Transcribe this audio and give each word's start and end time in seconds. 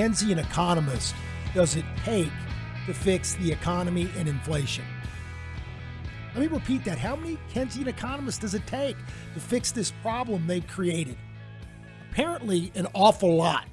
Keynesian 0.00 0.38
economist 0.38 1.14
does 1.52 1.76
it 1.76 1.84
take 2.04 2.32
to 2.86 2.94
fix 2.94 3.34
the 3.34 3.52
economy 3.52 4.08
and 4.16 4.26
inflation? 4.26 4.86
Let 6.34 6.40
me 6.40 6.46
repeat 6.46 6.84
that. 6.84 6.96
How 6.96 7.16
many 7.16 7.36
Keynesian 7.52 7.86
economists 7.86 8.38
does 8.38 8.54
it 8.54 8.66
take 8.66 8.96
to 9.34 9.40
fix 9.40 9.72
this 9.72 9.90
problem 10.00 10.46
they've 10.46 10.66
created? 10.66 11.18
Apparently, 12.10 12.72
an 12.74 12.86
awful 12.94 13.36
lot. 13.36 13.66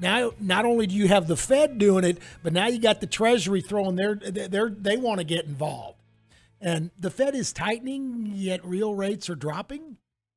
Now, 0.00 0.32
not 0.38 0.66
only 0.66 0.86
do 0.86 0.94
you 0.94 1.08
have 1.08 1.28
the 1.28 1.36
Fed 1.36 1.78
doing 1.78 2.04
it, 2.04 2.18
but 2.42 2.52
now 2.52 2.66
you 2.66 2.78
got 2.78 3.00
the 3.00 3.06
Treasury 3.06 3.62
throwing 3.62 3.96
their, 3.96 4.16
their 4.16 4.68
they 4.68 4.98
want 4.98 5.20
to 5.20 5.24
get 5.24 5.46
involved. 5.46 5.98
And 6.60 6.90
the 6.98 7.08
Fed 7.08 7.34
is 7.34 7.54
tightening, 7.54 8.30
yet 8.34 8.62
real 8.66 8.94
rates 8.94 9.30
are 9.30 9.34
dropping. 9.34 9.96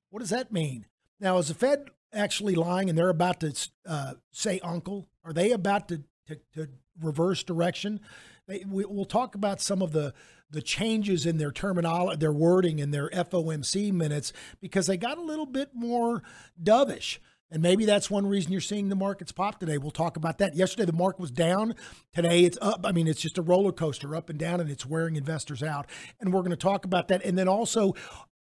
What 0.09 0.21
does 0.21 0.29
that 0.29 0.53
mean? 0.53 0.85
Now, 1.19 1.37
is 1.37 1.49
the 1.49 1.53
Fed 1.53 1.89
actually 2.13 2.55
lying 2.55 2.89
and 2.89 2.97
they're 2.97 3.09
about 3.09 3.39
to 3.41 3.53
uh, 3.85 4.13
say 4.31 4.59
uncle? 4.63 5.07
Are 5.23 5.33
they 5.33 5.51
about 5.51 5.87
to, 5.89 6.03
to, 6.27 6.39
to 6.53 6.69
reverse 7.01 7.43
direction? 7.43 7.99
They, 8.47 8.63
we, 8.67 8.85
we'll 8.85 9.05
talk 9.05 9.35
about 9.35 9.61
some 9.61 9.81
of 9.81 9.91
the, 9.91 10.13
the 10.49 10.61
changes 10.61 11.25
in 11.25 11.37
their 11.37 11.51
terminology, 11.51 12.17
their 12.17 12.31
wording, 12.31 12.79
in 12.79 12.91
their 12.91 13.09
FOMC 13.09 13.91
minutes 13.91 14.31
because 14.61 14.87
they 14.87 14.97
got 14.97 15.17
a 15.17 15.21
little 15.21 15.45
bit 15.45 15.71
more 15.73 16.23
dovish. 16.61 17.19
And 17.49 17.61
maybe 17.61 17.85
that's 17.85 18.11
one 18.11 18.27
reason 18.27 18.51
you're 18.51 18.59
seeing 18.59 18.89
the 18.89 18.95
markets 18.95 19.31
pop 19.31 19.59
today. 19.59 19.77
We'll 19.77 19.91
talk 19.91 20.17
about 20.17 20.37
that. 20.39 20.55
Yesterday, 20.55 20.85
the 20.85 20.93
market 20.93 21.21
was 21.21 21.31
down. 21.31 21.75
Today, 22.13 22.43
it's 22.43 22.57
up. 22.61 22.81
I 22.83 22.91
mean, 22.91 23.07
it's 23.07 23.21
just 23.21 23.37
a 23.37 23.41
roller 23.41 23.71
coaster 23.71 24.15
up 24.15 24.29
and 24.29 24.37
down, 24.37 24.59
and 24.59 24.69
it's 24.69 24.85
wearing 24.85 25.15
investors 25.15 25.63
out. 25.63 25.87
And 26.19 26.33
we're 26.33 26.41
going 26.41 26.51
to 26.51 26.57
talk 26.57 26.83
about 26.83 27.07
that. 27.07 27.23
And 27.23 27.37
then 27.37 27.47
also, 27.47 27.93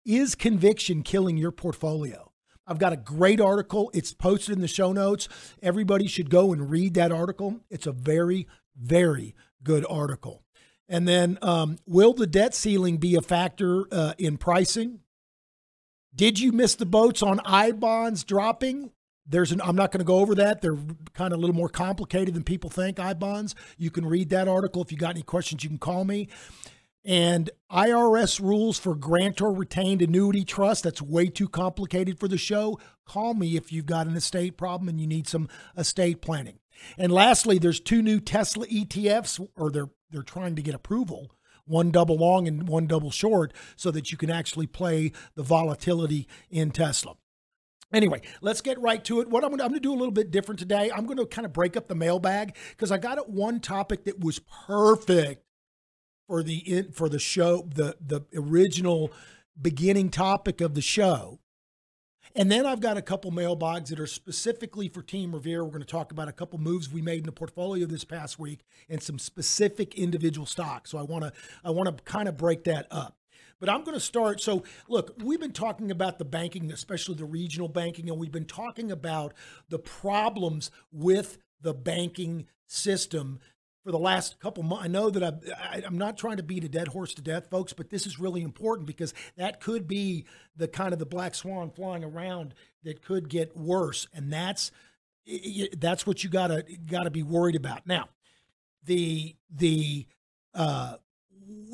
is 0.05 0.37
conviction 0.37 1.03
killing 1.03 1.37
your 1.37 1.51
portfolio? 1.51 2.31
I've 2.67 2.79
got 2.79 2.93
a 2.93 2.97
great 2.97 3.41
article. 3.41 3.91
It's 3.95 4.15
posted 4.15 4.55
in 4.55 4.61
the 4.61 4.69
show 4.69 4.93
notes. 4.93 5.29
Everybody 5.63 6.07
should 6.07 6.31
go 6.31 6.53
and 6.53 6.71
read 6.71 6.95
that 6.95 7.13
article. 7.13 7.61
It's 7.71 7.87
a 7.87 7.93
very, 7.93 8.47
very 8.77 9.35
good 9.63 9.85
article. 9.89 10.43
And 10.89 11.09
then, 11.09 11.39
um, 11.43 11.79
will 11.87 12.13
the 12.13 12.27
debt 12.27 12.55
ceiling 12.55 12.99
be 12.99 13.15
a 13.15 13.23
factor 13.23 13.87
uh, 13.91 14.15
in 14.19 14.37
pricing? 14.37 15.01
Did 16.15 16.39
you 16.39 16.53
miss 16.53 16.75
the 16.75 16.87
boats 16.87 17.23
on 17.23 17.41
I 17.45 17.73
bonds 17.73 18.23
dropping? 18.23 18.93
There's 19.27 19.53
an 19.53 19.61
I'm 19.63 19.77
not 19.77 19.91
going 19.91 20.01
to 20.01 20.05
go 20.05 20.19
over 20.19 20.35
that. 20.37 20.61
They're 20.61 20.77
kind 21.15 21.33
of 21.33 21.39
a 21.39 21.41
little 21.41 21.57
more 21.57 21.71
complicated 21.71 22.35
than 22.35 22.45
people 22.45 22.69
think. 22.69 23.01
I 23.01 23.15
bonds. 23.15 23.55
You 23.79 23.91
can 23.91 24.05
read 24.05 24.29
that 24.29 24.47
article. 24.47 24.83
If 24.83 24.93
you 24.93 24.99
got 24.99 25.11
any 25.11 25.23
questions, 25.23 25.65
you 25.65 25.71
can 25.71 25.79
call 25.79 26.05
me. 26.05 26.29
And 27.05 27.51
IRS 27.71 28.41
rules 28.41 28.79
for 28.79 28.95
grantor 28.95 29.53
retained 29.53 30.01
annuity 30.01 30.45
trust. 30.45 30.85
That's 30.85 31.03
way 31.03 31.29
too 31.29 31.49
complicated 31.49 32.19
for 32.19 32.29
the 32.29 32.39
show. 32.39 32.79
Call 33.05 33.35
me 33.35 33.57
if 33.57 33.71
you've 33.71 33.87
got 33.87 34.07
an 34.07 34.17
estate 34.17 34.57
problem 34.57 34.89
and 34.89 35.01
you 35.01 35.07
need 35.07 35.29
some 35.29 35.49
estate 35.77 36.23
planning. 36.23 36.61
And 36.97 37.13
lastly, 37.13 37.59
there's 37.59 37.81
two 37.81 38.03
new 38.03 38.21
Tesla 38.21 38.67
ETFs, 38.67 39.47
or 39.57 39.71
they're 39.71 39.91
they're 40.11 40.23
trying 40.23 40.55
to 40.57 40.63
get 40.63 40.75
approval 40.75 41.31
one 41.67 41.91
double 41.91 42.17
long 42.17 42.47
and 42.47 42.69
one 42.69 42.87
double 42.87 43.11
short 43.11 43.53
so 43.77 43.91
that 43.91 44.13
you 44.13 44.19
can 44.19 44.31
actually 44.31 44.67
play 44.67 45.13
the 45.35 45.43
volatility 45.43 46.29
in 46.51 46.71
Tesla. 46.71 47.15
Anyway, 47.93 48.21
let's 48.41 48.61
get 48.61 48.81
right 48.81 49.05
to 49.05 49.21
it. 49.21 49.29
What 49.29 49.45
I'm 49.45 49.57
going 49.57 49.73
to, 49.73 49.81
do 49.81 49.93
a 49.93 49.95
little 49.95 50.13
bit 50.13 50.31
different 50.31 50.59
today. 50.59 50.91
I'm 50.95 51.07
going 51.07 51.19
to 51.19 51.27
kind 51.27 51.47
of 51.47 51.53
break 51.53 51.77
up 51.77 51.87
the 51.87 51.95
mailbag 51.95 52.57
because 52.71 52.91
I 52.91 52.99
got 52.99 53.31
one 53.31 53.61
topic 53.61 54.05
that 54.05 54.19
was 54.19 54.41
perfect 54.67 55.44
for 56.27 56.43
the 56.43 56.87
for 56.93 57.09
the 57.09 57.19
show, 57.19 57.69
the 57.75 57.97
the 58.05 58.23
original 58.37 59.13
beginning 59.61 60.11
topic 60.11 60.61
of 60.61 60.75
the 60.75 60.83
show. 60.83 61.39
And 62.37 62.51
then 62.51 62.67
I've 62.67 62.81
got 62.81 62.97
a 62.97 63.03
couple 63.03 63.31
mailbags 63.31 63.91
that 63.91 64.01
are 64.01 64.09
specifically 64.09 64.89
for 64.89 65.03
Team 65.03 65.35
Revere. 65.35 65.63
We're 65.63 65.71
going 65.71 65.83
to 65.83 65.87
talk 65.87 66.11
about 66.11 66.27
a 66.27 66.33
couple 66.33 66.59
moves 66.59 66.91
we 66.91 67.01
made 67.01 67.19
in 67.19 67.27
the 67.27 67.33
portfolio 67.33 67.87
this 67.87 68.05
past 68.05 68.41
week 68.41 68.65
and 68.89 69.01
some 69.01 69.21
specific 69.21 69.95
individual 69.95 70.47
stocks. 70.47 70.91
So 70.91 70.99
I 70.99 71.03
want 71.03 71.25
to 71.25 71.33
I 71.65 71.71
want 71.71 71.97
to 71.97 72.03
kind 72.05 72.29
of 72.29 72.37
break 72.37 72.65
that 72.65 72.89
up. 72.91 73.17
But 73.61 73.69
I'm 73.69 73.85
going 73.85 73.95
to 73.95 74.01
start. 74.01 74.41
So, 74.41 74.65
look, 74.89 75.15
we've 75.23 75.41
been 75.41 75.53
talking 75.53 75.91
about 75.91 76.19
the 76.19 76.25
banking, 76.25 76.73
especially 76.73 77.15
the 77.15 77.25
regional 77.25 77.69
banking, 77.69 78.11
and 78.11 78.19
we've 78.19 78.33
been 78.33 78.45
talking 78.45 78.91
about 78.91 79.33
the 79.69 79.79
problems 79.79 80.71
with 80.93 81.39
the 81.61 81.73
banking 81.73 82.47
system 82.67 83.39
for 83.85 83.93
the 83.93 83.99
last 83.99 84.41
couple 84.41 84.63
months. 84.63 84.85
I 84.85 84.89
know 84.89 85.11
that 85.11 85.23
I've, 85.23 85.53
I, 85.57 85.83
I'm 85.87 85.99
not 85.99 86.17
trying 86.17 86.39
to 86.39 86.43
beat 86.43 86.65
a 86.65 86.69
dead 86.69 86.89
horse 86.89 87.13
to 87.15 87.23
death, 87.23 87.51
folks, 87.51 87.73
but 87.73 87.91
this 87.91 88.07
is 88.07 88.19
really 88.19 88.43
important 88.43 88.87
because 88.87 89.13
that 89.37 89.61
could 89.61 89.87
be 89.87 90.25
the 90.57 90.67
kind 90.67 90.93
of 90.93 90.99
the 90.99 91.07
black 91.07 91.35
swan 91.35 91.71
flying 91.71 92.03
around 92.03 92.55
that 92.83 93.03
could 93.03 93.29
get 93.29 93.57
worse, 93.57 94.09
and 94.15 94.33
that's 94.33 94.73
that's 95.79 96.07
what 96.07 96.25
you 96.25 96.31
gotta 96.31 96.65
gotta 96.87 97.11
be 97.11 97.23
worried 97.23 97.57
about. 97.57 97.87
Now, 97.87 98.09
the 98.85 99.37
the 99.51 100.07
uh, 100.55 100.97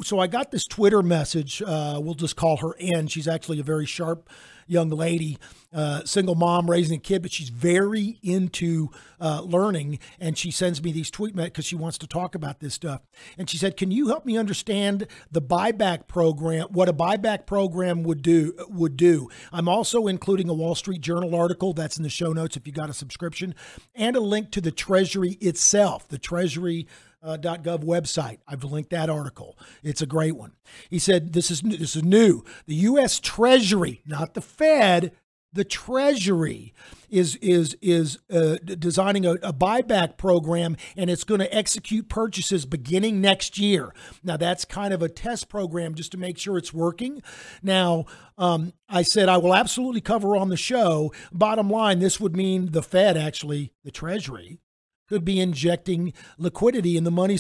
so 0.03 0.19
I 0.19 0.27
got 0.27 0.51
this 0.51 0.67
Twitter 0.67 1.03
message. 1.03 1.63
Uh, 1.63 2.01
we'll 2.03 2.15
just 2.15 2.37
call 2.37 2.57
her 2.59 2.75
Ann. 2.81 3.07
She's 3.07 3.29
actually 3.29 3.61
a 3.61 3.65
very 3.65 3.87
sharp 3.87 4.31
young 4.67 4.89
lady, 4.89 5.37
uh, 5.73 6.05
single 6.05 6.37
mom 6.37 6.71
raising 6.71 6.97
a 6.97 7.01
kid, 7.01 7.23
but 7.23 7.33
she's 7.33 7.49
very 7.49 8.21
into 8.23 8.89
uh, 9.21 9.43
learning. 9.43 9.99
And 10.21 10.39
she 10.39 10.53
sends 10.53 10.83
me 10.83 10.93
these 10.93 11.11
tweet 11.11 11.35
because 11.35 11.65
she 11.65 11.75
wants 11.75 11.99
to 11.99 12.07
talk 12.07 12.37
about 12.37 12.61
this 12.61 12.75
stuff. 12.75 13.03
And 13.37 13.51
she 13.51 13.57
said, 13.59 13.77
"Can 13.77 13.91
you 13.91 14.09
help 14.09 14.25
me 14.25 14.39
understand 14.39 15.09
the 15.31 15.43
buyback 15.43 16.07
program? 16.07 16.69
What 16.71 16.89
a 16.89 16.93
buyback 16.93 17.47
program 17.47 18.05
would 18.05 18.23
do 18.23 18.55
would 18.69 18.97
do? 18.97 19.29
I'm 19.53 19.69
also 19.69 20.07
including 20.07 20.49
a 20.49 20.55
Wall 20.55 20.77
Street 20.77 21.01
Journal 21.01 21.35
article 21.35 21.73
that's 21.73 21.97
in 21.97 22.05
the 22.05 22.09
show 22.09 22.33
notes 22.33 22.57
if 22.57 22.67
you 22.67 22.73
got 22.73 22.91
a 22.91 22.95
subscription, 22.95 23.55
and 23.95 24.15
a 24.15 24.21
link 24.21 24.53
to 24.53 24.61
the 24.61 24.73
Treasury 24.73 25.33
itself, 25.41 26.07
the 26.09 26.19
Treasury." 26.19 26.87
Uh, 27.23 27.37
.gov 27.37 27.85
website. 27.85 28.39
I've 28.47 28.65
linked 28.65 28.91
that 28.91 29.11
article. 29.11 29.59
It's 29.83 30.03
a 30.03 30.07
great 30.07 30.37
one. 30.37 30.53
He 30.89 30.99
said 30.99 31.33
this 31.33 31.51
is 31.51 31.61
this 31.63 31.97
is 31.97 32.05
new. 32.05 32.45
The 32.67 32.75
U.S. 32.77 33.21
Treasury, 33.21 34.03
not 34.07 34.35
the 34.35 34.41
Fed, 34.41 35.13
the 35.53 35.65
Treasury 35.65 36.73
is 37.09 37.37
is 37.37 37.77
is 37.83 38.19
uh, 38.31 38.57
designing 38.65 39.27
a, 39.27 39.33
a 39.43 39.53
buyback 39.53 40.17
program, 40.17 40.77
and 40.97 41.11
it's 41.11 41.25
going 41.25 41.41
to 41.41 41.55
execute 41.55 42.09
purchases 42.09 42.67
beginning 42.67 43.21
next 43.21 43.59
year. 43.59 43.93
Now 44.23 44.37
that's 44.37 44.65
kind 44.65 44.95
of 44.95 45.03
a 45.03 45.09
test 45.09 45.49
program 45.49 45.95
just 45.95 46.13
to 46.13 46.19
make 46.19 46.39
sure 46.39 46.57
it's 46.57 46.73
working. 46.73 47.23
Now 47.63 48.05
um, 48.39 48.73
I 48.89 49.03
said 49.03 49.29
I 49.29 49.39
will 49.39 49.55
absolutely 49.55 50.01
cover 50.01 50.37
on 50.37 50.51
the 50.51 50.57
show. 50.57 51.13
Bottom 51.33 51.69
line, 51.69 51.99
this 51.99 52.21
would 52.21 52.37
mean 52.37 52.71
the 52.71 52.83
Fed 52.83 53.17
actually, 53.17 53.73
the 53.85 53.91
Treasury 53.91 54.61
could 55.11 55.25
be 55.25 55.41
injecting 55.41 56.13
liquidity 56.39 56.97
in 56.97 57.03
the 57.03 57.11
money 57.11 57.37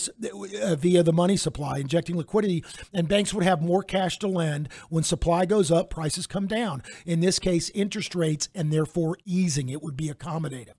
uh, 0.61 0.75
via 0.75 1.05
the 1.05 1.13
money 1.13 1.37
supply, 1.37 1.79
injecting 1.79 2.17
liquidity, 2.17 2.65
and 2.93 3.09
banks 3.09 3.33
would 3.33 3.45
have 3.45 3.63
more 3.63 3.85
cash 3.85 4.19
to 4.19 4.27
lend. 4.27 4.69
When 4.89 5.05
supply 5.05 5.47
goes 5.47 5.71
up, 5.71 5.89
prices 5.89 6.27
come 6.27 6.49
down. 6.49 6.83
In 7.07 7.21
this 7.21 7.39
case, 7.39 7.71
interest 7.71 8.17
rates, 8.17 8.49
and 8.57 8.73
therefore 8.73 9.19
easing. 9.25 9.69
It 9.69 9.85
would 9.85 9.97
be 9.97 10.11
accommodative. 10.11 10.75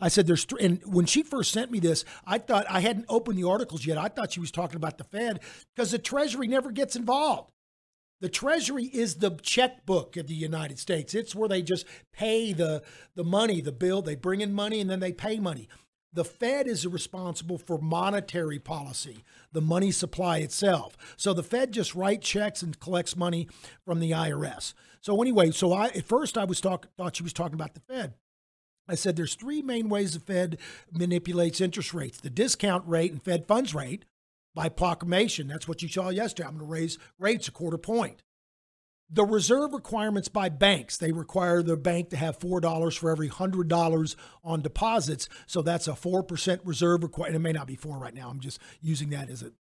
I 0.00 0.08
said, 0.08 0.28
"There's," 0.28 0.46
th- 0.46 0.62
and 0.62 0.80
when 0.86 1.06
she 1.06 1.24
first 1.24 1.52
sent 1.52 1.72
me 1.72 1.80
this, 1.80 2.04
I 2.24 2.38
thought 2.38 2.66
I 2.70 2.80
hadn't 2.80 3.06
opened 3.08 3.36
the 3.36 3.48
articles 3.48 3.84
yet. 3.84 3.98
I 3.98 4.06
thought 4.06 4.32
she 4.32 4.40
was 4.40 4.52
talking 4.52 4.76
about 4.76 4.96
the 4.96 5.04
Fed 5.04 5.40
because 5.74 5.90
the 5.90 5.98
Treasury 5.98 6.46
never 6.46 6.70
gets 6.70 6.94
involved. 6.94 7.50
The 8.20 8.28
Treasury 8.28 8.84
is 8.84 9.16
the 9.16 9.32
checkbook 9.42 10.16
of 10.16 10.28
the 10.28 10.34
United 10.34 10.78
States. 10.78 11.14
It's 11.14 11.34
where 11.34 11.48
they 11.48 11.62
just 11.62 11.84
pay 12.12 12.52
the, 12.52 12.82
the 13.14 13.24
money, 13.24 13.60
the 13.60 13.72
bill. 13.72 14.02
They 14.02 14.16
bring 14.16 14.40
in 14.40 14.52
money 14.52 14.80
and 14.80 14.90
then 14.90 15.00
they 15.00 15.12
pay 15.12 15.38
money. 15.38 15.68
The 16.12 16.24
Fed 16.24 16.66
is 16.66 16.86
responsible 16.86 17.58
for 17.58 17.78
monetary 17.78 18.58
policy, 18.58 19.24
the 19.52 19.60
money 19.60 19.90
supply 19.90 20.38
itself. 20.38 20.96
So 21.16 21.34
the 21.34 21.42
Fed 21.42 21.72
just 21.72 21.94
writes 21.94 22.26
checks 22.26 22.62
and 22.62 22.78
collects 22.80 23.16
money 23.16 23.48
from 23.84 24.00
the 24.00 24.12
IRS. 24.12 24.72
So 25.00 25.20
anyway, 25.20 25.50
so 25.50 25.72
I 25.72 25.86
at 25.88 26.04
first 26.04 26.38
I 26.38 26.44
was 26.44 26.60
talk 26.60 26.88
thought 26.96 27.16
she 27.16 27.22
was 27.22 27.32
talking 27.32 27.54
about 27.54 27.74
the 27.74 27.80
Fed. 27.80 28.14
I 28.88 28.94
said 28.94 29.16
there's 29.16 29.34
three 29.34 29.60
main 29.60 29.90
ways 29.90 30.14
the 30.14 30.20
Fed 30.20 30.58
manipulates 30.90 31.60
interest 31.60 31.92
rates: 31.92 32.20
the 32.20 32.30
discount 32.30 32.88
rate 32.88 33.12
and 33.12 33.22
Fed 33.22 33.46
funds 33.46 33.74
rate 33.74 34.04
by 34.54 34.68
proclamation. 34.68 35.46
That's 35.46 35.68
what 35.68 35.82
you 35.82 35.88
saw 35.88 36.08
yesterday. 36.08 36.48
I'm 36.48 36.54
going 36.56 36.66
to 36.66 36.72
raise 36.72 36.98
rates 37.18 37.48
a 37.48 37.52
quarter 37.52 37.78
point. 37.78 38.22
The 39.10 39.24
reserve 39.24 39.72
requirements 39.72 40.28
by 40.28 40.50
banks, 40.50 40.98
they 40.98 41.12
require 41.12 41.62
the 41.62 41.76
bank 41.76 42.10
to 42.10 42.16
have 42.16 42.38
$4 42.38 42.98
for 42.98 43.10
every 43.10 43.30
$100 43.30 44.16
on 44.44 44.60
deposits. 44.60 45.28
So 45.46 45.62
that's 45.62 45.88
a 45.88 45.92
4% 45.92 46.60
reserve 46.64 47.02
requirement. 47.02 47.36
It 47.36 47.38
may 47.38 47.52
not 47.52 47.66
be 47.66 47.76
4 47.76 47.98
right 47.98 48.14
now. 48.14 48.28
I'm 48.28 48.40
just 48.40 48.60
using 48.82 49.10
that 49.10 49.30
as 49.30 49.42
a, 49.42 49.52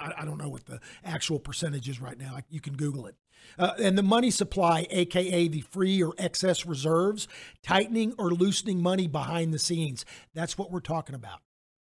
I 0.00 0.12
I 0.18 0.24
don't 0.24 0.38
know 0.38 0.48
what 0.48 0.64
the 0.64 0.80
actual 1.04 1.38
percentage 1.38 1.88
is 1.88 2.00
right 2.00 2.18
now. 2.18 2.38
You 2.48 2.60
can 2.60 2.76
Google 2.76 3.06
it. 3.06 3.16
Uh, 3.58 3.72
and 3.78 3.96
the 3.96 4.02
money 4.02 4.30
supply, 4.30 4.86
AKA 4.90 5.48
the 5.48 5.60
free 5.60 6.02
or 6.02 6.14
excess 6.18 6.66
reserves, 6.66 7.28
tightening 7.62 8.14
or 8.18 8.30
loosening 8.30 8.82
money 8.82 9.06
behind 9.06 9.52
the 9.52 9.58
scenes. 9.58 10.04
That's 10.34 10.56
what 10.56 10.70
we're 10.70 10.80
talking 10.80 11.14
about. 11.14 11.40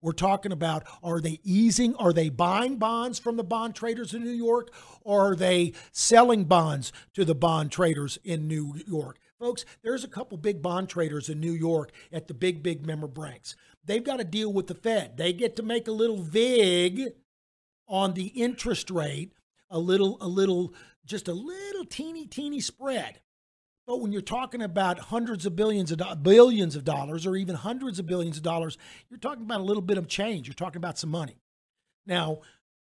We're 0.06 0.12
talking 0.12 0.52
about 0.52 0.84
are 1.02 1.20
they 1.20 1.40
easing, 1.44 1.96
are 1.96 2.14
they 2.14 2.30
buying 2.30 2.78
bonds 2.78 3.18
from 3.18 3.38
the 3.38 3.44
bond 3.44 3.74
traders 3.74 4.14
in 4.14 4.24
New 4.24 4.30
York, 4.30 4.72
or 5.02 5.32
are 5.32 5.36
they 5.36 5.74
selling 5.92 6.44
bonds 6.44 6.94
to 7.16 7.26
the 7.26 7.34
bond 7.34 7.72
traders 7.72 8.20
in 8.24 8.48
New 8.48 8.76
York? 8.86 9.18
Folks, 9.40 9.66
there's 9.82 10.04
a 10.04 10.08
couple 10.08 10.38
big 10.38 10.62
bond 10.62 10.90
traders 10.90 11.28
in 11.28 11.40
New 11.40 11.54
York 11.54 11.92
at 12.12 12.28
the 12.28 12.36
big, 12.36 12.62
big 12.62 12.86
member 12.86 13.08
banks. 13.08 13.56
They've 13.84 14.04
got 14.04 14.18
to 14.18 14.24
deal 14.24 14.54
with 14.54 14.68
the 14.68 14.76
Fed. 14.76 15.18
They 15.18 15.34
get 15.34 15.56
to 15.56 15.64
make 15.64 15.88
a 15.88 15.92
little 15.92 16.22
vig 16.22 17.02
on 17.88 18.14
the 18.14 18.28
interest 18.28 18.92
rate, 18.92 19.34
a 19.72 19.80
little, 19.80 20.20
a 20.22 20.28
little, 20.28 20.76
just 21.04 21.28
a 21.28 21.34
little 21.34 21.84
teeny, 21.84 22.28
teeny 22.28 22.60
spread. 22.60 23.22
But 23.88 24.02
when 24.02 24.12
you're 24.12 24.22
talking 24.22 24.64
about 24.64 24.98
hundreds 24.98 25.46
of 25.46 25.56
billions 25.56 25.92
of 25.92 26.00
do- 26.00 26.16
billions 26.16 26.76
of 26.76 26.84
dollars, 26.84 27.26
or 27.26 27.36
even 27.36 27.56
hundreds 27.56 28.00
of 28.00 28.08
billions 28.08 28.38
of 28.38 28.44
dollars, 28.44 28.78
you're 29.10 29.20
talking 29.20 29.44
about 29.44 29.62
a 29.62 29.64
little 29.64 29.82
bit 29.82 29.98
of 29.98 30.08
change. 30.08 30.48
You're 30.48 30.56
talking 30.56 30.78
about 30.78 30.98
some 30.98 31.12
money. 31.12 31.38
Now, 32.08 32.40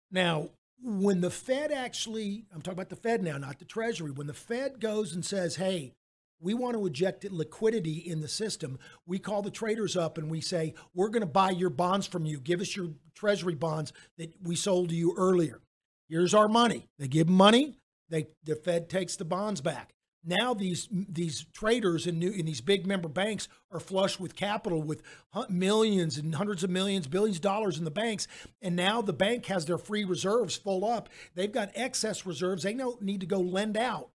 now, 0.09 0.49
when 0.81 1.21
the 1.21 1.29
Fed 1.29 1.71
actually, 1.71 2.45
I'm 2.53 2.61
talking 2.61 2.77
about 2.77 2.89
the 2.89 2.95
Fed 2.95 3.23
now, 3.23 3.37
not 3.37 3.59
the 3.59 3.65
Treasury. 3.65 4.11
When 4.11 4.27
the 4.27 4.33
Fed 4.33 4.79
goes 4.79 5.13
and 5.13 5.25
says, 5.25 5.57
"Hey, 5.57 5.93
we 6.39 6.53
want 6.53 6.75
to 6.75 6.85
inject 6.85 7.25
liquidity 7.29 7.97
in 7.97 8.21
the 8.21 8.27
system," 8.27 8.79
we 9.05 9.19
call 9.19 9.41
the 9.41 9.51
traders 9.51 9.97
up 9.97 10.17
and 10.17 10.29
we 10.29 10.39
say, 10.39 10.73
"We're 10.93 11.09
going 11.09 11.21
to 11.21 11.27
buy 11.27 11.51
your 11.51 11.69
bonds 11.69 12.07
from 12.07 12.25
you. 12.25 12.39
Give 12.39 12.61
us 12.61 12.75
your 12.75 12.93
Treasury 13.13 13.55
bonds 13.55 13.91
that 14.17 14.33
we 14.41 14.55
sold 14.55 14.89
to 14.89 14.95
you 14.95 15.13
earlier. 15.17 15.61
Here's 16.07 16.33
our 16.33 16.47
money." 16.47 16.87
They 16.99 17.09
give 17.09 17.27
money. 17.27 17.79
They 18.07 18.27
the 18.43 18.55
Fed 18.55 18.89
takes 18.89 19.17
the 19.17 19.25
bonds 19.25 19.59
back 19.59 19.94
now 20.25 20.53
these 20.53 20.87
these 20.91 21.45
traders 21.53 22.07
in 22.07 22.19
new 22.19 22.31
in 22.31 22.45
these 22.45 22.61
big 22.61 22.85
member 22.85 23.07
banks 23.07 23.47
are 23.71 23.79
flush 23.79 24.19
with 24.19 24.35
capital 24.35 24.81
with 24.81 25.01
millions 25.49 26.17
and 26.17 26.33
hundreds 26.35 26.63
of 26.63 26.69
millions 26.69 27.07
billions 27.07 27.37
of 27.37 27.41
dollars 27.41 27.77
in 27.77 27.85
the 27.85 27.91
banks. 27.91 28.27
And 28.61 28.75
now 28.75 29.01
the 29.01 29.13
bank 29.13 29.45
has 29.45 29.65
their 29.65 29.77
free 29.77 30.03
reserves 30.03 30.55
full 30.55 30.85
up. 30.85 31.09
They've 31.35 31.51
got 31.51 31.71
excess 31.75 32.25
reserves. 32.25 32.63
They 32.63 32.73
don't 32.73 33.01
need 33.01 33.21
to 33.21 33.27
go 33.27 33.39
lend 33.39 33.77
out. 33.77 34.09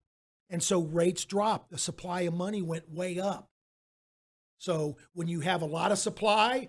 And 0.49 0.63
so 0.63 0.81
rates 0.83 1.25
dropped. 1.25 1.71
The 1.71 1.79
supply 1.79 2.23
of 2.23 2.35
money 2.35 2.61
went 2.61 2.93
way 2.93 3.21
up. 3.21 3.49
So 4.59 4.97
when 5.15 5.29
you 5.29 5.41
have 5.41 5.63
a 5.63 5.67
lot 5.67 5.93
of 5.93 5.99
supply 5.99 6.69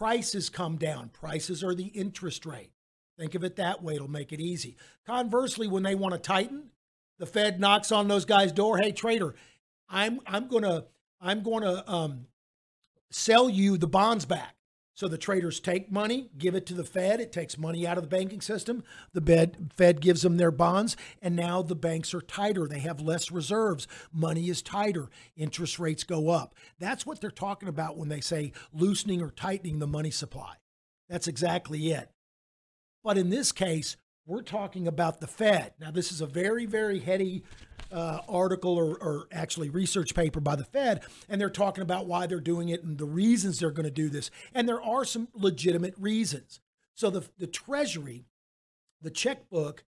prices 0.00 0.48
come 0.48 0.76
down. 0.76 1.10
Prices 1.10 1.62
are 1.62 1.74
the 1.74 1.88
interest 1.88 2.46
rate. 2.46 2.72
Think 3.18 3.34
of 3.34 3.44
it 3.44 3.56
that 3.56 3.82
way. 3.82 3.96
It'll 3.96 4.08
make 4.08 4.32
it 4.32 4.40
easy. 4.40 4.78
Conversely 5.06 5.68
when 5.68 5.82
they 5.82 5.94
want 5.94 6.14
to 6.14 6.18
tighten 6.18 6.70
the 7.20 7.26
Fed 7.26 7.60
knocks 7.60 7.92
on 7.92 8.08
those 8.08 8.24
guys' 8.24 8.50
door. 8.50 8.78
Hey, 8.78 8.90
trader, 8.90 9.36
I'm 9.88 10.20
I'm 10.26 10.48
gonna 10.48 10.86
I'm 11.20 11.42
gonna 11.42 11.84
um, 11.86 12.26
sell 13.10 13.48
you 13.48 13.76
the 13.76 13.86
bonds 13.86 14.24
back. 14.24 14.56
So 14.94 15.06
the 15.06 15.16
traders 15.16 15.60
take 15.60 15.90
money, 15.90 16.28
give 16.36 16.54
it 16.54 16.66
to 16.66 16.74
the 16.74 16.84
Fed. 16.84 17.20
It 17.20 17.32
takes 17.32 17.56
money 17.56 17.86
out 17.86 17.96
of 17.96 18.02
the 18.02 18.14
banking 18.14 18.42
system. 18.42 18.84
The 19.14 19.20
Fed, 19.22 19.72
Fed 19.74 20.00
gives 20.02 20.20
them 20.20 20.36
their 20.36 20.50
bonds, 20.50 20.94
and 21.22 21.34
now 21.34 21.62
the 21.62 21.74
banks 21.74 22.12
are 22.12 22.20
tighter. 22.20 22.66
They 22.66 22.80
have 22.80 23.00
less 23.00 23.30
reserves. 23.30 23.88
Money 24.12 24.50
is 24.50 24.60
tighter. 24.60 25.08
Interest 25.36 25.78
rates 25.78 26.04
go 26.04 26.28
up. 26.28 26.54
That's 26.78 27.06
what 27.06 27.18
they're 27.18 27.30
talking 27.30 27.68
about 27.68 27.96
when 27.96 28.10
they 28.10 28.20
say 28.20 28.52
loosening 28.74 29.22
or 29.22 29.30
tightening 29.30 29.78
the 29.78 29.86
money 29.86 30.10
supply. 30.10 30.56
That's 31.08 31.28
exactly 31.28 31.92
it. 31.92 32.10
But 33.02 33.16
in 33.16 33.30
this 33.30 33.52
case, 33.52 33.96
we're 34.30 34.42
talking 34.42 34.86
about 34.86 35.20
the 35.20 35.26
Fed. 35.26 35.72
Now, 35.80 35.90
this 35.90 36.12
is 36.12 36.20
a 36.20 36.26
very, 36.26 36.64
very 36.64 37.00
heady 37.00 37.42
uh, 37.90 38.20
article 38.28 38.76
or, 38.76 38.96
or 38.96 39.26
actually 39.32 39.70
research 39.70 40.14
paper 40.14 40.38
by 40.38 40.54
the 40.54 40.64
Fed, 40.64 41.02
and 41.28 41.40
they're 41.40 41.50
talking 41.50 41.82
about 41.82 42.06
why 42.06 42.28
they're 42.28 42.38
doing 42.38 42.68
it 42.68 42.84
and 42.84 42.96
the 42.96 43.04
reasons 43.04 43.58
they're 43.58 43.72
going 43.72 43.84
to 43.84 43.90
do 43.90 44.08
this. 44.08 44.30
And 44.54 44.68
there 44.68 44.80
are 44.80 45.04
some 45.04 45.26
legitimate 45.34 45.94
reasons. 45.98 46.60
So, 46.94 47.10
the, 47.10 47.24
the 47.38 47.48
Treasury, 47.48 48.26
the 49.02 49.10
checkbook, 49.10 49.82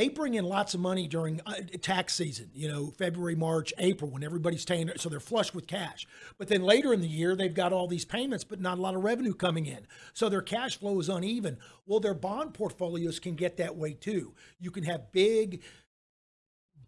they 0.00 0.08
bring 0.08 0.32
in 0.32 0.46
lots 0.46 0.72
of 0.72 0.80
money 0.80 1.06
during 1.06 1.42
uh, 1.44 1.56
tax 1.82 2.14
season, 2.14 2.50
you 2.54 2.66
know, 2.66 2.90
February, 2.96 3.34
March, 3.34 3.70
April, 3.76 4.10
when 4.10 4.24
everybody's 4.24 4.64
paying, 4.64 4.90
so 4.96 5.10
they're 5.10 5.20
flush 5.20 5.52
with 5.52 5.66
cash. 5.66 6.06
But 6.38 6.48
then 6.48 6.62
later 6.62 6.94
in 6.94 7.02
the 7.02 7.06
year, 7.06 7.36
they've 7.36 7.52
got 7.52 7.74
all 7.74 7.86
these 7.86 8.06
payments, 8.06 8.42
but 8.42 8.62
not 8.62 8.78
a 8.78 8.80
lot 8.80 8.94
of 8.94 9.04
revenue 9.04 9.34
coming 9.34 9.66
in. 9.66 9.86
So 10.14 10.30
their 10.30 10.40
cash 10.40 10.78
flow 10.78 10.98
is 11.00 11.10
uneven. 11.10 11.58
Well, 11.84 12.00
their 12.00 12.14
bond 12.14 12.54
portfolios 12.54 13.18
can 13.18 13.34
get 13.34 13.58
that 13.58 13.76
way 13.76 13.92
too. 13.92 14.32
You 14.58 14.70
can 14.70 14.84
have 14.84 15.12
big 15.12 15.60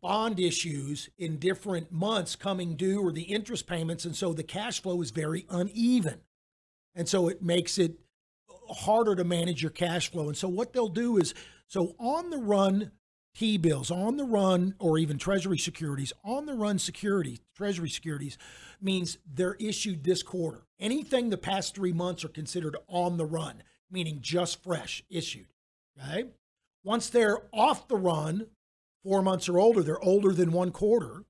bond 0.00 0.40
issues 0.40 1.10
in 1.18 1.38
different 1.38 1.92
months 1.92 2.34
coming 2.34 2.76
due 2.76 3.02
or 3.02 3.12
the 3.12 3.24
interest 3.24 3.66
payments. 3.66 4.06
And 4.06 4.16
so 4.16 4.32
the 4.32 4.42
cash 4.42 4.80
flow 4.80 5.02
is 5.02 5.10
very 5.10 5.44
uneven. 5.50 6.22
And 6.94 7.06
so 7.06 7.28
it 7.28 7.42
makes 7.42 7.76
it 7.76 7.98
harder 8.70 9.14
to 9.16 9.24
manage 9.24 9.60
your 9.60 9.70
cash 9.70 10.10
flow. 10.10 10.28
And 10.28 10.36
so 10.36 10.48
what 10.48 10.72
they'll 10.72 10.88
do 10.88 11.18
is 11.18 11.34
so 11.68 11.94
on 11.98 12.30
the 12.30 12.38
run 12.38 12.90
T 13.34 13.56
bills, 13.56 13.90
on 13.90 14.18
the 14.18 14.24
run, 14.24 14.74
or 14.78 14.98
even 14.98 15.16
Treasury 15.16 15.58
securities, 15.58 16.12
on 16.22 16.46
the 16.46 16.54
run 16.54 16.78
securities, 16.78 17.40
Treasury 17.56 17.88
securities 17.88 18.36
means 18.80 19.18
they're 19.26 19.56
issued 19.58 20.04
this 20.04 20.22
quarter. 20.22 20.66
Anything 20.78 21.30
the 21.30 21.38
past 21.38 21.74
three 21.74 21.92
months 21.92 22.24
are 22.24 22.28
considered 22.28 22.76
on 22.88 23.16
the 23.16 23.24
run, 23.24 23.62
meaning 23.90 24.18
just 24.20 24.62
fresh 24.62 25.02
issued. 25.08 25.46
Okay. 25.98 26.26
Once 26.84 27.08
they're 27.08 27.38
off 27.52 27.88
the 27.88 27.96
run, 27.96 28.46
four 29.02 29.22
months 29.22 29.48
or 29.48 29.58
older, 29.58 29.82
they're 29.82 30.02
older 30.02 30.32
than 30.32 30.52
one 30.52 30.70
quarter, 30.70 31.24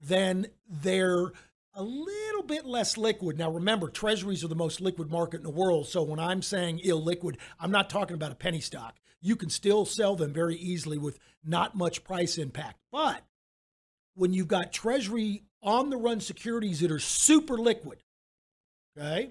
then 0.00 0.46
they're 0.68 1.32
a 1.74 1.82
little 1.82 2.42
bit 2.42 2.64
less 2.64 2.96
liquid. 2.96 3.38
Now, 3.38 3.50
remember, 3.50 3.88
treasuries 3.88 4.44
are 4.44 4.48
the 4.48 4.54
most 4.54 4.80
liquid 4.80 5.10
market 5.10 5.38
in 5.38 5.42
the 5.42 5.50
world. 5.50 5.88
So 5.88 6.02
when 6.02 6.20
I'm 6.20 6.42
saying 6.42 6.80
illiquid, 6.84 7.36
I'm 7.58 7.70
not 7.70 7.90
talking 7.90 8.14
about 8.14 8.30
a 8.30 8.36
penny 8.36 8.60
stock. 8.60 8.96
You 9.24 9.36
can 9.36 9.48
still 9.48 9.86
sell 9.86 10.16
them 10.16 10.34
very 10.34 10.54
easily 10.54 10.98
with 10.98 11.18
not 11.42 11.74
much 11.74 12.04
price 12.04 12.36
impact. 12.36 12.78
But 12.92 13.22
when 14.14 14.34
you've 14.34 14.48
got 14.48 14.70
treasury 14.70 15.44
on 15.62 15.88
the 15.88 15.96
run 15.96 16.20
securities 16.20 16.80
that 16.80 16.90
are 16.90 16.98
super 16.98 17.56
liquid, 17.56 18.02
okay, 18.96 19.30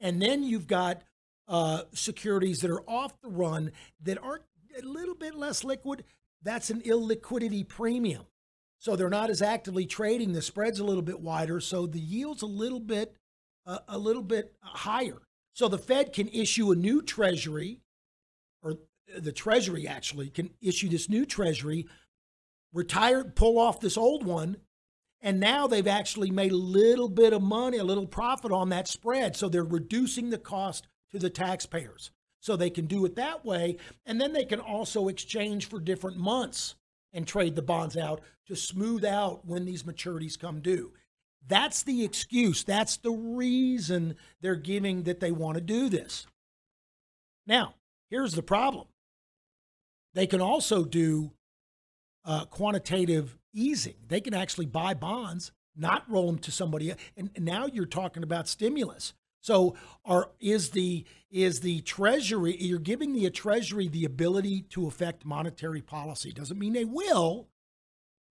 and 0.00 0.20
then 0.20 0.42
you've 0.42 0.66
got 0.66 1.02
uh, 1.46 1.82
securities 1.92 2.58
that 2.62 2.72
are 2.72 2.82
off 2.90 3.20
the 3.22 3.28
run 3.28 3.70
that 4.02 4.18
are 4.20 4.40
a 4.76 4.84
little 4.84 5.14
bit 5.14 5.36
less 5.36 5.62
liquid, 5.62 6.02
that's 6.42 6.68
an 6.68 6.80
illiquidity 6.80 7.66
premium. 7.66 8.24
So 8.80 8.96
they're 8.96 9.08
not 9.08 9.30
as 9.30 9.42
actively 9.42 9.86
trading. 9.86 10.32
The 10.32 10.42
spread's 10.42 10.80
a 10.80 10.84
little 10.84 11.02
bit 11.02 11.20
wider, 11.20 11.60
so 11.60 11.86
the 11.86 12.00
yield's 12.00 12.42
a 12.42 12.46
little 12.46 12.80
bit 12.80 13.14
uh, 13.64 13.78
a 13.86 13.96
little 13.96 14.22
bit 14.22 14.56
higher. 14.60 15.22
So 15.52 15.68
the 15.68 15.78
Fed 15.78 16.12
can 16.12 16.26
issue 16.28 16.72
a 16.72 16.76
new 16.76 17.00
treasury, 17.00 17.82
the 19.18 19.32
Treasury 19.32 19.86
actually 19.86 20.30
can 20.30 20.50
issue 20.60 20.88
this 20.88 21.08
new 21.08 21.24
Treasury, 21.26 21.86
retire, 22.72 23.24
pull 23.24 23.58
off 23.58 23.80
this 23.80 23.96
old 23.96 24.24
one, 24.24 24.56
and 25.20 25.38
now 25.38 25.66
they've 25.66 25.86
actually 25.86 26.30
made 26.30 26.52
a 26.52 26.56
little 26.56 27.08
bit 27.08 27.32
of 27.32 27.42
money, 27.42 27.78
a 27.78 27.84
little 27.84 28.06
profit 28.06 28.52
on 28.52 28.70
that 28.70 28.88
spread. 28.88 29.36
So 29.36 29.48
they're 29.48 29.64
reducing 29.64 30.30
the 30.30 30.38
cost 30.38 30.86
to 31.10 31.18
the 31.18 31.30
taxpayers. 31.30 32.10
So 32.40 32.56
they 32.56 32.70
can 32.70 32.86
do 32.86 33.04
it 33.04 33.16
that 33.16 33.44
way, 33.44 33.76
and 34.06 34.18
then 34.18 34.32
they 34.32 34.46
can 34.46 34.60
also 34.60 35.08
exchange 35.08 35.68
for 35.68 35.78
different 35.78 36.16
months 36.16 36.74
and 37.12 37.26
trade 37.26 37.54
the 37.54 37.62
bonds 37.62 37.96
out 37.96 38.22
to 38.46 38.56
smooth 38.56 39.04
out 39.04 39.44
when 39.44 39.66
these 39.66 39.82
maturities 39.82 40.38
come 40.38 40.60
due. 40.60 40.92
That's 41.46 41.82
the 41.82 42.04
excuse. 42.04 42.64
That's 42.64 42.96
the 42.96 43.10
reason 43.10 44.16
they're 44.40 44.56
giving 44.56 45.02
that 45.02 45.20
they 45.20 45.32
want 45.32 45.56
to 45.56 45.60
do 45.60 45.88
this. 45.88 46.26
Now, 47.46 47.74
here's 48.08 48.32
the 48.32 48.42
problem 48.42 48.86
they 50.14 50.26
can 50.26 50.40
also 50.40 50.84
do 50.84 51.32
uh, 52.24 52.44
quantitative 52.46 53.38
easing. 53.52 53.94
They 54.08 54.20
can 54.20 54.34
actually 54.34 54.66
buy 54.66 54.94
bonds, 54.94 55.52
not 55.76 56.10
roll 56.10 56.26
them 56.26 56.38
to 56.40 56.52
somebody. 56.52 56.92
And 57.16 57.30
now 57.38 57.66
you're 57.66 57.86
talking 57.86 58.22
about 58.22 58.48
stimulus. 58.48 59.14
So, 59.42 59.74
are 60.04 60.30
is 60.38 60.70
the 60.70 61.04
is 61.30 61.60
the 61.60 61.80
Treasury? 61.80 62.56
You're 62.60 62.78
giving 62.78 63.14
the 63.14 63.30
Treasury 63.30 63.88
the 63.88 64.04
ability 64.04 64.62
to 64.70 64.86
affect 64.86 65.24
monetary 65.24 65.80
policy. 65.80 66.30
Doesn't 66.30 66.58
mean 66.58 66.74
they 66.74 66.84
will, 66.84 67.48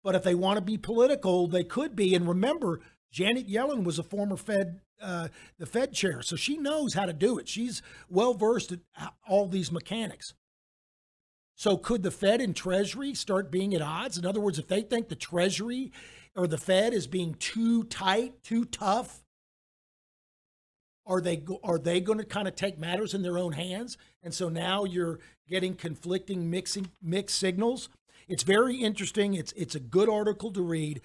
but 0.04 0.14
if 0.14 0.24
they 0.24 0.36
want 0.36 0.58
to 0.58 0.62
be 0.62 0.78
political, 0.78 1.48
they 1.48 1.64
could 1.64 1.96
be. 1.96 2.14
And 2.14 2.28
remember, 2.28 2.82
Janet 3.12 3.50
Yellen 3.50 3.84
was 3.84 3.98
a 3.98 4.04
former 4.04 4.38
Fed, 4.38 4.82
uh, 5.02 5.30
the 5.58 5.66
Fed 5.66 5.94
chair, 5.94 6.22
so 6.22 6.36
she 6.36 6.58
knows 6.58 6.94
how 6.94 7.08
to 7.08 7.14
do 7.14 7.40
it. 7.40 7.48
She's 7.48 7.82
well 8.08 8.36
versed 8.36 8.72
at 8.72 8.82
all 9.28 9.48
these 9.48 9.72
mechanics. 9.72 10.36
So 11.62 11.78
could 11.78 12.02
the 12.02 12.10
Fed 12.10 12.42
and 12.42 12.56
Treasury 12.56 13.14
start 13.14 13.52
being 13.52 13.76
at 13.76 13.84
odds? 13.84 14.18
In 14.18 14.26
other 14.26 14.40
words, 14.40 14.58
if 14.58 14.68
they 14.68 14.82
think 14.82 15.10
the 15.10 15.16
Treasury 15.16 15.92
or 16.36 16.48
the 16.48 16.58
Fed 16.58 16.92
is 16.92 17.06
being 17.06 17.36
too 17.36 17.84
tight, 17.84 18.42
too 18.42 18.66
tough, 18.66 19.22
are 21.06 21.22
they 21.22 21.44
are 21.64 21.78
they 21.78 22.02
going 22.02 22.18
to 22.18 22.26
kind 22.26 22.48
of 22.48 22.56
take 22.56 22.80
matters 22.80 23.14
in 23.14 23.22
their 23.22 23.38
own 23.38 23.52
hands? 23.52 23.96
And 24.24 24.34
so 24.34 24.50
now 24.50 24.86
you're 24.86 25.20
getting 25.48 25.76
conflicting 25.76 26.50
mixing 26.50 26.90
mixed 27.00 27.38
signals. 27.38 27.90
It's 28.28 28.42
very 28.42 28.78
interesting. 28.78 29.36
It's 29.36 29.52
it's 29.52 29.76
a 29.76 29.80
good 29.80 30.10
article 30.10 30.52
to 30.54 30.64
read. 30.64 31.00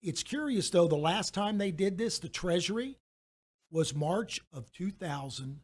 It's 0.00 0.22
curious 0.22 0.70
though. 0.70 0.88
The 0.88 0.96
last 0.96 1.34
time 1.34 1.58
they 1.58 1.72
did 1.72 1.98
this, 1.98 2.18
the 2.18 2.30
Treasury 2.30 2.96
was 3.70 3.94
March 3.94 4.40
of 4.50 4.72
2000 4.72 5.60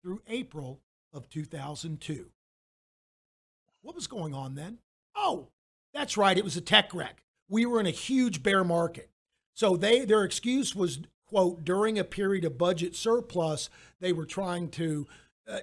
through 0.00 0.22
April 0.28 0.78
of 1.12 1.28
2002. 1.28 2.30
What 3.84 3.94
was 3.94 4.06
going 4.06 4.32
on 4.32 4.54
then? 4.54 4.78
Oh, 5.14 5.48
that's 5.92 6.16
right. 6.16 6.38
It 6.38 6.42
was 6.44 6.56
a 6.56 6.62
tech 6.62 6.94
wreck. 6.94 7.22
We 7.50 7.66
were 7.66 7.78
in 7.80 7.86
a 7.86 7.90
huge 7.90 8.42
bear 8.42 8.64
market. 8.64 9.10
So 9.52 9.76
they 9.76 10.06
their 10.06 10.24
excuse 10.24 10.74
was 10.74 11.00
quote 11.26 11.64
during 11.64 11.98
a 11.98 12.04
period 12.04 12.46
of 12.46 12.56
budget 12.56 12.96
surplus, 12.96 13.68
they 14.00 14.12
were 14.12 14.24
trying 14.24 14.70
to 14.70 15.06
uh, 15.46 15.58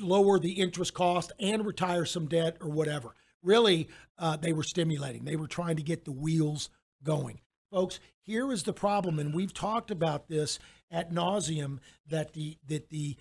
lower 0.00 0.40
the 0.40 0.52
interest 0.52 0.92
cost 0.92 1.30
and 1.38 1.64
retire 1.64 2.04
some 2.04 2.26
debt 2.26 2.56
or 2.60 2.68
whatever. 2.68 3.14
Really, 3.44 3.88
uh, 4.18 4.36
they 4.36 4.52
were 4.52 4.64
stimulating. 4.64 5.24
They 5.24 5.36
were 5.36 5.46
trying 5.46 5.76
to 5.76 5.82
get 5.82 6.04
the 6.04 6.12
wheels 6.12 6.68
going. 7.04 7.40
Folks, 7.70 8.00
here 8.22 8.50
is 8.50 8.64
the 8.64 8.72
problem, 8.72 9.20
and 9.20 9.32
we've 9.32 9.54
talked 9.54 9.92
about 9.92 10.28
this 10.28 10.58
at 10.90 11.12
nauseum 11.12 11.78
that 12.08 12.32
the 12.32 12.58
that 12.66 12.88
the 12.90 13.16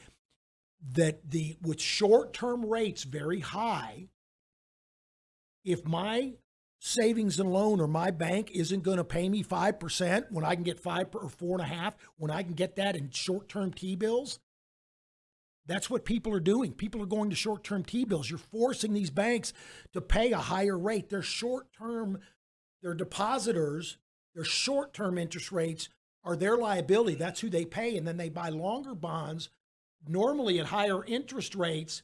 that 0.93 1.29
the 1.29 1.57
with 1.62 1.81
short-term 1.81 2.65
rates 2.65 3.03
very 3.03 3.39
high, 3.39 4.07
if 5.65 5.86
my 5.86 6.34
savings 6.79 7.39
and 7.39 7.51
loan 7.51 7.81
or 7.81 7.88
my 7.88 8.12
bank 8.12 8.51
isn't 8.51 8.84
going 8.84 8.98
to 8.98 9.03
pay 9.03 9.27
me 9.27 9.41
five 9.41 9.79
percent 9.79 10.27
when 10.29 10.46
I 10.46 10.53
can 10.53 10.63
get 10.63 10.79
five 10.79 11.07
or 11.13 11.29
four 11.29 11.60
and 11.60 11.62
a 11.62 11.75
half 11.75 11.96
when 12.17 12.29
I 12.29 12.43
can 12.43 12.53
get 12.53 12.75
that 12.75 12.96
in 12.96 13.10
short-term 13.10 13.74
T 13.74 13.96
bills, 13.96 14.39
that's 15.65 15.89
what 15.89 16.05
people 16.05 16.34
are 16.34 16.39
doing. 16.39 16.72
People 16.72 17.01
are 17.01 17.07
going 17.07 17.31
to 17.31 17.36
short-term 17.36 17.84
T 17.84 18.05
bills. 18.05 18.29
You're 18.29 18.38
forcing 18.38 18.93
these 18.93 19.10
banks 19.10 19.51
to 19.93 20.00
pay 20.00 20.31
a 20.31 20.38
higher 20.38 20.77
rate. 20.77 21.10
They're 21.10 21.22
short-term, 21.22 22.19
their 22.84 22.93
depositors, 22.93 23.98
their 24.36 24.46
short-term 24.46 25.17
interest 25.17 25.51
rates 25.51 25.89
are 26.24 26.36
their 26.36 26.55
liability. 26.55 27.15
That's 27.15 27.39
who 27.39 27.50
they 27.50 27.65
pay, 27.65 27.98
and 27.98 28.07
then 28.07 28.17
they 28.17 28.29
buy 28.29 28.50
longer 28.50 28.93
bonds, 28.93 29.50
normally 30.09 30.59
at 30.59 30.67
higher 30.67 31.03
interest 31.05 31.55
rates, 31.55 32.03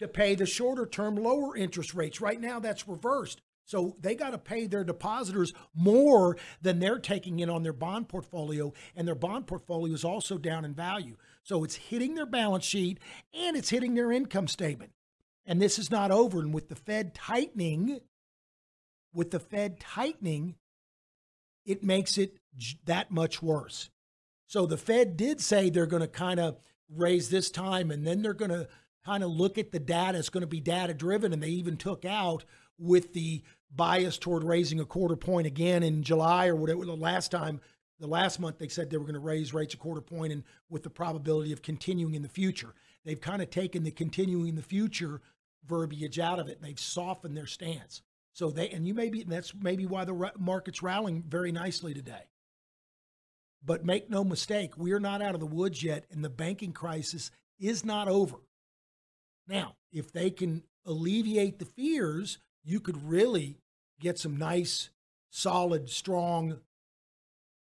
to 0.00 0.08
pay 0.08 0.34
the 0.34 0.46
shorter-term 0.46 1.16
lower 1.16 1.56
interest 1.56 1.94
rates. 1.94 2.20
Right 2.20 2.40
now, 2.40 2.58
that's 2.58 2.88
reversed. 2.88 3.42
So 3.66 3.96
they 4.00 4.14
got 4.14 4.30
to 4.30 4.38
pay 4.38 4.66
their 4.66 4.82
depositors 4.82 5.52
more 5.74 6.36
than 6.60 6.78
they're 6.78 6.98
taking 6.98 7.38
in 7.38 7.50
on 7.50 7.62
their 7.62 7.72
bond 7.72 8.08
portfolio, 8.08 8.72
and 8.96 9.06
their 9.06 9.14
bond 9.14 9.46
portfolio 9.46 9.94
is 9.94 10.04
also 10.04 10.38
down 10.38 10.64
in 10.64 10.74
value. 10.74 11.16
So 11.44 11.62
it's 11.64 11.76
hitting 11.76 12.14
their 12.14 12.26
balance 12.26 12.64
sheet 12.64 12.98
and 13.32 13.56
it's 13.56 13.70
hitting 13.70 13.94
their 13.94 14.10
income 14.10 14.48
statement. 14.48 14.92
And 15.46 15.60
this 15.60 15.78
is 15.78 15.90
not 15.90 16.10
over. 16.10 16.40
And 16.40 16.52
with 16.52 16.68
the 16.68 16.74
Fed 16.74 17.14
tightening, 17.14 18.00
with 19.14 19.30
the 19.30 19.40
Fed 19.40 19.80
tightening, 19.80 20.56
it 21.64 21.84
makes 21.84 22.18
it 22.18 22.38
that 22.86 23.10
much 23.10 23.42
worse. 23.42 23.90
So 24.46 24.66
the 24.66 24.76
Fed 24.76 25.16
did 25.16 25.40
say 25.40 25.70
they're 25.70 25.86
going 25.86 26.02
to 26.02 26.08
kind 26.08 26.40
of 26.40 26.58
raise 26.94 27.30
this 27.30 27.50
time 27.50 27.90
and 27.90 28.06
then 28.06 28.22
they're 28.22 28.34
going 28.34 28.50
to 28.50 28.68
kind 29.04 29.24
of 29.24 29.30
look 29.30 29.58
at 29.58 29.72
the 29.72 29.78
data. 29.78 30.18
It's 30.18 30.28
going 30.28 30.42
to 30.42 30.46
be 30.46 30.60
data 30.60 30.94
driven. 30.94 31.32
And 31.32 31.42
they 31.42 31.48
even 31.48 31.76
took 31.76 32.04
out 32.04 32.44
with 32.78 33.12
the 33.12 33.42
bias 33.74 34.18
toward 34.18 34.44
raising 34.44 34.80
a 34.80 34.84
quarter 34.84 35.16
point 35.16 35.46
again 35.46 35.82
in 35.82 36.02
July 36.02 36.48
or 36.48 36.56
whatever 36.56 36.84
the 36.84 36.96
last 36.96 37.30
time. 37.30 37.60
The 37.98 38.06
last 38.06 38.40
month 38.40 38.58
they 38.58 38.68
said 38.68 38.90
they 38.90 38.96
were 38.96 39.04
going 39.04 39.14
to 39.14 39.20
raise 39.20 39.52
rates 39.52 39.74
a 39.74 39.76
quarter 39.76 40.00
point 40.00 40.32
and 40.32 40.42
with 40.68 40.82
the 40.82 40.90
probability 40.90 41.52
of 41.52 41.62
continuing 41.62 42.14
in 42.14 42.22
the 42.22 42.28
future. 42.28 42.74
They've 43.04 43.20
kind 43.20 43.42
of 43.42 43.50
taken 43.50 43.84
the 43.84 43.90
continuing 43.90 44.48
in 44.48 44.54
the 44.54 44.62
future 44.62 45.20
verbiage 45.66 46.18
out 46.18 46.38
of 46.38 46.48
it. 46.48 46.62
They've 46.62 46.80
softened 46.80 47.36
their 47.36 47.46
stance. 47.46 48.02
So 48.32 48.50
they 48.50 48.70
and 48.70 48.86
you 48.86 48.94
maybe 48.94 49.22
that's 49.24 49.54
maybe 49.54 49.86
why 49.86 50.04
the 50.04 50.32
market's 50.38 50.82
rallying 50.82 51.22
very 51.28 51.52
nicely 51.52 51.92
today. 51.92 52.22
But 53.64 53.84
make 53.84 54.08
no 54.08 54.24
mistake, 54.24 54.76
we 54.76 54.92
are 54.92 55.00
not 55.00 55.22
out 55.22 55.34
of 55.34 55.40
the 55.40 55.46
woods 55.46 55.82
yet, 55.82 56.06
and 56.10 56.24
the 56.24 56.30
banking 56.30 56.72
crisis 56.72 57.30
is 57.58 57.84
not 57.84 58.08
over. 58.08 58.36
Now, 59.46 59.76
if 59.92 60.12
they 60.12 60.30
can 60.30 60.62
alleviate 60.86 61.58
the 61.58 61.66
fears, 61.66 62.38
you 62.64 62.80
could 62.80 63.08
really 63.08 63.58
get 64.00 64.18
some 64.18 64.36
nice, 64.36 64.90
solid, 65.30 65.90
strong 65.90 66.60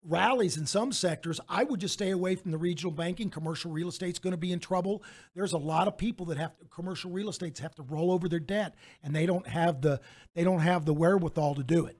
rallies 0.08 0.58
in 0.58 0.66
some 0.66 0.92
sectors. 0.92 1.40
I 1.50 1.64
would 1.64 1.80
just 1.80 1.94
stay 1.94 2.12
away 2.12 2.36
from 2.36 2.52
the 2.52 2.58
regional 2.58 2.92
banking. 2.92 3.30
Commercial 3.30 3.72
real 3.72 3.88
estate's 3.88 4.20
going 4.20 4.32
to 4.32 4.38
be 4.38 4.52
in 4.52 4.60
trouble. 4.60 5.04
There's 5.34 5.54
a 5.54 5.58
lot 5.58 5.88
of 5.88 5.98
people 5.98 6.28
that 6.28 6.38
have 6.38 6.52
commercial 6.70 7.12
real 7.12 7.30
estates 7.30 7.60
have 7.60 7.75
to 7.75 7.84
roll 7.84 8.12
over 8.12 8.30
their 8.30 8.40
debt, 8.40 8.75
and 9.02 9.16
they 9.16 9.25
don't 9.25 9.48
have 9.48 9.82
the 9.82 10.00
they 10.36 10.44
don't 10.44 10.60
have 10.60 10.86
the 10.86 10.94
wherewithal 10.94 11.56
to 11.56 11.64
do 11.64 11.86
it. 11.86 11.98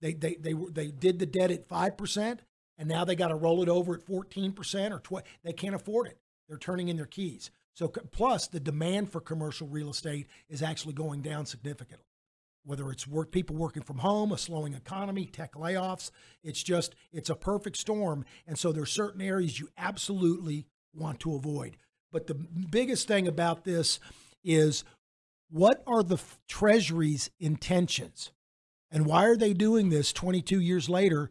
They 0.00 0.14
they 0.14 0.34
they 0.34 0.54
they 0.54 0.88
did 0.88 1.18
the 1.18 1.26
debt 1.26 1.50
at 1.50 1.68
five 1.68 1.96
percent, 1.96 2.40
and 2.78 2.88
now 2.88 3.04
they 3.04 3.14
got 3.14 3.28
to 3.28 3.34
roll 3.34 3.62
it 3.62 3.68
over 3.68 3.94
at 3.94 4.02
fourteen 4.02 4.52
percent 4.52 4.92
or 4.92 4.98
twenty. 4.98 5.26
They 5.44 5.52
can't 5.52 5.74
afford 5.74 6.08
it. 6.08 6.18
They're 6.48 6.58
turning 6.58 6.88
in 6.88 6.96
their 6.96 7.06
keys. 7.06 7.50
So 7.74 7.88
plus 7.88 8.48
the 8.48 8.60
demand 8.60 9.10
for 9.10 9.20
commercial 9.20 9.66
real 9.66 9.90
estate 9.90 10.26
is 10.48 10.62
actually 10.62 10.94
going 10.94 11.22
down 11.22 11.46
significantly. 11.46 12.06
Whether 12.64 12.90
it's 12.92 13.08
work 13.08 13.32
people 13.32 13.56
working 13.56 13.82
from 13.82 13.98
home, 13.98 14.30
a 14.30 14.38
slowing 14.38 14.74
economy, 14.74 15.26
tech 15.26 15.54
layoffs, 15.54 16.10
it's 16.44 16.62
just 16.62 16.94
it's 17.12 17.30
a 17.30 17.34
perfect 17.34 17.76
storm. 17.76 18.24
And 18.46 18.58
so 18.58 18.70
there's 18.70 18.92
certain 18.92 19.20
areas 19.20 19.58
you 19.58 19.68
absolutely 19.76 20.66
want 20.94 21.20
to 21.20 21.34
avoid. 21.34 21.76
But 22.12 22.26
the 22.26 22.34
biggest 22.34 23.08
thing 23.08 23.26
about 23.26 23.64
this 23.64 23.98
is 24.44 24.84
what 25.50 25.82
are 25.86 26.02
the 26.02 26.20
Treasury's 26.46 27.30
intentions? 27.40 28.30
And 28.90 29.06
why 29.06 29.24
are 29.24 29.36
they 29.36 29.54
doing 29.54 29.88
this 29.88 30.12
22 30.12 30.60
years 30.60 30.88
later 30.88 31.30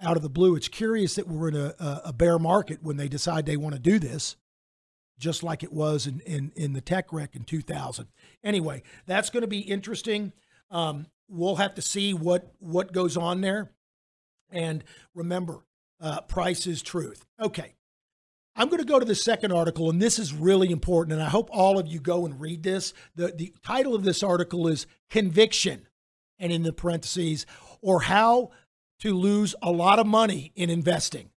out 0.00 0.16
of 0.16 0.22
the 0.22 0.28
blue? 0.28 0.56
It's 0.56 0.68
curious 0.68 1.14
that 1.14 1.28
we're 1.28 1.48
in 1.48 1.56
a, 1.56 1.74
a, 2.04 2.12
bear 2.12 2.38
market 2.38 2.82
when 2.82 2.96
they 2.96 3.08
decide 3.08 3.46
they 3.46 3.56
want 3.56 3.74
to 3.74 3.80
do 3.80 3.98
this, 3.98 4.36
just 5.18 5.42
like 5.42 5.62
it 5.62 5.72
was 5.72 6.06
in, 6.06 6.20
in, 6.20 6.52
in 6.56 6.72
the 6.72 6.80
tech 6.80 7.12
wreck 7.12 7.36
in 7.36 7.44
2000. 7.44 8.06
Anyway, 8.42 8.82
that's 9.06 9.30
going 9.30 9.42
to 9.42 9.48
be 9.48 9.60
interesting. 9.60 10.32
Um, 10.70 11.06
we'll 11.28 11.56
have 11.56 11.74
to 11.74 11.82
see 11.82 12.14
what, 12.14 12.52
what 12.58 12.92
goes 12.92 13.16
on 13.16 13.40
there. 13.40 13.70
And 14.50 14.84
remember, 15.14 15.60
uh, 16.00 16.22
price 16.22 16.66
is 16.66 16.82
truth. 16.82 17.26
Okay. 17.40 17.74
I'm 18.56 18.68
going 18.68 18.80
to 18.80 18.86
go 18.86 18.98
to 18.98 19.04
the 19.04 19.14
second 19.14 19.52
article, 19.52 19.90
and 19.90 20.02
this 20.02 20.18
is 20.18 20.34
really 20.34 20.70
important. 20.70 21.12
And 21.14 21.22
I 21.22 21.28
hope 21.28 21.48
all 21.52 21.78
of 21.78 21.86
you 21.86 22.00
go 22.00 22.26
and 22.26 22.40
read 22.40 22.62
this. 22.62 22.92
The, 23.14 23.28
the 23.28 23.54
title 23.64 23.94
of 23.94 24.02
this 24.02 24.22
article 24.22 24.66
is 24.66 24.86
Conviction, 25.08 25.86
and 26.38 26.52
in 26.52 26.62
the 26.62 26.72
parentheses, 26.72 27.46
or 27.80 28.02
how 28.02 28.50
to 29.00 29.14
lose 29.14 29.54
a 29.62 29.70
lot 29.70 29.98
of 29.98 30.06
money 30.06 30.52
in 30.54 30.70
investing. 30.70 31.30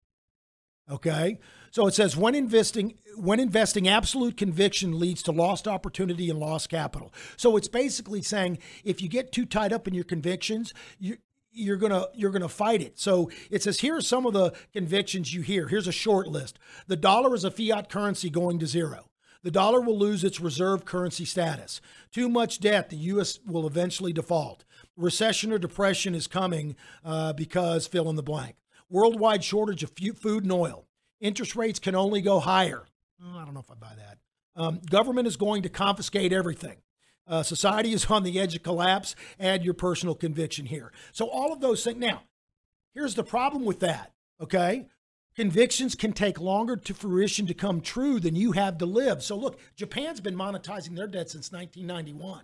Okay. 0.90 1.40
So 1.72 1.88
it 1.88 1.94
says 1.94 2.18
when 2.18 2.36
investing 2.36 2.96
when 3.16 3.40
investing 3.40 3.88
absolute 3.88 4.36
conviction 4.38 5.00
leads 5.00 5.24
to 5.24 5.32
lost 5.32 5.68
opportunity 5.68 6.30
and 6.30 6.40
lost 6.40 6.70
capital. 6.70 7.14
So 7.38 7.56
it's 7.56 7.68
basically 7.68 8.22
saying 8.22 8.60
if 8.84 9.02
you 9.02 9.08
get 9.08 9.32
too 9.32 9.46
tied 9.46 9.72
up 9.72 9.88
in 9.88 9.94
your 9.94 10.04
convictions, 10.04 10.74
you 11.00 11.18
you're 11.54 11.78
gonna 11.78 12.08
you're 12.14 12.32
gonna 12.32 12.50
fight 12.50 12.82
it. 12.82 13.00
So 13.00 13.30
it 13.50 13.64
says 13.64 13.80
here 13.80 13.96
are 13.96 14.02
some 14.02 14.26
of 14.26 14.34
the 14.34 14.54
convictions 14.74 15.34
you 15.34 15.42
hear. 15.42 15.68
Here's 15.68 15.88
a 15.88 15.94
short 15.94 16.28
list. 16.28 16.60
The 16.88 16.98
dollar 16.98 17.34
is 17.36 17.44
a 17.44 17.52
fiat 17.52 17.90
currency 17.90 18.30
going 18.30 18.60
to 18.60 18.68
zero. 18.68 19.06
The 19.44 19.52
dollar 19.52 19.82
will 19.82 19.98
lose 19.98 20.24
its 20.24 20.40
reserve 20.40 20.86
currency 20.86 21.26
status. 21.26 21.82
Too 22.12 22.30
much 22.30 22.60
debt, 22.60 22.90
the 22.90 22.98
U.S. 22.98 23.40
will 23.46 23.66
eventually 23.66 24.14
default. 24.14 24.64
Recession 24.98 25.52
or 25.52 25.58
depression 25.58 26.14
is 26.16 26.28
coming 26.28 26.76
uh, 27.04 27.34
because 27.34 27.88
fill 27.88 28.10
in 28.10 28.16
the 28.16 28.24
blank. 28.24 28.56
Worldwide 28.90 29.44
shortage 29.44 29.84
of 29.84 29.92
food 30.16 30.44
and 30.44 30.52
oil. 30.52 30.86
Interest 31.20 31.56
rates 31.56 31.80
can 31.80 31.96
only 31.96 32.22
go 32.22 32.40
higher. 32.40 32.88
Mm, 33.24 33.36
I 33.36 33.46
don't 33.46 33.54
know 33.54 33.62
if 33.62 33.72
I 33.72 33.76
buy 33.76 33.94
that. 33.96 34.18
Um, 34.56 34.82
government 34.90 35.28
is 35.28 35.38
going 35.38 35.64
to 35.64 35.70
confiscate 35.70 36.34
everything. 36.34 36.78
Uh, 37.28 37.44
society 37.44 37.94
is 37.94 38.08
on 38.08 38.24
the 38.24 38.40
edge 38.40 38.56
of 38.56 38.64
collapse. 38.64 39.16
Add 39.40 39.64
your 39.64 39.74
personal 39.74 40.16
conviction 40.16 40.66
here. 40.66 40.92
So, 41.12 41.28
all 41.28 41.54
of 41.54 41.62
those 41.62 41.84
things. 41.84 41.98
Now, 41.98 42.24
here's 42.94 43.16
the 43.16 43.24
problem 43.24 43.64
with 43.64 43.80
that, 43.80 44.12
okay? 44.42 44.88
Convictions 45.36 45.96
can 45.96 46.12
take 46.12 46.42
longer 46.42 46.76
to 46.76 46.94
fruition 46.94 47.48
to 47.48 47.54
come 47.54 47.80
true 47.80 48.20
than 48.20 48.36
you 48.36 48.52
have 48.52 48.78
to 48.80 48.86
live. 48.86 49.24
So, 49.24 49.38
look, 49.38 49.60
Japan's 49.76 50.20
been 50.20 50.36
monetizing 50.36 50.96
their 50.96 51.08
debt 51.08 51.30
since 51.30 51.52
1991. 51.52 52.44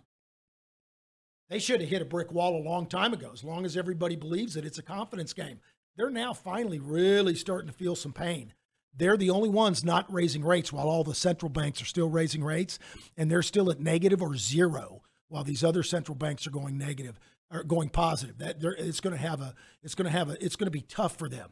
They 1.50 1.60
should 1.60 1.82
have 1.82 1.90
hit 1.90 2.02
a 2.02 2.06
brick 2.06 2.32
wall 2.32 2.58
a 2.58 2.68
long 2.68 2.88
time 2.88 3.14
ago. 3.14 3.30
As 3.32 3.44
long 3.44 3.66
as 3.66 3.78
everybody 3.78 4.16
believes 4.16 4.54
that 4.54 4.66
it's 4.66 4.78
a 4.78 4.84
confidence 4.84 5.34
game. 5.34 5.60
They're 5.96 6.10
now 6.10 6.34
finally 6.34 6.80
really 6.80 7.36
starting 7.36 7.68
to 7.68 7.74
feel 7.74 7.96
some 7.96 8.14
pain. 8.14 8.54
They're 8.96 9.18
the 9.18 9.30
only 9.30 9.50
ones 9.50 9.84
not 9.84 10.12
raising 10.12 10.44
rates 10.44 10.74
while 10.74 10.88
all 10.88 11.04
the 11.04 11.16
central 11.16 11.50
banks 11.50 11.82
are 11.82 11.86
still 11.86 12.10
raising 12.10 12.44
rates, 12.44 12.80
and 13.16 13.30
they're 13.30 13.44
still 13.44 13.70
at 13.70 13.80
negative 13.80 14.22
or 14.22 14.36
zero 14.36 15.02
while 15.28 15.44
these 15.44 15.64
other 15.64 15.84
central 15.84 16.16
banks 16.16 16.48
are 16.48 16.52
going 16.52 16.78
negative 16.78 17.20
or 17.52 17.64
going 17.64 17.90
positive. 17.90 18.38
That 18.40 18.58
it's 18.62 19.00
going 19.00 19.16
to 19.16 19.22
have 19.22 19.42
a 19.42 19.54
it's 19.84 19.96
going 19.96 20.06
to 20.06 20.12
have 20.12 20.30
a 20.30 20.44
it's 20.44 20.56
going 20.56 20.68
to 20.68 20.72
be 20.72 20.82
tough 20.82 21.16
for 21.16 21.30
them. 21.30 21.52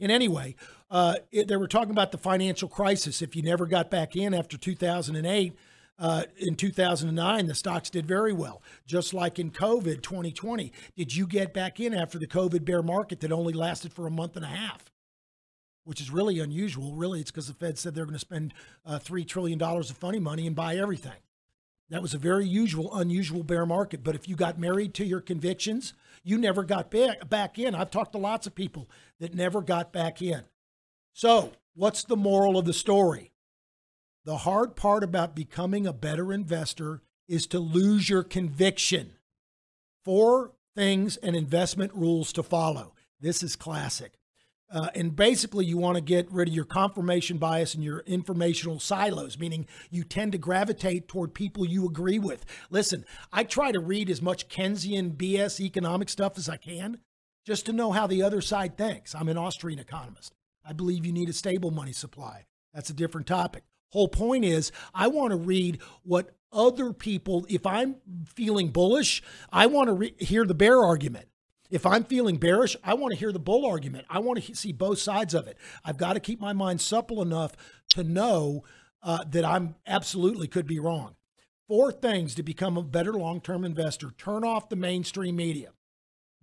And 0.00 0.10
anyway, 0.10 0.54
uh, 0.90 1.16
they 1.32 1.56
were 1.56 1.68
talking 1.68 1.90
about 1.90 2.10
the 2.10 2.18
financial 2.18 2.68
crisis. 2.68 3.22
If 3.22 3.36
you 3.36 3.42
never 3.42 3.66
got 3.66 3.90
back 3.90 4.16
in 4.16 4.32
after 4.32 4.56
2008, 4.56 5.56
uh, 5.98 6.24
in 6.38 6.56
2009, 6.56 7.46
the 7.46 7.54
stocks 7.54 7.90
did 7.90 8.06
very 8.06 8.32
well, 8.32 8.62
just 8.86 9.14
like 9.14 9.38
in 9.38 9.50
COVID 9.50 10.02
2020. 10.02 10.72
Did 10.96 11.14
you 11.14 11.26
get 11.26 11.54
back 11.54 11.78
in 11.78 11.94
after 11.94 12.18
the 12.18 12.26
COVID 12.26 12.64
bear 12.64 12.82
market 12.82 13.20
that 13.20 13.32
only 13.32 13.52
lasted 13.52 13.92
for 13.92 14.06
a 14.06 14.10
month 14.10 14.36
and 14.36 14.44
a 14.44 14.48
half? 14.48 14.90
Which 15.84 16.00
is 16.00 16.10
really 16.10 16.40
unusual. 16.40 16.94
Really, 16.94 17.20
it's 17.20 17.30
because 17.30 17.46
the 17.46 17.54
Fed 17.54 17.78
said 17.78 17.94
they're 17.94 18.06
going 18.06 18.14
to 18.14 18.18
spend 18.18 18.54
uh, 18.86 18.98
$3 18.98 19.26
trillion 19.26 19.60
of 19.60 19.90
funny 19.90 20.18
money 20.18 20.46
and 20.46 20.56
buy 20.56 20.76
everything. 20.76 21.12
That 21.90 22.02
was 22.02 22.14
a 22.14 22.18
very 22.18 22.46
usual, 22.46 22.96
unusual 22.96 23.42
bear 23.42 23.66
market. 23.66 24.02
But 24.02 24.14
if 24.14 24.28
you 24.28 24.34
got 24.34 24.58
married 24.58 24.94
to 24.94 25.04
your 25.04 25.20
convictions, 25.20 25.92
you 26.22 26.38
never 26.38 26.64
got 26.64 26.90
back, 26.90 27.28
back 27.28 27.58
in. 27.58 27.74
I've 27.74 27.90
talked 27.90 28.12
to 28.12 28.18
lots 28.18 28.46
of 28.46 28.54
people 28.54 28.88
that 29.20 29.34
never 29.34 29.60
got 29.60 29.92
back 29.92 30.22
in. 30.22 30.42
So, 31.12 31.52
what's 31.74 32.02
the 32.02 32.16
moral 32.16 32.58
of 32.58 32.64
the 32.64 32.72
story? 32.72 33.30
The 34.24 34.38
hard 34.38 34.74
part 34.74 35.04
about 35.04 35.36
becoming 35.36 35.86
a 35.86 35.92
better 35.92 36.32
investor 36.32 37.02
is 37.28 37.46
to 37.48 37.58
lose 37.58 38.08
your 38.08 38.22
conviction. 38.22 39.12
Four 40.04 40.52
things 40.74 41.16
and 41.18 41.36
investment 41.36 41.92
rules 41.94 42.32
to 42.34 42.42
follow. 42.42 42.94
This 43.20 43.42
is 43.42 43.54
classic. 43.54 44.14
Uh, 44.72 44.88
and 44.94 45.14
basically, 45.14 45.66
you 45.66 45.76
want 45.76 45.96
to 45.96 46.00
get 46.00 46.30
rid 46.32 46.48
of 46.48 46.54
your 46.54 46.64
confirmation 46.64 47.36
bias 47.36 47.74
and 47.74 47.84
your 47.84 48.00
informational 48.00 48.80
silos, 48.80 49.38
meaning 49.38 49.66
you 49.90 50.02
tend 50.02 50.32
to 50.32 50.38
gravitate 50.38 51.06
toward 51.06 51.34
people 51.34 51.66
you 51.66 51.86
agree 51.86 52.18
with. 52.18 52.46
Listen, 52.70 53.04
I 53.30 53.44
try 53.44 53.72
to 53.72 53.78
read 53.78 54.08
as 54.08 54.22
much 54.22 54.48
Keynesian 54.48 55.16
BS 55.16 55.60
economic 55.60 56.08
stuff 56.08 56.38
as 56.38 56.48
I 56.48 56.56
can 56.56 56.98
just 57.46 57.66
to 57.66 57.72
know 57.72 57.92
how 57.92 58.06
the 58.06 58.22
other 58.22 58.40
side 58.40 58.78
thinks. 58.78 59.14
I'm 59.14 59.28
an 59.28 59.36
Austrian 59.36 59.78
economist. 59.78 60.34
I 60.64 60.72
believe 60.72 61.04
you 61.04 61.12
need 61.12 61.28
a 61.28 61.34
stable 61.34 61.70
money 61.70 61.92
supply. 61.92 62.46
That's 62.72 62.90
a 62.90 62.94
different 62.94 63.26
topic. 63.26 63.64
Whole 63.94 64.08
point 64.08 64.44
is, 64.44 64.72
I 64.92 65.06
want 65.06 65.30
to 65.30 65.36
read 65.36 65.78
what 66.02 66.34
other 66.52 66.92
people, 66.92 67.46
if 67.48 67.64
I'm 67.64 67.94
feeling 68.26 68.70
bullish, 68.70 69.22
I 69.52 69.66
want 69.66 69.86
to 69.86 69.92
re- 69.92 70.16
hear 70.18 70.44
the 70.44 70.52
bear 70.52 70.82
argument. 70.82 71.28
If 71.70 71.86
I'm 71.86 72.02
feeling 72.02 72.38
bearish, 72.38 72.76
I 72.82 72.94
want 72.94 73.12
to 73.12 73.18
hear 73.20 73.30
the 73.30 73.38
bull 73.38 73.64
argument. 73.64 74.06
I 74.10 74.18
want 74.18 74.40
to 74.40 74.44
he- 74.44 74.54
see 74.54 74.72
both 74.72 74.98
sides 74.98 75.32
of 75.32 75.46
it. 75.46 75.56
I've 75.84 75.96
got 75.96 76.14
to 76.14 76.20
keep 76.20 76.40
my 76.40 76.52
mind 76.52 76.80
supple 76.80 77.22
enough 77.22 77.52
to 77.90 78.02
know 78.02 78.64
uh, 79.00 79.22
that 79.30 79.44
I'm 79.44 79.76
absolutely 79.86 80.48
could 80.48 80.66
be 80.66 80.80
wrong. 80.80 81.14
Four 81.68 81.92
things 81.92 82.34
to 82.34 82.42
become 82.42 82.76
a 82.76 82.82
better 82.82 83.12
long 83.12 83.40
term 83.40 83.64
investor 83.64 84.10
turn 84.18 84.42
off 84.42 84.68
the 84.68 84.74
mainstream 84.74 85.36
media, 85.36 85.70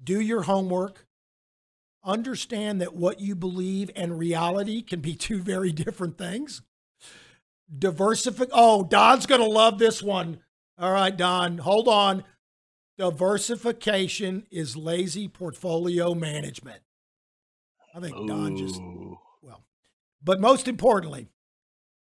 do 0.01 0.21
your 0.21 0.43
homework, 0.43 1.05
understand 2.01 2.79
that 2.79 2.95
what 2.95 3.19
you 3.19 3.35
believe 3.35 3.91
and 3.93 4.17
reality 4.17 4.81
can 4.81 5.01
be 5.01 5.15
two 5.17 5.41
very 5.41 5.73
different 5.73 6.17
things. 6.17 6.61
Diversify. 7.77 8.45
Oh, 8.51 8.83
Don's 8.83 9.25
going 9.25 9.41
to 9.41 9.47
love 9.47 9.79
this 9.79 10.03
one. 10.03 10.39
All 10.77 10.91
right, 10.91 11.15
Don, 11.15 11.59
hold 11.59 11.87
on. 11.87 12.23
Diversification 12.97 14.45
is 14.51 14.75
lazy 14.75 15.27
portfolio 15.27 16.13
management. 16.13 16.81
I 17.95 17.99
think 17.99 18.15
Don 18.27 18.55
just, 18.57 18.79
well, 19.41 19.63
but 20.23 20.39
most 20.39 20.67
importantly, 20.67 21.27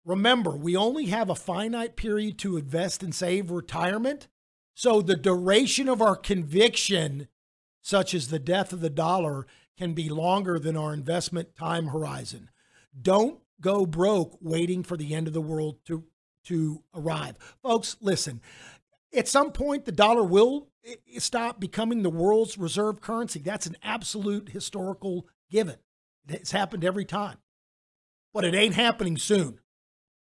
remember, 0.05 0.57
we 0.57 0.77
only 0.77 1.07
have 1.07 1.31
a 1.31 1.35
finite 1.35 1.97
period 1.97 2.39
to 2.39 2.57
invest 2.57 3.03
and 3.03 3.15
save 3.15 3.51
retirement. 3.51 4.29
So 4.75 5.01
the 5.03 5.17
duration 5.17 5.89
of 5.89 6.01
our 6.01 6.17
conviction, 6.17 7.29
such 7.83 8.15
as 8.15 8.29
the 8.29 8.39
death 8.39 8.73
of 8.73 8.81
the 8.81 8.91
dollar, 8.91 9.47
can 9.77 9.93
be 9.93 10.09
longer 10.09 10.59
than 10.59 10.77
our 10.77 10.93
investment 10.93 11.57
time 11.57 11.89
horizon. 11.89 12.51
Don't 13.01 13.41
go 13.61 13.87
broke 13.87 14.39
waiting 14.41 14.83
for 14.83 14.97
the 14.97 15.15
end 15.15 15.27
of 15.27 15.33
the 15.33 15.41
world 15.41 15.79
to 15.87 16.05
to 16.45 16.83
arrive. 16.95 17.37
Folks, 17.63 17.97
listen. 18.01 18.41
At 19.15 19.29
some 19.29 19.53
point 19.53 19.85
the 19.85 19.93
dollar 19.93 20.23
will 20.25 20.69
i- 20.87 20.97
i- 21.15 21.19
stop 21.19 21.61
becoming 21.61 22.03
the 22.03 22.11
world's 22.11 22.57
reserve 22.57 23.01
currency. 23.01 23.41
That's 23.41 23.67
an 23.67 23.77
absolute 23.83 24.51
historical 24.51 25.27
given. 25.51 25.77
It's 26.29 26.53
happened 26.53 26.85
every 26.85 27.05
time. 27.05 27.39
But 28.33 28.45
it 28.45 28.55
ain't 28.55 28.75
happening 28.75 29.17
soon. 29.17 29.61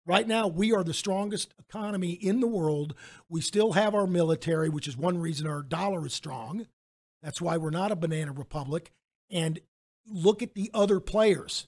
Right 0.06 0.26
now, 0.28 0.48
we 0.48 0.72
are 0.74 0.86
the 0.86 0.94
strongest 0.94 1.54
economy 1.60 2.12
in 2.12 2.40
the 2.40 2.48
world. 2.48 2.96
We 3.28 3.42
still 3.42 3.74
have 3.74 3.94
our 3.94 4.08
military, 4.08 4.70
which 4.70 4.88
is 4.88 4.96
one 4.96 5.18
reason 5.18 5.46
our 5.48 5.62
dollar 5.62 6.06
is 6.06 6.14
strong. 6.14 6.68
That's 7.22 7.42
why 7.42 7.58
we're 7.58 7.72
not 7.72 7.92
a 7.92 7.96
banana 7.98 8.32
republic. 8.32 8.92
And 9.30 9.60
look 10.06 10.42
at 10.42 10.56
the 10.56 10.72
other 10.74 11.02
players. 11.02 11.68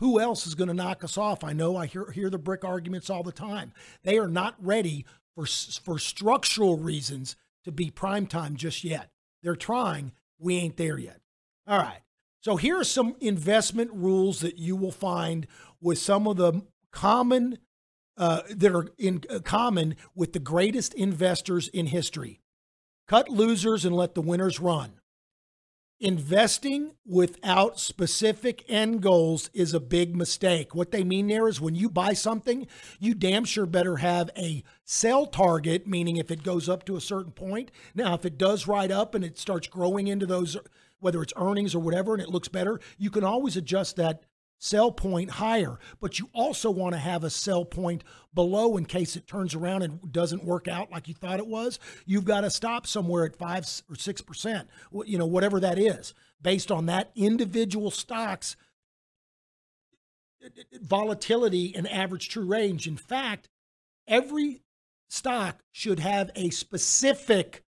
Who 0.00 0.18
else 0.18 0.46
is 0.46 0.54
going 0.54 0.68
to 0.68 0.74
knock 0.74 1.04
us 1.04 1.18
off? 1.18 1.44
I 1.44 1.52
know 1.52 1.76
I 1.76 1.86
hear, 1.86 2.10
hear 2.10 2.30
the 2.30 2.38
BRIC 2.38 2.64
arguments 2.64 3.10
all 3.10 3.22
the 3.22 3.32
time. 3.32 3.72
They 4.02 4.18
are 4.18 4.28
not 4.28 4.54
ready 4.58 5.04
for, 5.34 5.46
for 5.46 5.98
structural 5.98 6.78
reasons 6.78 7.36
to 7.64 7.70
be 7.70 7.90
prime 7.90 8.26
time 8.26 8.56
just 8.56 8.82
yet. 8.82 9.10
They're 9.42 9.56
trying. 9.56 10.12
We 10.38 10.56
ain't 10.56 10.78
there 10.78 10.98
yet. 10.98 11.20
All 11.66 11.78
right. 11.78 12.00
So 12.40 12.56
here 12.56 12.80
are 12.80 12.84
some 12.84 13.14
investment 13.20 13.90
rules 13.92 14.40
that 14.40 14.58
you 14.58 14.74
will 14.74 14.90
find 14.90 15.46
with 15.82 15.98
some 15.98 16.26
of 16.26 16.38
the 16.38 16.62
common 16.90 17.58
uh, 18.16 18.40
that 18.48 18.74
are 18.74 18.88
in 18.98 19.22
uh, 19.28 19.40
common 19.40 19.96
with 20.14 20.32
the 20.32 20.38
greatest 20.38 20.94
investors 20.94 21.68
in 21.68 21.86
history. 21.86 22.40
Cut 23.06 23.28
losers 23.28 23.84
and 23.84 23.94
let 23.94 24.14
the 24.14 24.22
winners 24.22 24.60
run. 24.60 24.99
Investing 26.02 26.92
without 27.04 27.78
specific 27.78 28.64
end 28.70 29.02
goals 29.02 29.50
is 29.52 29.74
a 29.74 29.80
big 29.80 30.16
mistake. 30.16 30.74
What 30.74 30.92
they 30.92 31.04
mean 31.04 31.26
there 31.26 31.46
is 31.46 31.60
when 31.60 31.74
you 31.74 31.90
buy 31.90 32.14
something, 32.14 32.66
you 32.98 33.12
damn 33.12 33.44
sure 33.44 33.66
better 33.66 33.96
have 33.96 34.30
a 34.34 34.64
sell 34.82 35.26
target, 35.26 35.86
meaning 35.86 36.16
if 36.16 36.30
it 36.30 36.42
goes 36.42 36.70
up 36.70 36.86
to 36.86 36.96
a 36.96 37.02
certain 37.02 37.32
point. 37.32 37.70
Now, 37.94 38.14
if 38.14 38.24
it 38.24 38.38
does 38.38 38.66
ride 38.66 38.90
up 38.90 39.14
and 39.14 39.22
it 39.22 39.38
starts 39.38 39.68
growing 39.68 40.08
into 40.08 40.24
those, 40.24 40.56
whether 41.00 41.20
it's 41.22 41.34
earnings 41.36 41.74
or 41.74 41.80
whatever, 41.80 42.14
and 42.14 42.22
it 42.22 42.30
looks 42.30 42.48
better, 42.48 42.80
you 42.96 43.10
can 43.10 43.22
always 43.22 43.58
adjust 43.58 43.96
that 43.96 44.22
sell 44.60 44.92
point 44.92 45.30
higher, 45.30 45.78
but 46.00 46.18
you 46.18 46.28
also 46.32 46.70
want 46.70 46.92
to 46.92 46.98
have 46.98 47.24
a 47.24 47.30
sell 47.30 47.64
point 47.64 48.04
below 48.32 48.76
in 48.76 48.84
case 48.84 49.16
it 49.16 49.26
turns 49.26 49.54
around 49.54 49.82
and 49.82 50.12
doesn't 50.12 50.44
work 50.44 50.68
out 50.68 50.92
like 50.92 51.08
you 51.08 51.14
thought 51.14 51.40
it 51.40 51.46
was. 51.46 51.80
You've 52.06 52.26
got 52.26 52.42
to 52.42 52.50
stop 52.50 52.86
somewhere 52.86 53.24
at 53.24 53.36
five 53.36 53.64
or 53.88 53.96
six 53.96 54.20
percent, 54.20 54.68
you 55.06 55.18
know, 55.18 55.26
whatever 55.26 55.58
that 55.60 55.78
is, 55.78 56.14
based 56.40 56.70
on 56.70 56.86
that 56.86 57.10
individual 57.16 57.90
stock's 57.90 58.54
volatility 60.80 61.74
and 61.74 61.90
average 61.90 62.28
true 62.28 62.46
range. 62.46 62.86
In 62.86 62.96
fact, 62.96 63.48
every 64.06 64.60
stock 65.08 65.60
should 65.72 66.00
have 66.00 66.30
a 66.36 66.50
specific 66.50 67.64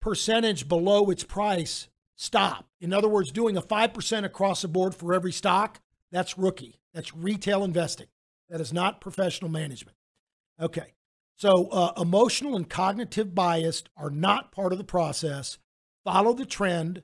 percentage 0.00 0.66
below 0.66 1.10
its 1.10 1.24
price 1.24 1.88
stop. 2.16 2.66
In 2.80 2.94
other 2.94 3.08
words, 3.08 3.30
doing 3.30 3.56
a 3.56 3.62
5% 3.62 4.24
across 4.24 4.62
the 4.62 4.68
board 4.68 4.94
for 4.94 5.12
every 5.12 5.32
stock, 5.32 5.80
that's 6.10 6.38
rookie. 6.38 6.80
That's 6.94 7.14
retail 7.14 7.64
investing. 7.64 8.08
That 8.48 8.60
is 8.60 8.72
not 8.72 9.00
professional 9.00 9.50
management. 9.50 9.96
Okay. 10.60 10.94
So, 11.36 11.68
uh, 11.68 11.92
emotional 11.96 12.56
and 12.56 12.68
cognitive 12.68 13.34
bias 13.34 13.84
are 13.96 14.10
not 14.10 14.52
part 14.52 14.72
of 14.72 14.78
the 14.78 14.84
process. 14.84 15.58
Follow 16.04 16.34
the 16.34 16.44
trend. 16.44 17.02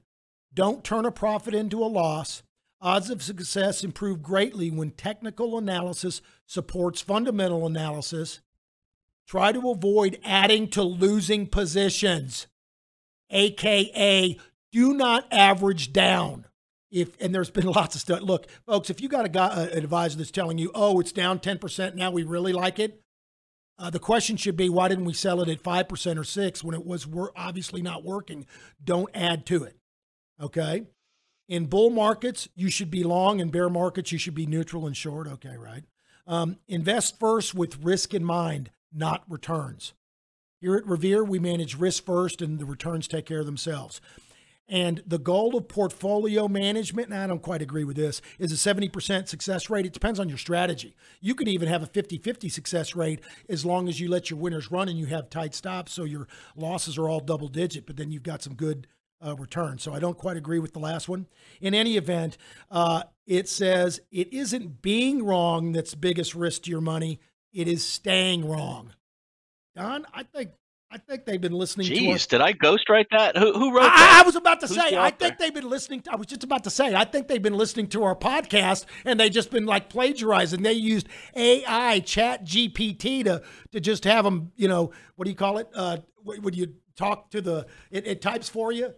Don't 0.53 0.85
turn 0.85 1.07
a 1.07 1.11
profit 1.11 1.55
into 1.55 1.83
a 1.83 1.87
loss. 1.87 2.43
Odds 2.81 3.09
of 3.09 3.23
success 3.23 3.83
improve 3.83 4.23
greatly 4.23 4.71
when 4.71 4.91
technical 4.91 5.57
analysis 5.57 6.21
supports 6.45 7.01
fundamental 7.01 7.67
analysis. 7.67 8.41
Try 9.27 9.53
to 9.53 9.71
avoid 9.71 10.21
adding 10.23 10.69
to 10.69 10.83
losing 10.83 11.47
positions, 11.47 12.47
aka 13.31 14.39
do 14.71 14.95
not 14.95 15.27
average 15.33 15.93
down. 15.93 16.45
If 16.97 17.21
and 17.21 17.35
there's 17.35 17.51
been 17.51 17.67
lots 17.81 17.95
of 17.95 18.01
stuff. 18.01 18.23
Look, 18.23 18.47
folks, 18.67 18.91
if 18.91 19.01
you 19.01 19.09
got 19.09 19.25
a 19.25 19.29
guy, 19.29 19.65
an 19.65 19.79
advisor 19.79 20.19
that's 20.19 20.31
telling 20.31 20.59
you, 20.59 20.71
"Oh, 20.75 20.99
it's 21.01 21.13
down 21.13 21.39
10%, 21.39 21.95
now 21.95 22.11
we 22.11 22.23
really 22.23 22.53
like 22.53 22.79
it," 22.79 23.03
Uh, 23.79 23.91
the 23.91 23.99
question 23.99 24.37
should 24.37 24.57
be 24.57 24.69
why 24.69 24.89
didn't 24.89 25.05
we 25.05 25.13
sell 25.13 25.43
it 25.43 25.49
at 25.49 25.63
5% 25.63 26.19
or 26.19 26.25
6 26.25 26.65
when 26.65 26.75
it 26.75 26.87
was 26.87 27.07
wor- 27.07 27.33
obviously 27.37 27.83
not 27.83 28.05
working? 28.05 28.47
Don't 28.83 29.11
add 29.15 29.45
to 29.47 29.65
it. 29.65 29.77
Okay? 30.41 30.87
In 31.49 31.67
bull 31.67 31.91
markets, 31.91 32.49
you 32.57 32.71
should 32.71 32.91
be 32.91 33.05
long. 33.05 33.39
In 33.39 33.51
bear 33.51 33.69
markets, 33.69 34.13
you 34.13 34.19
should 34.19 34.35
be 34.35 34.47
neutral 34.47 34.87
and 34.87 34.97
short. 34.97 35.29
Okay, 35.29 35.57
right? 35.57 35.85
Um, 36.27 36.57
invest 36.67 37.21
first 37.21 37.55
with 37.55 37.85
risk 37.85 38.15
in 38.15 38.25
mind, 38.25 38.71
not 38.93 39.25
returns. 39.29 39.93
Here 40.61 40.75
at 40.75 40.87
Revere, 40.87 41.23
we 41.23 41.39
manage 41.39 41.77
risk 41.77 42.05
first 42.05 42.41
and 42.41 42.59
the 42.59 42.65
returns 42.65 43.07
take 43.07 43.27
care 43.27 43.41
of 43.41 43.47
themselves. 43.47 44.01
And 44.69 45.03
the 45.07 45.19
goal 45.19 45.57
of 45.57 45.69
portfolio 45.69 46.49
management, 46.49 47.09
and 47.09 47.17
I 47.17 47.27
don't 47.29 47.43
quite 47.43 47.63
agree 47.63 47.85
with 47.85 47.97
this, 47.97 48.21
is 48.39 48.51
a 48.51 48.75
70% 48.75 49.29
success 49.29 49.71
rate. 49.71 49.87
It 49.87 49.93
depends 49.93 50.19
on 50.19 50.29
your 50.29 50.39
strategy. 50.39 50.97
You 51.21 51.37
can 51.37 51.47
even 51.47 51.69
have 51.69 51.85
a 51.85 51.87
50 51.87 52.19
50 52.19 52.49
success 52.49 52.97
rate 52.97 53.21
as 53.49 53.65
long 53.65 53.89
as 53.89 54.01
you 54.01 54.09
let 54.09 54.29
your 54.29 54.41
winners 54.41 54.73
run 54.73 54.89
and 54.89 54.99
you 54.99 55.07
have 55.07 55.31
tight 55.31 55.55
stops, 55.55 55.93
so 55.93 56.03
your 56.03 56.27
losses 56.57 56.99
are 56.99 57.09
all 57.09 57.21
double 57.21 57.49
digit, 57.49 57.87
but 57.87 57.97
then 57.97 58.11
you've 58.11 58.25
got 58.25 58.43
some 58.43 58.55
good 58.55 58.89
uh, 59.25 59.37
return. 59.37 59.79
So 59.79 59.95
I 59.95 60.01
don't 60.01 60.19
quite 60.19 60.37
agree 60.37 60.59
with 60.59 60.73
the 60.73 60.79
last 60.81 61.09
one. 61.09 61.27
In 61.61 61.73
any 61.73 61.97
event, 61.97 62.37
uh, 62.71 63.05
it 63.27 63.49
says 63.49 64.01
it 64.11 64.33
isn't 64.33 64.83
being 64.83 65.25
wrong 65.25 65.73
that's 65.73 65.95
biggest 65.95 66.35
risk 66.35 66.63
to 66.63 66.71
your 66.71 66.81
money, 66.81 67.21
it 67.53 67.69
is 67.69 67.85
staying 67.85 68.49
wrong. 68.49 68.93
Don, 69.75 70.07
I 70.13 70.23
think. 70.25 70.51
I 70.91 70.99
think 70.99 71.25
they've 71.25 71.41
been 71.41 71.53
listening 71.53 71.89
to 71.89 71.95
us. 72.11 72.27
Jeez, 72.27 72.29
did 72.29 72.41
I 72.41 72.53
ghostwrite 72.53 73.07
that? 73.11 73.37
Who, 73.37 73.53
who 73.53 73.75
wrote 73.75 73.91
I, 73.91 74.21
I 74.21 74.23
was 74.23 74.37
about 74.37 74.61
to 74.61 74.69
Who's 74.69 74.77
say, 74.77 74.97
I 74.97 75.11
think 75.11 75.37
they've 75.39 75.53
been 75.53 75.69
listening. 75.69 76.03
I 76.09 76.15
was 76.17 76.29
just 76.29 76.45
about 76.45 76.65
to 76.65 76.71
say, 76.71 76.95
I 76.95 77.05
think 77.05 77.27
they've 77.27 77.43
been 77.43 77.57
listening 77.57 77.89
to 77.89 78.05
our 78.05 78.15
podcast 78.15 78.87
and 79.05 79.19
they 79.19 79.29
just 79.29 79.51
been 79.51 79.67
like 79.67 79.91
plagiarizing. 79.91 80.63
They 80.63 80.75
used 80.75 81.09
AI, 81.35 82.01
Chat 82.01 82.45
GPT 82.45 83.25
to 83.25 83.43
to 83.73 83.81
just 83.81 84.05
have 84.05 84.25
them. 84.25 84.53
You 84.57 84.69
know, 84.69 84.93
what 85.17 85.25
do 85.25 85.31
you 85.31 85.37
call 85.37 85.59
it? 85.59 85.69
Uh, 85.75 85.99
wh- 86.25 86.43
when 86.43 86.55
you 86.55 86.75
talk 86.95 87.31
to 87.31 87.41
the, 87.41 87.67
it, 87.91 88.07
it 88.07 88.23
types 88.23 88.49
for 88.49 88.71
you. 88.73 88.95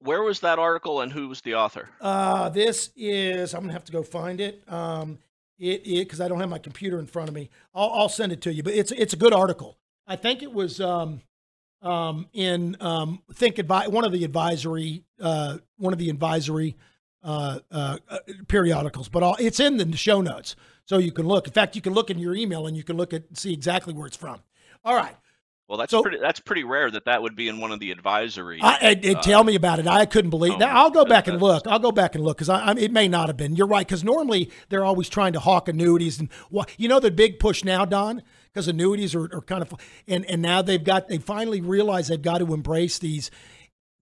Where 0.00 0.22
was 0.22 0.40
that 0.40 0.58
article 0.58 1.00
and 1.00 1.12
who 1.12 1.28
was 1.28 1.42
the 1.42 1.54
author? 1.54 1.88
Uh, 2.00 2.48
this 2.48 2.90
is. 2.96 3.54
I'm 3.54 3.60
gonna 3.60 3.72
have 3.72 3.84
to 3.84 3.92
go 3.92 4.02
find 4.02 4.40
it. 4.40 4.64
Um, 4.66 5.18
it 5.60 5.82
it 5.86 6.04
because 6.04 6.20
I 6.20 6.26
don't 6.26 6.40
have 6.40 6.48
my 6.48 6.58
computer 6.58 6.98
in 6.98 7.06
front 7.06 7.28
of 7.28 7.34
me. 7.36 7.50
I'll, 7.72 7.90
I'll 7.90 8.08
send 8.08 8.32
it 8.32 8.40
to 8.40 8.52
you. 8.52 8.64
But 8.64 8.74
it's 8.74 8.90
it's 8.90 9.12
a 9.12 9.16
good 9.16 9.32
article. 9.32 9.78
I 10.12 10.16
think 10.16 10.42
it 10.42 10.52
was 10.52 10.78
um, 10.78 11.22
um, 11.80 12.26
in 12.34 12.76
um, 12.80 13.22
think 13.32 13.56
advi- 13.56 13.88
one 13.88 14.04
of 14.04 14.12
the 14.12 14.24
advisory 14.24 15.04
uh, 15.18 15.56
one 15.78 15.94
of 15.94 15.98
the 15.98 16.10
advisory 16.10 16.76
uh, 17.24 17.60
uh, 17.70 17.96
periodicals. 18.46 19.08
But 19.08 19.22
I'll, 19.22 19.36
it's 19.38 19.58
in 19.58 19.78
the 19.78 19.96
show 19.96 20.20
notes, 20.20 20.54
so 20.84 20.98
you 20.98 21.12
can 21.12 21.26
look. 21.26 21.46
In 21.46 21.54
fact, 21.54 21.74
you 21.76 21.80
can 21.80 21.94
look 21.94 22.10
in 22.10 22.18
your 22.18 22.34
email 22.34 22.66
and 22.66 22.76
you 22.76 22.84
can 22.84 22.98
look 22.98 23.14
at 23.14 23.38
see 23.38 23.54
exactly 23.54 23.94
where 23.94 24.06
it's 24.06 24.16
from. 24.16 24.40
All 24.84 24.94
right. 24.94 25.16
Well, 25.66 25.78
that's 25.78 25.92
So- 25.92 26.02
pretty. 26.02 26.18
That's 26.18 26.40
pretty 26.40 26.64
rare 26.64 26.90
that 26.90 27.06
that 27.06 27.22
would 27.22 27.34
be 27.34 27.48
in 27.48 27.58
one 27.58 27.72
of 27.72 27.80
the 27.80 27.90
advisory. 27.90 28.60
I, 28.60 28.90
it, 28.90 29.04
it- 29.06 29.16
uh, 29.16 29.22
tell 29.22 29.44
me 29.44 29.54
about 29.54 29.78
it. 29.78 29.86
I 29.86 30.04
couldn't 30.04 30.28
believe 30.28 30.52
oh, 30.56 30.58
that. 30.58 30.76
I'll 30.76 30.90
go 30.90 31.06
back 31.06 31.26
and 31.26 31.40
look. 31.40 31.66
I'll 31.66 31.78
go 31.78 31.92
back 31.92 32.14
and 32.14 32.22
look 32.22 32.36
because 32.36 32.50
I, 32.50 32.60
I, 32.60 32.72
it 32.72 32.92
may 32.92 33.08
not 33.08 33.28
have 33.28 33.38
been. 33.38 33.56
You're 33.56 33.66
right 33.66 33.86
because 33.86 34.04
normally 34.04 34.50
they're 34.68 34.84
always 34.84 35.08
trying 35.08 35.32
to 35.32 35.40
hawk 35.40 35.68
annuities 35.68 36.20
and 36.20 36.28
wha- 36.50 36.66
you 36.76 36.86
know 36.88 37.00
the 37.00 37.10
big 37.10 37.38
push 37.38 37.64
now, 37.64 37.86
Don, 37.86 38.22
because 38.52 38.68
annuities 38.68 39.14
are, 39.14 39.24
are 39.34 39.42
kind 39.42 39.62
of 39.62 39.74
and 40.06 40.24
and 40.26 40.42
now 40.42 40.62
they've 40.62 40.84
got 40.84 41.08
they 41.08 41.18
finally 41.18 41.60
realize 41.60 42.08
they've 42.08 42.20
got 42.20 42.38
to 42.38 42.52
embrace 42.52 42.98
these 42.98 43.30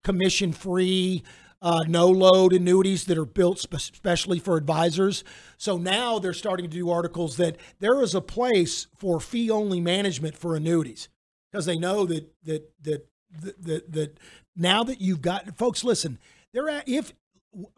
commission 0.04 0.52
free. 0.52 1.22
Uh, 1.62 1.84
no 1.86 2.08
load 2.08 2.54
annuities 2.54 3.04
that 3.04 3.18
are 3.18 3.26
built 3.26 3.58
spe- 3.58 3.76
specially 3.76 4.38
for 4.38 4.56
advisors. 4.56 5.24
So 5.58 5.76
now 5.76 6.18
they're 6.18 6.32
starting 6.32 6.64
to 6.64 6.74
do 6.74 6.88
articles 6.88 7.36
that 7.36 7.58
there 7.80 8.00
is 8.00 8.14
a 8.14 8.22
place 8.22 8.86
for 8.96 9.20
fee 9.20 9.50
only 9.50 9.78
management 9.78 10.38
for 10.38 10.56
annuities 10.56 11.10
because 11.52 11.66
they 11.66 11.78
know 11.78 12.06
that 12.06 12.32
that 12.44 12.72
that 12.82 13.06
that, 13.42 13.92
that, 13.92 14.18
now 14.56 14.82
that 14.84 15.00
you've 15.00 15.22
got 15.22 15.56
folks 15.56 15.84
listen 15.84 16.18
at, 16.56 16.88
if 16.88 17.12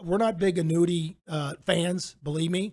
we're 0.02 0.18
not 0.18 0.38
big 0.38 0.58
annuity 0.58 1.16
uh, 1.28 1.54
fans 1.66 2.16
believe 2.22 2.50
me 2.50 2.72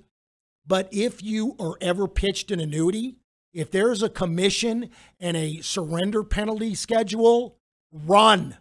but 0.65 0.87
if 0.91 1.21
you 1.21 1.55
are 1.59 1.75
ever 1.81 2.07
pitched 2.07 2.51
an 2.51 2.59
annuity 2.59 3.15
if 3.53 3.71
there's 3.71 4.03
a 4.03 4.09
commission 4.09 4.89
and 5.19 5.35
a 5.35 5.61
surrender 5.61 6.23
penalty 6.23 6.75
schedule 6.75 7.57
run 7.91 8.57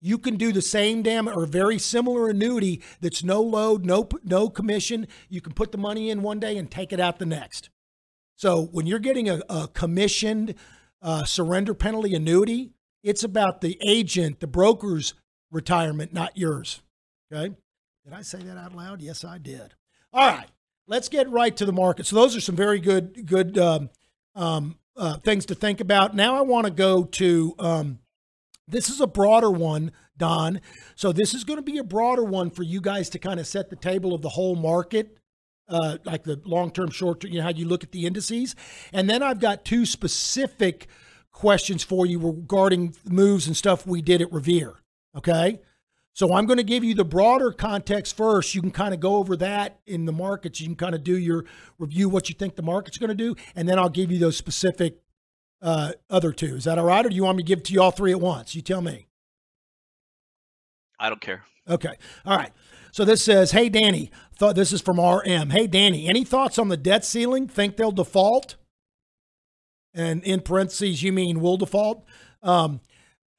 you 0.00 0.18
can 0.18 0.36
do 0.36 0.52
the 0.52 0.62
same 0.62 1.02
damn 1.02 1.28
or 1.28 1.46
very 1.46 1.78
similar 1.78 2.28
annuity 2.28 2.82
that's 3.00 3.22
no 3.22 3.40
load 3.40 3.84
no 3.84 4.08
no 4.24 4.48
commission 4.48 5.06
you 5.28 5.40
can 5.40 5.52
put 5.52 5.70
the 5.72 5.78
money 5.78 6.10
in 6.10 6.22
one 6.22 6.40
day 6.40 6.56
and 6.56 6.70
take 6.70 6.92
it 6.92 7.00
out 7.00 7.18
the 7.18 7.26
next 7.26 7.70
so 8.36 8.62
when 8.72 8.86
you're 8.86 8.98
getting 8.98 9.28
a, 9.28 9.40
a 9.48 9.68
commissioned 9.68 10.56
uh, 11.00 11.24
surrender 11.24 11.74
penalty 11.74 12.14
annuity, 12.14 12.72
it's 13.02 13.24
about 13.24 13.60
the 13.60 13.78
agent, 13.86 14.40
the 14.40 14.46
broker's 14.46 15.14
retirement, 15.50 16.12
not 16.12 16.36
yours. 16.36 16.82
Okay. 17.32 17.54
Did 18.04 18.12
I 18.12 18.22
say 18.22 18.38
that 18.42 18.56
out 18.56 18.74
loud? 18.74 19.00
Yes, 19.00 19.24
I 19.24 19.38
did. 19.38 19.74
All 20.12 20.28
right. 20.28 20.48
Let's 20.92 21.08
get 21.08 21.30
right 21.30 21.56
to 21.56 21.64
the 21.64 21.72
market. 21.72 22.04
So 22.04 22.16
those 22.16 22.36
are 22.36 22.40
some 22.42 22.54
very 22.54 22.78
good, 22.78 23.24
good 23.24 23.56
um, 23.56 23.88
um, 24.34 24.76
uh, 24.94 25.16
things 25.16 25.46
to 25.46 25.54
think 25.54 25.80
about. 25.80 26.14
Now 26.14 26.36
I 26.36 26.42
want 26.42 26.66
to 26.66 26.70
go 26.70 27.04
to 27.04 27.54
um, 27.58 28.00
this 28.68 28.90
is 28.90 29.00
a 29.00 29.06
broader 29.06 29.50
one, 29.50 29.92
Don. 30.18 30.60
So 30.94 31.10
this 31.10 31.32
is 31.32 31.44
going 31.44 31.56
to 31.56 31.62
be 31.62 31.78
a 31.78 31.82
broader 31.82 32.22
one 32.22 32.50
for 32.50 32.62
you 32.62 32.82
guys 32.82 33.08
to 33.08 33.18
kind 33.18 33.40
of 33.40 33.46
set 33.46 33.70
the 33.70 33.76
table 33.76 34.12
of 34.12 34.20
the 34.20 34.28
whole 34.28 34.54
market 34.54 35.16
uh, 35.66 35.96
like 36.04 36.24
the 36.24 36.42
long 36.44 36.70
term, 36.70 36.90
short 36.90 37.20
term, 37.20 37.30
you 37.30 37.38
know, 37.38 37.44
how 37.44 37.52
you 37.52 37.64
look 37.64 37.82
at 37.82 37.92
the 37.92 38.04
indices. 38.04 38.54
And 38.92 39.08
then 39.08 39.22
I've 39.22 39.40
got 39.40 39.64
two 39.64 39.86
specific 39.86 40.88
questions 41.32 41.82
for 41.82 42.04
you 42.04 42.18
regarding 42.18 42.94
moves 43.08 43.46
and 43.46 43.56
stuff 43.56 43.86
we 43.86 44.02
did 44.02 44.20
at 44.20 44.30
Revere. 44.30 44.74
Okay. 45.16 45.58
So 46.14 46.34
I'm 46.34 46.44
going 46.44 46.58
to 46.58 46.62
give 46.64 46.84
you 46.84 46.94
the 46.94 47.04
broader 47.04 47.52
context 47.52 48.16
first. 48.16 48.54
You 48.54 48.60
can 48.60 48.70
kind 48.70 48.92
of 48.92 49.00
go 49.00 49.16
over 49.16 49.34
that 49.36 49.80
in 49.86 50.04
the 50.04 50.12
markets. 50.12 50.60
You 50.60 50.66
can 50.66 50.76
kind 50.76 50.94
of 50.94 51.02
do 51.02 51.16
your 51.16 51.44
review, 51.78 52.08
what 52.08 52.28
you 52.28 52.34
think 52.34 52.54
the 52.54 52.62
market's 52.62 52.98
going 52.98 53.08
to 53.08 53.14
do. 53.14 53.34
And 53.56 53.66
then 53.68 53.78
I'll 53.78 53.88
give 53.88 54.12
you 54.12 54.18
those 54.18 54.36
specific 54.36 54.98
uh, 55.62 55.92
other 56.10 56.32
two. 56.32 56.56
Is 56.56 56.64
that 56.64 56.78
all 56.78 56.84
right? 56.84 57.04
Or 57.04 57.08
do 57.08 57.16
you 57.16 57.24
want 57.24 57.38
me 57.38 57.44
to 57.44 57.46
give 57.46 57.60
it 57.60 57.64
to 57.66 57.72
you 57.72 57.80
all 57.80 57.92
three 57.92 58.12
at 58.12 58.20
once? 58.20 58.54
You 58.54 58.60
tell 58.60 58.82
me. 58.82 59.06
I 60.98 61.08
don't 61.08 61.20
care. 61.20 61.44
Okay. 61.68 61.94
All 62.26 62.36
right. 62.36 62.52
So 62.92 63.04
this 63.04 63.24
says, 63.24 63.52
"Hey 63.52 63.68
Danny, 63.68 64.10
thought 64.36 64.54
this 64.54 64.72
is 64.72 64.82
from 64.82 65.00
RM. 65.00 65.50
Hey 65.50 65.66
Danny, 65.66 66.08
any 66.08 66.24
thoughts 66.24 66.58
on 66.58 66.68
the 66.68 66.76
debt 66.76 67.04
ceiling? 67.04 67.48
Think 67.48 67.76
they'll 67.76 67.90
default?" 67.90 68.56
And 69.94 70.22
in 70.24 70.40
parentheses, 70.40 71.02
you 71.02 71.12
mean 71.12 71.40
will 71.40 71.56
default? 71.56 72.04
Um, 72.42 72.80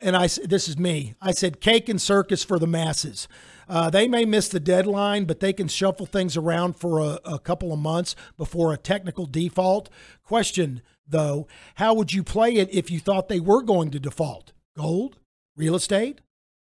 and 0.03 0.15
I, 0.15 0.27
this 0.27 0.67
is 0.67 0.77
me. 0.77 1.15
I 1.21 1.31
said, 1.31 1.61
"Cake 1.61 1.89
and 1.89 2.01
circus 2.01 2.43
for 2.43 2.59
the 2.59 2.67
masses." 2.67 3.27
Uh, 3.67 3.89
they 3.89 4.07
may 4.07 4.25
miss 4.25 4.49
the 4.49 4.59
deadline, 4.59 5.25
but 5.25 5.39
they 5.39 5.53
can 5.53 5.67
shuffle 5.67 6.05
things 6.05 6.35
around 6.35 6.73
for 6.73 6.99
a, 6.99 7.19
a 7.23 7.39
couple 7.39 7.71
of 7.71 7.79
months 7.79 8.15
before 8.37 8.73
a 8.73 8.77
technical 8.77 9.25
default. 9.25 9.89
Question 10.23 10.81
though, 11.07 11.47
how 11.75 11.93
would 11.93 12.13
you 12.13 12.23
play 12.23 12.55
it 12.55 12.73
if 12.73 12.89
you 12.91 12.99
thought 12.99 13.27
they 13.27 13.39
were 13.39 13.61
going 13.61 13.91
to 13.91 13.99
default? 13.99 14.53
Gold, 14.75 15.17
real 15.55 15.75
estate, 15.75 16.21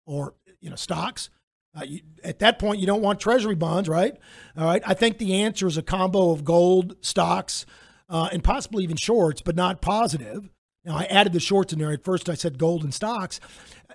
or 0.07 0.35
you 0.61 0.71
know 0.71 0.77
stocks. 0.77 1.31
Uh, 1.77 1.85
you, 1.85 2.01
at 2.25 2.39
that 2.39 2.59
point, 2.59 2.81
you 2.81 2.87
don't 2.87 3.03
want 3.03 3.21
treasury 3.21 3.55
bonds, 3.55 3.89
right? 3.89 4.17
All 4.57 4.65
right. 4.65 4.83
I 4.87 4.95
think 4.95 5.19
the 5.19 5.43
answer 5.43 5.67
is 5.67 5.77
a 5.77 5.83
combo 5.83 6.31
of 6.31 6.45
gold, 6.45 6.97
stocks, 7.03 7.67
uh, 8.09 8.29
and 8.33 8.43
possibly 8.43 8.83
even 8.85 8.97
shorts, 8.97 9.43
but 9.43 9.57
not 9.57 9.83
positive. 9.83 10.49
Now, 10.87 10.97
I 10.97 11.05
added 11.05 11.33
the 11.33 11.41
shorts 11.41 11.73
in 11.73 11.81
there. 11.81 11.91
At 11.91 12.05
first, 12.05 12.31
I 12.31 12.35
said 12.35 12.59
gold 12.59 12.85
and 12.85 12.95
stocks, 12.95 13.41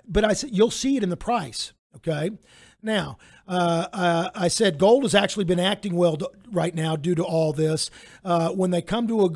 but 0.06 0.24
I 0.24 0.34
said 0.34 0.50
you'll 0.52 0.70
see 0.70 0.98
it 0.98 1.02
in 1.02 1.08
the 1.08 1.16
price. 1.16 1.72
Okay. 1.96 2.30
Now, 2.82 3.16
uh, 3.48 3.86
uh, 3.92 4.30
I 4.34 4.48
said 4.48 4.78
gold 4.78 5.04
has 5.04 5.14
actually 5.14 5.44
been 5.44 5.60
acting 5.60 5.94
well 5.94 6.16
d- 6.16 6.26
right 6.50 6.74
now 6.74 6.96
due 6.96 7.14
to 7.14 7.24
all 7.24 7.52
this. 7.52 7.90
Uh, 8.24 8.50
when 8.50 8.70
they 8.70 8.82
come 8.82 9.08
to 9.08 9.24
a 9.24 9.30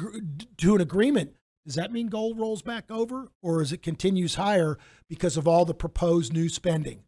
to 0.58 0.74
an 0.74 0.80
agreement, 0.80 1.34
does 1.64 1.76
that 1.76 1.92
mean 1.92 2.08
gold 2.08 2.38
rolls 2.38 2.62
back 2.62 2.90
over, 2.90 3.30
or 3.42 3.62
is 3.62 3.72
it 3.72 3.82
continues 3.82 4.34
higher 4.34 4.78
because 5.08 5.36
of 5.36 5.48
all 5.48 5.64
the 5.64 5.74
proposed 5.74 6.32
new 6.32 6.48
spending? 6.48 7.04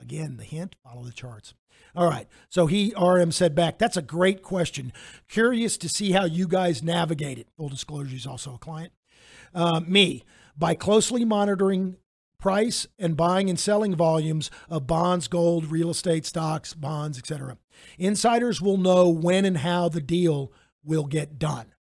Again, 0.00 0.36
the 0.36 0.44
hint, 0.44 0.76
follow 0.84 1.02
the 1.02 1.12
charts. 1.12 1.54
All 1.96 2.08
right. 2.08 2.28
So 2.48 2.66
he, 2.66 2.92
RM, 3.00 3.32
said 3.32 3.54
back, 3.54 3.78
that's 3.78 3.96
a 3.96 4.02
great 4.02 4.42
question. 4.42 4.92
Curious 5.28 5.76
to 5.78 5.88
see 5.88 6.12
how 6.12 6.24
you 6.24 6.46
guys 6.46 6.82
navigate 6.82 7.38
it. 7.38 7.48
Full 7.56 7.68
disclosure, 7.68 8.10
he's 8.10 8.26
also 8.26 8.54
a 8.54 8.58
client. 8.58 8.92
Uh, 9.54 9.80
me, 9.80 10.24
by 10.56 10.74
closely 10.74 11.24
monitoring 11.24 11.96
price 12.38 12.86
and 12.98 13.16
buying 13.16 13.50
and 13.50 13.58
selling 13.58 13.94
volumes 13.94 14.50
of 14.68 14.86
bonds, 14.86 15.28
gold, 15.28 15.66
real 15.66 15.90
estate, 15.90 16.24
stocks, 16.24 16.74
bonds, 16.74 17.18
etc. 17.18 17.58
Insiders 17.98 18.60
will 18.60 18.76
know 18.76 19.08
when 19.08 19.44
and 19.44 19.58
how 19.58 19.88
the 19.88 20.00
deal 20.00 20.52
will 20.84 21.04
get 21.04 21.38
done. 21.38 21.74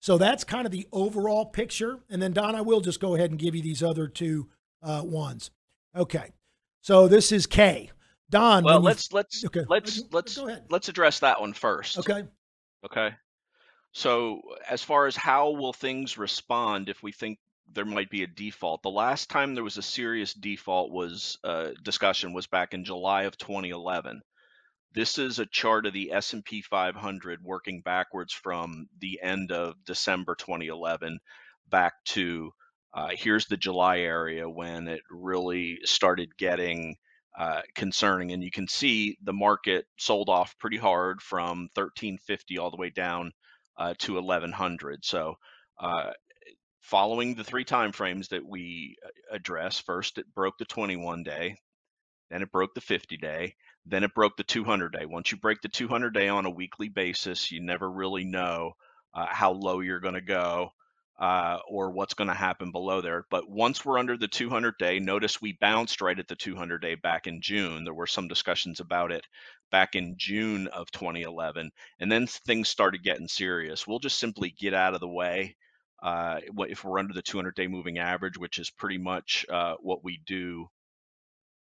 So 0.00 0.16
that's 0.16 0.44
kind 0.44 0.64
of 0.64 0.72
the 0.72 0.86
overall 0.92 1.46
picture. 1.46 1.98
And 2.08 2.22
then, 2.22 2.32
Don, 2.32 2.54
I 2.54 2.60
will 2.60 2.80
just 2.80 3.00
go 3.00 3.14
ahead 3.14 3.30
and 3.30 3.38
give 3.38 3.54
you 3.54 3.62
these 3.62 3.82
other 3.82 4.06
two 4.06 4.48
uh, 4.82 5.02
ones. 5.04 5.50
Okay. 5.94 6.32
So 6.80 7.08
this 7.08 7.32
is 7.32 7.46
K. 7.46 7.90
Don. 8.30 8.62
Well, 8.62 8.80
let's 8.80 9.12
let's 9.12 9.44
Okay. 9.44 9.64
let's 9.68 10.02
let's 10.12 10.38
let's 10.68 10.88
address 10.88 11.18
that 11.20 11.40
one 11.40 11.52
first. 11.52 11.98
Okay. 11.98 12.24
Okay. 12.84 13.10
So, 13.92 14.42
as 14.68 14.82
far 14.82 15.06
as 15.06 15.16
how 15.16 15.50
will 15.50 15.72
things 15.72 16.18
respond 16.18 16.88
if 16.88 17.02
we 17.02 17.12
think 17.12 17.38
there 17.72 17.84
might 17.84 18.10
be 18.10 18.22
a 18.22 18.26
default, 18.26 18.82
the 18.82 18.90
last 18.90 19.28
time 19.28 19.54
there 19.54 19.64
was 19.64 19.78
a 19.78 19.82
serious 19.82 20.32
default 20.34 20.90
was 20.90 21.38
uh, 21.44 21.70
discussion 21.82 22.32
was 22.32 22.46
back 22.46 22.74
in 22.74 22.84
July 22.84 23.22
of 23.22 23.36
2011. 23.38 24.22
This 24.92 25.18
is 25.18 25.38
a 25.38 25.46
chart 25.46 25.86
of 25.86 25.92
the 25.92 26.12
S&P 26.12 26.62
500 26.62 27.42
working 27.42 27.82
backwards 27.82 28.32
from 28.32 28.88
the 29.00 29.20
end 29.22 29.52
of 29.52 29.74
December 29.84 30.34
2011 30.34 31.18
back 31.68 31.92
to 32.06 32.52
uh, 32.94 33.10
here's 33.12 33.46
the 33.46 33.56
July 33.56 33.98
area 33.98 34.48
when 34.48 34.88
it 34.88 35.02
really 35.10 35.78
started 35.84 36.36
getting 36.38 36.96
uh, 37.38 37.62
concerning, 37.74 38.32
and 38.32 38.42
you 38.42 38.50
can 38.50 38.66
see 38.66 39.16
the 39.22 39.32
market 39.32 39.86
sold 39.98 40.28
off 40.28 40.58
pretty 40.58 40.78
hard 40.78 41.20
from 41.22 41.68
1350 41.74 42.58
all 42.58 42.70
the 42.70 42.76
way 42.76 42.90
down 42.90 43.30
uh, 43.78 43.94
to 43.98 44.14
1100. 44.14 45.04
So, 45.04 45.34
uh, 45.80 46.10
following 46.80 47.34
the 47.34 47.44
three 47.44 47.64
time 47.64 47.92
frames 47.92 48.28
that 48.28 48.44
we 48.46 48.96
uh, 49.04 49.36
address, 49.36 49.78
first 49.78 50.18
it 50.18 50.26
broke 50.34 50.58
the 50.58 50.64
21 50.64 51.22
day, 51.22 51.56
then 52.30 52.42
it 52.42 52.52
broke 52.52 52.74
the 52.74 52.80
50 52.80 53.16
day, 53.16 53.54
then 53.86 54.04
it 54.04 54.14
broke 54.14 54.36
the 54.36 54.44
200 54.44 54.92
day. 54.92 55.06
Once 55.06 55.30
you 55.32 55.38
break 55.38 55.60
the 55.62 55.68
200 55.68 56.12
day 56.12 56.28
on 56.28 56.46
a 56.46 56.50
weekly 56.50 56.88
basis, 56.88 57.50
you 57.50 57.60
never 57.60 57.90
really 57.90 58.24
know 58.24 58.72
uh, 59.14 59.26
how 59.26 59.52
low 59.52 59.80
you're 59.80 60.00
going 60.00 60.14
to 60.14 60.20
go 60.20 60.70
uh, 61.18 61.58
or 61.68 61.90
what's 61.90 62.14
going 62.14 62.28
to 62.28 62.34
happen 62.34 62.70
below 62.70 63.00
there. 63.00 63.24
But 63.30 63.50
once 63.50 63.84
we're 63.84 63.98
under 63.98 64.16
the 64.16 64.28
200 64.28 64.74
day, 64.78 65.00
notice 65.00 65.42
we 65.42 65.58
bounced 65.60 66.00
right 66.00 66.18
at 66.18 66.28
the 66.28 66.36
200 66.36 66.80
day 66.80 66.94
back 66.94 67.26
in 67.26 67.40
June. 67.40 67.84
There 67.84 67.94
were 67.94 68.06
some 68.06 68.28
discussions 68.28 68.80
about 68.80 69.10
it 69.10 69.26
back 69.70 69.94
in 69.96 70.14
June 70.16 70.68
of 70.68 70.90
2011. 70.92 71.70
And 71.98 72.12
then 72.12 72.26
things 72.26 72.68
started 72.68 73.02
getting 73.02 73.28
serious. 73.28 73.86
We'll 73.86 73.98
just 73.98 74.20
simply 74.20 74.54
get 74.58 74.74
out 74.74 74.94
of 74.94 75.00
the 75.00 75.08
way. 75.08 75.56
Uh, 76.00 76.38
if 76.68 76.84
we're 76.84 77.00
under 77.00 77.12
the 77.12 77.22
200 77.22 77.56
day 77.56 77.66
moving 77.66 77.98
average, 77.98 78.38
which 78.38 78.58
is 78.58 78.70
pretty 78.70 78.98
much 78.98 79.44
uh, 79.50 79.74
what 79.80 80.04
we 80.04 80.20
do 80.26 80.68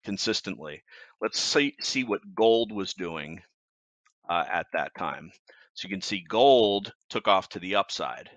consistently. 0.05 0.83
Let's 1.21 1.41
see, 1.41 1.75
see 1.81 2.05
what 2.05 2.35
gold 2.35 2.73
was 2.73 2.95
doing 2.95 3.43
uh, 4.29 4.45
at 4.51 4.67
that 4.73 4.95
time. 4.97 5.33
So 5.75 5.89
you 5.89 5.95
can 5.95 6.03
see 6.03 6.25
gold 6.29 6.93
took 7.09 7.27
off 7.27 7.49
to 7.51 7.59
the 7.59 7.75
upside. 7.75 8.31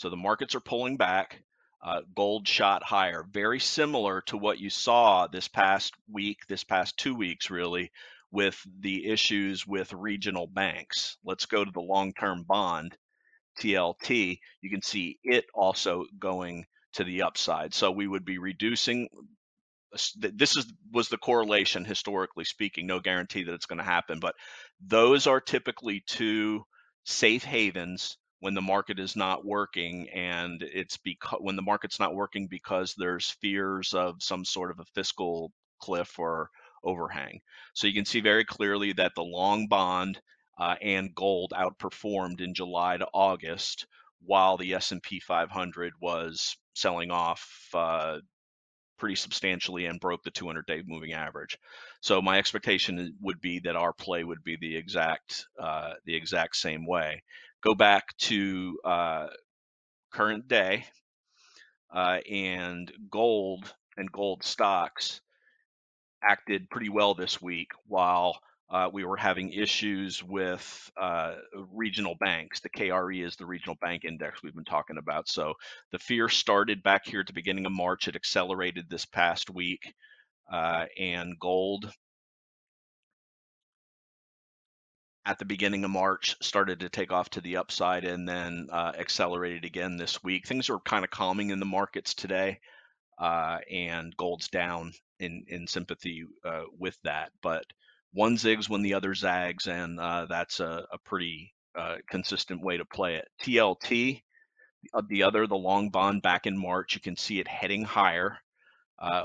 So 0.00 0.08
the 0.08 0.16
markets 0.16 0.54
are 0.54 0.60
pulling 0.60 0.96
back. 0.96 1.42
Uh, 1.82 2.00
gold 2.14 2.48
shot 2.48 2.82
higher, 2.82 3.22
very 3.30 3.60
similar 3.60 4.22
to 4.22 4.38
what 4.38 4.58
you 4.58 4.70
saw 4.70 5.26
this 5.26 5.46
past 5.46 5.92
week, 6.10 6.38
this 6.48 6.64
past 6.64 6.96
two 6.96 7.14
weeks, 7.14 7.50
really, 7.50 7.92
with 8.30 8.58
the 8.78 9.06
issues 9.06 9.66
with 9.66 9.92
regional 9.92 10.46
banks. 10.46 11.18
Let's 11.22 11.44
go 11.44 11.62
to 11.62 11.70
the 11.70 11.82
long 11.82 12.14
term 12.14 12.44
bond, 12.44 12.96
TLT. 13.58 14.38
You 14.62 14.70
can 14.70 14.80
see 14.80 15.18
it 15.22 15.44
also 15.52 16.06
going 16.18 16.64
to 16.94 17.04
the 17.04 17.22
upside. 17.22 17.74
So 17.74 17.90
we 17.90 18.08
would 18.08 18.24
be 18.24 18.38
reducing 18.38 19.06
this 20.16 20.56
is 20.56 20.72
was 20.92 21.08
the 21.10 21.18
correlation 21.18 21.84
historically 21.84 22.44
speaking 22.44 22.86
no 22.86 23.00
guarantee 23.00 23.42
that 23.42 23.54
it's 23.54 23.66
going 23.66 23.80
to 23.80 23.82
happen 23.82 24.20
but 24.20 24.36
those 24.80 25.26
are 25.26 25.40
typically 25.40 26.04
two 26.06 26.64
safe 27.02 27.42
havens 27.42 28.16
when 28.40 28.54
the 28.54 28.62
market 28.62 28.98
is 28.98 29.16
not 29.16 29.44
working 29.44 30.08
and 30.10 30.62
it's 30.62 30.96
because 30.96 31.40
when 31.40 31.56
the 31.56 31.62
market's 31.62 32.00
not 32.00 32.14
working 32.14 32.46
because 32.46 32.94
there's 32.96 33.30
fears 33.30 33.94
of 33.94 34.22
some 34.22 34.44
sort 34.44 34.70
of 34.70 34.80
a 34.80 34.84
fiscal 34.94 35.52
cliff 35.78 36.18
or 36.18 36.50
overhang. 36.82 37.40
So 37.74 37.86
you 37.86 37.94
can 37.94 38.06
see 38.06 38.20
very 38.20 38.44
clearly 38.44 38.92
that 38.94 39.12
the 39.14 39.22
long 39.22 39.66
bond 39.68 40.20
uh, 40.58 40.76
and 40.82 41.14
gold 41.14 41.52
outperformed 41.54 42.40
in 42.40 42.54
july 42.54 42.96
to 42.96 43.06
august 43.14 43.86
while 44.22 44.56
the 44.56 44.74
s&p 44.74 45.20
500 45.20 45.92
was 46.00 46.56
selling 46.74 47.10
off 47.10 47.68
uh, 47.74 48.18
pretty 48.98 49.16
substantially 49.16 49.86
and 49.86 49.98
broke 49.98 50.22
the 50.22 50.30
200 50.30 50.66
day 50.66 50.82
moving 50.86 51.14
average. 51.14 51.58
So 52.02 52.20
my 52.20 52.38
expectation 52.38 53.16
would 53.22 53.40
be 53.40 53.58
that 53.60 53.74
our 53.74 53.94
play 53.94 54.24
would 54.24 54.44
be 54.44 54.56
the 54.60 54.76
exact 54.76 55.46
uh, 55.58 55.94
the 56.04 56.14
exact 56.14 56.56
same 56.56 56.86
way 56.86 57.22
go 57.62 57.74
back 57.74 58.16
to 58.18 58.78
uh, 58.84 59.26
current 60.12 60.48
day 60.48 60.84
uh, 61.94 62.18
and 62.30 62.92
gold 63.10 63.72
and 63.96 64.10
gold 64.10 64.42
stocks 64.42 65.20
acted 66.22 66.68
pretty 66.70 66.88
well 66.88 67.14
this 67.14 67.40
week 67.40 67.70
while 67.86 68.38
uh, 68.70 68.88
we 68.92 69.04
were 69.04 69.16
having 69.16 69.52
issues 69.52 70.22
with 70.22 70.90
uh, 71.00 71.34
regional 71.72 72.14
banks. 72.20 72.60
The 72.60 72.70
KRE 72.70 73.26
is 73.26 73.34
the 73.34 73.46
regional 73.46 73.76
bank 73.80 74.04
index 74.04 74.42
we've 74.42 74.54
been 74.54 74.64
talking 74.64 74.96
about. 74.96 75.28
So 75.28 75.54
the 75.90 75.98
fear 75.98 76.28
started 76.28 76.82
back 76.82 77.04
here 77.04 77.20
at 77.20 77.26
the 77.26 77.32
beginning 77.32 77.66
of 77.66 77.72
March. 77.72 78.06
It 78.06 78.14
accelerated 78.14 78.88
this 78.88 79.06
past 79.06 79.50
week. 79.50 79.92
Uh, 80.50 80.86
and 80.98 81.38
gold 81.38 81.92
at 85.30 85.38
the 85.38 85.44
beginning 85.44 85.84
of 85.84 85.92
March 85.92 86.34
started 86.42 86.80
to 86.80 86.88
take 86.88 87.12
off 87.12 87.30
to 87.30 87.40
the 87.40 87.56
upside 87.56 88.04
and 88.04 88.28
then 88.28 88.66
uh, 88.72 88.90
accelerated 88.98 89.64
again 89.64 89.96
this 89.96 90.24
week. 90.24 90.44
Things 90.44 90.68
are 90.68 90.80
kind 90.80 91.04
of 91.04 91.10
calming 91.12 91.50
in 91.50 91.60
the 91.60 91.66
markets 91.66 92.14
today, 92.14 92.58
uh, 93.16 93.58
and 93.70 94.16
gold's 94.16 94.48
down 94.48 94.92
in 95.20 95.44
in 95.46 95.68
sympathy 95.68 96.24
uh, 96.44 96.64
with 96.76 96.98
that. 97.04 97.30
But 97.42 97.64
one 98.12 98.38
zigs 98.38 98.68
when 98.68 98.82
the 98.82 98.94
other 98.94 99.14
zags, 99.14 99.68
and 99.68 100.00
uh, 100.00 100.26
that's 100.28 100.58
a, 100.58 100.84
a 100.90 100.98
pretty 100.98 101.54
uh, 101.78 101.98
consistent 102.10 102.60
way 102.60 102.78
to 102.78 102.84
play 102.84 103.14
it. 103.14 103.28
TLT, 103.40 104.22
uh, 104.92 105.02
the 105.08 105.22
other, 105.22 105.46
the 105.46 105.54
long 105.54 105.90
bond 105.90 106.22
back 106.22 106.46
in 106.46 106.58
March, 106.58 106.96
you 106.96 107.00
can 107.00 107.16
see 107.16 107.38
it 107.38 107.46
heading 107.46 107.84
higher 107.84 108.38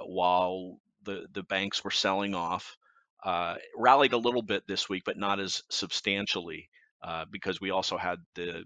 while 0.05 0.77
the 1.03 1.25
the 1.33 1.41
banks 1.41 1.83
were 1.83 1.89
selling 1.89 2.35
off 2.35 2.77
uh, 3.25 3.55
rallied 3.75 4.13
a 4.13 4.17
little 4.17 4.43
bit 4.43 4.63
this 4.67 4.87
week, 4.87 5.03
but 5.05 5.17
not 5.17 5.39
as 5.39 5.63
substantially 5.69 6.69
uh, 7.03 7.25
because 7.31 7.59
we 7.59 7.71
also 7.71 7.97
had 7.97 8.19
the 8.35 8.63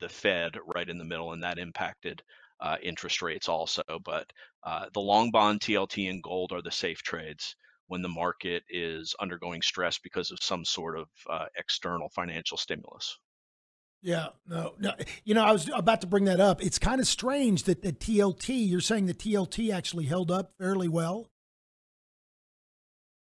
the 0.00 0.08
Fed 0.08 0.56
right 0.66 0.88
in 0.88 0.96
the 0.96 1.04
middle, 1.04 1.32
and 1.32 1.42
that 1.42 1.58
impacted 1.58 2.22
uh, 2.60 2.76
interest 2.82 3.20
rates 3.20 3.48
also. 3.48 3.82
But 4.02 4.32
uh, 4.64 4.86
the 4.94 5.00
long 5.00 5.30
bond, 5.30 5.60
TLT, 5.60 6.08
and 6.08 6.22
gold 6.22 6.52
are 6.52 6.62
the 6.62 6.70
safe 6.70 7.02
trades 7.02 7.54
when 7.88 8.00
the 8.00 8.08
market 8.08 8.62
is 8.70 9.14
undergoing 9.20 9.60
stress 9.60 9.98
because 9.98 10.30
of 10.30 10.38
some 10.40 10.64
sort 10.64 10.96
of 10.96 11.08
uh, 11.28 11.46
external 11.58 12.08
financial 12.08 12.56
stimulus. 12.56 13.18
Yeah, 14.00 14.28
no, 14.46 14.74
no. 14.78 14.92
You 15.24 15.34
know, 15.34 15.44
I 15.44 15.52
was 15.52 15.68
about 15.74 16.00
to 16.00 16.06
bring 16.06 16.24
that 16.24 16.40
up. 16.40 16.64
It's 16.64 16.78
kind 16.78 17.00
of 17.00 17.06
strange 17.06 17.64
that 17.64 17.82
the 17.82 17.92
TLT, 17.92 18.68
you're 18.68 18.80
saying 18.80 19.06
the 19.06 19.14
TLT 19.14 19.74
actually 19.74 20.06
held 20.06 20.30
up 20.30 20.52
fairly 20.56 20.88
well 20.88 21.30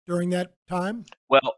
during 0.09 0.31
that 0.31 0.51
time? 0.67 1.05
Well, 1.29 1.55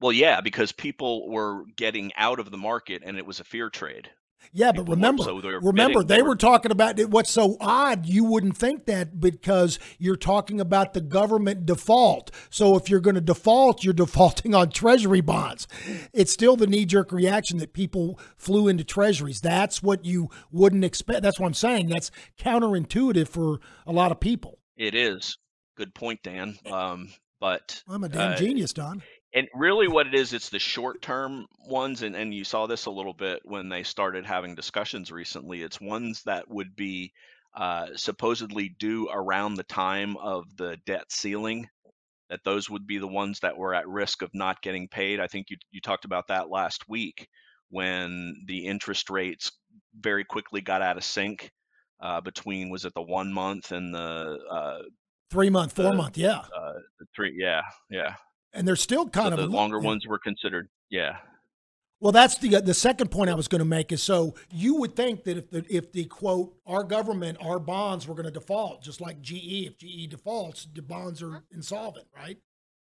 well, 0.00 0.12
yeah, 0.12 0.40
because 0.40 0.72
people 0.72 1.30
were 1.30 1.64
getting 1.76 2.12
out 2.16 2.38
of 2.38 2.50
the 2.50 2.58
market, 2.58 3.02
and 3.04 3.16
it 3.16 3.26
was 3.26 3.40
a 3.40 3.44
fear 3.44 3.70
trade. 3.70 4.10
Yeah, 4.52 4.72
but 4.72 4.88
remember, 4.88 5.22
so 5.22 5.40
they 5.40 5.48
remember 5.48 6.00
bidding, 6.00 6.06
they, 6.08 6.22
were, 6.22 6.30
were 6.30 6.36
talking 6.36 6.72
about 6.72 6.98
it. 6.98 7.08
What's 7.08 7.30
so 7.30 7.56
odd? 7.60 8.06
You 8.06 8.24
wouldn't 8.24 8.56
think 8.56 8.86
that 8.86 9.20
because 9.20 9.78
you're 9.98 10.16
talking 10.16 10.60
about 10.60 10.94
the 10.94 11.00
government 11.00 11.64
default. 11.64 12.32
So 12.50 12.76
if 12.76 12.90
you're 12.90 13.00
going 13.00 13.14
to 13.14 13.20
default, 13.20 13.84
you're 13.84 13.94
defaulting 13.94 14.54
on 14.54 14.70
Treasury 14.70 15.20
bonds. 15.20 15.68
It's 16.12 16.32
still 16.32 16.56
the 16.56 16.66
knee-jerk 16.66 17.12
reaction 17.12 17.58
that 17.58 17.72
people 17.72 18.18
flew 18.36 18.66
into 18.66 18.82
Treasuries. 18.82 19.40
That's 19.40 19.82
what 19.82 20.04
you 20.04 20.28
wouldn't 20.50 20.84
expect. 20.84 21.22
That's 21.22 21.38
what 21.38 21.46
I'm 21.46 21.54
saying. 21.54 21.88
That's 21.88 22.10
counterintuitive 22.38 23.28
for 23.28 23.60
a 23.86 23.92
lot 23.92 24.10
of 24.10 24.18
people. 24.18 24.58
It 24.76 24.96
is. 24.96 25.38
Good 25.76 25.94
point, 25.94 26.22
Dan. 26.22 26.58
Um, 26.70 27.08
but 27.42 27.82
I'm 27.88 28.04
a 28.04 28.08
damn 28.08 28.34
uh, 28.34 28.36
genius, 28.36 28.72
Don. 28.72 29.02
And 29.34 29.48
really, 29.52 29.88
what 29.88 30.06
it 30.06 30.14
is, 30.14 30.32
it's 30.32 30.50
the 30.50 30.60
short 30.60 31.02
term 31.02 31.46
ones, 31.66 32.02
and, 32.02 32.14
and 32.14 32.32
you 32.32 32.44
saw 32.44 32.68
this 32.68 32.86
a 32.86 32.90
little 32.90 33.14
bit 33.14 33.40
when 33.42 33.68
they 33.68 33.82
started 33.82 34.24
having 34.24 34.54
discussions 34.54 35.10
recently. 35.10 35.60
It's 35.60 35.80
ones 35.80 36.22
that 36.24 36.48
would 36.48 36.76
be 36.76 37.12
uh, 37.56 37.88
supposedly 37.96 38.68
due 38.68 39.08
around 39.12 39.54
the 39.54 39.64
time 39.64 40.16
of 40.18 40.44
the 40.56 40.76
debt 40.86 41.10
ceiling. 41.10 41.68
That 42.30 42.44
those 42.44 42.70
would 42.70 42.86
be 42.86 42.98
the 42.98 43.08
ones 43.08 43.40
that 43.40 43.56
were 43.56 43.74
at 43.74 43.88
risk 43.88 44.22
of 44.22 44.30
not 44.32 44.62
getting 44.62 44.86
paid. 44.86 45.18
I 45.18 45.26
think 45.26 45.50
you 45.50 45.56
you 45.72 45.80
talked 45.80 46.04
about 46.04 46.28
that 46.28 46.48
last 46.48 46.88
week 46.88 47.26
when 47.70 48.36
the 48.46 48.66
interest 48.66 49.10
rates 49.10 49.50
very 49.98 50.22
quickly 50.22 50.60
got 50.60 50.80
out 50.80 50.96
of 50.96 51.02
sync 51.02 51.50
uh, 52.00 52.20
between 52.20 52.70
was 52.70 52.84
it 52.84 52.94
the 52.94 53.02
one 53.02 53.32
month 53.32 53.72
and 53.72 53.92
the 53.92 54.38
uh, 54.48 54.82
Three 55.32 55.50
month, 55.50 55.72
four 55.72 55.86
the, 55.86 55.94
month, 55.94 56.18
yeah. 56.18 56.40
Uh, 56.54 56.74
three, 57.16 57.34
yeah, 57.36 57.62
yeah. 57.90 58.14
And 58.52 58.68
they're 58.68 58.76
still 58.76 59.08
kind 59.08 59.34
so 59.34 59.40
of 59.40 59.50
the 59.50 59.56
longer 59.56 59.78
yeah. 59.80 59.86
ones 59.86 60.06
were 60.06 60.18
considered, 60.18 60.68
yeah. 60.90 61.16
Well, 62.00 62.12
that's 62.12 62.36
the 62.36 62.60
the 62.60 62.74
second 62.74 63.10
point 63.10 63.30
I 63.30 63.34
was 63.34 63.48
going 63.48 63.60
to 63.60 63.64
make 63.64 63.92
is 63.92 64.02
so 64.02 64.34
you 64.50 64.74
would 64.76 64.94
think 64.94 65.24
that 65.24 65.38
if 65.38 65.50
the 65.50 65.64
if 65.74 65.90
the 65.92 66.04
quote 66.04 66.54
our 66.66 66.84
government 66.84 67.38
our 67.40 67.58
bonds 67.58 68.06
were 68.06 68.14
going 68.14 68.26
to 68.26 68.32
default 68.32 68.82
just 68.82 69.00
like 69.00 69.22
GE 69.22 69.66
if 69.66 69.78
GE 69.78 70.10
defaults 70.10 70.66
the 70.74 70.82
bonds 70.82 71.22
are 71.22 71.44
insolvent 71.54 72.08
right 72.14 72.38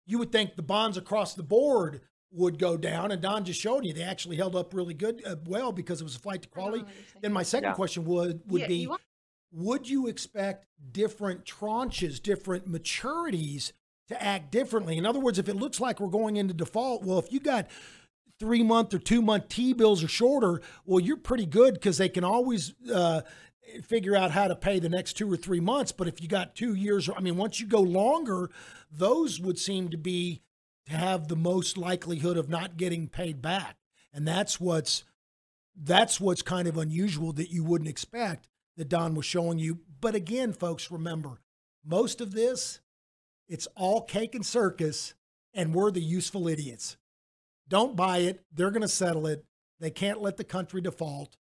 you 0.05 0.19
would 0.19 0.31
think 0.31 0.55
the 0.55 0.61
bonds 0.61 0.97
across 0.97 1.33
the 1.33 1.43
board 1.43 2.01
would 2.31 2.59
go 2.59 2.75
down, 2.77 3.11
and 3.11 3.21
Don 3.21 3.45
just 3.45 3.59
showed 3.59 3.85
you 3.85 3.93
they 3.93 4.03
actually 4.03 4.35
held 4.35 4.55
up 4.55 4.73
really 4.73 4.93
good, 4.93 5.21
uh, 5.25 5.35
well, 5.45 5.71
because 5.71 6.01
it 6.01 6.03
was 6.03 6.15
a 6.15 6.19
flight 6.19 6.41
to 6.41 6.49
quality. 6.49 6.83
Then 7.21 7.31
my 7.31 7.43
second 7.43 7.69
Yeah. 7.69 7.75
question 7.75 8.05
would 8.05 8.41
would 8.51 8.61
Yeah, 8.61 8.67
be, 8.67 8.89
would 9.51 9.89
you 9.89 10.07
expect 10.07 10.65
different 10.91 11.45
tranches, 11.45 12.21
different 12.21 12.69
maturities 12.69 13.71
to 14.07 14.21
act 14.21 14.51
differently? 14.51 14.97
In 14.97 15.05
other 15.05 15.19
words, 15.19 15.39
if 15.39 15.49
it 15.49 15.55
looks 15.55 15.79
like 15.79 15.99
we're 15.99 16.07
going 16.07 16.37
into 16.37 16.53
default, 16.53 17.03
well, 17.03 17.19
if 17.19 17.31
you 17.31 17.39
got 17.39 17.67
three 18.39 18.63
month 18.63 18.93
or 18.93 18.99
two 18.99 19.21
month 19.21 19.49
T 19.49 19.73
bills 19.73 20.03
or 20.03 20.07
shorter, 20.07 20.61
well, 20.85 20.99
you're 20.99 21.17
pretty 21.17 21.45
good 21.45 21.73
because 21.73 21.97
they 21.97 22.09
can 22.09 22.23
always 22.23 22.73
uh, 22.93 23.21
figure 23.83 24.15
out 24.15 24.31
how 24.31 24.47
to 24.47 24.55
pay 24.55 24.79
the 24.79 24.89
next 24.89 25.13
two 25.13 25.31
or 25.31 25.37
three 25.37 25.59
months. 25.59 25.91
But 25.91 26.07
if 26.07 26.21
you 26.21 26.27
got 26.27 26.55
two 26.55 26.73
years, 26.73 27.09
I 27.15 27.19
mean, 27.21 27.37
once 27.37 27.59
you 27.59 27.67
go 27.67 27.81
longer, 27.81 28.49
those 28.91 29.39
would 29.39 29.57
seem 29.57 29.89
to 29.89 29.97
be 29.97 30.41
to 30.87 30.93
have 30.93 31.27
the 31.27 31.35
most 31.35 31.77
likelihood 31.77 32.37
of 32.37 32.49
not 32.49 32.77
getting 32.77 33.07
paid 33.07 33.41
back, 33.41 33.77
and 34.13 34.27
that's 34.27 34.59
what's 34.59 35.03
that's 35.75 36.19
what's 36.19 36.41
kind 36.41 36.67
of 36.67 36.77
unusual 36.77 37.33
that 37.33 37.51
you 37.51 37.63
wouldn't 37.63 37.89
expect 37.89 38.49
that 38.77 38.89
Don 38.89 39.15
was 39.15 39.25
showing 39.25 39.59
you. 39.59 39.79
But 39.99 40.15
again, 40.15 40.53
folks, 40.53 40.91
remember, 40.91 41.41
most 41.85 42.21
of 42.21 42.31
this, 42.31 42.79
it's 43.49 43.67
all 43.75 44.01
cake 44.01 44.35
and 44.35 44.45
circus, 44.45 45.13
and 45.53 45.73
we're 45.73 45.91
the 45.91 46.01
useful 46.01 46.47
idiots. 46.47 46.97
Don't 47.67 47.95
buy 47.95 48.19
it. 48.19 48.45
They're 48.53 48.71
going 48.71 48.81
to 48.81 48.87
settle 48.87 49.27
it. 49.27 49.43
They 49.79 49.89
can't 49.91 50.21
let 50.21 50.37
the 50.37 50.43
country 50.43 50.81
default 50.81 51.37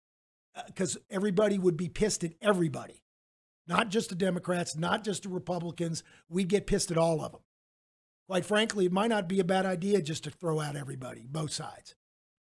uh, 0.55 0.63
because 0.67 0.97
everybody 1.09 1.57
would 1.57 1.77
be 1.77 1.89
pissed 1.89 2.23
at 2.23 2.33
everybody, 2.41 3.03
not 3.67 3.89
just 3.89 4.09
the 4.09 4.15
Democrats, 4.15 4.75
not 4.75 5.03
just 5.03 5.23
the 5.23 5.29
Republicans. 5.29 6.03
We'd 6.29 6.49
get 6.49 6.67
pissed 6.67 6.91
at 6.91 6.97
all 6.97 7.23
of 7.23 7.31
them. 7.31 7.41
Quite 8.27 8.45
frankly, 8.45 8.85
it 8.85 8.91
might 8.91 9.09
not 9.09 9.29
be 9.29 9.39
a 9.39 9.43
bad 9.43 9.65
idea 9.65 10.01
just 10.01 10.23
to 10.23 10.31
throw 10.31 10.59
out 10.59 10.75
everybody, 10.75 11.27
both 11.29 11.51
sides. 11.51 11.95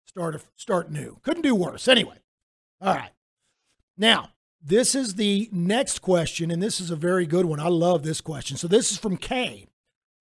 Start 0.06 0.34
a, 0.34 0.40
start 0.56 0.90
new. 0.90 1.18
Couldn't 1.22 1.42
do 1.42 1.54
worse. 1.54 1.88
Anyway, 1.88 2.18
all 2.80 2.94
right. 2.94 3.10
Now, 3.96 4.30
this 4.64 4.94
is 4.94 5.16
the 5.16 5.50
next 5.52 5.98
question, 5.98 6.50
and 6.50 6.62
this 6.62 6.80
is 6.80 6.90
a 6.90 6.96
very 6.96 7.26
good 7.26 7.44
one. 7.44 7.60
I 7.60 7.68
love 7.68 8.02
this 8.02 8.22
question. 8.22 8.56
So 8.56 8.66
this 8.66 8.90
is 8.90 8.98
from 8.98 9.18
Kay. 9.18 9.66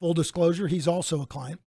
Full 0.01 0.13
disclosure, 0.13 0.67
he's 0.67 0.87
also 0.87 1.21
a 1.21 1.25
client. 1.25 1.61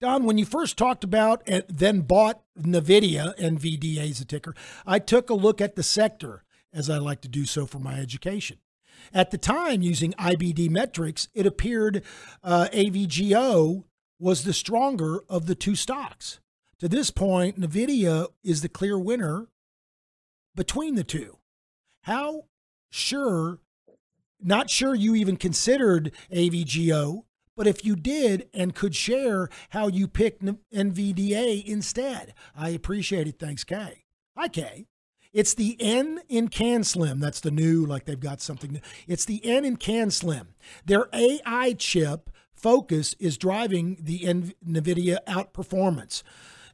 Don, 0.00 0.24
when 0.24 0.36
you 0.36 0.44
first 0.44 0.76
talked 0.76 1.04
about 1.04 1.42
and 1.46 1.64
then 1.68 2.02
bought 2.02 2.42
NVIDIA, 2.58 3.34
NVDA 3.38 4.10
is 4.10 4.20
a 4.20 4.26
ticker, 4.26 4.54
I 4.84 4.98
took 4.98 5.30
a 5.30 5.34
look 5.34 5.60
at 5.60 5.74
the 5.74 5.82
sector, 5.82 6.44
as 6.72 6.90
I 6.90 6.98
like 6.98 7.22
to 7.22 7.28
do 7.28 7.46
so 7.46 7.64
for 7.64 7.78
my 7.78 7.98
education. 7.98 8.58
At 9.12 9.30
the 9.30 9.38
time, 9.38 9.80
using 9.80 10.12
IBD 10.12 10.68
metrics, 10.68 11.28
it 11.32 11.46
appeared 11.46 12.02
uh, 12.42 12.68
AVGO 12.72 13.84
was 14.18 14.44
the 14.44 14.52
stronger 14.52 15.20
of 15.28 15.46
the 15.46 15.54
two 15.54 15.76
stocks. 15.76 16.40
To 16.80 16.88
this 16.88 17.10
point, 17.10 17.58
NVIDIA 17.58 18.28
is 18.42 18.60
the 18.60 18.68
clear 18.68 18.98
winner 18.98 19.46
between 20.54 20.96
the 20.96 21.04
two. 21.04 21.38
How 22.04 22.44
sure, 22.90 23.60
not 24.40 24.68
sure 24.68 24.94
you 24.94 25.14
even 25.14 25.36
considered 25.36 26.12
AVGO, 26.30 27.24
but 27.56 27.66
if 27.66 27.84
you 27.84 27.96
did 27.96 28.48
and 28.52 28.74
could 28.74 28.94
share 28.94 29.48
how 29.70 29.88
you 29.88 30.06
picked 30.06 30.44
NVDA 30.44 31.64
instead, 31.64 32.34
I 32.54 32.70
appreciate 32.70 33.26
it. 33.26 33.38
Thanks, 33.38 33.64
Kay. 33.64 34.04
Hi, 34.36 34.48
Kay. 34.48 34.86
It's 35.32 35.54
the 35.54 35.76
N 35.80 36.20
in 36.28 36.48
CanSlim. 36.48 37.20
That's 37.20 37.40
the 37.40 37.50
new, 37.50 37.86
like 37.86 38.04
they've 38.04 38.20
got 38.20 38.42
something 38.42 38.72
new. 38.72 38.80
It's 39.08 39.24
the 39.24 39.44
N 39.44 39.64
in 39.64 39.78
CanSlim. 39.78 40.48
Their 40.84 41.08
AI 41.12 41.72
chip 41.72 42.30
focus 42.54 43.14
is 43.18 43.38
driving 43.38 43.96
the 44.00 44.20
NVIDIA 44.20 45.18
outperformance. 45.26 46.22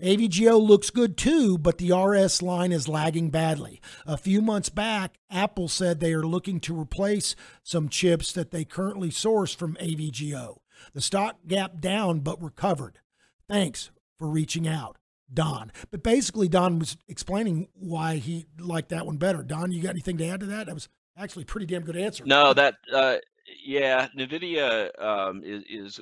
AVGO 0.00 0.60
looks 0.60 0.90
good 0.90 1.16
too, 1.16 1.58
but 1.58 1.78
the 1.78 1.92
RS 1.92 2.42
line 2.42 2.72
is 2.72 2.88
lagging 2.88 3.30
badly. 3.30 3.80
A 4.06 4.16
few 4.16 4.40
months 4.40 4.68
back, 4.68 5.18
Apple 5.30 5.68
said 5.68 6.00
they 6.00 6.14
are 6.14 6.22
looking 6.22 6.60
to 6.60 6.78
replace 6.78 7.36
some 7.62 7.88
chips 7.88 8.32
that 8.32 8.50
they 8.50 8.64
currently 8.64 9.10
source 9.10 9.54
from 9.54 9.76
AVGO. 9.76 10.58
The 10.94 11.00
stock 11.00 11.38
gap 11.46 11.80
down 11.80 12.20
but 12.20 12.42
recovered. 12.42 13.00
Thanks 13.48 13.90
for 14.18 14.28
reaching 14.28 14.66
out, 14.66 14.96
Don. 15.32 15.72
But 15.90 16.02
basically, 16.02 16.48
Don 16.48 16.78
was 16.78 16.96
explaining 17.08 17.68
why 17.74 18.16
he 18.16 18.46
liked 18.58 18.88
that 18.90 19.06
one 19.06 19.18
better. 19.18 19.42
Don, 19.42 19.72
you 19.72 19.82
got 19.82 19.90
anything 19.90 20.18
to 20.18 20.28
add 20.28 20.40
to 20.40 20.46
that? 20.46 20.66
That 20.66 20.74
was 20.74 20.88
actually 21.16 21.42
a 21.42 21.46
pretty 21.46 21.66
damn 21.66 21.82
good 21.82 21.96
answer. 21.96 22.24
No, 22.24 22.54
that 22.54 22.76
uh, 22.92 23.16
yeah, 23.64 24.08
Nvidia 24.16 24.90
um, 25.02 25.42
is, 25.44 25.64
is 25.68 26.00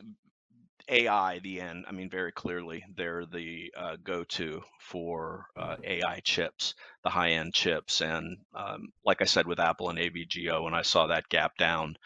AI 0.89 1.39
the 1.41 1.61
end. 1.61 1.85
I 1.89 1.93
mean, 1.93 2.11
very 2.11 2.33
clearly, 2.33 2.85
they're 2.97 3.27
the 3.27 3.73
uh, 3.77 3.97
go-to 4.03 4.63
for 4.81 5.47
uh, 5.57 5.77
AI 5.85 6.21
chips, 6.21 6.75
the 7.05 7.11
high-end 7.11 7.55
chips, 7.55 8.01
and 8.03 8.39
um, 8.55 8.89
like 9.05 9.23
I 9.23 9.27
said 9.27 9.47
with 9.47 9.61
Apple 9.61 9.91
and 9.91 9.99
AVGO, 9.99 10.65
when 10.65 10.75
I 10.75 10.83
saw 10.83 11.07
that 11.07 11.29
gap 11.29 11.57
down, 11.59 11.97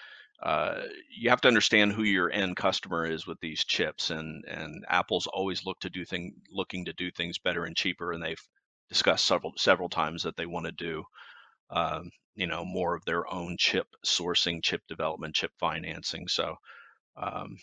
uh, 0.43 0.83
you 1.17 1.31
have 1.31 1.41
to 1.43 1.49
understand 1.49 1.93
who 1.93 2.03
your 2.03 2.31
end 2.33 2.57
customer 2.57 3.07
is 3.07 3.27
with 3.27 3.41
these 3.41 3.65
chips, 3.65 4.11
and 4.11 4.45
and 4.47 4.85
Apple's 4.89 5.29
always 5.29 5.65
look 5.65 5.79
to 5.81 5.91
do 5.91 6.05
thing 6.05 6.35
looking 6.51 6.85
to 6.87 6.93
do 6.95 7.11
things 7.11 7.39
better 7.39 7.65
and 7.65 7.77
cheaper, 7.77 8.13
and 8.13 8.23
they've 8.23 8.43
discussed 8.89 9.27
several 9.27 9.53
several 9.57 9.89
times 9.89 10.23
that 10.25 10.37
they 10.37 10.47
want 10.47 10.67
to 10.67 10.73
do 10.73 11.05
um, 11.71 12.11
you 12.35 12.47
know 12.47 12.65
more 12.65 12.95
of 12.95 13.05
their 13.05 13.33
own 13.33 13.57
chip 13.59 13.87
sourcing, 14.05 14.63
chip 14.63 14.83
development, 14.89 15.35
chip 15.35 15.53
financing. 15.59 16.29
So 16.29 16.57
um, 17.17 17.57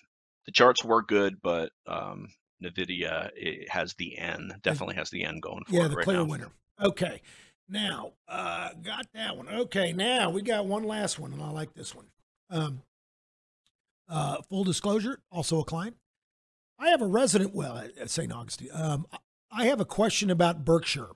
the 0.49 0.53
charts 0.53 0.83
were 0.83 1.03
good, 1.03 1.43
but 1.43 1.71
um, 1.85 2.29
Nvidia 2.63 3.29
it 3.35 3.69
has 3.69 3.93
the 3.93 4.17
N, 4.17 4.51
definitely 4.63 4.95
has 4.95 5.11
the 5.11 5.23
N 5.23 5.39
going 5.39 5.63
for 5.67 5.75
yeah, 5.75 5.85
it 5.85 5.89
the 5.89 5.97
right 5.97 6.03
clear 6.03 6.17
now. 6.17 6.25
winner. 6.25 6.49
Okay. 6.81 7.21
Now, 7.69 8.13
uh, 8.27 8.69
got 8.81 9.05
that 9.13 9.37
one. 9.37 9.47
Okay, 9.47 9.93
now 9.93 10.31
we 10.31 10.41
got 10.41 10.65
one 10.65 10.85
last 10.85 11.19
one, 11.19 11.33
and 11.33 11.41
I 11.43 11.51
like 11.51 11.75
this 11.75 11.93
one. 11.93 12.07
Um, 12.49 12.81
uh, 14.09 14.37
full 14.49 14.63
disclosure, 14.63 15.19
also 15.31 15.59
a 15.59 15.63
client. 15.63 15.97
I 16.79 16.89
have 16.89 17.03
a 17.03 17.07
resident, 17.07 17.53
well, 17.53 17.77
at 17.77 17.95
at 17.95 18.09
St. 18.09 18.33
Augustine. 18.33 18.69
Um, 18.73 19.05
I 19.51 19.65
have 19.65 19.79
a 19.79 19.85
question 19.85 20.31
about 20.31 20.65
Berkshire. 20.65 21.09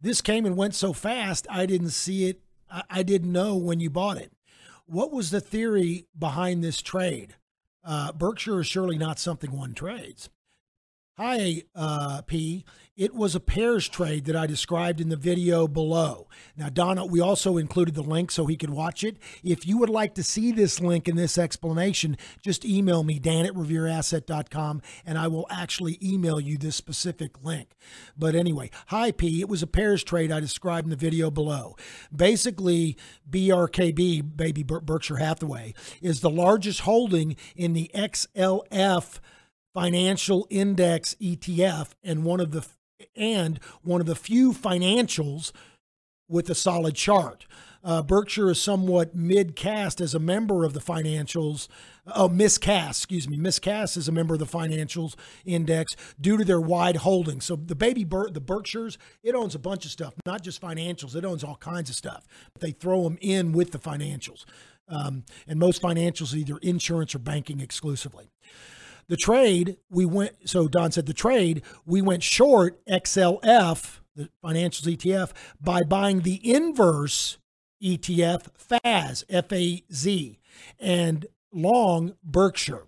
This 0.00 0.22
came 0.22 0.46
and 0.46 0.56
went 0.56 0.74
so 0.74 0.94
fast, 0.94 1.46
I 1.50 1.66
didn't 1.66 1.90
see 1.90 2.30
it. 2.30 2.40
I, 2.70 2.84
I 2.88 3.02
didn't 3.02 3.32
know 3.32 3.54
when 3.54 3.80
you 3.80 3.90
bought 3.90 4.16
it. 4.16 4.32
What 4.86 5.12
was 5.12 5.28
the 5.30 5.42
theory 5.42 6.06
behind 6.18 6.64
this 6.64 6.80
trade? 6.80 7.34
Uh, 7.84 8.12
Berkshire 8.12 8.60
is 8.60 8.66
surely 8.66 8.98
not 8.98 9.18
something 9.18 9.50
one 9.50 9.74
trades. 9.74 10.28
Hi, 11.18 11.64
uh, 11.74 12.22
P. 12.28 12.64
It 12.96 13.12
was 13.12 13.34
a 13.34 13.40
pairs 13.40 13.88
trade 13.88 14.26
that 14.26 14.36
I 14.36 14.46
described 14.46 15.00
in 15.00 15.08
the 15.08 15.16
video 15.16 15.66
below. 15.66 16.28
Now, 16.56 16.68
Donna, 16.68 17.04
we 17.04 17.20
also 17.20 17.56
included 17.56 17.96
the 17.96 18.04
link 18.04 18.30
so 18.30 18.46
he 18.46 18.56
could 18.56 18.70
watch 18.70 19.02
it. 19.02 19.16
If 19.42 19.66
you 19.66 19.78
would 19.78 19.90
like 19.90 20.14
to 20.14 20.22
see 20.22 20.52
this 20.52 20.78
link 20.78 21.08
and 21.08 21.18
this 21.18 21.36
explanation, 21.36 22.16
just 22.40 22.64
email 22.64 23.02
me, 23.02 23.18
dan 23.18 23.46
at 23.46 23.54
revereasset.com, 23.54 24.80
and 25.04 25.18
I 25.18 25.26
will 25.26 25.48
actually 25.50 25.98
email 26.00 26.38
you 26.38 26.56
this 26.56 26.76
specific 26.76 27.42
link. 27.42 27.70
But 28.16 28.36
anyway, 28.36 28.70
hi, 28.86 29.10
P. 29.10 29.40
It 29.40 29.48
was 29.48 29.60
a 29.60 29.66
pairs 29.66 30.04
trade 30.04 30.30
I 30.30 30.38
described 30.38 30.86
in 30.86 30.90
the 30.90 30.96
video 30.96 31.32
below. 31.32 31.74
Basically, 32.14 32.96
BRKB, 33.28 34.36
baby 34.36 34.62
Ber- 34.62 34.82
Berkshire 34.82 35.16
Hathaway, 35.16 35.74
is 36.00 36.20
the 36.20 36.30
largest 36.30 36.82
holding 36.82 37.34
in 37.56 37.72
the 37.72 37.90
XLF 37.92 39.18
financial 39.78 40.44
index 40.50 41.14
ETF 41.20 41.90
and 42.02 42.24
one 42.24 42.40
of 42.40 42.50
the 42.50 42.66
and 43.14 43.60
one 43.82 44.00
of 44.00 44.08
the 44.08 44.16
few 44.16 44.52
financials 44.52 45.52
with 46.28 46.50
a 46.50 46.54
solid 46.54 46.96
chart. 46.96 47.46
Uh, 47.84 48.02
Berkshire 48.02 48.50
is 48.50 48.60
somewhat 48.60 49.14
mid-cast 49.14 50.00
as 50.00 50.16
a 50.16 50.18
member 50.18 50.64
of 50.64 50.72
the 50.72 50.80
financials. 50.80 51.68
Oh, 52.12 52.28
miscast, 52.28 52.98
excuse 52.98 53.28
me. 53.28 53.36
Miscast 53.36 53.96
is 53.96 54.08
a 54.08 54.12
member 54.12 54.34
of 54.34 54.40
the 54.40 54.46
financials 54.46 55.14
index 55.44 55.94
due 56.20 56.36
to 56.36 56.44
their 56.44 56.60
wide 56.60 56.96
holdings. 56.96 57.44
So 57.44 57.54
the 57.54 57.76
baby 57.76 58.02
Ber- 58.02 58.30
the 58.30 58.40
Berkshires, 58.40 58.98
it 59.22 59.36
owns 59.36 59.54
a 59.54 59.60
bunch 59.60 59.84
of 59.84 59.92
stuff, 59.92 60.14
not 60.26 60.42
just 60.42 60.60
financials. 60.60 61.14
It 61.14 61.24
owns 61.24 61.44
all 61.44 61.56
kinds 61.56 61.88
of 61.88 61.94
stuff. 61.94 62.26
But 62.52 62.62
they 62.62 62.72
throw 62.72 63.04
them 63.04 63.16
in 63.20 63.52
with 63.52 63.70
the 63.70 63.78
financials, 63.78 64.44
um, 64.88 65.22
and 65.46 65.60
most 65.60 65.80
financials 65.80 66.34
either 66.34 66.58
insurance 66.58 67.14
or 67.14 67.20
banking 67.20 67.60
exclusively. 67.60 68.32
The 69.08 69.16
trade, 69.16 69.78
we 69.90 70.04
went, 70.04 70.48
so 70.48 70.68
Don 70.68 70.92
said 70.92 71.06
the 71.06 71.14
trade, 71.14 71.62
we 71.86 72.02
went 72.02 72.22
short 72.22 72.84
XLF, 72.86 74.00
the 74.14 74.28
financials 74.44 74.96
ETF, 74.96 75.32
by 75.60 75.82
buying 75.82 76.20
the 76.20 76.40
inverse 76.48 77.38
ETF, 77.82 78.48
FAZ, 78.54 79.24
F 79.28 79.52
A 79.52 79.82
Z, 79.92 80.38
and 80.78 81.26
long 81.52 82.14
Berkshire. 82.22 82.84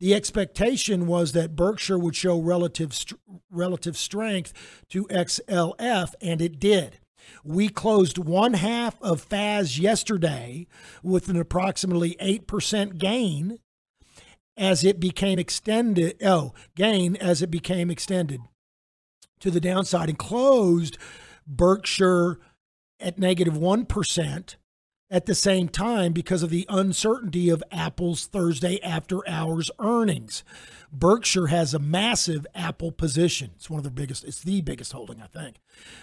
The 0.00 0.14
expectation 0.14 1.06
was 1.06 1.30
that 1.32 1.54
Berkshire 1.54 1.98
would 1.98 2.16
show 2.16 2.40
relative 2.40 2.92
str- 2.92 3.14
relative 3.48 3.96
strength 3.96 4.52
to 4.88 5.04
XLF, 5.04 6.14
and 6.20 6.42
it 6.42 6.58
did. 6.58 6.98
We 7.44 7.68
closed 7.68 8.18
one 8.18 8.54
half 8.54 9.00
of 9.00 9.20
FAZ 9.20 9.78
yesterday 9.78 10.66
with 11.04 11.28
an 11.28 11.36
approximately 11.36 12.16
8% 12.20 12.98
gain 12.98 13.58
as 14.56 14.84
it 14.84 15.00
became 15.00 15.38
extended. 15.38 16.16
Oh, 16.24 16.52
gain 16.76 17.16
as 17.16 17.42
it 17.42 17.50
became 17.50 17.90
extended 17.90 18.40
to 19.40 19.50
the 19.50 19.60
downside 19.60 20.08
and 20.08 20.18
closed 20.18 20.98
Berkshire 21.46 22.38
at 23.00 23.18
negative 23.18 23.56
1 23.56 23.86
at 25.10 25.26
the 25.26 25.34
same 25.34 25.68
time 25.68 26.12
because 26.12 26.42
of 26.42 26.48
the 26.48 26.64
uncertainty 26.70 27.50
of 27.50 27.62
Apple's 27.70 28.26
Thursday 28.26 28.80
after 28.82 29.28
hours 29.28 29.70
earnings. 29.78 30.42
Berkshire 30.90 31.48
has 31.48 31.74
a 31.74 31.78
massive 31.78 32.46
Apple 32.54 32.92
position. 32.92 33.50
It's 33.56 33.68
one 33.68 33.78
of 33.78 33.84
their 33.84 33.90
biggest, 33.90 34.24
it's 34.24 34.42
the 34.42 34.62
biggest 34.62 34.92
holding, 34.92 35.20
I 35.20 35.26
think. 35.26 35.56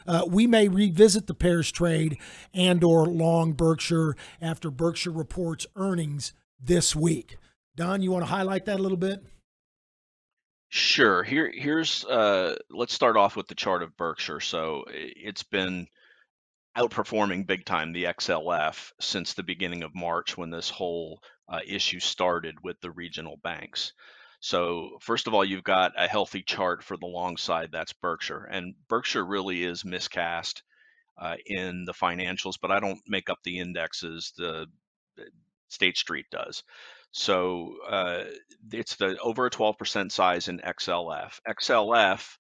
Uh, 0.06 0.26
we 0.28 0.46
may 0.46 0.68
revisit 0.68 1.26
the 1.26 1.34
pairs 1.34 1.72
trade 1.72 2.20
and 2.54 2.84
or 2.84 3.08
long 3.08 3.54
Berkshire 3.54 4.16
after 4.40 4.70
Berkshire 4.70 5.12
reports 5.12 5.66
earnings 5.76 6.34
this 6.62 6.96
week. 6.96 7.38
Don, 7.80 8.02
you 8.02 8.12
want 8.12 8.24
to 8.24 8.30
highlight 8.30 8.66
that 8.66 8.78
a 8.78 8.84
little 8.84 8.98
bit? 8.98 9.24
Sure. 10.68 11.24
Here, 11.24 11.50
here's 11.50 12.04
uh, 12.04 12.58
let's 12.70 12.94
start 12.94 13.16
off 13.16 13.38
with 13.38 13.48
the 13.48 13.56
chart 13.56 13.84
of 13.84 13.96
Berkshire. 13.96 14.42
So 14.42 14.84
it's 14.90 15.44
been 15.44 15.88
outperforming 16.78 17.48
big 17.48 17.64
time 17.64 17.94
the 17.94 18.04
XLF 18.04 18.92
since 19.00 19.34
the 19.34 19.44
beginning 19.44 19.84
of 19.84 19.96
March 19.96 20.38
when 20.38 20.50
this 20.50 20.70
whole 20.70 21.22
uh, 21.48 21.62
issue 21.66 22.02
started 22.02 22.56
with 22.62 22.78
the 22.82 22.92
regional 22.92 23.38
banks. 23.46 23.94
So 24.42 24.98
first 25.00 25.28
of 25.28 25.34
all, 25.34 25.46
you've 25.46 25.64
got 25.64 25.94
a 25.98 26.06
healthy 26.06 26.44
chart 26.44 26.84
for 26.84 26.98
the 26.98 27.06
long 27.06 27.38
side. 27.38 27.70
That's 27.72 27.94
Berkshire, 27.94 28.44
and 28.52 28.76
Berkshire 28.90 29.26
really 29.26 29.64
is 29.64 29.86
miscast 29.86 30.64
uh, 31.18 31.38
in 31.46 31.86
the 31.86 31.94
financials. 31.94 32.56
But 32.62 32.72
I 32.72 32.82
don't 32.82 33.00
make 33.08 33.30
up 33.30 33.40
the 33.46 33.60
indexes. 33.60 34.34
The 34.36 34.68
State 35.70 35.98
Street 35.98 36.26
does. 36.30 36.64
So 37.12 37.76
uh, 37.90 38.24
it's 38.72 38.96
the 38.96 39.18
over 39.20 39.48
a 39.48 39.50
12% 39.50 40.12
size 40.12 40.48
in 40.48 40.60
XLF. 40.60 41.40
XLF, 41.48 42.38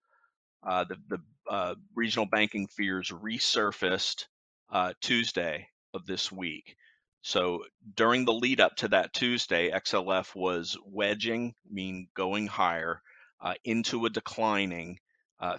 uh, 0.67 0.85
the, 0.85 0.97
the 1.07 1.17
uh, 1.49 1.75
regional 1.95 2.27
banking 2.27 2.67
fears 2.67 3.09
resurfaced 3.09 4.25
uh, 4.71 4.93
Tuesday 5.01 5.67
of 5.93 6.05
this 6.05 6.31
week. 6.31 6.75
So 7.21 7.65
during 7.95 8.25
the 8.25 8.33
lead 8.33 8.61
up 8.61 8.75
to 8.77 8.89
that 8.89 9.13
Tuesday, 9.13 9.71
XLF 9.71 10.35
was 10.35 10.77
wedging, 10.85 11.53
mean 11.69 12.07
going 12.15 12.47
higher, 12.47 13.01
uh, 13.41 13.55
into 13.65 14.05
a 14.05 14.09
declining 14.09 14.99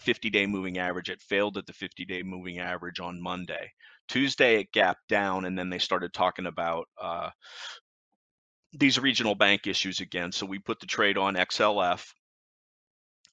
50 0.01 0.31
day 0.31 0.47
moving 0.47 0.79
average. 0.79 1.11
It 1.11 1.23
failed 1.23 1.57
at 1.57 1.67
the 1.67 1.73
50 1.73 2.05
day 2.05 2.23
moving 2.23 2.59
average 2.61 3.01
on 3.01 3.21
Monday. 3.21 3.73
Tuesday, 4.09 4.61
it 4.61 4.73
gapped 4.73 5.09
down, 5.09 5.45
and 5.45 5.59
then 5.59 5.71
they 5.71 5.79
started 5.79 6.13
talking 6.13 6.47
about 6.47 6.89
uh, 7.01 7.31
these 8.73 8.99
regional 8.99 9.35
bank 9.35 9.67
issues 9.67 10.01
again. 10.01 10.33
So 10.33 10.47
we 10.47 10.59
put 10.59 10.81
the 10.81 10.87
trade 10.87 11.19
on 11.19 11.35
XLF 11.35 12.13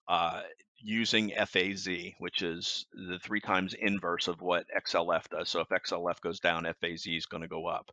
uh, 0.08 0.42
using 0.80 1.32
FAZ, 1.32 1.88
which 2.20 2.42
is 2.42 2.86
the 2.94 3.20
three 3.20 3.42
times 3.42 3.74
inverse 3.74 4.28
of 4.28 4.42
what 4.42 4.66
XLF 4.76 5.28
does. 5.30 5.50
So 5.50 5.62
if 5.62 5.70
XLF 5.70 6.22
goes 6.22 6.40
down, 6.40 6.66
FAZ 6.82 7.06
is 7.08 7.26
going 7.26 7.42
to 7.42 7.48
go 7.48 7.68
up. 7.68 7.92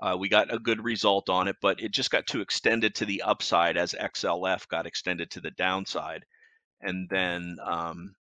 Uh, 0.00 0.16
we 0.18 0.28
got 0.28 0.52
a 0.52 0.58
good 0.58 0.82
result 0.82 1.28
on 1.28 1.46
it, 1.46 1.56
but 1.60 1.80
it 1.80 1.92
just 1.92 2.10
got 2.10 2.26
too 2.26 2.40
extended 2.40 2.94
to 2.94 3.04
the 3.04 3.22
upside 3.22 3.76
as 3.76 3.94
XLF 3.94 4.66
got 4.68 4.86
extended 4.86 5.30
to 5.30 5.40
the 5.40 5.50
downside. 5.52 6.24
And 6.80 7.08
then 7.08 7.58
um, 7.64 8.14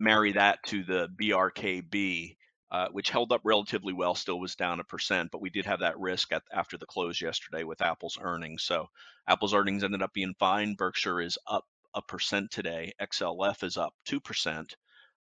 marry 0.00 0.32
that 0.32 0.58
to 0.66 0.82
the 0.82 1.08
BRKB, 1.20 2.36
uh, 2.70 2.88
which 2.90 3.10
held 3.10 3.32
up 3.32 3.40
relatively 3.44 3.92
well, 3.92 4.14
still 4.14 4.40
was 4.40 4.56
down 4.56 4.80
a 4.80 4.84
percent, 4.84 5.30
but 5.30 5.40
we 5.40 5.50
did 5.50 5.66
have 5.66 5.80
that 5.80 5.98
risk 5.98 6.32
at, 6.32 6.42
after 6.52 6.76
the 6.76 6.86
close 6.86 7.20
yesterday 7.20 7.62
with 7.64 7.80
Apple's 7.80 8.18
earnings. 8.20 8.62
So 8.64 8.88
Apple's 9.28 9.54
earnings 9.54 9.84
ended 9.84 10.02
up 10.02 10.12
being 10.12 10.34
fine. 10.38 10.74
Berkshire 10.74 11.20
is 11.20 11.38
up 11.46 11.64
a 11.94 12.02
percent 12.02 12.50
today. 12.50 12.92
XLF 13.00 13.62
is 13.62 13.76
up 13.76 13.94
two 14.04 14.20
percent, 14.20 14.76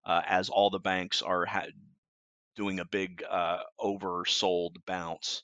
uh, 0.06 0.22
as 0.28 0.50
all 0.50 0.70
the 0.70 0.80
banks 0.80 1.22
are 1.22 1.46
ha- 1.46 1.68
doing 2.56 2.80
a 2.80 2.86
big 2.86 3.24
uh, 3.30 3.60
oversold 3.80 4.76
bounce 4.88 5.44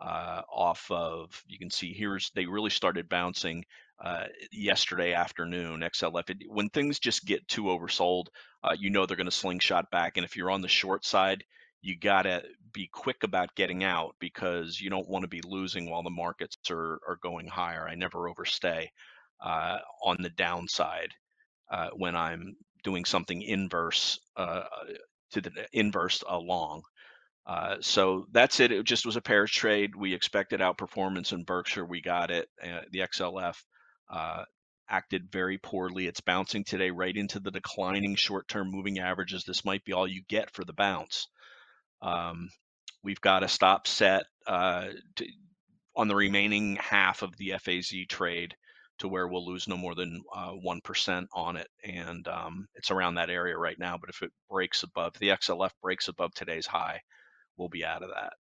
uh, 0.00 0.42
off 0.52 0.90
of. 0.90 1.42
You 1.46 1.58
can 1.58 1.70
see 1.70 1.92
here's 1.92 2.30
they 2.34 2.46
really 2.46 2.70
started 2.70 3.08
bouncing 3.08 3.64
uh, 4.04 4.24
yesterday 4.52 5.12
afternoon. 5.12 5.80
XLF 5.80 6.30
it, 6.30 6.38
when 6.48 6.68
things 6.70 6.98
just 6.98 7.24
get 7.24 7.46
too 7.48 7.64
oversold, 7.64 8.26
uh, 8.62 8.76
you 8.78 8.90
know 8.90 9.06
they're 9.06 9.16
going 9.16 9.26
to 9.26 9.30
slingshot 9.30 9.90
back. 9.90 10.16
And 10.16 10.24
if 10.24 10.36
you're 10.36 10.50
on 10.50 10.62
the 10.62 10.68
short 10.68 11.04
side, 11.04 11.44
you 11.80 11.96
gotta 11.96 12.42
be 12.72 12.88
quick 12.92 13.22
about 13.22 13.54
getting 13.54 13.84
out 13.84 14.14
because 14.18 14.80
you 14.80 14.90
don't 14.90 15.08
want 15.08 15.22
to 15.22 15.28
be 15.28 15.42
losing 15.42 15.88
while 15.88 16.02
the 16.02 16.10
markets 16.10 16.56
are 16.70 17.00
are 17.06 17.18
going 17.22 17.46
higher. 17.46 17.88
I 17.88 17.94
never 17.94 18.28
overstay 18.28 18.90
uh, 19.40 19.78
on 20.04 20.16
the 20.20 20.30
downside 20.30 21.12
uh, 21.70 21.90
when 21.94 22.16
I'm 22.16 22.56
doing 22.82 23.04
something 23.04 23.42
inverse 23.42 24.18
uh, 24.36 24.64
to 25.32 25.40
the 25.40 25.50
inverse 25.72 26.22
along. 26.28 26.82
Uh, 27.46 27.76
so 27.80 28.26
that's 28.32 28.60
it. 28.60 28.72
It 28.72 28.84
just 28.84 29.06
was 29.06 29.16
a 29.16 29.22
pairs 29.22 29.50
trade. 29.50 29.96
We 29.96 30.12
expected 30.12 30.60
outperformance 30.60 31.32
in 31.32 31.44
Berkshire. 31.44 31.84
We 31.84 32.02
got 32.02 32.30
it. 32.30 32.48
Uh, 32.62 32.80
the 32.92 33.00
XLF 33.00 33.56
uh, 34.10 34.44
acted 34.88 35.30
very 35.30 35.58
poorly. 35.58 36.06
It's 36.06 36.20
bouncing 36.20 36.64
today 36.64 36.90
right 36.90 37.14
into 37.14 37.40
the 37.40 37.50
declining 37.50 38.16
short-term 38.16 38.70
moving 38.70 38.98
averages. 38.98 39.44
This 39.44 39.64
might 39.64 39.84
be 39.84 39.92
all 39.92 40.08
you 40.08 40.22
get 40.28 40.50
for 40.50 40.64
the 40.64 40.72
bounce. 40.72 41.28
Um, 42.00 42.50
we've 43.02 43.20
got 43.20 43.42
a 43.42 43.48
stop 43.48 43.86
set 43.86 44.24
uh, 44.46 44.88
to, 45.16 45.26
on 45.96 46.08
the 46.08 46.16
remaining 46.16 46.76
half 46.76 47.22
of 47.22 47.36
the 47.36 47.54
FAZ 47.58 47.92
trade 48.08 48.54
to 48.98 49.08
where 49.08 49.28
we'll 49.28 49.46
lose 49.46 49.68
no 49.68 49.76
more 49.76 49.94
than 49.94 50.22
uh, 50.34 50.52
1% 50.52 51.26
on 51.32 51.56
it. 51.56 51.68
And 51.84 52.26
um, 52.26 52.66
it's 52.74 52.90
around 52.90 53.14
that 53.14 53.30
area 53.30 53.56
right 53.56 53.78
now. 53.78 53.96
But 53.98 54.10
if 54.10 54.22
it 54.22 54.32
breaks 54.50 54.82
above, 54.82 55.14
the 55.18 55.28
XLF 55.28 55.70
breaks 55.82 56.08
above 56.08 56.34
today's 56.34 56.66
high, 56.66 57.00
we'll 57.56 57.68
be 57.68 57.84
out 57.84 58.02
of 58.02 58.10
that. 58.10 58.32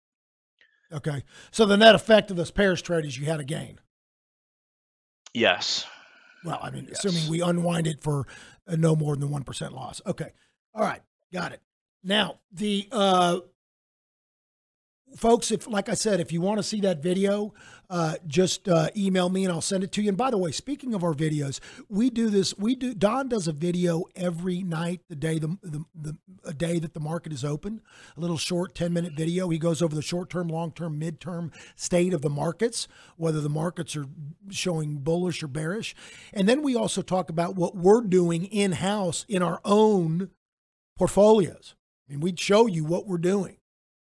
Okay. 0.92 1.24
So 1.52 1.66
the 1.66 1.78
net 1.78 1.96
effect 1.96 2.32
of 2.32 2.38
this 2.38 2.52
pairs 2.52 2.82
trade 2.82 3.06
is 3.06 3.18
you 3.18 3.26
had 3.26 3.40
a 3.40 3.44
gain. 3.44 3.80
Yes. 5.38 5.86
Well, 6.44 6.60
I 6.62 6.72
mean, 6.72 6.88
Yes. 6.90 7.04
assuming 7.06 7.30
we 7.30 7.42
unwind 7.42 7.88
it 7.88 8.02
for 8.02 8.26
uh, 8.68 8.76
no 8.76 8.96
more 8.96 9.16
than 9.16 9.30
1% 9.30 9.72
loss. 9.74 10.02
Okay. 10.06 10.32
All 10.74 10.82
right. 10.84 11.02
Got 11.32 11.52
it. 11.52 11.62
Now, 12.04 12.40
the 12.52 12.88
uh, 12.92 13.40
folks, 15.16 15.52
if 15.52 15.68
like 15.68 15.90
I 15.90 15.94
said, 15.94 16.20
if 16.20 16.32
you 16.32 16.42
want 16.42 16.58
to 16.58 16.64
see 16.64 16.82
that 16.82 17.02
video, 17.02 17.54
uh, 17.90 18.16
just 18.28 18.68
uh, 18.68 18.90
email 18.96 19.30
me 19.30 19.46
and 19.46 19.54
I'll 19.54 19.62
send 19.62 19.84
it 19.84 19.92
to 19.94 20.02
you. 20.02 20.10
And 20.10 20.18
by 20.18 20.30
the 20.30 20.38
way, 20.38 20.52
speaking 20.52 20.94
of 20.94 21.04
our 21.04 21.14
videos, 21.14 21.60
we 21.90 22.10
do 22.10 22.30
this. 22.30 22.58
We 22.58 22.76
do. 22.76 22.94
Don 22.94 23.30
does 23.30 23.48
a 23.48 23.54
video 23.54 24.06
every 24.16 24.62
night, 24.64 25.02
the 25.10 25.16
day 25.16 25.40
the 25.40 25.58
the, 25.62 25.86
the 25.96 26.18
a 26.44 26.54
day 26.54 26.80
that 26.80 26.94
the 26.94 27.00
market 27.00 27.32
is 27.32 27.46
open. 27.46 27.82
A 28.16 28.20
little 28.20 28.38
short, 28.38 28.76
ten 28.76 28.94
minute 28.94 29.14
video. 29.14 29.50
He 29.50 29.58
goes 29.58 29.82
over 29.82 29.96
the 29.96 30.02
short 30.02 30.30
term, 30.30 30.48
long 30.48 30.72
term, 30.72 31.00
mid 31.00 31.20
term 31.20 31.52
state 31.76 32.14
of 32.14 32.22
the 32.22 32.30
markets, 32.30 32.88
whether 33.16 33.42
the 33.42 33.50
markets 33.50 33.96
are 33.96 34.08
showing 34.50 34.98
bullish 34.98 35.42
or 35.42 35.48
bearish, 35.48 35.96
and 36.34 36.48
then 36.48 36.62
we 36.62 36.76
also 36.76 37.02
talk 37.02 37.30
about 37.30 37.56
what 37.56 37.76
we're 37.76 38.02
doing 38.02 38.46
in 38.46 38.74
house 38.74 39.26
in 39.28 39.42
our 39.42 39.62
own 39.64 40.30
portfolios. 40.98 41.76
I 42.08 42.14
mean, 42.14 42.22
we'd 42.22 42.40
show 42.40 42.68
you 42.68 42.84
what 42.84 43.08
we're 43.08 43.18
doing. 43.18 43.58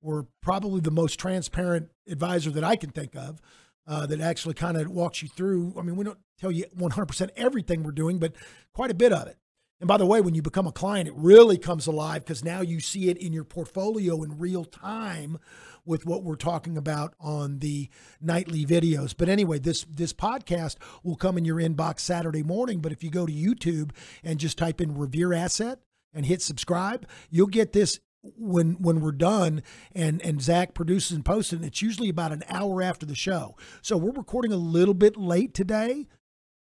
We're 0.00 0.24
probably 0.42 0.80
the 0.80 0.90
most 0.90 1.18
transparent 1.18 1.90
advisor 2.08 2.50
that 2.50 2.64
I 2.64 2.76
can 2.76 2.90
think 2.90 3.14
of 3.16 3.40
uh, 3.86 4.06
that 4.06 4.20
actually 4.20 4.54
kind 4.54 4.76
of 4.76 4.88
walks 4.90 5.22
you 5.22 5.28
through. 5.28 5.74
I 5.78 5.82
mean, 5.82 5.96
we 5.96 6.04
don't 6.04 6.18
tell 6.38 6.52
you 6.52 6.66
100% 6.76 7.30
everything 7.36 7.82
we're 7.82 7.90
doing, 7.90 8.18
but 8.18 8.34
quite 8.72 8.90
a 8.90 8.94
bit 8.94 9.12
of 9.12 9.26
it. 9.26 9.38
And 9.80 9.86
by 9.86 9.96
the 9.96 10.06
way, 10.06 10.20
when 10.20 10.34
you 10.34 10.42
become 10.42 10.66
a 10.66 10.72
client, 10.72 11.08
it 11.08 11.14
really 11.16 11.56
comes 11.56 11.86
alive 11.86 12.24
because 12.24 12.44
now 12.44 12.60
you 12.60 12.80
see 12.80 13.10
it 13.10 13.16
in 13.16 13.32
your 13.32 13.44
portfolio 13.44 14.22
in 14.24 14.38
real 14.38 14.64
time 14.64 15.38
with 15.84 16.04
what 16.04 16.24
we're 16.24 16.36
talking 16.36 16.76
about 16.76 17.14
on 17.20 17.60
the 17.60 17.88
nightly 18.20 18.66
videos. 18.66 19.14
But 19.16 19.28
anyway, 19.28 19.60
this 19.60 19.86
this 19.88 20.12
podcast 20.12 20.76
will 21.04 21.16
come 21.16 21.38
in 21.38 21.44
your 21.44 21.58
inbox 21.58 22.00
Saturday 22.00 22.42
morning. 22.42 22.80
But 22.80 22.92
if 22.92 23.04
you 23.04 23.10
go 23.10 23.24
to 23.24 23.32
YouTube 23.32 23.92
and 24.24 24.40
just 24.40 24.58
type 24.58 24.80
in 24.80 24.98
Revere 24.98 25.32
Asset 25.32 25.78
and 26.12 26.26
hit 26.26 26.42
subscribe, 26.42 27.06
you'll 27.30 27.46
get 27.46 27.72
this 27.72 28.00
when 28.22 28.72
when 28.74 29.00
we're 29.00 29.12
done 29.12 29.62
and 29.94 30.20
and 30.22 30.42
Zach 30.42 30.74
produces 30.74 31.12
and 31.12 31.24
posts 31.24 31.52
it. 31.52 31.64
It's 31.64 31.82
usually 31.82 32.08
about 32.08 32.32
an 32.32 32.42
hour 32.48 32.82
after 32.82 33.06
the 33.06 33.14
show. 33.14 33.56
So 33.82 33.96
we're 33.96 34.12
recording 34.12 34.52
a 34.52 34.56
little 34.56 34.94
bit 34.94 35.16
late 35.16 35.54
today 35.54 36.06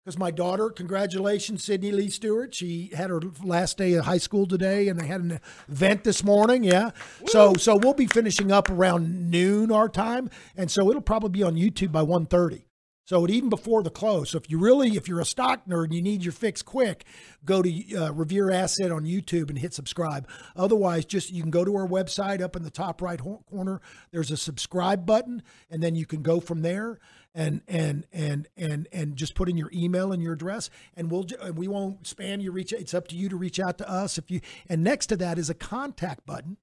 because 0.06 0.20
my 0.20 0.30
daughter, 0.30 0.70
congratulations, 0.70 1.64
Sydney 1.64 1.92
Lee 1.92 2.10
Stewart. 2.10 2.54
She 2.54 2.92
had 2.94 3.10
her 3.10 3.22
last 3.44 3.78
day 3.78 3.94
of 3.94 4.06
high 4.06 4.20
school 4.20 4.46
today, 4.46 4.88
and 4.88 5.00
they 5.00 5.08
had 5.08 5.22
an 5.22 5.40
event 5.68 6.04
this 6.04 6.24
morning. 6.24 6.64
Yeah, 6.64 6.92
so 7.26 7.56
so 7.56 7.76
we'll 7.76 7.96
be 7.96 8.06
finishing 8.06 8.52
up 8.52 8.70
around 8.70 9.32
noon 9.32 9.72
our 9.72 9.90
time, 9.90 10.30
and 10.56 10.70
so 10.70 10.90
it'll 10.90 11.02
probably 11.02 11.30
be 11.30 11.44
on 11.44 11.56
YouTube 11.56 11.92
by 11.92 12.04
1.30. 12.04 12.65
So 13.06 13.28
even 13.30 13.50
before 13.50 13.84
the 13.84 13.92
close. 13.92 14.32
So 14.32 14.40
if 14.40 14.50
you 14.50 14.58
really, 14.58 14.98
if 14.98 15.08
you're 15.08 15.22
a 15.22 15.26
stock 15.26 15.68
nerd 15.68 15.86
and 15.86 15.94
you 15.94 16.02
need 16.02 16.24
your 16.24 16.32
fix 16.32 16.64
quick, 16.64 17.06
go 17.46 17.62
to 17.62 17.96
uh, 17.96 18.12
Revere 18.12 18.50
Asset 18.50 18.92
on 18.92 19.04
YouTube 19.06 19.50
and 19.50 19.60
hit 19.60 19.76
subscribe. 19.76 20.28
Otherwise, 20.56 21.06
just 21.06 21.32
you 21.32 21.44
can 21.44 21.52
go 21.52 21.64
to 21.64 21.76
our 21.76 21.88
website 21.88 22.42
up 22.42 22.56
in 22.56 22.64
the 22.64 22.72
top 22.72 23.04
right 23.04 23.20
corner. 23.20 23.80
There's 24.12 24.32
a 24.32 24.38
subscribe 24.38 25.06
button, 25.06 25.44
and 25.70 25.84
then 25.84 25.94
you 25.94 26.08
can 26.08 26.24
go 26.24 26.40
from 26.40 26.64
there 26.64 27.00
and 27.36 27.62
and 27.68 28.08
and 28.12 28.48
and 28.58 28.88
and 28.92 29.16
just 29.16 29.36
put 29.36 29.50
in 29.50 29.58
your 29.58 29.70
email 29.72 30.12
and 30.12 30.24
your 30.24 30.34
address, 30.34 30.72
and 30.96 31.12
we'll 31.12 31.28
we 31.54 31.68
won't 31.68 32.04
spam 32.04 32.42
you. 32.42 32.52
Reach 32.52 32.74
it's 32.74 32.96
up 32.96 33.08
to 33.10 33.16
you 33.16 33.30
to 33.30 33.36
reach 33.36 33.60
out 33.60 33.78
to 33.78 33.90
us 33.90 34.18
if 34.18 34.32
you. 34.32 34.42
And 34.68 34.84
next 34.84 35.08
to 35.08 35.18
that 35.18 35.38
is 35.38 35.50
a 35.50 35.54
contact 35.54 36.26
button, 36.26 36.58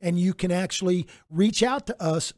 and 0.00 0.16
you 0.16 0.32
can 0.32 0.52
actually 0.52 1.08
reach 1.28 1.64
out 1.64 1.88
to 1.88 2.00
us 2.00 2.32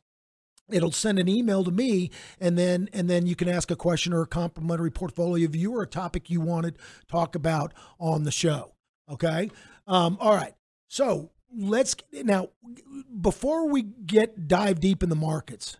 it'll 0.70 0.92
send 0.92 1.18
an 1.18 1.28
email 1.28 1.64
to 1.64 1.70
me 1.70 2.10
and 2.40 2.58
then 2.58 2.88
and 2.92 3.08
then 3.08 3.26
you 3.26 3.34
can 3.34 3.48
ask 3.48 3.70
a 3.70 3.76
question 3.76 4.12
or 4.12 4.22
a 4.22 4.26
complimentary 4.26 4.90
portfolio 4.90 5.48
view 5.48 5.74
or 5.74 5.82
a 5.82 5.86
topic 5.86 6.30
you 6.30 6.40
want 6.40 6.66
to 6.66 6.74
talk 7.08 7.34
about 7.34 7.72
on 7.98 8.24
the 8.24 8.30
show 8.30 8.72
okay 9.10 9.50
um, 9.86 10.16
all 10.20 10.34
right 10.34 10.54
so 10.88 11.30
let's 11.54 11.96
now 12.12 12.48
before 13.20 13.68
we 13.68 13.82
get 13.82 14.48
dive 14.48 14.80
deep 14.80 15.02
in 15.02 15.08
the 15.08 15.16
markets 15.16 15.78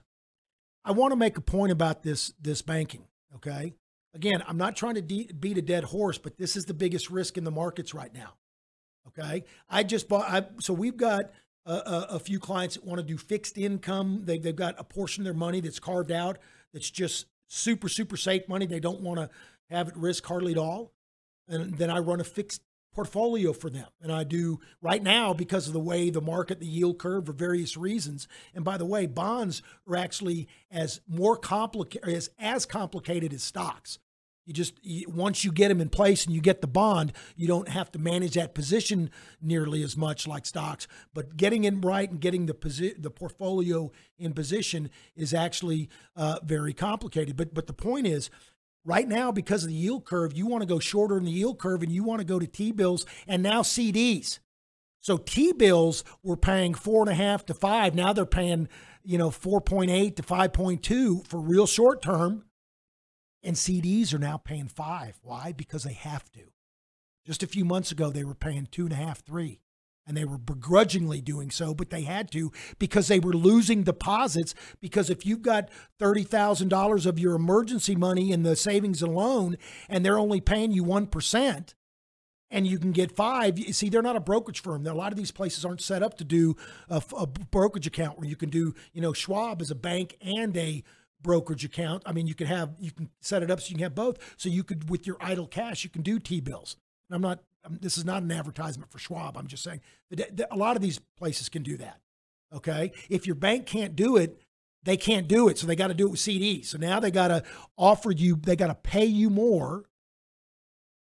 i 0.84 0.92
want 0.92 1.12
to 1.12 1.16
make 1.16 1.36
a 1.36 1.42
point 1.42 1.72
about 1.72 2.02
this 2.02 2.32
this 2.40 2.62
banking 2.62 3.04
okay 3.34 3.74
again 4.14 4.42
i'm 4.46 4.56
not 4.56 4.76
trying 4.76 4.94
to 4.94 5.02
de- 5.02 5.30
beat 5.38 5.58
a 5.58 5.62
dead 5.62 5.84
horse 5.84 6.18
but 6.18 6.38
this 6.38 6.56
is 6.56 6.64
the 6.64 6.74
biggest 6.74 7.10
risk 7.10 7.36
in 7.36 7.44
the 7.44 7.50
markets 7.50 7.92
right 7.92 8.14
now 8.14 8.34
Okay. 9.18 9.44
I 9.68 9.82
just 9.82 10.08
bought, 10.08 10.28
I, 10.28 10.44
so 10.60 10.72
we've 10.72 10.96
got 10.96 11.30
a, 11.66 12.06
a, 12.10 12.18
few 12.18 12.38
clients 12.38 12.76
that 12.76 12.84
want 12.84 12.98
to 12.98 13.06
do 13.06 13.18
fixed 13.18 13.58
income. 13.58 14.22
They, 14.24 14.38
they've 14.38 14.56
got 14.56 14.74
a 14.78 14.84
portion 14.84 15.22
of 15.22 15.24
their 15.24 15.34
money 15.34 15.60
that's 15.60 15.78
carved 15.78 16.10
out 16.10 16.38
that's 16.72 16.90
just 16.90 17.26
super, 17.46 17.88
super 17.88 18.16
safe 18.16 18.48
money. 18.48 18.66
They 18.66 18.80
don't 18.80 19.00
want 19.00 19.20
to 19.20 19.30
have 19.70 19.88
at 19.88 19.96
risk 19.96 20.24
hardly 20.24 20.52
at 20.52 20.58
all. 20.58 20.92
And 21.48 21.76
then 21.76 21.90
I 21.90 21.98
run 21.98 22.20
a 22.20 22.24
fixed 22.24 22.62
portfolio 22.92 23.52
for 23.52 23.70
them. 23.70 23.86
And 24.00 24.10
I 24.10 24.24
do 24.24 24.60
right 24.80 25.02
now 25.02 25.32
because 25.32 25.66
of 25.66 25.72
the 25.72 25.80
way 25.80 26.10
the 26.10 26.20
market, 26.20 26.60
the 26.60 26.66
yield 26.66 26.98
curve 26.98 27.26
for 27.26 27.32
various 27.32 27.76
reasons. 27.76 28.28
And 28.54 28.64
by 28.64 28.76
the 28.76 28.86
way, 28.86 29.06
bonds 29.06 29.62
are 29.86 29.96
actually 29.96 30.48
as 30.70 31.00
more 31.06 31.36
complicated, 31.36 32.08
as, 32.08 32.30
as 32.38 32.66
complicated 32.66 33.32
as 33.32 33.42
stocks. 33.42 33.98
You 34.48 34.54
just 34.54 34.82
you, 34.82 35.04
once 35.10 35.44
you 35.44 35.52
get 35.52 35.68
them 35.68 35.78
in 35.78 35.90
place 35.90 36.24
and 36.24 36.34
you 36.34 36.40
get 36.40 36.62
the 36.62 36.66
bond, 36.66 37.12
you 37.36 37.46
don't 37.46 37.68
have 37.68 37.92
to 37.92 37.98
manage 37.98 38.32
that 38.32 38.54
position 38.54 39.10
nearly 39.42 39.82
as 39.82 39.94
much 39.94 40.26
like 40.26 40.46
stocks. 40.46 40.88
But 41.12 41.36
getting 41.36 41.64
it 41.64 41.84
right 41.84 42.10
and 42.10 42.18
getting 42.18 42.46
the 42.46 42.54
posi- 42.54 43.00
the 43.00 43.10
portfolio 43.10 43.92
in 44.16 44.32
position 44.32 44.88
is 45.14 45.34
actually 45.34 45.90
uh, 46.16 46.38
very 46.42 46.72
complicated. 46.72 47.36
But 47.36 47.52
but 47.52 47.66
the 47.66 47.74
point 47.74 48.06
is, 48.06 48.30
right 48.86 49.06
now 49.06 49.30
because 49.30 49.64
of 49.64 49.68
the 49.68 49.74
yield 49.74 50.06
curve, 50.06 50.32
you 50.32 50.46
want 50.46 50.62
to 50.62 50.66
go 50.66 50.78
shorter 50.78 51.18
in 51.18 51.26
the 51.26 51.30
yield 51.30 51.58
curve 51.58 51.82
and 51.82 51.92
you 51.92 52.02
want 52.02 52.20
to 52.20 52.24
go 52.24 52.38
to 52.38 52.46
T 52.46 52.72
bills 52.72 53.04
and 53.26 53.42
now 53.42 53.60
CDs. 53.60 54.38
So 55.02 55.18
T 55.18 55.52
bills 55.52 56.04
were 56.22 56.38
paying 56.38 56.72
four 56.72 57.02
and 57.02 57.10
a 57.10 57.14
half 57.14 57.44
to 57.46 57.54
five. 57.54 57.94
Now 57.94 58.14
they're 58.14 58.24
paying 58.24 58.66
you 59.04 59.18
know 59.18 59.30
four 59.30 59.60
point 59.60 59.90
eight 59.90 60.16
to 60.16 60.22
five 60.22 60.54
point 60.54 60.82
two 60.82 61.22
for 61.28 61.38
real 61.38 61.66
short 61.66 62.00
term. 62.00 62.44
And 63.48 63.56
CDs 63.56 64.12
are 64.12 64.18
now 64.18 64.36
paying 64.36 64.68
five. 64.68 65.18
Why? 65.22 65.54
Because 65.56 65.84
they 65.84 65.94
have 65.94 66.30
to. 66.32 66.52
Just 67.24 67.42
a 67.42 67.46
few 67.46 67.64
months 67.64 67.90
ago, 67.90 68.10
they 68.10 68.22
were 68.22 68.34
paying 68.34 68.68
two 68.70 68.84
and 68.84 68.92
a 68.92 68.96
half, 68.96 69.24
three. 69.24 69.62
And 70.06 70.14
they 70.14 70.26
were 70.26 70.36
begrudgingly 70.36 71.22
doing 71.22 71.50
so, 71.50 71.72
but 71.72 71.88
they 71.88 72.02
had 72.02 72.30
to 72.32 72.52
because 72.78 73.08
they 73.08 73.18
were 73.18 73.32
losing 73.32 73.84
deposits. 73.84 74.54
Because 74.82 75.08
if 75.08 75.24
you've 75.24 75.40
got 75.40 75.70
$30,000 75.98 77.06
of 77.06 77.18
your 77.18 77.34
emergency 77.36 77.96
money 77.96 78.32
in 78.32 78.42
the 78.42 78.54
savings 78.54 79.02
and 79.02 79.14
loan 79.14 79.56
and 79.88 80.04
they're 80.04 80.18
only 80.18 80.42
paying 80.42 80.70
you 80.70 80.84
1%, 80.84 81.74
and 82.50 82.66
you 82.66 82.78
can 82.78 82.92
get 82.92 83.16
five. 83.16 83.58
You 83.58 83.72
see, 83.72 83.88
they're 83.88 84.02
not 84.02 84.16
a 84.16 84.20
brokerage 84.20 84.60
firm. 84.60 84.86
A 84.86 84.92
lot 84.92 85.12
of 85.12 85.18
these 85.18 85.30
places 85.30 85.64
aren't 85.64 85.80
set 85.80 86.02
up 86.02 86.18
to 86.18 86.24
do 86.24 86.54
a, 86.88 87.02
a 87.16 87.26
brokerage 87.26 87.86
account 87.86 88.18
where 88.18 88.28
you 88.28 88.36
can 88.36 88.50
do, 88.50 88.74
you 88.92 89.00
know, 89.00 89.14
Schwab 89.14 89.62
is 89.62 89.70
a 89.70 89.74
bank 89.74 90.16
and 90.20 90.56
a 90.56 90.82
brokerage 91.22 91.64
account. 91.64 92.02
I 92.06 92.12
mean, 92.12 92.26
you 92.26 92.34
can 92.34 92.46
have 92.46 92.74
you 92.78 92.90
can 92.90 93.10
set 93.20 93.42
it 93.42 93.50
up 93.50 93.60
so 93.60 93.70
you 93.70 93.76
can 93.76 93.84
have 93.84 93.94
both. 93.94 94.18
So 94.36 94.48
you 94.48 94.64
could 94.64 94.88
with 94.90 95.06
your 95.06 95.16
idle 95.20 95.46
cash, 95.46 95.84
you 95.84 95.90
can 95.90 96.02
do 96.02 96.18
T 96.18 96.40
bills. 96.40 96.76
And 97.08 97.16
I'm 97.16 97.22
not. 97.22 97.40
I'm, 97.64 97.78
this 97.80 97.98
is 97.98 98.04
not 98.04 98.22
an 98.22 98.30
advertisement 98.30 98.90
for 98.90 98.98
Schwab. 98.98 99.36
I'm 99.36 99.46
just 99.46 99.64
saying 99.64 99.80
that 100.10 100.48
a 100.50 100.56
lot 100.56 100.76
of 100.76 100.82
these 100.82 101.00
places 101.18 101.48
can 101.48 101.62
do 101.62 101.76
that. 101.78 102.00
Okay, 102.54 102.92
if 103.10 103.26
your 103.26 103.34
bank 103.34 103.66
can't 103.66 103.94
do 103.94 104.16
it, 104.16 104.40
they 104.84 104.96
can't 104.96 105.28
do 105.28 105.48
it. 105.48 105.58
So 105.58 105.66
they 105.66 105.76
got 105.76 105.88
to 105.88 105.94
do 105.94 106.06
it 106.06 106.12
with 106.12 106.20
CDs. 106.20 106.66
So 106.66 106.78
now 106.78 107.00
they 107.00 107.10
got 107.10 107.28
to 107.28 107.42
offer 107.76 108.10
you. 108.10 108.36
They 108.36 108.56
got 108.56 108.68
to 108.68 108.74
pay 108.74 109.04
you 109.04 109.30
more. 109.30 109.84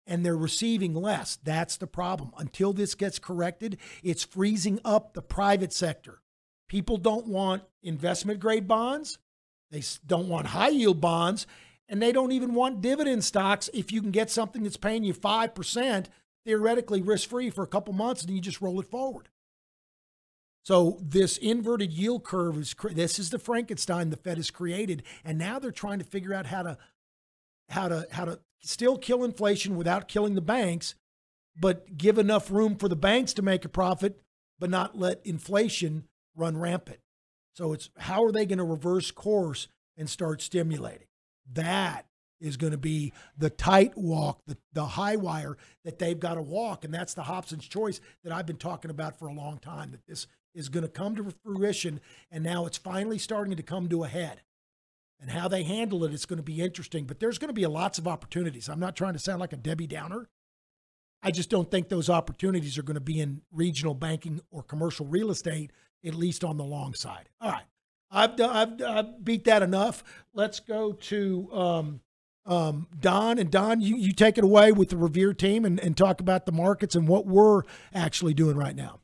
And 0.05 0.25
they're 0.25 0.35
receiving 0.35 0.93
less. 0.93 1.37
That's 1.43 1.77
the 1.77 1.87
problem. 1.87 2.31
Until 2.37 2.73
this 2.73 2.93
gets 2.93 3.19
corrected, 3.19 3.77
it's 4.03 4.23
freezing 4.23 4.79
up 4.83 5.13
the 5.13 5.21
private 5.21 5.71
sector. 5.71 6.21
People 6.67 6.97
don't 6.97 7.27
want 7.27 7.63
investment 7.81 8.41
grade 8.41 8.67
bonds. 8.67 9.17
They 9.73 9.81
don't 10.05 10.29
want 10.29 10.47
high 10.47 10.69
yield 10.69 11.01
bonds, 11.01 11.47
and 11.89 11.99
they 11.99 12.11
don't 12.11 12.31
even 12.31 12.53
want 12.53 12.81
dividend 12.81 13.23
stocks 13.23 13.71
if 13.73 13.91
you 13.91 14.01
can 14.01 14.11
get 14.11 14.29
something 14.29 14.61
that's 14.61 14.77
paying 14.77 15.03
you 15.03 15.15
5% 15.15 16.05
theoretically 16.45 17.01
risk 17.01 17.27
free 17.27 17.49
for 17.49 17.63
a 17.63 17.67
couple 17.67 17.93
months 17.93 18.21
and 18.21 18.31
you 18.31 18.39
just 18.39 18.61
roll 18.61 18.79
it 18.79 18.87
forward. 18.87 19.29
So 20.63 20.99
this 21.01 21.37
inverted 21.37 21.91
yield 21.91 22.23
curve 22.23 22.57
is 22.57 22.75
this 22.91 23.17
is 23.17 23.31
the 23.31 23.39
Frankenstein 23.39 24.11
the 24.11 24.17
Fed 24.17 24.37
has 24.37 24.51
created 24.51 25.03
and 25.25 25.37
now 25.37 25.59
they're 25.59 25.71
trying 25.71 25.99
to 25.99 26.05
figure 26.05 26.33
out 26.33 26.45
how 26.45 26.63
to 26.63 26.77
how 27.69 27.87
to 27.89 28.07
how 28.11 28.25
to 28.25 28.39
still 28.61 28.97
kill 28.97 29.23
inflation 29.23 29.75
without 29.75 30.07
killing 30.07 30.35
the 30.35 30.41
banks 30.41 30.95
but 31.59 31.97
give 31.97 32.17
enough 32.17 32.49
room 32.49 32.75
for 32.75 32.87
the 32.87 32.95
banks 32.95 33.33
to 33.33 33.41
make 33.41 33.65
a 33.65 33.69
profit 33.69 34.21
but 34.57 34.69
not 34.69 34.97
let 34.97 35.25
inflation 35.25 36.05
run 36.35 36.57
rampant. 36.57 36.99
So 37.53 37.73
it's 37.73 37.89
how 37.97 38.23
are 38.25 38.31
they 38.31 38.45
going 38.45 38.57
to 38.57 38.63
reverse 38.63 39.11
course 39.11 39.67
and 39.97 40.09
start 40.09 40.41
stimulating? 40.41 41.07
That 41.53 42.05
is 42.41 42.57
going 42.57 42.71
to 42.71 42.77
be 42.77 43.13
the 43.37 43.49
tight 43.49 43.97
walk, 43.97 44.41
the, 44.45 44.57
the 44.73 44.85
high 44.85 45.15
wire 45.15 45.57
that 45.85 45.97
they've 45.97 46.19
got 46.19 46.35
to 46.35 46.41
walk. 46.41 46.83
And 46.83 46.93
that's 46.93 47.13
the 47.13 47.23
Hobson's 47.23 47.67
choice 47.67 48.01
that 48.23 48.33
I've 48.33 48.45
been 48.45 48.57
talking 48.57 48.91
about 48.91 49.17
for 49.17 49.27
a 49.27 49.33
long 49.33 49.59
time, 49.59 49.91
that 49.91 50.05
this 50.07 50.27
is 50.53 50.69
going 50.69 50.83
to 50.83 50.89
come 50.89 51.15
to 51.15 51.33
fruition. 51.43 52.01
And 52.31 52.43
now 52.43 52.65
it's 52.65 52.77
finally 52.77 53.17
starting 53.17 53.55
to 53.55 53.63
come 53.63 53.87
to 53.89 54.03
a 54.03 54.09
head. 54.09 54.41
And 55.21 55.31
how 55.31 55.47
they 55.47 55.63
handle 55.63 56.03
it, 56.03 56.13
it's 56.13 56.25
going 56.25 56.37
to 56.37 56.43
be 56.43 56.61
interesting. 56.61 57.05
But 57.05 57.21
there's 57.21 57.37
going 57.37 57.47
to 57.47 57.53
be 57.53 57.65
lots 57.65 57.97
of 57.97 58.09
opportunities. 58.09 58.67
I'm 58.67 58.79
not 58.79 58.97
trying 58.97 59.13
to 59.13 59.19
sound 59.19 59.39
like 59.39 59.53
a 59.53 59.57
Debbie 59.57 59.87
Downer. 59.87 60.27
I 61.21 61.31
just 61.31 61.49
don't 61.49 61.71
think 61.71 61.87
those 61.87 62.09
opportunities 62.09 62.77
are 62.77 62.83
going 62.83 62.95
to 62.95 62.99
be 62.99 63.21
in 63.21 63.41
regional 63.53 63.93
banking 63.93 64.41
or 64.51 64.63
commercial 64.63 65.05
real 65.05 65.31
estate, 65.31 65.71
at 66.05 66.15
least 66.15 66.43
on 66.43 66.57
the 66.57 66.63
long 66.63 66.93
side. 66.93 67.29
All 67.41 67.51
right. 67.51 67.63
I've, 68.11 68.35
done, 68.35 68.55
I've, 68.55 68.81
I've 68.81 69.25
beat 69.25 69.45
that 69.45 69.63
enough. 69.63 70.03
Let's 70.33 70.59
go 70.59 70.93
to 70.93 71.49
um, 71.51 72.01
um, 72.45 72.87
Don. 72.99 73.39
And 73.39 73.49
Don, 73.49 73.81
you, 73.81 73.95
you 73.97 74.11
take 74.11 74.37
it 74.37 74.43
away 74.43 74.71
with 74.71 74.89
the 74.89 74.97
Revere 74.97 75.33
team 75.33 75.65
and, 75.65 75.79
and 75.79 75.97
talk 75.97 76.19
about 76.19 76.45
the 76.45 76.51
markets 76.51 76.95
and 76.95 77.07
what 77.07 77.25
we're 77.25 77.63
actually 77.93 78.33
doing 78.35 78.55
right 78.55 78.75
now. 78.75 78.99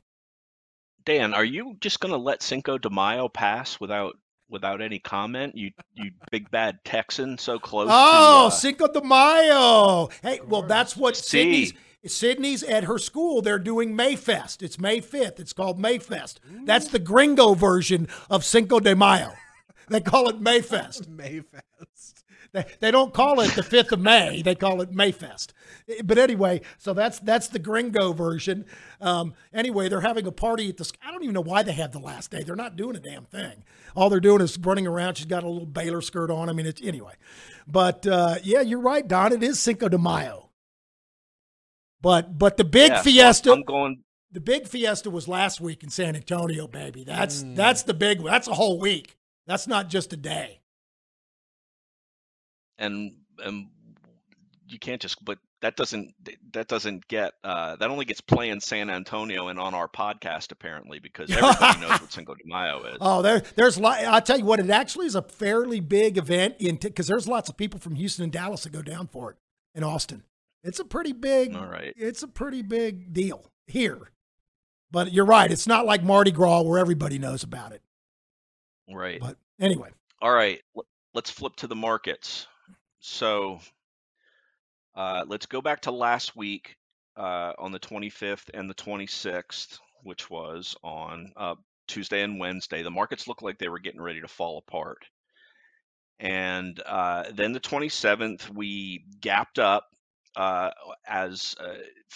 Dan, 1.04 1.34
are 1.34 1.44
you 1.44 1.76
just 1.80 1.98
going 1.98 2.12
to 2.12 2.18
let 2.18 2.42
Cinco 2.42 2.78
de 2.78 2.90
Mayo 2.90 3.28
pass 3.28 3.80
without 3.80 4.16
without 4.48 4.82
any 4.82 4.98
comment? 4.98 5.56
You 5.56 5.70
you 5.94 6.10
big 6.30 6.50
bad 6.50 6.78
Texan, 6.84 7.38
so 7.38 7.58
close. 7.58 7.88
Oh, 7.90 8.42
to, 8.42 8.46
uh, 8.46 8.50
Cinco 8.50 8.86
de 8.86 9.02
Mayo. 9.02 10.08
Hey, 10.22 10.40
well, 10.46 10.62
that's 10.62 10.96
what 10.96 11.16
See. 11.16 11.42
Sydney's. 11.42 11.72
Sydney's 12.06 12.62
at 12.62 12.84
her 12.84 12.98
school. 12.98 13.42
They're 13.42 13.58
doing 13.58 13.96
Mayfest. 13.96 14.62
It's 14.62 14.78
May 14.78 15.00
5th. 15.00 15.38
It's 15.38 15.52
called 15.52 15.78
Mayfest. 15.78 16.36
That's 16.64 16.88
the 16.88 16.98
gringo 16.98 17.54
version 17.54 18.08
of 18.30 18.44
Cinco 18.44 18.80
de 18.80 18.96
Mayo. 18.96 19.32
They 19.88 20.00
call 20.00 20.28
it 20.28 20.40
Mayfest. 20.40 21.08
Mayfest. 21.16 22.24
They, 22.52 22.64
they 22.80 22.90
don't 22.90 23.14
call 23.14 23.40
it 23.40 23.54
the 23.54 23.62
5th 23.62 23.92
of 23.92 24.00
May. 24.00 24.42
They 24.42 24.54
call 24.54 24.80
it 24.80 24.92
Mayfest. 24.92 25.48
But 26.04 26.18
anyway, 26.18 26.62
so 26.78 26.94
that's 26.94 27.20
that's 27.20 27.48
the 27.48 27.58
gringo 27.58 28.12
version. 28.12 28.64
Um, 29.00 29.34
anyway, 29.52 29.88
they're 29.88 30.00
having 30.00 30.26
a 30.26 30.32
party 30.32 30.68
at 30.68 30.76
the. 30.76 30.90
I 31.04 31.12
don't 31.12 31.22
even 31.22 31.34
know 31.34 31.42
why 31.42 31.62
they 31.62 31.72
have 31.72 31.92
the 31.92 32.00
last 32.00 32.30
day. 32.30 32.42
They're 32.42 32.56
not 32.56 32.76
doing 32.76 32.96
a 32.96 33.00
damn 33.00 33.24
thing. 33.24 33.62
All 33.94 34.10
they're 34.10 34.20
doing 34.20 34.40
is 34.40 34.58
running 34.58 34.86
around. 34.86 35.16
She's 35.16 35.26
got 35.26 35.44
a 35.44 35.48
little 35.48 35.66
Baylor 35.66 36.00
skirt 36.00 36.30
on. 36.30 36.48
I 36.48 36.52
mean, 36.52 36.66
it's 36.66 36.82
anyway. 36.82 37.14
But 37.68 38.06
uh, 38.06 38.36
yeah, 38.42 38.62
you're 38.62 38.80
right, 38.80 39.06
Don. 39.06 39.32
It 39.32 39.42
is 39.42 39.60
Cinco 39.60 39.88
de 39.88 39.98
Mayo. 39.98 40.49
But 42.02 42.38
but 42.38 42.56
the 42.56 42.64
big 42.64 42.90
yeah, 42.90 43.02
fiesta, 43.02 43.52
I'm 43.52 43.62
going. 43.62 44.02
the 44.32 44.40
big 44.40 44.66
fiesta 44.66 45.10
was 45.10 45.28
last 45.28 45.60
week 45.60 45.82
in 45.82 45.90
San 45.90 46.16
Antonio, 46.16 46.66
baby. 46.66 47.04
That's 47.04 47.44
that's 47.54 47.82
the 47.82 47.94
big. 47.94 48.22
That's 48.24 48.48
a 48.48 48.54
whole 48.54 48.78
week. 48.78 49.16
That's 49.46 49.66
not 49.66 49.88
just 49.88 50.12
a 50.12 50.16
day. 50.16 50.60
And 52.78 53.12
and 53.44 53.68
you 54.68 54.78
can't 54.78 55.00
just 55.00 55.22
but 55.24 55.38
that 55.60 55.76
doesn't 55.76 56.14
that 56.52 56.68
doesn't 56.68 57.06
get 57.08 57.32
uh 57.44 57.76
that 57.76 57.90
only 57.90 58.04
gets 58.04 58.20
play 58.20 58.48
in 58.48 58.60
San 58.60 58.88
Antonio 58.88 59.48
and 59.48 59.58
on 59.58 59.74
our 59.74 59.88
podcast 59.88 60.52
apparently 60.52 60.98
because 60.98 61.30
everybody 61.30 61.80
knows 61.80 62.00
what 62.00 62.12
Cinco 62.12 62.34
de 62.34 62.44
Mayo 62.46 62.84
is. 62.84 62.96
Oh, 63.00 63.20
there, 63.20 63.42
there's 63.56 63.76
a 63.76 63.80
lot. 63.80 64.02
I'll 64.04 64.22
tell 64.22 64.38
you 64.38 64.44
what, 64.44 64.60
it 64.60 64.70
actually 64.70 65.06
is 65.06 65.14
a 65.14 65.22
fairly 65.22 65.80
big 65.80 66.16
event 66.16 66.56
in 66.58 66.76
because 66.76 67.06
there's 67.06 67.28
lots 67.28 67.50
of 67.50 67.56
people 67.56 67.78
from 67.78 67.96
Houston 67.96 68.24
and 68.24 68.32
Dallas 68.32 68.62
that 68.62 68.72
go 68.72 68.82
down 68.82 69.08
for 69.08 69.32
it 69.32 69.36
in 69.74 69.84
Austin. 69.84 70.22
It's 70.62 70.78
a 70.78 70.84
pretty 70.84 71.12
big. 71.12 71.54
All 71.54 71.66
right. 71.66 71.94
It's 71.96 72.22
a 72.22 72.28
pretty 72.28 72.62
big 72.62 73.12
deal 73.12 73.50
here. 73.66 74.10
But 74.90 75.12
you're 75.12 75.24
right. 75.24 75.50
It's 75.50 75.66
not 75.66 75.86
like 75.86 76.02
Mardi 76.02 76.32
Gras 76.32 76.62
where 76.62 76.78
everybody 76.78 77.18
knows 77.18 77.42
about 77.42 77.72
it. 77.72 77.82
Right. 78.92 79.20
But 79.20 79.36
anyway, 79.60 79.90
All 80.20 80.32
right, 80.32 80.60
let's 81.14 81.30
flip 81.30 81.54
to 81.56 81.68
the 81.68 81.76
markets. 81.76 82.48
So 82.98 83.60
uh, 84.96 85.24
let's 85.26 85.46
go 85.46 85.62
back 85.62 85.82
to 85.82 85.92
last 85.92 86.36
week 86.36 86.76
uh, 87.16 87.52
on 87.58 87.70
the 87.70 87.78
25th 87.78 88.50
and 88.52 88.68
the 88.68 88.74
26th, 88.74 89.78
which 90.02 90.28
was 90.28 90.76
on 90.82 91.32
uh, 91.36 91.54
Tuesday 91.86 92.22
and 92.22 92.40
Wednesday. 92.40 92.82
The 92.82 92.90
markets 92.90 93.28
looked 93.28 93.42
like 93.42 93.58
they 93.58 93.68
were 93.68 93.78
getting 93.78 94.00
ready 94.00 94.20
to 94.20 94.28
fall 94.28 94.58
apart. 94.58 95.04
And 96.18 96.80
uh, 96.84 97.24
then 97.32 97.52
the 97.52 97.60
27th, 97.60 98.50
we 98.50 99.04
gapped 99.20 99.58
up 99.58 99.86
uh, 100.36 100.70
as 101.06 101.54
uh, 101.60 101.74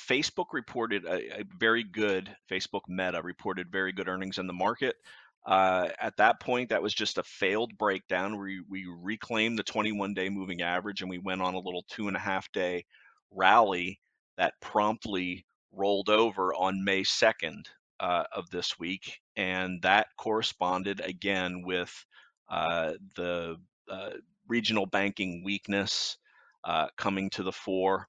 Facebook 0.08 0.46
reported 0.52 1.04
a, 1.04 1.40
a 1.40 1.44
very 1.58 1.82
good, 1.82 2.34
Facebook 2.50 2.82
Meta 2.88 3.20
reported 3.22 3.70
very 3.70 3.92
good 3.92 4.08
earnings 4.08 4.38
in 4.38 4.46
the 4.46 4.52
market. 4.52 4.96
Uh, 5.46 5.88
at 6.00 6.16
that 6.16 6.40
point, 6.40 6.70
that 6.70 6.82
was 6.82 6.94
just 6.94 7.18
a 7.18 7.22
failed 7.22 7.76
breakdown. 7.76 8.38
We, 8.38 8.62
we 8.68 8.86
reclaimed 9.02 9.58
the 9.58 9.62
21 9.64 10.14
day 10.14 10.28
moving 10.28 10.62
average 10.62 11.02
and 11.02 11.10
we 11.10 11.18
went 11.18 11.42
on 11.42 11.54
a 11.54 11.58
little 11.60 11.84
two 11.90 12.08
and 12.08 12.16
a 12.16 12.20
half 12.20 12.50
day 12.52 12.84
rally 13.30 14.00
that 14.38 14.54
promptly 14.60 15.44
rolled 15.72 16.08
over 16.08 16.54
on 16.54 16.84
May 16.84 17.02
2nd 17.02 17.64
uh, 18.00 18.24
of 18.32 18.48
this 18.50 18.78
week. 18.78 19.20
And 19.36 19.82
that 19.82 20.06
corresponded 20.16 21.00
again 21.00 21.62
with 21.64 21.92
uh, 22.48 22.92
the 23.16 23.56
uh, 23.90 24.10
regional 24.48 24.86
banking 24.86 25.42
weakness 25.44 26.16
uh, 26.64 26.88
coming 26.96 27.30
to 27.30 27.42
the 27.42 27.52
fore. 27.52 28.06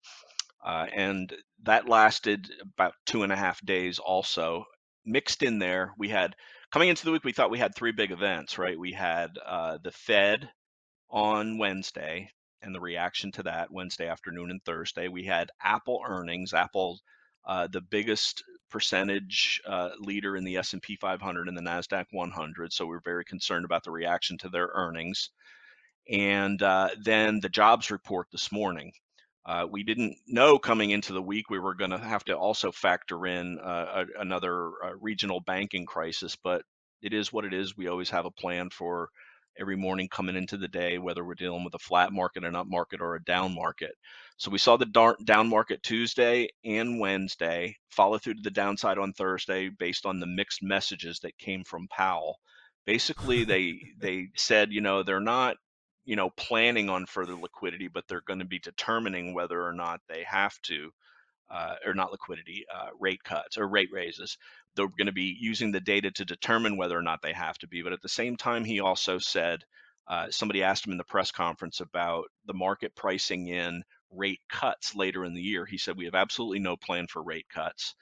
Uh, 0.66 0.88
and 0.96 1.34
that 1.64 1.88
lasted 1.88 2.50
about 2.62 2.94
two 3.06 3.24
and 3.24 3.32
a 3.32 3.36
half 3.36 3.64
days 3.66 4.00
also. 4.00 4.66
Mixed 5.06 5.44
in 5.44 5.60
there, 5.60 5.94
we 6.00 6.10
had 6.10 6.36
coming 6.72 6.90
into 6.90 7.06
the 7.06 7.12
week, 7.12 7.24
we 7.24 7.32
thought 7.32 7.52
we 7.52 7.60
had 7.60 7.76
three 7.76 7.92
big 7.92 8.12
events, 8.12 8.58
right? 8.58 8.78
We 8.78 8.92
had 8.92 9.38
uh, 9.46 9.78
the 9.84 9.92
Fed 9.92 10.50
on 11.12 11.58
Wednesday 11.60 12.30
and 12.62 12.74
the 12.74 12.80
reaction 12.80 13.32
to 13.34 13.44
that 13.44 13.72
Wednesday 13.72 14.08
afternoon 14.08 14.50
and 14.50 14.62
Thursday. 14.66 15.08
We 15.08 15.24
had 15.24 15.52
Apple 15.64 16.02
earnings. 16.08 16.54
Apple, 16.54 17.00
uh, 17.46 17.68
the 17.72 17.82
biggest 17.82 18.44
percentage 18.72 19.62
uh, 19.68 19.92
leader 20.00 20.36
in 20.36 20.44
the 20.44 20.58
S&P 20.58 20.98
500 20.98 21.48
and 21.48 21.56
the 21.56 21.62
Nasdaq 21.62 22.06
100. 22.12 22.74
So 22.74 22.88
we're 22.88 23.00
very 23.06 23.24
concerned 23.24 23.66
about 23.66 23.84
the 23.84 23.92
reaction 23.92 24.38
to 24.40 24.50
their 24.50 24.70
earnings. 24.74 25.30
And 26.10 26.62
uh, 26.62 26.90
then 27.02 27.40
the 27.42 27.50
jobs 27.50 27.92
report 27.92 28.28
this 28.32 28.52
morning. 28.52 28.92
Uh, 29.46 29.68
we 29.70 29.84
didn't 29.84 30.16
know 30.28 30.58
coming 30.58 30.90
into 30.90 31.14
the 31.14 31.22
week 31.22 31.50
we 31.50 31.60
were 31.60 31.76
going 31.76 31.92
to 31.92 32.00
have 32.00 32.24
to 32.26 32.36
also 32.36 32.72
factor 32.72 33.28
in 33.28 33.60
uh, 33.60 34.06
a, 34.18 34.22
another 34.22 34.72
uh, 34.84 34.96
regional 35.00 35.40
banking 35.40 35.86
crisis, 35.86 36.36
but 36.44 36.64
it 37.02 37.14
is 37.14 37.32
what 37.32 37.46
it 37.46 37.54
is. 37.54 37.78
We 37.78 37.88
always 37.88 38.10
have 38.10 38.26
a 38.26 38.32
plan 38.32 38.70
for 38.72 39.10
every 39.60 39.76
morning 39.78 40.10
coming 40.10 40.36
into 40.36 40.58
the 40.58 40.68
day, 40.68 40.98
whether 40.98 41.24
we're 41.24 41.36
dealing 41.36 41.64
with 41.64 41.76
a 41.76 41.80
flat 41.80 42.12
market, 42.12 42.44
an 42.44 42.56
up 42.56 42.68
market, 42.68 43.02
or 43.02 43.16
a 43.16 43.24
down 43.24 43.54
market. 43.54 43.92
So 44.38 44.52
we 44.52 44.58
saw 44.58 44.78
the 44.78 45.16
down 45.24 45.48
market 45.48 45.84
Tuesday 45.84 46.50
and 46.66 47.00
Wednesday, 47.00 47.78
follow 47.92 48.18
through 48.18 48.36
to 48.36 48.42
the 48.42 48.52
downside 48.52 48.98
on 48.98 49.14
Thursday 49.14 49.70
based 49.70 50.06
on 50.06 50.20
the 50.20 50.28
mixed 50.28 50.62
messages 50.64 51.20
that 51.22 51.38
came 51.38 51.64
from 51.64 51.88
Powell. 51.88 52.38
Basically, 52.86 53.46
they 53.46 53.80
they 54.00 54.28
said, 54.36 54.72
you 54.72 54.82
know, 54.82 55.04
they're 55.04 55.20
not 55.20 55.56
you 56.06 56.16
know 56.16 56.30
planning 56.32 56.90
on 56.90 57.06
further 57.06 57.36
liquidity 57.36 57.88
but 57.90 58.06
they're 58.08 58.22
going 58.28 58.40
to 58.40 58.46
be 58.46 58.60
determining 58.60 59.34
whether 59.34 59.62
or 59.66 59.74
not 59.74 60.02
they 60.10 60.24
have 60.24 60.60
to 60.64 60.92
uh, 61.52 61.76
or 61.86 61.94
not 61.96 62.12
liquidity 62.12 62.66
uh, 62.74 62.90
rate 63.00 63.24
cuts 63.24 63.58
or 63.58 63.68
rate 63.68 63.90
raises. 63.94 64.38
They're 64.76 64.88
going 64.88 65.08
to 65.08 65.14
be 65.14 65.38
using 65.40 65.72
the 65.72 65.82
data 65.82 66.12
to 66.12 66.26
determine 66.26 66.78
whether 66.78 66.98
or 66.98 67.04
not 67.04 67.22
they 67.24 67.34
have 67.34 67.58
to 67.60 67.68
be 67.68 67.84
but 67.84 67.94
at 67.94 68.02
the 68.02 68.10
same 68.10 68.38
time 68.38 68.66
he 68.66 68.82
also 68.82 69.20
said 69.20 69.62
uh, 70.08 70.28
somebody 70.32 70.64
asked 70.64 70.86
him 70.88 70.94
in 70.94 71.00
the 71.00 71.06
press 71.06 71.32
conference 71.32 71.82
about 71.82 72.26
the 72.48 72.54
market 72.54 72.96
pricing 72.96 73.48
in 73.48 73.84
rate 74.12 74.42
cuts 74.50 74.96
later 74.96 75.26
in 75.26 75.34
the 75.34 75.42
year. 75.42 75.66
He 75.66 75.80
said 75.80 75.98
we 75.98 76.06
have 76.06 76.16
absolutely 76.16 76.60
no 76.60 76.78
plan 76.78 77.08
for 77.08 77.24
rate 77.24 77.48
cuts 77.54 77.96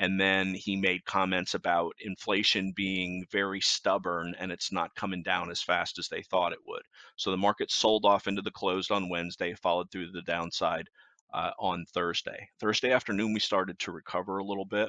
and 0.00 0.18
then 0.18 0.54
he 0.54 0.76
made 0.76 1.04
comments 1.04 1.52
about 1.52 1.92
inflation 2.00 2.72
being 2.74 3.22
very 3.30 3.60
stubborn 3.60 4.34
and 4.40 4.50
it's 4.50 4.72
not 4.72 4.94
coming 4.94 5.22
down 5.22 5.50
as 5.50 5.62
fast 5.62 5.98
as 5.98 6.08
they 6.08 6.22
thought 6.22 6.54
it 6.54 6.58
would. 6.66 6.82
So 7.16 7.30
the 7.30 7.36
market 7.36 7.70
sold 7.70 8.06
off 8.06 8.26
into 8.26 8.40
the 8.40 8.50
closed 8.50 8.90
on 8.90 9.10
Wednesday, 9.10 9.54
followed 9.54 9.90
through 9.92 10.10
the 10.12 10.22
downside 10.22 10.88
uh, 11.34 11.50
on 11.58 11.84
Thursday. 11.92 12.48
Thursday 12.58 12.92
afternoon, 12.92 13.34
we 13.34 13.40
started 13.40 13.78
to 13.80 13.92
recover 13.92 14.38
a 14.38 14.44
little 14.44 14.64
bit. 14.64 14.88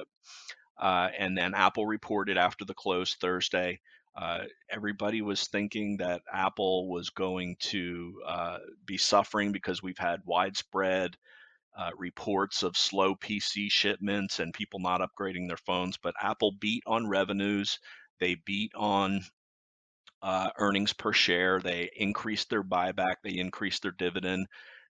Uh, 0.80 1.10
and 1.18 1.36
then 1.36 1.52
Apple 1.54 1.84
reported 1.84 2.38
after 2.38 2.64
the 2.64 2.74
close 2.74 3.14
Thursday. 3.16 3.78
Uh, 4.16 4.44
everybody 4.70 5.20
was 5.20 5.46
thinking 5.46 5.98
that 5.98 6.22
Apple 6.32 6.88
was 6.88 7.10
going 7.10 7.54
to 7.60 8.14
uh, 8.26 8.58
be 8.86 8.96
suffering 8.96 9.52
because 9.52 9.82
we've 9.82 9.98
had 9.98 10.20
widespread 10.24 11.16
uh, 11.76 11.90
reports 11.96 12.62
of 12.62 12.76
slow 12.76 13.14
PC 13.14 13.70
shipments 13.70 14.40
and 14.40 14.52
people 14.52 14.80
not 14.80 15.00
upgrading 15.00 15.48
their 15.48 15.56
phones. 15.56 15.96
But 15.96 16.14
Apple 16.20 16.52
beat 16.52 16.82
on 16.86 17.08
revenues, 17.08 17.78
they 18.20 18.34
beat 18.34 18.72
on 18.74 19.22
uh, 20.22 20.50
earnings 20.58 20.92
per 20.92 21.12
share, 21.12 21.60
they 21.60 21.90
increased 21.96 22.50
their 22.50 22.62
buyback, 22.62 23.16
they 23.24 23.38
increased 23.38 23.82
their 23.82 23.92
dividend. 23.92 24.46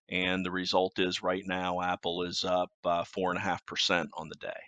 And 0.08 0.44
the 0.44 0.50
result 0.50 0.98
is 0.98 1.22
right 1.22 1.44
now, 1.46 1.80
Apple 1.80 2.24
is 2.24 2.44
up 2.44 2.70
uh, 2.84 3.04
four 3.04 3.30
and 3.30 3.38
a 3.38 3.42
half 3.42 3.64
percent 3.64 4.10
on 4.14 4.28
the 4.28 4.34
day. 4.34 4.60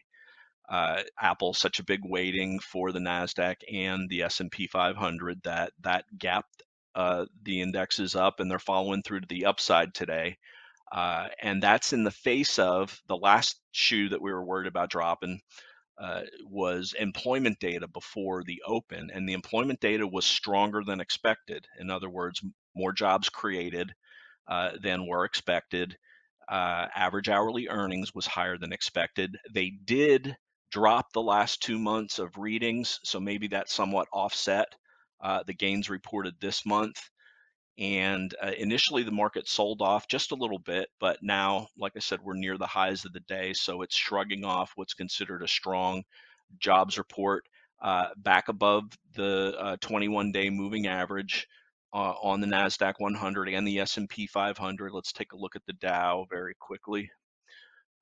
Uh, 0.68 1.02
Apple's 1.20 1.58
such 1.58 1.80
a 1.80 1.84
big 1.84 2.00
weighting 2.02 2.58
for 2.60 2.92
the 2.92 3.00
Nasdaq 3.00 3.56
and 3.70 4.08
the 4.08 4.22
S&P 4.22 4.66
500 4.66 5.42
that 5.42 5.72
that 5.80 6.04
gap 6.16 6.46
uh, 6.94 7.26
the 7.42 7.60
indexes 7.60 8.14
up, 8.14 8.40
and 8.40 8.50
they're 8.50 8.58
following 8.58 9.02
through 9.02 9.20
to 9.20 9.26
the 9.28 9.44
upside 9.44 9.92
today. 9.92 10.38
Uh, 10.94 11.26
and 11.42 11.60
that's 11.60 11.92
in 11.92 12.04
the 12.04 12.10
face 12.12 12.58
of 12.60 13.02
the 13.08 13.16
last 13.16 13.60
shoe 13.72 14.08
that 14.08 14.22
we 14.22 14.32
were 14.32 14.44
worried 14.44 14.68
about 14.68 14.90
dropping 14.90 15.40
uh, 15.98 16.22
was 16.46 16.94
employment 16.98 17.58
data 17.58 17.88
before 17.88 18.44
the 18.44 18.62
open. 18.66 19.10
And 19.12 19.28
the 19.28 19.32
employment 19.32 19.80
data 19.80 20.06
was 20.06 20.24
stronger 20.24 20.82
than 20.86 21.00
expected. 21.00 21.66
In 21.80 21.90
other 21.90 22.08
words, 22.08 22.40
more 22.76 22.92
jobs 22.92 23.28
created 23.28 23.92
uh, 24.48 24.70
than 24.80 25.08
were 25.08 25.24
expected. 25.24 25.96
Uh, 26.48 26.86
average 26.94 27.28
hourly 27.28 27.68
earnings 27.68 28.14
was 28.14 28.26
higher 28.26 28.56
than 28.56 28.72
expected. 28.72 29.36
They 29.52 29.70
did 29.84 30.36
drop 30.70 31.12
the 31.12 31.22
last 31.22 31.60
two 31.60 31.78
months 31.78 32.20
of 32.20 32.36
readings, 32.36 33.00
so 33.02 33.18
maybe 33.18 33.48
that 33.48 33.68
somewhat 33.68 34.08
offset 34.12 34.68
uh, 35.22 35.42
the 35.44 35.54
gains 35.54 35.90
reported 35.90 36.34
this 36.40 36.66
month 36.66 37.00
and 37.78 38.34
uh, 38.42 38.52
initially 38.56 39.02
the 39.02 39.10
market 39.10 39.48
sold 39.48 39.82
off 39.82 40.06
just 40.06 40.30
a 40.30 40.36
little 40.36 40.58
bit 40.58 40.88
but 41.00 41.18
now 41.22 41.66
like 41.76 41.92
i 41.96 41.98
said 41.98 42.20
we're 42.22 42.34
near 42.34 42.56
the 42.56 42.66
highs 42.66 43.04
of 43.04 43.12
the 43.12 43.20
day 43.20 43.52
so 43.52 43.82
it's 43.82 43.96
shrugging 43.96 44.44
off 44.44 44.72
what's 44.76 44.94
considered 44.94 45.42
a 45.42 45.48
strong 45.48 46.02
jobs 46.58 46.98
report 46.98 47.44
uh, 47.82 48.06
back 48.18 48.48
above 48.48 48.84
the 49.14 49.54
uh, 49.58 49.76
21 49.80 50.30
day 50.30 50.48
moving 50.50 50.86
average 50.86 51.48
uh, 51.92 52.14
on 52.22 52.40
the 52.40 52.46
nasdaq 52.46 52.94
100 52.98 53.48
and 53.48 53.66
the 53.66 53.80
s&p 53.80 54.26
500 54.26 54.92
let's 54.92 55.12
take 55.12 55.32
a 55.32 55.36
look 55.36 55.56
at 55.56 55.62
the 55.66 55.72
dow 55.74 56.26
very 56.30 56.54
quickly 56.60 57.10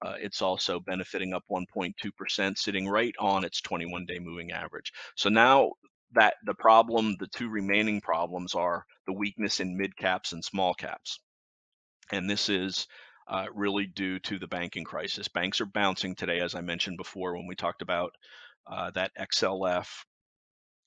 uh, 0.04 0.14
it's 0.18 0.42
also 0.42 0.80
benefiting 0.80 1.32
up 1.32 1.44
1.2%, 1.50 2.58
sitting 2.58 2.88
right 2.88 3.14
on 3.20 3.44
its 3.44 3.60
21 3.60 4.04
day 4.04 4.18
moving 4.18 4.50
average. 4.50 4.92
So 5.16 5.28
now 5.28 5.70
that 6.14 6.34
the 6.44 6.54
problem, 6.54 7.16
the 7.18 7.26
two 7.26 7.48
remaining 7.48 8.00
problems 8.00 8.54
are 8.54 8.84
the 9.06 9.12
weakness 9.12 9.60
in 9.60 9.76
mid 9.76 9.96
caps 9.96 10.32
and 10.32 10.44
small 10.44 10.74
caps. 10.74 11.18
And 12.10 12.28
this 12.28 12.48
is 12.48 12.86
uh, 13.28 13.46
really 13.54 13.86
due 13.86 14.18
to 14.20 14.38
the 14.38 14.46
banking 14.46 14.84
crisis. 14.84 15.28
Banks 15.28 15.60
are 15.60 15.66
bouncing 15.66 16.14
today, 16.14 16.40
as 16.40 16.54
I 16.54 16.60
mentioned 16.60 16.96
before 16.96 17.36
when 17.36 17.46
we 17.46 17.54
talked 17.54 17.82
about 17.82 18.12
uh, 18.66 18.90
that 18.92 19.12
XLF, 19.18 19.86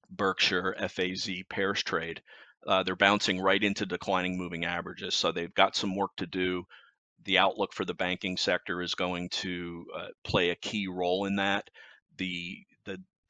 Berkshire, 0.09 0.75
FAZ 0.87 1.29
pairs 1.49 1.81
trade. 1.83 2.21
Uh, 2.67 2.83
they're 2.83 2.95
bouncing 2.95 3.39
right 3.39 3.63
into 3.63 3.85
declining 3.85 4.37
moving 4.37 4.65
averages. 4.65 5.15
So 5.15 5.31
they've 5.31 5.53
got 5.53 5.75
some 5.75 5.95
work 5.95 6.11
to 6.17 6.27
do. 6.27 6.63
The 7.23 7.37
outlook 7.39 7.73
for 7.73 7.85
the 7.85 7.93
banking 7.93 8.37
sector 8.37 8.81
is 8.81 8.95
going 8.95 9.29
to 9.29 9.85
uh, 9.95 10.07
play 10.23 10.49
a 10.49 10.55
key 10.55 10.87
role 10.87 11.25
in 11.25 11.37
that. 11.37 11.69
The 12.17 12.57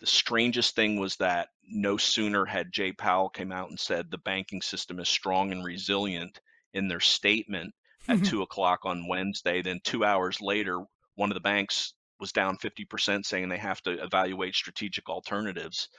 the 0.06 0.12
strangest 0.12 0.76
thing 0.76 1.00
was 1.00 1.16
that 1.16 1.48
no 1.68 1.98
sooner 1.98 2.46
had 2.46 2.72
Jay 2.72 2.92
Powell 2.92 3.28
came 3.28 3.52
out 3.52 3.72
and 3.72 3.80
said 3.80 4.12
the 4.12 4.20
banking 4.20 4.62
system 4.62 5.00
is 5.00 5.10
strong 5.10 5.52
and 5.52 5.66
resilient 5.66 6.40
in 6.76 6.88
their 6.88 7.00
statement 7.00 7.74
at 8.08 8.24
two 8.24 8.44
o'clock 8.44 8.82
on 8.84 9.08
Wednesday. 9.08 9.64
Then 9.64 9.80
two 9.84 10.06
hours 10.06 10.40
later, 10.42 10.80
one 11.16 11.32
of 11.32 11.34
the 11.34 11.40
banks 11.42 11.96
was 12.20 12.32
down 12.32 12.58
50%, 12.58 13.26
saying 13.26 13.50
they 13.50 13.58
have 13.58 13.82
to 13.82 13.94
evaluate 13.94 14.54
strategic 14.54 15.10
alternatives. 15.10 15.90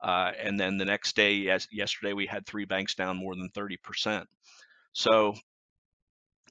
Uh, 0.00 0.30
and 0.40 0.58
then 0.58 0.78
the 0.78 0.84
next 0.84 1.16
day, 1.16 1.34
yes, 1.34 1.66
yesterday, 1.72 2.12
we 2.12 2.26
had 2.26 2.46
three 2.46 2.66
banks 2.66 2.94
down 2.94 3.16
more 3.16 3.34
than 3.34 3.50
30%. 3.50 4.26
So, 4.92 5.34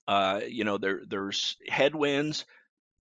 uh, 0.05 0.41
you 0.45 0.65
know, 0.65 0.77
there 0.77 1.03
there's 1.07 1.55
headwinds. 1.69 2.43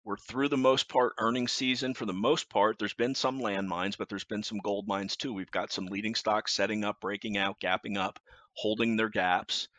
We're 0.05 0.17
through 0.17 0.49
the 0.49 0.57
most 0.57 0.89
part 0.89 1.13
earnings 1.17 1.51
season. 1.51 1.93
For 1.93 2.05
the 2.05 2.13
most 2.13 2.49
part, 2.49 2.77
there's 2.77 2.93
been 2.93 3.15
some 3.15 3.39
landmines, 3.39 3.97
but 3.97 4.09
there's 4.09 4.25
been 4.25 4.43
some 4.43 4.59
gold 4.59 4.87
mines 4.87 5.15
too. 5.15 5.33
We've 5.33 5.51
got 5.51 5.71
some 5.71 5.85
leading 5.85 6.15
stocks 6.15 6.53
setting 6.53 6.83
up, 6.83 6.99
breaking 6.99 7.37
out, 7.37 7.59
gapping 7.59 7.97
up, 7.97 8.19
holding 8.53 8.97
their 8.97 9.09
gaps 9.09 9.69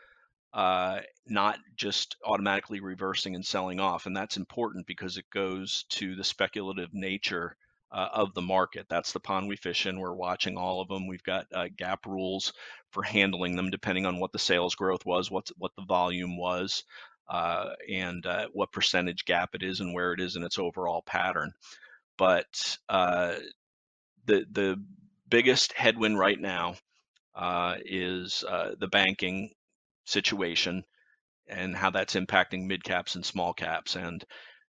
uh, 0.54 1.00
not 1.26 1.58
just 1.76 2.16
automatically 2.24 2.80
reversing 2.80 3.34
and 3.34 3.44
selling 3.44 3.80
off. 3.80 4.06
And 4.06 4.16
that's 4.16 4.36
important 4.36 4.86
because 4.86 5.16
it 5.16 5.28
goes 5.30 5.84
to 5.90 6.14
the 6.14 6.22
speculative 6.22 6.90
nature 6.94 7.56
uh, 7.90 8.08
of 8.12 8.34
the 8.34 8.42
market. 8.42 8.86
That's 8.88 9.12
the 9.12 9.20
pond 9.20 9.48
we 9.48 9.56
fish 9.56 9.86
in. 9.86 9.98
We're 9.98 10.14
watching 10.14 10.56
all 10.56 10.80
of 10.80 10.88
them. 10.88 11.08
We've 11.08 11.24
got 11.24 11.46
uh, 11.52 11.68
gap 11.76 12.06
rules 12.06 12.52
for 12.90 13.02
handling 13.02 13.56
them 13.56 13.70
depending 13.70 14.06
on 14.06 14.20
what 14.20 14.30
the 14.30 14.38
sales 14.38 14.76
growth 14.76 15.04
was, 15.04 15.28
what 15.28 15.50
what 15.58 15.72
the 15.76 15.84
volume 15.84 16.36
was, 16.36 16.84
uh, 17.28 17.70
and 17.90 18.26
uh, 18.26 18.48
what 18.52 18.72
percentage 18.72 19.24
gap 19.24 19.54
it 19.54 19.62
is, 19.62 19.80
and 19.80 19.94
where 19.94 20.12
it 20.12 20.20
is 20.20 20.36
in 20.36 20.44
its 20.44 20.58
overall 20.58 21.02
pattern. 21.02 21.52
But 22.18 22.78
uh, 22.88 23.36
the 24.26 24.46
the 24.50 24.82
biggest 25.28 25.72
headwind 25.72 26.18
right 26.18 26.40
now 26.40 26.76
uh, 27.34 27.76
is 27.84 28.44
the 28.78 28.88
banking 28.88 29.50
situation 30.04 30.84
and 31.48 31.76
how 31.76 31.90
that's 31.90 32.14
impacting 32.14 32.66
mid 32.66 32.84
caps 32.84 33.14
and 33.14 33.24
small 33.24 33.52
caps. 33.52 33.96
And 33.96 34.24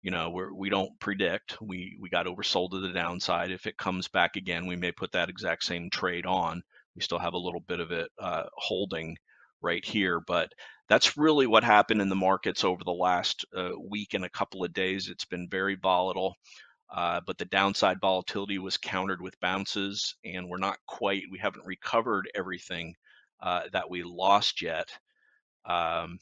you 0.02 0.10
know, 0.10 0.30
we're, 0.30 0.52
we 0.54 0.70
don't 0.70 0.98
predict. 1.00 1.60
We 1.60 1.96
we 2.00 2.08
got 2.08 2.26
oversold 2.26 2.70
to 2.70 2.80
the 2.80 2.92
downside. 2.92 3.50
If 3.50 3.66
it 3.66 3.76
comes 3.76 4.08
back 4.08 4.36
again, 4.36 4.66
we 4.66 4.76
may 4.76 4.92
put 4.92 5.12
that 5.12 5.28
exact 5.28 5.64
same 5.64 5.90
trade 5.90 6.26
on. 6.26 6.62
We 6.94 7.02
still 7.02 7.18
have 7.18 7.34
a 7.34 7.38
little 7.38 7.60
bit 7.60 7.80
of 7.80 7.90
it 7.90 8.08
uh, 8.18 8.44
holding 8.54 9.16
right 9.60 9.84
here, 9.84 10.20
but 10.20 10.52
that's 10.88 11.16
really 11.16 11.46
what 11.46 11.64
happened 11.64 12.00
in 12.00 12.08
the 12.08 12.16
markets 12.16 12.64
over 12.64 12.82
the 12.84 12.90
last 12.90 13.44
uh, 13.56 13.70
week 13.88 14.14
and 14.14 14.24
a 14.24 14.30
couple 14.30 14.64
of 14.64 14.72
days. 14.72 15.08
It's 15.08 15.26
been 15.26 15.48
very 15.48 15.76
volatile. 15.76 16.34
Uh, 16.90 17.20
but 17.26 17.36
the 17.36 17.44
downside 17.44 17.98
volatility 18.00 18.58
was 18.58 18.78
countered 18.78 19.20
with 19.20 19.38
bounces, 19.40 20.14
and 20.24 20.48
we're 20.48 20.56
not 20.56 20.78
quite, 20.86 21.22
we 21.30 21.38
haven't 21.38 21.66
recovered 21.66 22.30
everything 22.34 22.94
uh, 23.42 23.62
that 23.72 23.90
we 23.90 24.02
lost 24.02 24.62
yet. 24.62 24.88
Um, 25.66 26.18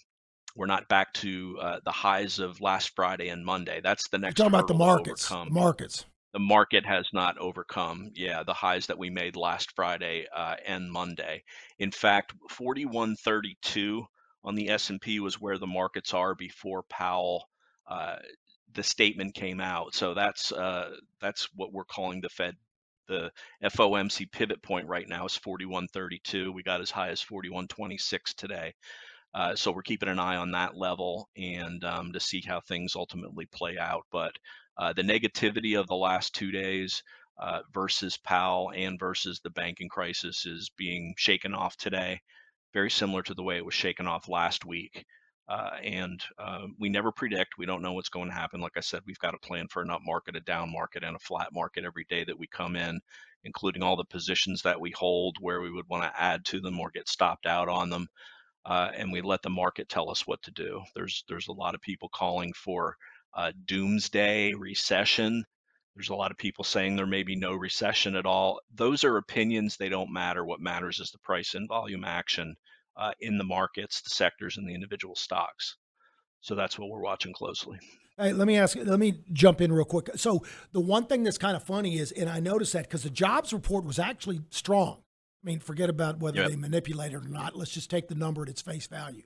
we're 0.57 0.67
not 0.67 0.89
back 0.89 1.13
to 1.15 1.57
uh, 1.61 1.81
the 1.85 1.93
highs 1.93 2.41
of 2.41 2.61
last 2.61 2.93
Friday 2.97 3.29
and 3.29 3.45
Monday. 3.45 3.81
That's 3.81 4.09
the 4.09 4.19
next. 4.19 4.39
You're 4.39 4.47
talking 4.47 4.59
about 4.59 4.69
the 4.69 4.75
markets. 4.75 5.29
The 5.29 5.45
markets. 5.51 6.05
The 6.33 6.41
market 6.41 6.85
has 6.85 7.07
not 7.15 7.39
overcome, 7.39 8.11
yeah, 8.15 8.43
the 8.43 8.53
highs 8.53 8.87
that 8.89 8.99
we 8.99 9.09
made 9.09 9.37
last 9.37 9.73
Friday 9.75 10.27
uh, 10.35 10.57
and 10.67 10.91
Monday. 10.91 11.45
In 11.79 11.91
fact, 11.91 12.35
41.32 12.51 14.03
on 14.47 14.55
the 14.55 14.71
S&P 14.71 15.21
was 15.21 15.41
where 15.41 15.59
the 15.59 15.67
markets 15.67 16.15
are 16.15 16.35
before 16.35 16.85
Powell. 16.85 17.45
Uh, 17.87 18.17
the 18.73 18.83
statement 18.83 19.35
came 19.35 19.61
out, 19.61 19.95
so 19.95 20.15
that's 20.15 20.53
uh, 20.53 20.91
that's 21.21 21.49
what 21.55 21.73
we're 21.73 21.85
calling 21.85 22.21
the 22.21 22.29
Fed 22.29 22.57
the 23.09 23.31
FOMC 23.65 24.31
pivot 24.31 24.63
point 24.63 24.89
right 24.89 25.09
now 25.09 25.27
is 25.27 25.39
41.32. 25.39 26.53
We 26.53 26.63
got 26.63 26.81
as 26.81 26.91
high 26.91 27.11
as 27.11 27.23
41.26 27.23 28.35
today. 28.35 28.75
Uh, 29.35 29.55
so 29.55 29.71
we're 29.71 29.83
keeping 29.83 30.09
an 30.09 30.19
eye 30.19 30.37
on 30.37 30.53
that 30.53 30.77
level 30.77 31.29
and 31.37 31.85
um, 31.85 32.13
to 32.13 32.21
see 32.21 32.43
how 32.47 32.61
things 32.61 32.97
ultimately 32.97 33.47
play 33.47 33.77
out. 33.79 34.05
But 34.11 34.33
uh, 34.79 34.93
the 34.93 35.03
negativity 35.03 35.79
of 35.79 35.87
the 35.87 35.97
last 35.97 36.35
two 36.35 36.51
days 36.51 37.03
uh, 37.39 37.61
versus 37.73 38.17
Powell 38.17 38.73
and 38.75 38.99
versus 38.99 39.41
the 39.43 39.51
banking 39.51 39.89
crisis 39.89 40.47
is 40.47 40.71
being 40.77 41.15
shaken 41.19 41.55
off 41.55 41.77
today, 41.77 42.21
very 42.77 42.91
similar 42.93 43.25
to 43.25 43.35
the 43.35 43.45
way 43.45 43.59
it 43.59 43.67
was 43.67 43.75
shaken 43.75 44.09
off 44.09 44.29
last 44.31 44.67
week. 44.67 45.07
Uh, 45.49 45.73
and 45.85 46.23
uh, 46.39 46.67
we 46.81 46.91
never 46.91 47.13
predict. 47.13 47.59
We 47.59 47.67
don't 47.67 47.83
know 47.83 47.95
what's 47.95 48.11
going 48.11 48.29
to 48.31 48.35
happen. 48.37 48.63
Like 48.63 48.79
I 48.79 48.83
said, 48.83 49.03
we've 49.07 49.21
got 49.21 49.35
a 49.35 49.41
plan 49.49 49.69
for 49.71 49.83
an 49.83 49.91
up 49.91 50.03
market, 50.05 50.37
a 50.37 50.43
down 50.43 50.73
market, 50.73 51.05
and 51.05 51.17
a 51.17 51.21
flat 51.21 51.51
market 51.55 51.85
every 51.85 52.07
day 52.11 52.25
that 52.25 52.39
we 52.39 52.49
come 52.49 52.77
in, 52.77 53.01
including 53.45 53.83
all 53.85 53.97
the 53.97 54.05
positions 54.07 54.63
that 54.65 54.81
we 54.81 54.93
hold, 54.93 55.39
where 55.41 55.63
we 55.63 55.73
would 55.73 55.89
want 55.91 56.05
to 56.05 56.23
add 56.23 56.47
to 56.47 56.61
them 56.61 56.81
or 56.81 56.91
get 56.95 57.09
stopped 57.09 57.47
out 57.47 57.69
on 57.71 57.91
them 57.91 58.07
uh, 58.67 58.91
and 58.97 59.13
we 59.13 59.23
let 59.23 59.43
the 59.43 59.51
market 59.51 59.89
tell 59.91 60.11
us 60.11 60.27
what 60.27 60.43
to 60.43 60.53
do. 60.53 60.83
There's 60.97 61.25
there's 61.29 61.49
a 61.49 61.53
lot 61.55 61.75
of 61.77 61.83
people 61.83 62.11
calling 62.15 62.53
for 62.55 62.97
doomsday 63.67 64.55
recession. 64.55 65.45
There's 65.97 66.11
a 66.11 66.15
lot 66.15 66.31
of 66.31 66.37
people 66.37 66.63
saying 66.63 66.95
there 66.95 67.07
may 67.07 67.23
be 67.23 67.37
no 67.37 67.55
recession 67.55 68.17
at 68.17 68.27
all. 68.27 68.61
Those 68.75 69.03
are 69.03 69.17
opinions. 69.17 69.77
They 69.77 69.89
don't 69.89 70.13
matter. 70.13 70.45
What 70.45 70.61
matters 70.61 71.01
is 71.01 71.11
the 71.11 71.19
price 71.19 71.55
and 71.55 71.67
volume 71.67 72.05
action 72.05 72.55
uh, 72.99 73.13
in 73.21 73.39
the 73.39 73.45
markets, 73.45 74.03
the 74.03 74.11
sectors, 74.11 74.59
and 74.59 74.69
the 74.69 74.75
individual 74.75 75.17
stocks. 75.17 75.77
So 76.43 76.55
that's 76.55 76.79
what 76.79 76.91
we're 76.91 77.01
watching 77.01 77.33
closely. 77.33 77.79
Hey, 78.19 78.35
let 78.35 78.47
me 78.47 78.59
ask. 78.59 78.77
Let 78.77 79.01
me 79.01 79.25
jump 79.33 79.63
in 79.63 79.73
real 79.73 79.87
quick. 79.87 80.11
So 80.17 80.45
the 80.73 80.81
one 80.81 81.07
thing 81.07 81.23
that's 81.23 81.39
kind 81.39 81.57
of 81.57 81.63
funny 81.63 81.99
is, 81.99 82.13
and 82.13 82.29
I 82.29 82.41
noticed 82.41 82.75
that 82.75 82.85
because 82.85 83.03
the 83.03 83.11
jobs 83.11 83.55
report 83.55 83.85
was 83.85 83.99
actually 83.99 84.43
strong. 84.51 85.03
I 85.43 85.47
mean, 85.47 85.61
forget 85.61 85.89
about 85.89 86.19
whether 86.21 86.41
yep. 86.41 86.51
they 86.51 86.57
manipulate 86.57 87.13
it 87.13 87.17
or 87.17 87.29
not. 87.29 87.57
Let's 87.57 87.71
just 87.71 87.91
take 87.91 88.09
the 88.09 88.15
number 88.15 88.43
at 88.43 88.49
its 88.49 88.61
face 88.61 88.87
value. 88.87 89.25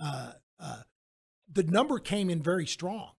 Uh, 0.00 0.32
uh, 0.58 0.82
the 1.52 1.62
number 1.64 1.98
came 1.98 2.30
in 2.30 2.42
very 2.42 2.66
strong, 2.66 3.12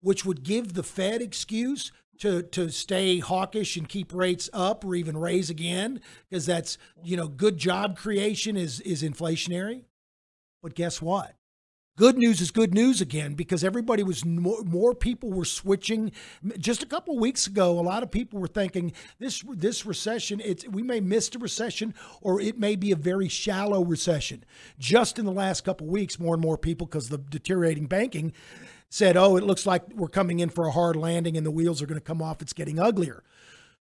which 0.00 0.24
would 0.24 0.42
give 0.42 0.74
the 0.74 0.82
Fed 0.82 1.22
excuse 1.22 1.92
to 2.18 2.42
to 2.42 2.70
stay 2.70 3.18
hawkish 3.18 3.76
and 3.76 3.88
keep 3.88 4.12
rates 4.12 4.50
up 4.52 4.84
or 4.84 4.94
even 4.94 5.16
raise 5.16 5.50
again 5.50 6.00
because 6.28 6.46
that's 6.46 6.78
you 7.02 7.16
know 7.16 7.28
good 7.28 7.56
job 7.56 7.96
creation 7.96 8.56
is 8.56 8.80
is 8.80 9.02
inflationary. 9.02 9.84
But 10.62 10.74
guess 10.74 11.00
what? 11.00 11.38
good 11.98 12.16
news 12.16 12.40
is 12.40 12.52
good 12.52 12.72
news 12.72 13.00
again 13.00 13.34
because 13.34 13.64
everybody 13.64 14.04
was 14.04 14.24
more, 14.24 14.62
more 14.62 14.94
people 14.94 15.32
were 15.32 15.44
switching 15.44 16.12
just 16.56 16.82
a 16.82 16.86
couple 16.86 17.14
of 17.14 17.20
weeks 17.20 17.46
ago 17.48 17.78
a 17.78 17.82
lot 17.82 18.04
of 18.04 18.10
people 18.10 18.38
were 18.38 18.46
thinking 18.46 18.92
this 19.18 19.44
this 19.48 19.84
recession 19.84 20.40
it's 20.44 20.66
we 20.68 20.82
may 20.82 21.00
miss 21.00 21.28
a 21.34 21.38
recession 21.38 21.92
or 22.22 22.40
it 22.40 22.56
may 22.56 22.76
be 22.76 22.92
a 22.92 22.96
very 22.96 23.28
shallow 23.28 23.84
recession 23.84 24.44
just 24.78 25.18
in 25.18 25.24
the 25.24 25.32
last 25.32 25.64
couple 25.64 25.88
of 25.88 25.92
weeks 25.92 26.20
more 26.20 26.34
and 26.34 26.42
more 26.42 26.56
people 26.56 26.86
because 26.86 27.08
the 27.08 27.18
deteriorating 27.18 27.86
banking 27.86 28.32
said 28.90 29.16
oh 29.16 29.36
it 29.36 29.44
looks 29.44 29.66
like 29.66 29.82
we're 29.94 30.08
coming 30.08 30.40
in 30.40 30.48
for 30.48 30.66
a 30.66 30.72
hard 30.72 30.96
landing 30.96 31.36
and 31.36 31.44
the 31.44 31.50
wheels 31.50 31.82
are 31.82 31.86
going 31.86 32.00
to 32.00 32.04
come 32.04 32.22
off 32.22 32.42
it's 32.42 32.52
getting 32.52 32.78
uglier 32.78 33.22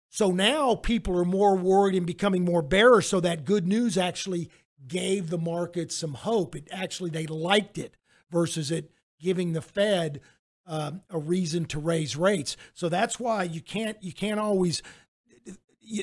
so 0.09 0.31
now 0.31 0.75
people 0.75 1.19
are 1.19 1.25
more 1.25 1.57
worried 1.57 1.95
and 1.95 2.05
becoming 2.05 2.45
more 2.45 2.61
bearish 2.61 3.07
so 3.09 3.19
that 3.19 3.43
good 3.43 3.67
news 3.67 3.97
actually 3.97 4.49
gave 4.87 5.29
the 5.29 5.37
market 5.37 5.91
some 5.91 6.13
hope. 6.13 6.55
It 6.55 6.67
actually 6.71 7.09
they 7.09 7.25
liked 7.25 7.77
it 7.77 7.97
versus 8.29 8.71
it 8.71 8.91
giving 9.19 9.53
the 9.53 9.61
Fed 9.61 10.21
um, 10.67 11.01
a 11.09 11.17
reason 11.17 11.65
to 11.65 11.79
raise 11.79 12.15
rates. 12.15 12.57
So 12.73 12.89
that's 12.89 13.19
why 13.19 13.43
you 13.43 13.61
can't 13.61 13.97
you 14.01 14.13
can't 14.13 14.39
always. 14.39 14.81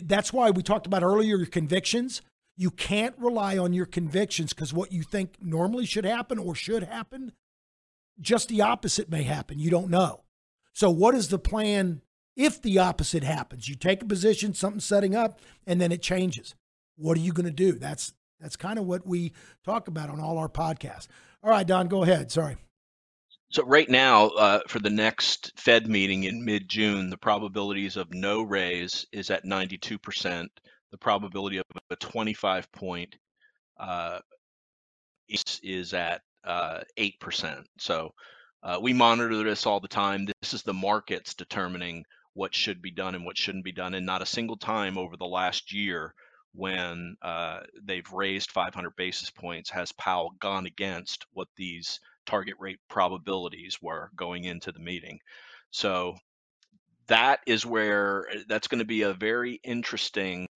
That's 0.05 0.33
why 0.33 0.51
we 0.51 0.63
talked 0.63 0.87
about 0.87 1.03
earlier 1.03 1.37
your 1.37 1.47
convictions. 1.47 2.23
You 2.57 2.71
can't 2.71 3.15
rely 3.19 3.57
on 3.57 3.73
your 3.73 3.87
convictions 3.87 4.53
because 4.53 4.73
what 4.73 4.93
you 4.93 5.03
think 5.03 5.37
normally 5.41 5.87
should 5.87 6.05
happen 6.05 6.39
or 6.39 6.55
should 6.55 6.85
happen, 6.85 7.33
just 8.23 8.49
the 8.49 8.63
opposite 8.63 9.11
may 9.11 9.25
happen. 9.25 9.59
You 9.59 9.71
don't 9.71 9.91
know. 9.91 10.23
So 10.73 10.91
what 10.91 11.15
is 11.15 11.29
the 11.29 11.39
plan 11.39 12.01
if 12.37 12.63
the 12.63 12.79
opposite 12.79 13.25
happens? 13.25 13.69
You 13.69 13.75
take 13.75 14.03
a 14.03 14.07
position, 14.07 14.55
something's 14.55 14.85
setting 14.85 15.15
up, 15.15 15.41
and 15.67 15.81
then 15.81 15.93
it 15.93 16.01
changes. 16.01 16.55
What 16.97 17.19
are 17.19 17.21
you 17.21 17.33
going 17.33 17.47
to 17.47 17.53
do? 17.53 17.73
That's 17.73 18.15
that's 18.41 18.57
kind 18.57 18.79
of 18.79 18.87
what 18.87 19.07
we 19.07 19.33
talk 19.65 19.87
about 19.87 20.11
on 20.11 20.21
all 20.21 20.39
our 20.39 20.49
podcasts. 20.49 21.07
All 21.43 21.51
right, 21.51 21.67
Don, 21.67 21.89
go 21.89 22.03
ahead. 22.03 22.33
Sorry. 22.33 22.57
So 23.51 23.65
right 23.65 23.89
now, 23.89 24.29
uh, 24.29 24.61
for 24.67 24.79
the 24.79 24.91
next 24.91 25.53
Fed 25.57 25.87
meeting 25.87 26.25
in 26.25 26.45
mid-June, 26.45 27.11
the 27.11 27.19
probabilities 27.19 27.97
of 27.97 28.13
no 28.13 28.43
raise 28.43 29.07
is 29.13 29.31
at 29.31 29.45
92%. 29.45 30.49
The 30.91 30.99
probability 30.99 31.59
of 31.59 31.67
a 31.91 31.97
25 31.97 32.73
point 32.73 33.15
uh, 33.79 34.21
is, 35.29 35.61
is 35.63 35.95
at 35.95 36.23
uh, 36.45 36.81
8%. 36.99 37.65
So 37.79 38.13
uh, 38.63 38.79
we 38.81 38.93
monitor 38.93 39.43
this 39.43 39.67
all 39.67 39.81
the 39.81 39.89
time. 39.89 40.27
This 40.41 40.55
is 40.55 40.63
the 40.63 40.75
markets 40.75 41.35
determining 41.35 42.05
what 42.35 42.55
should 42.55 42.81
be 42.81 42.91
done 42.91 43.15
and 43.15 43.25
what 43.25 43.37
shouldn't 43.37 43.65
be 43.65 43.73
done. 43.73 43.95
And 43.95 44.07
not 44.07 44.23
a 44.23 44.27
single 44.27 44.57
time 44.57 44.97
over 44.97 45.17
the 45.17 45.27
last 45.27 45.73
year 45.73 46.15
when 46.55 47.17
uh, 47.23 47.61
they've 47.83 48.11
raised 48.13 48.51
500 48.51 48.95
basis 48.97 49.31
points 49.31 49.71
has 49.71 49.93
Powell 49.93 50.35
gone 50.39 50.67
against 50.67 51.27
what 51.33 51.49
these 51.57 52.01
target 52.27 52.55
rate 52.59 52.79
probabilities 52.89 53.79
were 53.81 54.11
going 54.17 54.45
into 54.45 54.71
the 54.71 54.79
meeting. 54.79 55.19
So 55.71 56.15
that 57.09 57.41
is 57.47 57.67
where 57.67 58.29
uh, 58.31 58.39
that's 58.49 58.69
going 58.69 58.81
to 58.81 58.85
be 58.85 59.03
a 59.03 59.15
very 59.15 59.61
interesting 59.65 60.47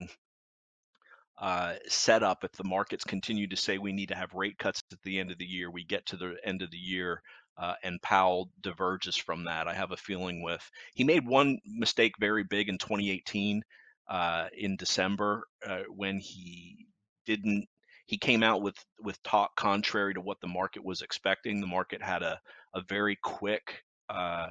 uh, 1.39 1.75
setup 1.89 2.45
if 2.45 2.53
the 2.53 2.65
markets 2.65 3.05
continue 3.05 3.47
to 3.49 3.57
say 3.57 3.79
we 3.79 3.93
need 3.93 4.09
to 4.09 4.15
have 4.15 4.33
rate 4.35 4.59
cuts 4.59 4.83
at 4.93 5.03
the 5.03 5.19
end 5.19 5.31
of 5.31 5.39
the 5.39 5.45
year. 5.45 5.71
We 5.71 5.85
get 5.85 6.07
to 6.07 6.17
the 6.17 6.37
end 6.45 6.63
of 6.63 6.71
the 6.71 6.79
year 6.79 7.23
uh, 7.59 7.75
and 7.83 8.01
Powell 8.03 8.51
diverges 8.61 9.17
from 9.17 9.45
that. 9.45 9.67
I 9.69 9.75
have 9.75 9.93
a 9.93 9.97
feeling 9.97 10.43
with 10.43 10.69
he 10.95 11.05
made 11.05 11.27
one 11.27 11.59
mistake 11.65 12.13
very 12.21 12.45
big 12.45 12.69
in 12.69 12.79
2018 12.79 13.63
uh, 14.09 14.47
in 14.57 14.77
December 14.77 15.47
uh, 15.67 15.83
when 15.95 16.19
he 16.19 16.87
didn't. 17.25 17.67
He 18.07 18.19
came 18.19 18.43
out 18.43 18.63
with 18.63 18.77
with 19.01 19.21
talk 19.23 19.57
contrary 19.57 20.15
to 20.15 20.21
what 20.21 20.41
the 20.41 20.47
market 20.47 20.85
was 20.85 21.03
expecting. 21.03 21.61
The 21.61 21.67
market 21.67 22.03
had 22.03 22.23
a 22.23 22.41
a 22.75 22.83
very 22.83 23.17
quick 23.23 23.83
uh, 24.09 24.49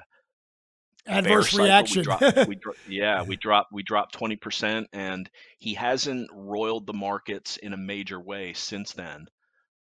Adverse 1.07 1.51
cycle. 1.51 1.65
reaction. 1.65 1.99
We 1.99 2.03
dropped, 2.03 2.47
we, 2.47 2.55
dro- 2.55 2.73
yeah, 2.87 3.23
we 3.23 3.35
dropped 3.35 3.71
we 3.71 3.83
dropped 3.83 4.13
twenty 4.13 4.35
percent, 4.35 4.87
and 4.93 5.29
he 5.59 5.73
hasn't 5.73 6.29
roiled 6.33 6.87
the 6.87 6.93
markets 6.93 7.57
in 7.57 7.73
a 7.73 7.77
major 7.77 8.19
way 8.19 8.53
since 8.53 8.93
then. 8.93 9.27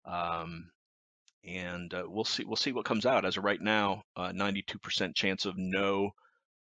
Um, 0.05 0.71
and 1.47 1.93
uh, 1.93 2.05
we'll 2.07 2.25
see 2.25 2.45
we'll 2.45 2.57
see 2.57 2.73
what 2.73 2.85
comes 2.85 3.07
out. 3.07 3.25
As 3.25 3.37
of 3.37 3.45
right 3.45 3.61
now, 3.61 4.03
ninety 4.17 4.63
two 4.63 4.79
percent 4.79 5.15
chance 5.15 5.47
of 5.47 5.57
no 5.57 6.11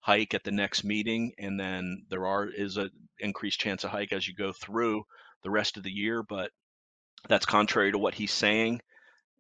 hike 0.00 0.34
at 0.34 0.44
the 0.44 0.52
next 0.52 0.84
meeting, 0.84 1.32
and 1.38 1.58
then 1.58 2.04
there 2.10 2.26
are 2.26 2.46
is 2.46 2.76
a 2.76 2.90
increased 3.20 3.60
chance 3.60 3.84
of 3.84 3.90
hike 3.90 4.12
as 4.12 4.26
you 4.26 4.34
go 4.34 4.52
through 4.52 5.02
the 5.42 5.50
rest 5.50 5.76
of 5.76 5.82
the 5.82 5.90
year, 5.90 6.22
but 6.22 6.50
that's 7.28 7.46
contrary 7.46 7.92
to 7.92 7.98
what 7.98 8.14
he's 8.14 8.32
saying 8.32 8.80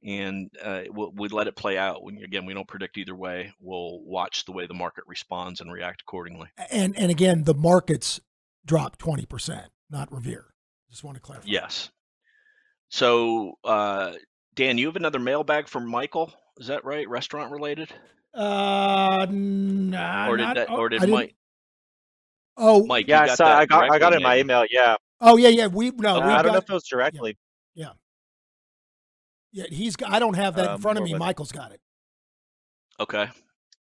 and 0.04 0.50
uh, 0.62 0.82
we'll, 0.90 1.12
we 1.16 1.28
let 1.28 1.46
it 1.46 1.56
play 1.56 1.78
out. 1.78 2.02
When, 2.04 2.18
again, 2.18 2.44
we 2.46 2.54
don't 2.54 2.68
predict 2.68 2.98
either 2.98 3.14
way. 3.14 3.52
We'll 3.60 4.00
watch 4.04 4.44
the 4.44 4.52
way 4.52 4.66
the 4.66 4.74
market 4.74 5.04
responds 5.06 5.60
and 5.60 5.72
react 5.72 6.02
accordingly. 6.02 6.48
and 6.70 6.96
and 6.98 7.10
again, 7.10 7.44
the 7.44 7.54
markets 7.54 8.20
dropped 8.66 8.98
twenty 8.98 9.26
percent, 9.26 9.66
not 9.90 10.12
Revere. 10.12 10.46
Just 10.90 11.02
want 11.04 11.16
to 11.16 11.20
clarify. 11.22 11.46
Yes. 11.48 11.90
So, 12.90 13.54
uh, 13.64 14.12
Dan, 14.54 14.78
you 14.78 14.86
have 14.86 14.96
another 14.96 15.18
mailbag 15.18 15.68
from 15.68 15.88
Michael. 15.88 16.32
Is 16.58 16.68
that 16.68 16.84
right? 16.84 17.08
Restaurant 17.08 17.50
related, 17.50 17.88
Uh, 18.32 19.26
nah, 19.30 20.28
or 20.28 20.36
did 20.36 20.42
not- 20.44 20.54
that, 20.56 20.70
oh, 20.70 20.76
or 20.76 20.86
I 20.86 20.88
did 20.90 21.00
didn't- 21.00 21.14
Mike? 21.14 21.34
Oh, 22.56 22.86
Mike, 22.86 23.08
Yeah, 23.08 23.18
you 23.18 23.22
I 23.24 23.26
got 23.28 23.36
saw. 23.38 23.44
that 23.46 23.56
I 23.58 23.66
got. 23.66 23.90
I 23.90 23.98
got 23.98 24.12
it 24.12 24.16
in 24.16 24.22
my 24.22 24.38
email. 24.38 24.64
Yeah. 24.70 24.94
oh 25.20 25.36
yeah, 25.36 25.48
yeah. 25.48 25.66
We 25.66 25.90
no, 25.90 26.16
Uh, 26.16 26.26
we 26.26 26.32
I 26.32 26.42
don't 26.42 26.52
know 26.52 26.58
got. 26.60 26.62
if 26.64 26.70
it 26.70 26.72
was 26.72 26.86
directly. 26.86 27.36
Yeah, 27.74 27.90
he's. 29.70 29.96
got- 29.96 30.10
I 30.12 30.18
don't 30.18 30.34
have 30.34 30.56
that 30.56 30.64
in 30.64 30.70
Um, 30.72 30.80
front 30.80 30.98
of 30.98 31.04
me. 31.04 31.14
Michael's 31.14 31.52
got 31.52 31.72
it. 31.72 31.80
Okay. 33.00 33.28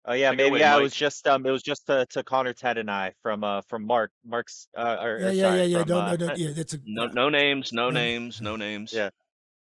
Oh 0.07 0.13
yeah, 0.13 0.29
Take 0.29 0.33
it 0.33 0.37
maybe. 0.43 0.49
away, 0.49 0.59
yeah, 0.59 0.71
Mike. 0.73 0.79
it 0.79 0.83
was 0.83 0.93
just. 0.95 1.27
Um, 1.27 1.45
it 1.45 1.51
was 1.51 1.63
just 1.63 1.87
to, 1.87 2.05
to 2.11 2.23
Connor, 2.23 2.53
Ted, 2.53 2.77
and 2.77 2.89
I 2.91 3.13
from 3.23 3.43
uh 3.43 3.61
from 3.61 3.85
Mark. 3.85 4.11
Mark's. 4.23 4.67
Uh, 4.77 4.97
or, 5.01 5.19
Yeah, 5.19 5.29
yeah, 5.31 5.43
sorry, 5.43 5.57
yeah, 5.57 5.63
yeah. 5.63 5.77
from, 5.79 5.87
Don't, 5.87 6.03
uh, 6.03 6.11
no, 6.11 6.17
don't, 6.17 6.37
yeah, 6.37 6.49
it's 6.55 6.73
a 6.75 6.79
No, 6.85 7.07
no 7.07 7.29
names, 7.29 7.73
no 7.73 7.89
No. 7.89 7.99
names, 7.99 8.41
no 8.41 8.55
names. 8.55 8.93
Yeah. 8.93 9.09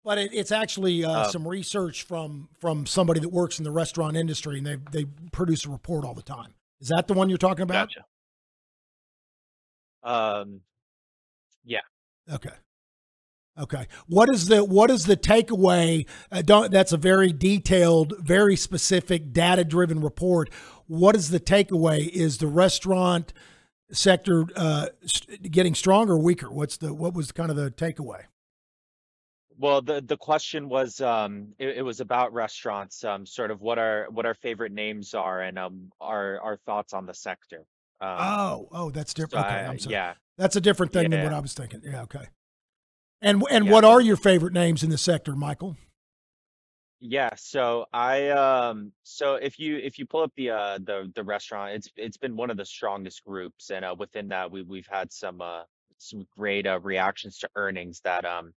But 0.03 0.17
it, 0.17 0.33
it's 0.33 0.51
actually 0.51 1.03
uh, 1.05 1.11
Uh, 1.11 1.27
some 1.29 1.47
research 1.47 2.03
from 2.03 2.49
from 2.59 2.85
somebody 2.85 3.19
that 3.19 3.29
works 3.29 3.57
in 3.59 3.63
the 3.65 3.71
restaurant 3.71 4.15
industry, 4.17 4.57
and 4.57 4.65
they 4.65 4.77
they 4.91 5.05
produce 5.31 5.65
a 5.65 5.69
report 5.69 6.05
all 6.05 6.13
the 6.15 6.23
time. 6.23 6.55
Is 6.79 6.87
that 6.87 7.07
the 7.07 7.13
one 7.13 7.27
you're 7.29 7.37
talking 7.37 7.63
about? 7.63 7.89
Gotcha. 7.89 8.05
Um, 10.03 10.61
yeah. 11.63 11.81
Okay. 12.31 12.49
Okay. 13.59 13.87
What 14.07 14.29
is 14.33 14.47
the 14.47 14.63
what 14.63 14.89
is 14.89 15.05
the 15.05 15.17
takeaway? 15.17 16.07
Uh, 16.31 16.41
don't, 16.41 16.71
that's 16.71 16.93
a 16.93 16.97
very 16.97 17.33
detailed, 17.33 18.13
very 18.19 18.55
specific, 18.55 19.33
data 19.33 19.63
driven 19.63 19.99
report. 20.01 20.49
What 20.87 21.15
is 21.15 21.29
the 21.29 21.39
takeaway? 21.39 22.07
Is 22.09 22.37
the 22.37 22.47
restaurant 22.47 23.33
sector 23.91 24.45
uh, 24.55 24.87
st- 25.05 25.51
getting 25.51 25.75
stronger 25.75 26.13
or 26.13 26.19
weaker? 26.23 26.49
What's 26.49 26.77
the 26.77 26.93
what 26.93 27.13
was 27.13 27.31
kind 27.31 27.49
of 27.49 27.57
the 27.57 27.69
takeaway? 27.71 28.23
well, 29.57 29.81
the 29.81 30.01
the 30.01 30.17
question 30.17 30.69
was. 30.69 31.01
Um, 31.01 31.49
it, 31.59 31.77
it 31.77 31.81
was 31.83 31.99
about 31.99 32.33
restaurants. 32.33 33.03
Um, 33.03 33.25
sort 33.25 33.51
of 33.51 33.61
what 33.61 33.77
our 33.77 34.07
what 34.11 34.25
our 34.25 34.33
favorite 34.33 34.71
names 34.71 35.13
are, 35.13 35.41
and 35.41 35.59
um, 35.59 35.91
our 35.99 36.39
our 36.41 36.57
thoughts 36.65 36.93
on 36.93 37.05
the 37.05 37.13
sector. 37.13 37.65
Um, 37.99 38.17
Oh, 38.19 38.69
oh, 38.71 38.89
that's 38.91 39.11
so 39.11 39.23
different. 39.23 39.45
Okay, 39.45 39.55
I- 39.55 39.67
I'm 39.67 39.77
sorry. 39.77 39.93
yeah. 39.93 40.13
That's 40.37 40.55
a 40.55 40.61
different 40.61 40.91
thing 40.93 41.09
than 41.11 41.23
what 41.23 41.33
I 41.33 41.39
was 41.39 41.53
thinking. 41.53 41.81
Yeah. 41.83 42.01
Okay. 42.03 42.27
And 43.21 43.43
and 43.49 43.65
Yeah, 43.65 43.71
what 43.71 43.85
are 43.85 44.01
your 44.01 44.17
favorite 44.17 44.53
names 44.53 44.83
in 44.83 44.89
the 44.89 44.97
sector, 44.97 45.35
Michael? 45.35 45.77
Yeah, 46.99 47.31
so 47.35 47.85
I 47.93 48.29
um 48.29 48.91
so 49.03 49.35
if 49.35 49.57
you 49.59 49.77
if 49.77 49.97
you 49.97 50.05
pull 50.05 50.21
up 50.21 50.33
the 50.35 50.51
uh 50.51 50.77
the 50.79 51.11
the 51.15 51.23
restaurant, 51.23 51.73
it's 51.73 51.89
it's 51.97 52.17
been 52.17 52.35
one 52.35 52.51
of 52.51 52.57
the 52.57 52.65
strongest 52.65 53.23
groups, 53.25 53.71
and 53.71 53.83
uh, 53.83 53.95
within 53.97 54.27
that 54.29 54.51
we 54.51 54.61
we've 54.61 54.87
had 54.87 55.11
some 55.11 55.41
uh 55.41 55.63
some 55.97 56.27
great 56.37 56.67
uh, 56.67 56.79
reactions 56.79 57.39
to 57.39 57.49
earnings 57.55 58.01
that 58.01 58.23
um 58.25 58.53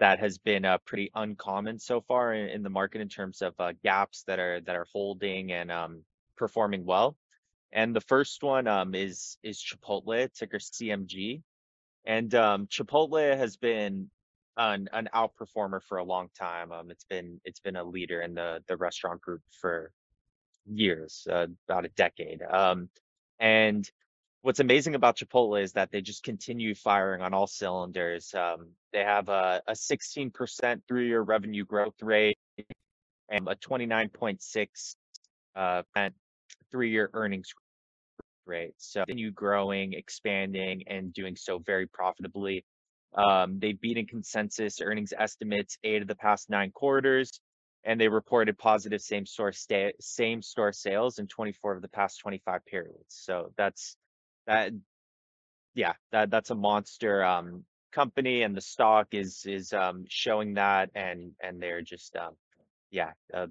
that 0.00 0.18
has 0.18 0.36
been 0.38 0.64
uh 0.64 0.78
pretty 0.84 1.10
uncommon 1.14 1.78
so 1.78 2.00
far 2.00 2.34
in, 2.34 2.48
in 2.48 2.62
the 2.64 2.70
market 2.70 3.00
in 3.00 3.08
terms 3.08 3.40
of 3.40 3.54
uh, 3.60 3.72
gaps 3.84 4.24
that 4.26 4.40
are 4.40 4.60
that 4.62 4.74
are 4.76 4.86
holding 4.92 5.52
and 5.52 5.70
um 5.70 6.04
performing 6.36 6.84
well. 6.84 7.16
And 7.72 7.94
the 7.94 8.00
first 8.00 8.42
one 8.42 8.66
um 8.66 8.94
is 8.96 9.38
is 9.44 9.62
Chipotle, 9.62 10.32
ticker 10.34 10.58
CMG. 10.58 11.42
And 12.06 12.34
um 12.34 12.66
Chipotle 12.68 13.36
has 13.36 13.56
been 13.56 14.10
an 14.56 14.88
an 14.92 15.08
outperformer 15.14 15.82
for 15.82 15.98
a 15.98 16.04
long 16.04 16.28
time. 16.38 16.72
Um, 16.72 16.90
it's 16.90 17.04
been 17.04 17.40
it's 17.44 17.60
been 17.60 17.76
a 17.76 17.84
leader 17.84 18.22
in 18.22 18.34
the 18.34 18.62
the 18.68 18.76
restaurant 18.76 19.20
group 19.20 19.42
for 19.60 19.92
years, 20.66 21.26
uh, 21.30 21.46
about 21.68 21.84
a 21.84 21.88
decade. 21.90 22.42
Um, 22.42 22.88
and 23.38 23.88
what's 24.42 24.60
amazing 24.60 24.94
about 24.94 25.16
Chipotle 25.16 25.60
is 25.60 25.72
that 25.72 25.90
they 25.90 26.00
just 26.00 26.22
continue 26.22 26.74
firing 26.74 27.22
on 27.22 27.34
all 27.34 27.46
cylinders. 27.46 28.34
Um, 28.34 28.68
they 28.92 29.00
have 29.04 29.28
a, 29.28 29.62
a 29.66 29.72
16% 29.72 30.82
three-year 30.88 31.20
revenue 31.20 31.64
growth 31.64 32.02
rate 32.02 32.38
and 33.28 33.48
a 33.48 33.56
29.6 33.56 34.96
uh, 35.56 35.82
percent 35.94 36.14
three-year 36.70 37.10
earnings 37.12 37.52
rate. 38.46 38.74
So 38.78 39.04
continue 39.04 39.30
growing, 39.30 39.92
expanding, 39.92 40.84
and 40.86 41.12
doing 41.12 41.36
so 41.36 41.58
very 41.58 41.86
profitably. 41.86 42.64
Um, 43.14 43.58
they've 43.58 43.80
beaten 43.80 44.06
consensus 44.06 44.80
earnings 44.80 45.12
estimates 45.16 45.78
eight 45.84 46.02
of 46.02 46.08
the 46.08 46.16
past 46.16 46.50
nine 46.50 46.70
quarters, 46.70 47.40
and 47.84 48.00
they 48.00 48.08
reported 48.08 48.58
positive 48.58 49.00
same 49.00 49.26
store 49.26 49.52
sta- 49.52 49.94
same 50.00 50.42
store 50.42 50.72
sales 50.72 51.18
in 51.18 51.26
24 51.26 51.76
of 51.76 51.82
the 51.82 51.88
past 51.88 52.20
25 52.20 52.64
periods. 52.66 53.04
So 53.08 53.52
that's 53.56 53.96
that. 54.46 54.72
Yeah, 55.74 55.92
that 56.10 56.30
that's 56.30 56.50
a 56.50 56.54
monster 56.54 57.22
um, 57.22 57.64
company, 57.92 58.42
and 58.42 58.56
the 58.56 58.62
stock 58.62 59.08
is 59.12 59.44
is 59.46 59.72
um, 59.72 60.04
showing 60.08 60.54
that, 60.54 60.90
and 60.94 61.32
and 61.40 61.60
they're 61.60 61.82
just 61.82 62.16
um, 62.16 62.34
yeah, 62.90 63.12
uh, 63.34 63.46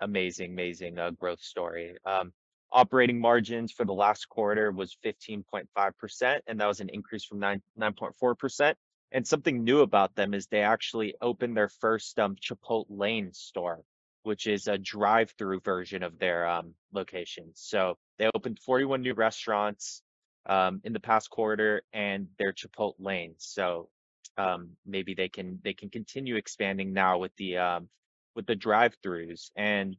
amazing, 0.00 0.52
amazing 0.52 0.98
uh, 0.98 1.10
growth 1.10 1.40
story. 1.40 1.96
Um, 2.04 2.32
operating 2.72 3.20
margins 3.20 3.72
for 3.72 3.84
the 3.84 3.92
last 3.92 4.28
quarter 4.28 4.70
was 4.70 4.96
15.5%, 5.04 6.40
and 6.46 6.60
that 6.60 6.66
was 6.66 6.80
an 6.80 6.88
increase 6.90 7.24
from 7.24 7.38
9, 7.38 7.62
9.4%. 7.78 8.74
And 9.10 9.26
something 9.26 9.64
new 9.64 9.80
about 9.80 10.14
them 10.14 10.34
is 10.34 10.46
they 10.46 10.60
actually 10.60 11.14
opened 11.20 11.56
their 11.56 11.68
first 11.68 12.18
um, 12.18 12.36
Chipotle 12.36 12.86
Lane 12.90 13.32
store, 13.32 13.82
which 14.22 14.46
is 14.46 14.68
a 14.68 14.76
drive-through 14.76 15.60
version 15.60 16.02
of 16.02 16.18
their 16.18 16.46
um, 16.46 16.74
location. 16.92 17.50
So 17.54 17.96
they 18.18 18.28
opened 18.34 18.58
41 18.58 19.00
new 19.00 19.14
restaurants 19.14 20.02
um, 20.46 20.82
in 20.84 20.92
the 20.92 21.00
past 21.00 21.30
quarter, 21.30 21.82
and 21.92 22.28
they're 22.38 22.52
Chipotle 22.52 22.96
Lanes. 22.98 23.36
So 23.38 23.88
um, 24.36 24.70
maybe 24.86 25.14
they 25.14 25.28
can 25.28 25.58
they 25.64 25.72
can 25.72 25.88
continue 25.88 26.36
expanding 26.36 26.92
now 26.92 27.18
with 27.18 27.34
the 27.36 27.56
um, 27.56 27.88
with 28.34 28.46
the 28.46 28.54
drive-throughs. 28.54 29.50
And 29.56 29.96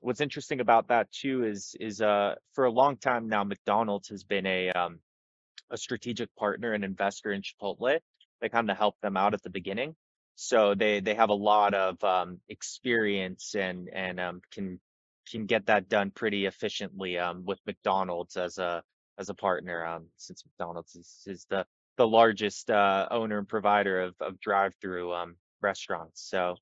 what's 0.00 0.20
interesting 0.20 0.60
about 0.60 0.88
that 0.88 1.10
too 1.10 1.44
is 1.44 1.74
is 1.80 2.00
uh 2.00 2.34
for 2.52 2.64
a 2.64 2.70
long 2.70 2.96
time 2.96 3.28
now 3.28 3.44
McDonald's 3.44 4.08
has 4.08 4.24
been 4.24 4.46
a 4.46 4.70
um 4.70 5.00
a 5.70 5.76
strategic 5.76 6.34
partner 6.36 6.72
and 6.72 6.84
investor 6.84 7.32
in 7.32 7.42
Chipotle. 7.42 7.98
They 8.40 8.48
kind 8.48 8.70
of 8.70 8.76
helped 8.76 9.02
them 9.02 9.16
out 9.16 9.34
at 9.34 9.42
the 9.42 9.50
beginning. 9.50 9.94
So 10.36 10.74
they 10.74 11.00
they 11.00 11.14
have 11.14 11.30
a 11.30 11.34
lot 11.34 11.74
of 11.74 12.02
um 12.04 12.40
experience 12.48 13.54
and 13.54 13.88
and 13.88 14.20
um 14.20 14.40
can 14.52 14.80
can 15.30 15.46
get 15.46 15.66
that 15.66 15.88
done 15.88 16.10
pretty 16.10 16.46
efficiently 16.46 17.18
um 17.18 17.44
with 17.44 17.60
McDonald's 17.66 18.36
as 18.36 18.58
a 18.58 18.82
as 19.18 19.28
a 19.28 19.34
partner 19.34 19.84
um 19.84 20.06
since 20.16 20.44
McDonald's 20.46 20.94
is, 20.94 21.22
is 21.26 21.46
the 21.50 21.66
the 21.96 22.06
largest 22.06 22.70
uh 22.70 23.08
owner 23.10 23.38
and 23.38 23.48
provider 23.48 24.00
of 24.02 24.14
of 24.20 24.40
drive-through 24.40 25.12
um 25.12 25.36
restaurants. 25.60 26.22
So 26.30 26.56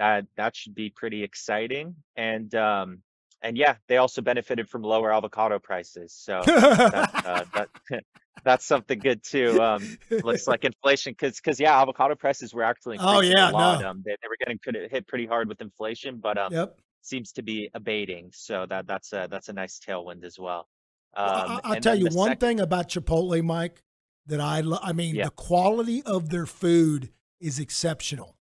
that 0.00 0.24
that 0.36 0.56
should 0.56 0.74
be 0.74 0.88
pretty 0.90 1.22
exciting 1.22 1.94
and 2.16 2.54
um 2.54 2.98
and 3.42 3.56
yeah 3.56 3.74
they 3.86 3.98
also 3.98 4.20
benefited 4.22 4.68
from 4.68 4.82
lower 4.82 5.12
avocado 5.12 5.58
prices 5.58 6.12
so 6.12 6.40
that, 6.46 7.24
uh, 7.26 7.44
that 7.54 7.68
that's 8.44 8.64
something 8.64 8.98
good 8.98 9.22
too 9.22 9.60
um 9.62 9.98
looks 10.24 10.48
like 10.48 10.64
inflation 10.64 11.12
because 11.12 11.36
because 11.36 11.60
yeah 11.60 11.80
avocado 11.80 12.14
prices 12.14 12.54
were 12.54 12.62
actually 12.64 12.96
Oh, 12.98 13.20
yeah, 13.20 13.50
a 13.50 13.52
lot 13.52 13.80
no. 13.82 13.90
um 13.90 14.02
they, 14.04 14.16
they 14.22 14.28
were 14.28 14.36
getting 14.40 14.58
hit 14.90 15.06
pretty 15.06 15.26
hard 15.26 15.46
with 15.48 15.60
inflation 15.60 16.18
but 16.18 16.38
um 16.38 16.52
yep. 16.52 16.78
seems 17.02 17.32
to 17.32 17.42
be 17.42 17.68
abating 17.74 18.30
so 18.32 18.64
that 18.70 18.86
that's 18.86 19.12
a 19.12 19.28
that's 19.30 19.48
a 19.50 19.52
nice 19.52 19.78
tailwind 19.86 20.24
as 20.24 20.38
well 20.38 20.66
um 21.14 21.26
I, 21.26 21.60
I'll 21.64 21.80
tell 21.80 21.94
you 21.98 22.06
one 22.12 22.30
second- 22.30 22.40
thing 22.40 22.60
about 22.60 22.88
Chipotle, 22.88 23.42
Mike, 23.42 23.82
that 24.26 24.40
I 24.40 24.60
lo- 24.62 24.78
I 24.82 24.92
mean 24.94 25.16
Yeah. 25.16 25.24
the 25.24 25.30
quality 25.32 26.02
of 26.04 26.30
their 26.30 26.46
food 26.46 27.10
is 27.40 27.58
exceptional. 27.58 28.36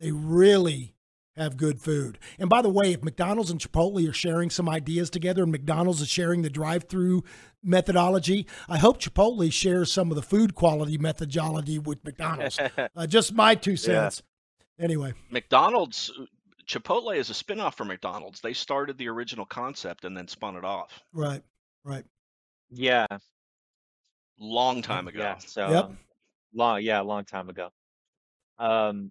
They 0.00 0.10
really 0.12 0.94
have 1.38 1.56
good 1.56 1.80
food. 1.80 2.18
And 2.38 2.48
by 2.50 2.62
the 2.62 2.68
way, 2.68 2.92
if 2.92 3.02
McDonald's 3.02 3.50
and 3.50 3.60
Chipotle 3.60 4.08
are 4.08 4.12
sharing 4.12 4.50
some 4.50 4.68
ideas 4.68 5.10
together 5.10 5.42
and 5.42 5.52
McDonald's 5.52 6.00
is 6.00 6.08
sharing 6.08 6.42
the 6.42 6.50
drive-through 6.50 7.24
methodology, 7.62 8.46
I 8.68 8.78
hope 8.78 9.00
Chipotle 9.00 9.52
shares 9.52 9.92
some 9.92 10.10
of 10.10 10.16
the 10.16 10.22
food 10.22 10.54
quality 10.54 10.98
methodology 10.98 11.78
with 11.78 12.04
McDonald's. 12.04 12.58
uh, 12.96 13.06
just 13.06 13.32
my 13.32 13.54
two 13.54 13.76
cents. 13.76 14.22
Anyway, 14.80 15.12
McDonald's, 15.30 16.12
Chipotle 16.66 17.16
is 17.16 17.30
a 17.30 17.32
spinoff 17.32 17.74
from 17.74 17.88
McDonald's. 17.88 18.40
They 18.40 18.52
started 18.52 18.98
the 18.98 19.08
original 19.08 19.46
concept 19.46 20.04
and 20.04 20.16
then 20.16 20.28
spun 20.28 20.56
it 20.56 20.64
off 20.64 21.02
right, 21.12 21.42
right. 21.84 22.04
Yeah, 22.70 23.06
long 24.38 24.82
time 24.82 25.08
ago. 25.08 25.20
yeah. 25.20 25.38
So 25.38 25.68
Yep. 25.70 25.84
um, 25.84 25.98
long, 26.54 26.82
yeah, 26.82 27.00
long 27.00 27.24
time 27.24 27.48
ago. 27.48 27.70
Um, 28.58 29.10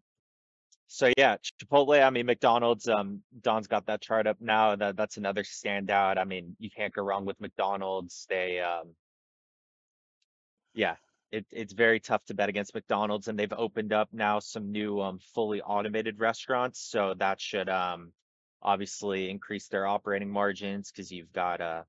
so 0.87 1.11
yeah, 1.17 1.37
Chipotle. 1.61 2.03
I 2.03 2.09
mean, 2.09 2.25
McDonald's. 2.25 2.87
Um, 2.87 3.21
Don's 3.41 3.67
got 3.67 3.85
that 3.87 4.01
chart 4.01 4.27
up 4.27 4.37
now. 4.39 4.75
That 4.75 4.95
that's 4.95 5.17
another 5.17 5.43
standout. 5.43 6.17
I 6.17 6.23
mean, 6.23 6.55
you 6.59 6.69
can't 6.69 6.93
go 6.93 7.03
wrong 7.03 7.25
with 7.25 7.39
McDonald's. 7.41 8.25
They, 8.29 8.59
um, 8.61 8.95
yeah, 10.73 10.95
it, 11.31 11.45
it's 11.51 11.73
very 11.73 11.99
tough 11.99 12.23
to 12.25 12.33
bet 12.33 12.49
against 12.49 12.73
McDonald's, 12.73 13.27
and 13.27 13.37
they've 13.37 13.51
opened 13.53 13.91
up 13.91 14.09
now 14.13 14.39
some 14.39 14.71
new 14.71 15.01
um 15.01 15.19
fully 15.35 15.61
automated 15.61 16.19
restaurants. 16.19 16.79
So 16.79 17.13
that 17.17 17.41
should 17.41 17.69
um 17.69 18.13
obviously 18.61 19.29
increase 19.29 19.67
their 19.67 19.85
operating 19.85 20.29
margins 20.29 20.91
because 20.91 21.11
you've 21.11 21.33
got 21.33 21.61
uh 21.61 21.83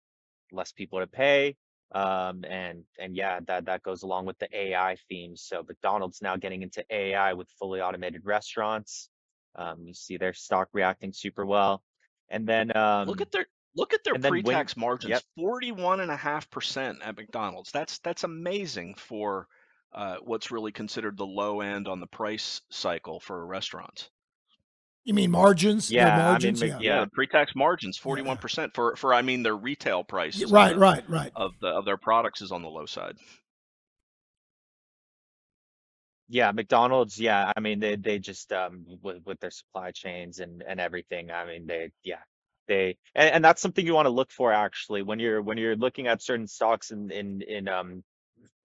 less 0.52 0.72
people 0.72 0.98
to 1.00 1.06
pay. 1.06 1.56
Um, 1.92 2.44
and 2.44 2.84
and 2.98 3.16
yeah, 3.16 3.40
that 3.46 3.64
that 3.66 3.82
goes 3.82 4.02
along 4.02 4.26
with 4.26 4.38
the 4.38 4.48
AI 4.54 4.96
theme. 5.08 5.36
So 5.36 5.64
McDonald's 5.66 6.20
now 6.20 6.36
getting 6.36 6.62
into 6.62 6.84
AI 6.90 7.32
with 7.32 7.48
fully 7.58 7.80
automated 7.80 8.26
restaurants. 8.26 9.08
Um, 9.56 9.86
you 9.86 9.94
see 9.94 10.16
their 10.18 10.34
stock 10.34 10.68
reacting 10.72 11.12
super 11.12 11.46
well. 11.46 11.82
And 12.28 12.46
then 12.46 12.76
um, 12.76 13.08
Look 13.08 13.22
at 13.22 13.32
their 13.32 13.46
look 13.74 13.94
at 13.94 14.04
their 14.04 14.14
and 14.14 14.22
then 14.22 14.32
Wing- 14.32 14.42
pre-tax 14.44 14.76
margins. 14.76 15.10
yep. 15.10 15.22
Forty-one 15.36 16.00
and 16.00 16.10
a 16.10 16.16
half 16.16 16.50
percent 16.50 16.98
at 17.02 17.16
McDonald's. 17.16 17.72
That's 17.72 17.98
that's 18.00 18.24
amazing 18.24 18.94
for 18.94 19.48
uh, 19.94 20.16
what's 20.22 20.50
really 20.50 20.72
considered 20.72 21.16
the 21.16 21.26
low 21.26 21.62
end 21.62 21.88
on 21.88 22.00
the 22.00 22.06
price 22.06 22.60
cycle 22.70 23.18
for 23.20 23.46
restaurants. 23.46 24.10
You 25.08 25.14
mean 25.14 25.30
margins? 25.30 25.88
Their 25.88 26.00
Yeah, 26.00 26.08
I 26.12 26.16
mean, 26.18 26.26
margins. 26.26 26.62
Yeah. 26.62 26.78
Yeah, 26.80 27.00
the 27.00 27.10
pre-tax 27.10 27.52
margins 27.56 27.96
forty-one 27.96 28.36
percent 28.36 28.74
for 28.74 28.94
for 28.94 29.14
I 29.14 29.22
mean 29.22 29.42
their 29.42 29.56
retail 29.56 30.04
price. 30.04 30.36
Yeah, 30.36 30.44
of 30.44 30.52
Right, 30.52 30.74
the- 30.74 30.78
right, 30.78 31.08
right. 31.08 31.32
Of 31.34 31.52
the 31.62 31.68
of 31.68 31.86
their 31.86 31.96
products 31.96 32.42
is 32.42 32.52
on 32.52 32.60
the 32.60 32.68
low 32.68 32.84
side. 32.84 33.16
Yeah, 36.28 36.52
McDonald's, 36.52 37.18
yeah, 37.18 37.50
I 37.56 37.60
mean 37.60 37.80
they 37.80 37.96
they 37.96 38.18
just 38.18 38.52
um 38.52 38.84
with 39.02 39.24
with 39.24 39.40
their 39.40 39.50
supply 39.50 39.92
chains 39.92 40.40
and 40.40 40.62
and 40.68 40.78
everything. 40.78 41.30
I 41.30 41.46
mean 41.46 41.66
they 41.66 41.90
yeah. 42.04 42.20
They 42.66 42.98
and, 43.14 43.36
and 43.36 43.42
that's 43.42 43.62
something 43.62 43.86
you 43.86 43.94
want 43.94 44.04
to 44.04 44.10
look 44.10 44.30
for 44.30 44.52
actually 44.52 45.00
when 45.00 45.18
you're 45.18 45.40
when 45.40 45.56
you're 45.56 45.74
looking 45.74 46.06
at 46.06 46.20
certain 46.20 46.46
stocks 46.46 46.90
in 46.90 47.10
in 47.10 47.40
in 47.40 47.66
um 47.66 48.04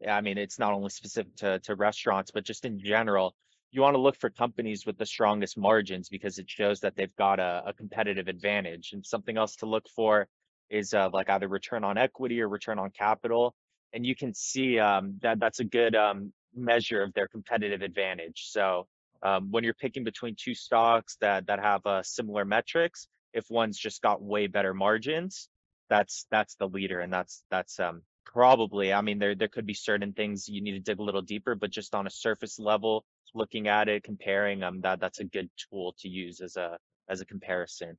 I 0.06 0.20
mean 0.20 0.38
it's 0.38 0.60
not 0.60 0.74
only 0.74 0.90
specific 0.90 1.34
to 1.38 1.60
to 1.60 1.76
restaurants 1.76 2.32
but 2.32 2.44
just 2.44 2.66
in 2.66 2.82
general. 2.84 3.34
You 3.74 3.82
want 3.82 3.96
to 3.96 4.02
look 4.02 4.16
for 4.16 4.30
companies 4.30 4.86
with 4.86 5.00
the 5.00 5.06
strongest 5.06 5.58
margins 5.58 6.08
because 6.08 6.38
it 6.38 6.48
shows 6.48 6.82
that 6.82 6.96
they've 6.96 7.16
got 7.16 7.40
a, 7.40 7.64
a 7.66 7.74
competitive 7.74 8.28
advantage. 8.28 8.94
And 8.94 9.04
something 9.04 9.36
else 9.36 9.56
to 9.58 9.66
look 9.66 9.88
for 9.96 10.28
is 10.70 10.94
uh, 10.94 11.10
like 11.12 11.28
either 11.28 11.48
return 11.48 11.84
on 11.84 11.98
equity 11.98 12.40
or 12.40 12.48
return 12.48 12.78
on 12.78 12.92
capital. 12.92 13.56
And 13.92 14.06
you 14.06 14.16
can 14.16 14.36
see 14.36 14.78
um, 14.78 15.18
that 15.24 15.40
that's 15.40 15.60
a 15.60 15.64
good 15.64 15.96
um, 15.96 16.34
measure 16.56 17.02
of 17.02 17.16
their 17.16 17.28
competitive 17.28 17.82
advantage. 17.82 18.46
So 18.52 18.86
um, 19.24 19.50
when 19.50 19.64
you're 19.64 19.74
picking 19.74 20.04
between 20.04 20.36
two 20.38 20.54
stocks 20.54 21.18
that 21.22 21.48
that 21.48 21.60
have 21.60 21.84
uh, 21.88 22.04
similar 22.04 22.46
metrics, 22.46 23.08
if 23.34 23.50
one's 23.50 23.80
just 23.80 24.04
got 24.04 24.22
way 24.22 24.46
better 24.46 24.76
margins, 24.76 25.50
that's 25.90 26.28
that's 26.30 26.54
the 26.56 26.68
leader, 26.68 27.00
and 27.00 27.12
that's 27.12 27.44
that's 27.50 27.80
um, 27.80 28.04
probably. 28.26 28.94
I 28.94 29.02
mean, 29.02 29.20
there 29.20 29.36
there 29.36 29.48
could 29.48 29.66
be 29.66 29.74
certain 29.74 30.14
things 30.14 30.48
you 30.48 30.62
need 30.62 30.74
to 30.74 30.80
dig 30.80 31.00
a 31.00 31.04
little 31.04 31.22
deeper, 31.22 31.56
but 31.56 31.72
just 31.72 31.96
on 31.96 32.08
a 32.08 32.12
surface 32.12 32.60
level, 32.60 33.06
looking 33.34 33.68
at 33.68 33.88
it, 33.90 34.04
comparing 34.04 34.64
um, 34.64 34.82
that 34.82 35.00
that's 35.00 35.20
a 35.20 35.26
good 35.26 35.50
tool 35.58 35.96
to 36.00 36.10
use 36.10 36.42
as 36.42 36.56
a 36.56 36.78
as 37.10 37.22
a 37.22 37.26
comparison. 37.26 37.98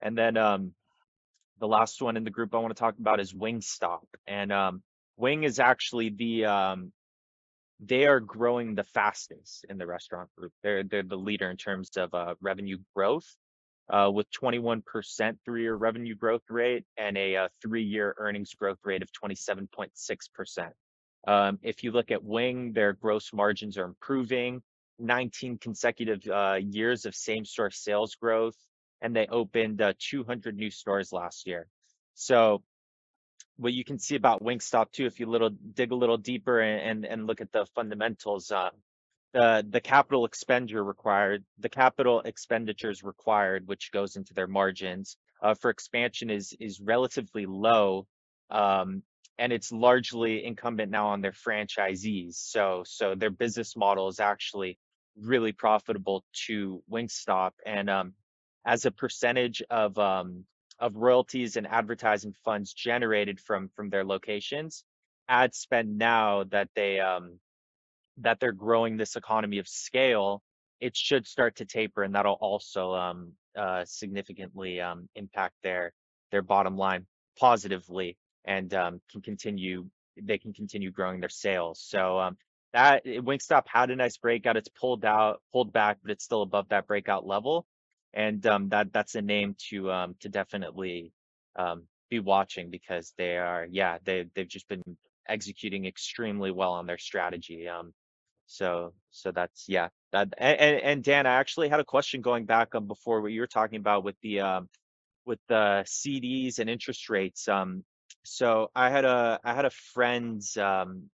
And 0.00 0.16
then 0.16 0.36
um, 0.36 0.72
the 1.60 1.68
last 1.68 2.02
one 2.02 2.16
in 2.16 2.24
the 2.24 2.30
group 2.30 2.54
I 2.54 2.58
want 2.58 2.74
to 2.74 2.80
talk 2.80 2.98
about 2.98 3.20
is 3.20 3.32
Wingstop, 3.32 4.04
and 4.26 4.52
um, 4.52 4.82
Wing 5.16 5.44
is 5.44 5.60
actually 5.60 6.10
the 6.10 6.46
um, 6.46 6.92
they 7.80 8.06
are 8.06 8.20
growing 8.20 8.74
the 8.74 8.84
fastest 8.84 9.66
in 9.68 9.78
the 9.78 9.86
restaurant 9.86 10.30
group. 10.36 10.52
They're 10.62 10.84
they're 10.84 11.02
the 11.02 11.16
leader 11.16 11.50
in 11.50 11.56
terms 11.56 11.90
of 11.96 12.14
uh, 12.14 12.34
revenue 12.40 12.78
growth, 12.94 13.26
uh, 13.90 14.10
with 14.12 14.26
21% 14.30 15.36
three-year 15.44 15.74
revenue 15.74 16.14
growth 16.14 16.42
rate 16.48 16.84
and 16.96 17.16
a, 17.18 17.36
uh 17.36 17.48
three-year 17.60 18.14
earnings 18.18 18.54
growth 18.54 18.78
rate 18.84 19.02
of 19.02 19.10
27.6%. 19.12 20.70
Um, 21.26 21.58
if 21.62 21.84
you 21.84 21.92
look 21.92 22.10
at 22.10 22.22
Wing, 22.22 22.72
their 22.72 22.92
gross 22.92 23.32
margins 23.32 23.78
are 23.78 23.84
improving. 23.84 24.62
19 24.98 25.58
consecutive 25.58 26.20
uh, 26.28 26.58
years 26.60 27.06
of 27.06 27.14
same-store 27.14 27.70
sales 27.70 28.14
growth, 28.14 28.56
and 29.00 29.16
they 29.16 29.26
opened 29.26 29.80
uh, 29.80 29.92
200 29.98 30.56
new 30.56 30.70
stores 30.70 31.12
last 31.12 31.46
year. 31.46 31.66
So 32.14 32.62
what 33.56 33.72
you 33.72 33.84
can 33.84 33.98
see 33.98 34.16
about 34.16 34.42
Wingstop 34.42 34.92
too, 34.92 35.06
if 35.06 35.20
you 35.20 35.26
little 35.26 35.50
dig 35.50 35.92
a 35.92 35.94
little 35.94 36.16
deeper 36.16 36.60
and 36.60 36.80
and, 36.80 37.06
and 37.06 37.26
look 37.26 37.40
at 37.40 37.52
the 37.52 37.66
fundamentals, 37.74 38.50
uh, 38.50 38.70
the 39.32 39.66
the 39.68 39.80
capital 39.80 40.24
expenditure 40.24 40.84
required, 40.84 41.44
the 41.58 41.68
capital 41.68 42.20
expenditures 42.20 43.02
required, 43.02 43.66
which 43.66 43.90
goes 43.92 44.16
into 44.16 44.34
their 44.34 44.46
margins 44.46 45.16
uh, 45.42 45.54
for 45.54 45.70
expansion 45.70 46.30
is 46.30 46.54
is 46.60 46.80
relatively 46.80 47.46
low, 47.46 48.06
um, 48.50 49.02
and 49.38 49.52
it's 49.52 49.72
largely 49.72 50.44
incumbent 50.44 50.90
now 50.90 51.08
on 51.08 51.20
their 51.20 51.32
franchisees. 51.32 52.34
So 52.34 52.82
so 52.86 53.14
their 53.14 53.30
business 53.30 53.76
model 53.76 54.08
is 54.08 54.20
actually 54.20 54.78
really 55.16 55.52
profitable 55.52 56.24
to 56.46 56.82
Wingstop, 56.90 57.52
and 57.66 57.90
um, 57.90 58.14
as 58.66 58.84
a 58.86 58.90
percentage 58.90 59.62
of 59.70 59.98
um, 59.98 60.44
of 60.78 60.96
royalties 60.96 61.56
and 61.56 61.66
advertising 61.66 62.34
funds 62.44 62.72
generated 62.72 63.40
from 63.40 63.70
from 63.74 63.90
their 63.90 64.04
locations 64.04 64.84
ad 65.28 65.54
spend 65.54 65.96
now 65.98 66.44
that 66.44 66.68
they 66.74 67.00
um 67.00 67.38
that 68.18 68.40
they're 68.40 68.52
growing 68.52 68.96
this 68.96 69.16
economy 69.16 69.58
of 69.58 69.68
scale 69.68 70.42
it 70.80 70.96
should 70.96 71.26
start 71.26 71.56
to 71.56 71.64
taper 71.64 72.02
and 72.02 72.14
that'll 72.14 72.34
also 72.34 72.92
um 72.94 73.32
uh 73.56 73.84
significantly 73.84 74.80
um 74.80 75.08
impact 75.14 75.54
their 75.62 75.92
their 76.30 76.42
bottom 76.42 76.76
line 76.76 77.06
positively 77.38 78.16
and 78.44 78.74
um 78.74 79.00
can 79.10 79.22
continue 79.22 79.86
they 80.20 80.38
can 80.38 80.52
continue 80.52 80.90
growing 80.90 81.20
their 81.20 81.28
sales 81.28 81.80
so 81.82 82.18
um 82.18 82.36
that 82.72 83.04
Wingstop 83.04 83.64
had 83.66 83.90
a 83.90 83.96
nice 83.96 84.16
breakout 84.16 84.56
it's 84.56 84.68
pulled 84.68 85.04
out 85.04 85.40
pulled 85.52 85.72
back 85.72 85.98
but 86.02 86.10
it's 86.10 86.24
still 86.24 86.42
above 86.42 86.68
that 86.68 86.86
breakout 86.86 87.26
level 87.26 87.66
and 88.14 88.46
um, 88.46 88.68
that 88.68 88.92
that's 88.92 89.14
a 89.14 89.22
name 89.22 89.56
to 89.70 89.90
um, 89.90 90.14
to 90.20 90.28
definitely 90.28 91.12
um, 91.56 91.84
be 92.10 92.20
watching 92.20 92.70
because 92.70 93.12
they 93.16 93.36
are 93.36 93.66
yeah 93.70 93.98
they 94.04 94.26
they've 94.34 94.48
just 94.48 94.68
been 94.68 94.82
executing 95.28 95.86
extremely 95.86 96.50
well 96.50 96.72
on 96.72 96.86
their 96.86 96.98
strategy. 96.98 97.68
Um, 97.68 97.92
so 98.46 98.92
so 99.10 99.30
that's 99.32 99.66
yeah 99.68 99.88
that 100.12 100.32
and, 100.38 100.80
and 100.80 101.04
Dan, 101.04 101.26
I 101.26 101.34
actually 101.34 101.68
had 101.68 101.80
a 101.80 101.84
question 101.84 102.20
going 102.20 102.44
back 102.44 102.74
on 102.74 102.86
before 102.86 103.20
what 103.20 103.32
you 103.32 103.40
were 103.40 103.46
talking 103.46 103.78
about 103.78 104.04
with 104.04 104.16
the 104.22 104.40
um 104.40 104.68
with 105.24 105.40
the 105.48 105.84
CDs 105.86 106.58
and 106.58 106.68
interest 106.68 107.08
rates. 107.10 107.48
Um, 107.48 107.84
so 108.24 108.70
I 108.74 108.90
had 108.90 109.04
a 109.04 109.40
I 109.42 109.54
had 109.54 109.64
a 109.64 109.70
friend's 109.70 110.56
um 110.56 111.10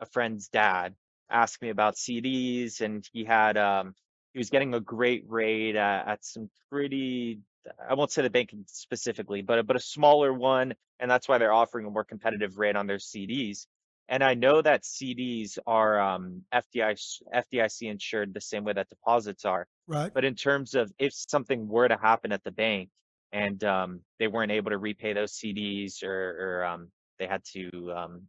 a 0.00 0.06
friend's 0.06 0.48
dad 0.48 0.94
ask 1.30 1.62
me 1.62 1.70
about 1.70 1.96
CDs 1.96 2.80
and 2.82 3.08
he 3.12 3.24
had 3.24 3.56
um 3.56 3.94
he 4.34 4.38
was 4.38 4.50
getting 4.50 4.74
a 4.74 4.80
great 4.80 5.24
rate 5.28 5.76
at, 5.76 6.24
some 6.24 6.50
pretty 6.70 7.40
I 7.88 7.94
won't 7.94 8.10
say 8.10 8.22
the 8.22 8.30
bank 8.30 8.52
specifically, 8.66 9.40
but 9.42 9.66
but 9.66 9.76
a 9.76 9.80
smaller 9.80 10.32
one, 10.32 10.74
and 10.98 11.10
that's 11.10 11.28
why 11.28 11.38
they're 11.38 11.52
offering 11.52 11.86
a 11.86 11.90
more 11.90 12.04
competitive 12.04 12.58
rate 12.58 12.76
on 12.76 12.86
their 12.86 12.98
CDs. 12.98 13.66
And 14.08 14.22
I 14.22 14.34
know 14.34 14.60
that 14.60 14.82
CDs 14.82 15.58
are 15.66 16.00
um, 16.00 16.42
FDIC 16.52 17.22
FDIC 17.34 17.90
insured 17.90 18.34
the 18.34 18.40
same 18.40 18.64
way 18.64 18.72
that 18.74 18.88
deposits 18.88 19.44
are. 19.44 19.66
Right. 19.86 20.12
But 20.12 20.24
in 20.24 20.34
terms 20.34 20.74
of 20.74 20.92
if 20.98 21.12
something 21.14 21.68
were 21.68 21.88
to 21.88 21.96
happen 21.96 22.32
at 22.32 22.44
the 22.44 22.50
bank 22.50 22.90
and 23.32 23.62
um, 23.64 24.00
they 24.18 24.28
weren't 24.28 24.52
able 24.52 24.70
to 24.70 24.78
repay 24.78 25.12
those 25.14 25.32
CDs 25.32 26.02
or, 26.02 26.60
or 26.60 26.64
um, 26.66 26.90
they 27.18 27.26
had 27.26 27.42
to 27.52 27.92
um, 27.96 28.22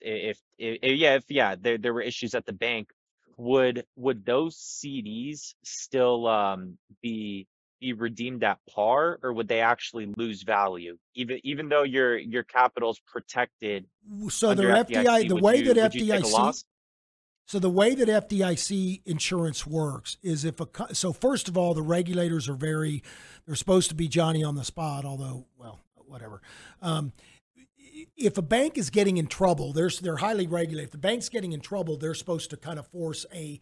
if, 0.00 0.38
i 0.60 0.78
i- 0.82 0.86
yeah 0.88 1.14
if 1.14 1.24
yeah 1.28 1.54
there 1.58 1.78
there 1.78 1.94
were 1.94 2.02
issues 2.02 2.34
at 2.34 2.44
the 2.46 2.52
bank 2.52 2.90
would 3.38 3.84
would 3.96 4.24
those 4.24 4.56
CDs 4.56 5.54
still 5.62 6.26
um, 6.26 6.78
be 7.02 7.46
be 7.80 7.92
redeemed 7.92 8.44
at 8.44 8.58
par, 8.72 9.18
or 9.22 9.32
would 9.32 9.48
they 9.48 9.60
actually 9.60 10.06
lose 10.16 10.42
value, 10.42 10.96
even 11.14 11.40
even 11.44 11.68
though 11.68 11.82
your 11.82 12.16
your 12.18 12.42
capital's 12.42 13.00
protected 13.06 13.86
So 14.28 14.54
their 14.54 14.84
FDIC? 14.84 15.04
FDI, 15.04 15.28
the 15.28 15.36
way 15.36 15.58
you, 15.58 15.74
that 15.74 15.82
would 15.82 15.94
you 15.94 16.06
take 16.06 16.24
a 16.24 16.26
FDIC, 16.26 16.64
so 17.46 17.60
the 17.60 17.70
way 17.70 17.94
that 17.94 18.08
FDIC 18.08 19.02
insurance 19.06 19.66
works 19.66 20.16
is 20.22 20.44
if 20.44 20.60
a 20.60 20.66
so 20.92 21.12
first 21.12 21.48
of 21.48 21.56
all 21.56 21.74
the 21.74 21.82
regulators 21.82 22.48
are 22.48 22.54
very 22.54 23.02
they're 23.46 23.54
supposed 23.54 23.88
to 23.90 23.94
be 23.94 24.08
Johnny 24.08 24.42
on 24.42 24.56
the 24.56 24.64
spot, 24.64 25.04
although 25.04 25.46
well 25.56 25.80
whatever. 25.94 26.42
Um, 26.82 27.12
if 28.16 28.36
a 28.36 28.42
bank 28.42 28.76
is 28.76 28.90
getting 28.90 29.16
in 29.16 29.28
trouble, 29.28 29.72
they're 29.72 29.90
they're 30.02 30.16
highly 30.16 30.48
regulated. 30.48 30.88
If 30.88 30.92
the 30.92 30.98
bank's 30.98 31.28
getting 31.28 31.52
in 31.52 31.60
trouble, 31.60 31.96
they're 31.96 32.14
supposed 32.14 32.50
to 32.50 32.56
kind 32.56 32.80
of 32.80 32.86
force 32.88 33.24
a 33.32 33.60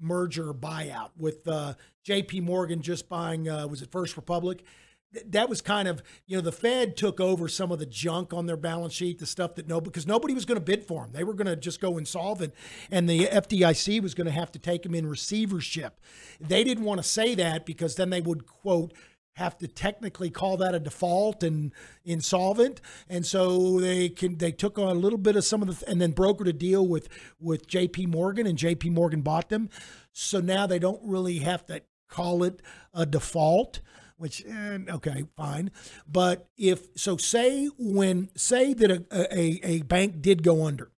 merger 0.00 0.52
buyout. 0.52 1.10
With 1.16 1.46
uh, 1.48 1.74
J.P. 2.04 2.40
Morgan 2.40 2.82
just 2.82 3.08
buying 3.08 3.48
uh, 3.48 3.66
was 3.66 3.82
it 3.82 3.90
First 3.90 4.16
Republic? 4.16 4.64
Th- 5.12 5.24
That 5.30 5.48
was 5.48 5.60
kind 5.60 5.88
of 5.88 6.02
you 6.26 6.36
know 6.36 6.42
the 6.42 6.52
Fed 6.52 6.96
took 6.96 7.20
over 7.20 7.48
some 7.48 7.72
of 7.72 7.78
the 7.78 7.86
junk 7.86 8.32
on 8.32 8.46
their 8.46 8.56
balance 8.56 8.92
sheet, 8.92 9.18
the 9.18 9.26
stuff 9.26 9.54
that 9.56 9.68
no 9.68 9.80
because 9.80 10.06
nobody 10.06 10.34
was 10.34 10.44
going 10.44 10.58
to 10.58 10.64
bid 10.64 10.84
for 10.84 11.02
them. 11.02 11.12
They 11.12 11.24
were 11.24 11.34
going 11.34 11.46
to 11.46 11.56
just 11.56 11.80
go 11.80 11.98
insolvent, 11.98 12.54
and 12.90 13.08
the 13.08 13.26
FDIC 13.26 14.02
was 14.02 14.14
going 14.14 14.26
to 14.26 14.32
have 14.32 14.52
to 14.52 14.58
take 14.58 14.82
them 14.82 14.94
in 14.94 15.06
receivership. 15.06 16.00
They 16.40 16.64
didn't 16.64 16.84
want 16.84 16.98
to 17.02 17.08
say 17.08 17.34
that 17.36 17.64
because 17.66 17.96
then 17.96 18.10
they 18.10 18.20
would 18.20 18.46
quote 18.46 18.92
have 19.36 19.56
to 19.58 19.68
technically 19.68 20.30
call 20.30 20.56
that 20.56 20.74
a 20.74 20.80
default 20.80 21.42
and 21.42 21.72
insolvent 22.04 22.80
and 23.08 23.24
so 23.24 23.78
they 23.78 24.08
can 24.08 24.38
they 24.38 24.50
took 24.50 24.78
on 24.78 24.88
a 24.88 24.98
little 24.98 25.18
bit 25.18 25.36
of 25.36 25.44
some 25.44 25.62
of 25.62 25.68
the 25.68 25.88
and 25.88 26.00
then 26.00 26.12
brokered 26.12 26.48
a 26.48 26.52
deal 26.52 26.86
with 26.86 27.08
with 27.38 27.68
JP 27.68 28.08
Morgan 28.08 28.46
and 28.46 28.58
JP 28.58 28.92
Morgan 28.92 29.20
bought 29.20 29.48
them 29.50 29.68
so 30.12 30.40
now 30.40 30.66
they 30.66 30.78
don't 30.78 31.00
really 31.04 31.38
have 31.38 31.66
to 31.66 31.82
call 32.08 32.42
it 32.42 32.62
a 32.94 33.04
default 33.04 33.80
which 34.16 34.42
eh, 34.46 34.78
okay 34.88 35.24
fine 35.36 35.70
but 36.08 36.48
if 36.56 36.88
so 36.96 37.18
say 37.18 37.68
when 37.78 38.30
say 38.34 38.72
that 38.72 38.90
a, 38.90 39.04
a, 39.12 39.60
a 39.62 39.82
bank 39.82 40.22
did 40.22 40.42
go 40.42 40.64
under 40.64 40.90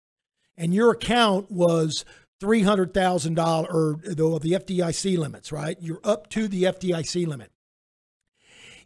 and 0.58 0.74
your 0.74 0.90
account 0.90 1.50
was 1.50 2.04
three 2.38 2.62
hundred 2.62 2.92
thousand 2.92 3.34
dollars 3.34 3.68
or 3.72 3.98
the, 4.02 4.38
the 4.42 4.52
FDIC 4.52 5.16
limits, 5.18 5.52
right? 5.52 5.76
You're 5.80 6.00
up 6.04 6.28
to 6.30 6.48
the 6.48 6.64
FDIC 6.64 7.26
limit. 7.26 7.50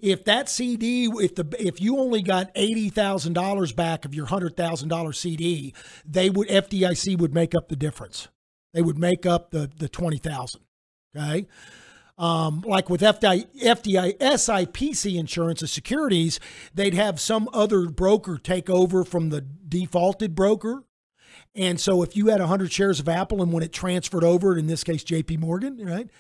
If 0.03 0.24
that 0.24 0.48
CD, 0.48 1.05
if 1.07 1.34
the 1.34 1.46
if 1.59 1.80
you 1.80 1.98
only 1.98 2.22
got 2.22 2.51
eighty 2.55 2.88
thousand 2.88 3.34
dollars 3.34 3.72
back 3.72 4.05
of 4.05 4.14
your 4.14 4.26
hundred 4.26 4.57
thousand 4.57 4.88
dollar 4.88 5.12
CD, 5.12 5.74
they 6.05 6.30
would 6.30 6.48
FDIC 6.48 7.18
would 7.18 7.34
make 7.34 7.55
up 7.55 7.68
the 7.68 7.76
difference. 7.76 8.28
They 8.72 8.82
would 8.82 8.98
make 8.98 9.26
up 9.26 9.51
the 9.51 9.70
the 9.78 9.88
twenty 9.88 10.18
thousand. 10.18 10.62
Okay. 11.16 11.46
Um, 12.18 12.62
like 12.66 12.90
with 12.90 13.01
FDI, 13.01 13.46
FDI, 13.62 14.18
SIPC 14.18 15.18
insurance 15.18 15.62
of 15.62 15.70
securities, 15.70 16.38
they'd 16.74 16.92
have 16.92 17.18
some 17.18 17.48
other 17.55 17.88
broker 17.88 18.36
take 18.36 18.68
over 18.68 19.05
from 19.05 19.30
the 19.30 19.40
defaulted 19.40 20.34
broker. 20.34 20.84
And 21.55 21.80
so 21.80 22.03
if 22.03 22.16
you 22.16 22.26
had 22.26 22.40
100 22.40 22.70
shares 22.70 23.01
of 23.01 23.09
Apple 23.09 23.42
and 23.42 23.53
when 23.53 23.62
it 23.62 23.72
transferred 23.72 24.22
over, 24.22 24.57
in 24.57 24.66
this 24.66 24.84
case, 24.84 25.03
JP 25.03 25.38
Morgan, 25.38 25.78
right? 25.84 26.11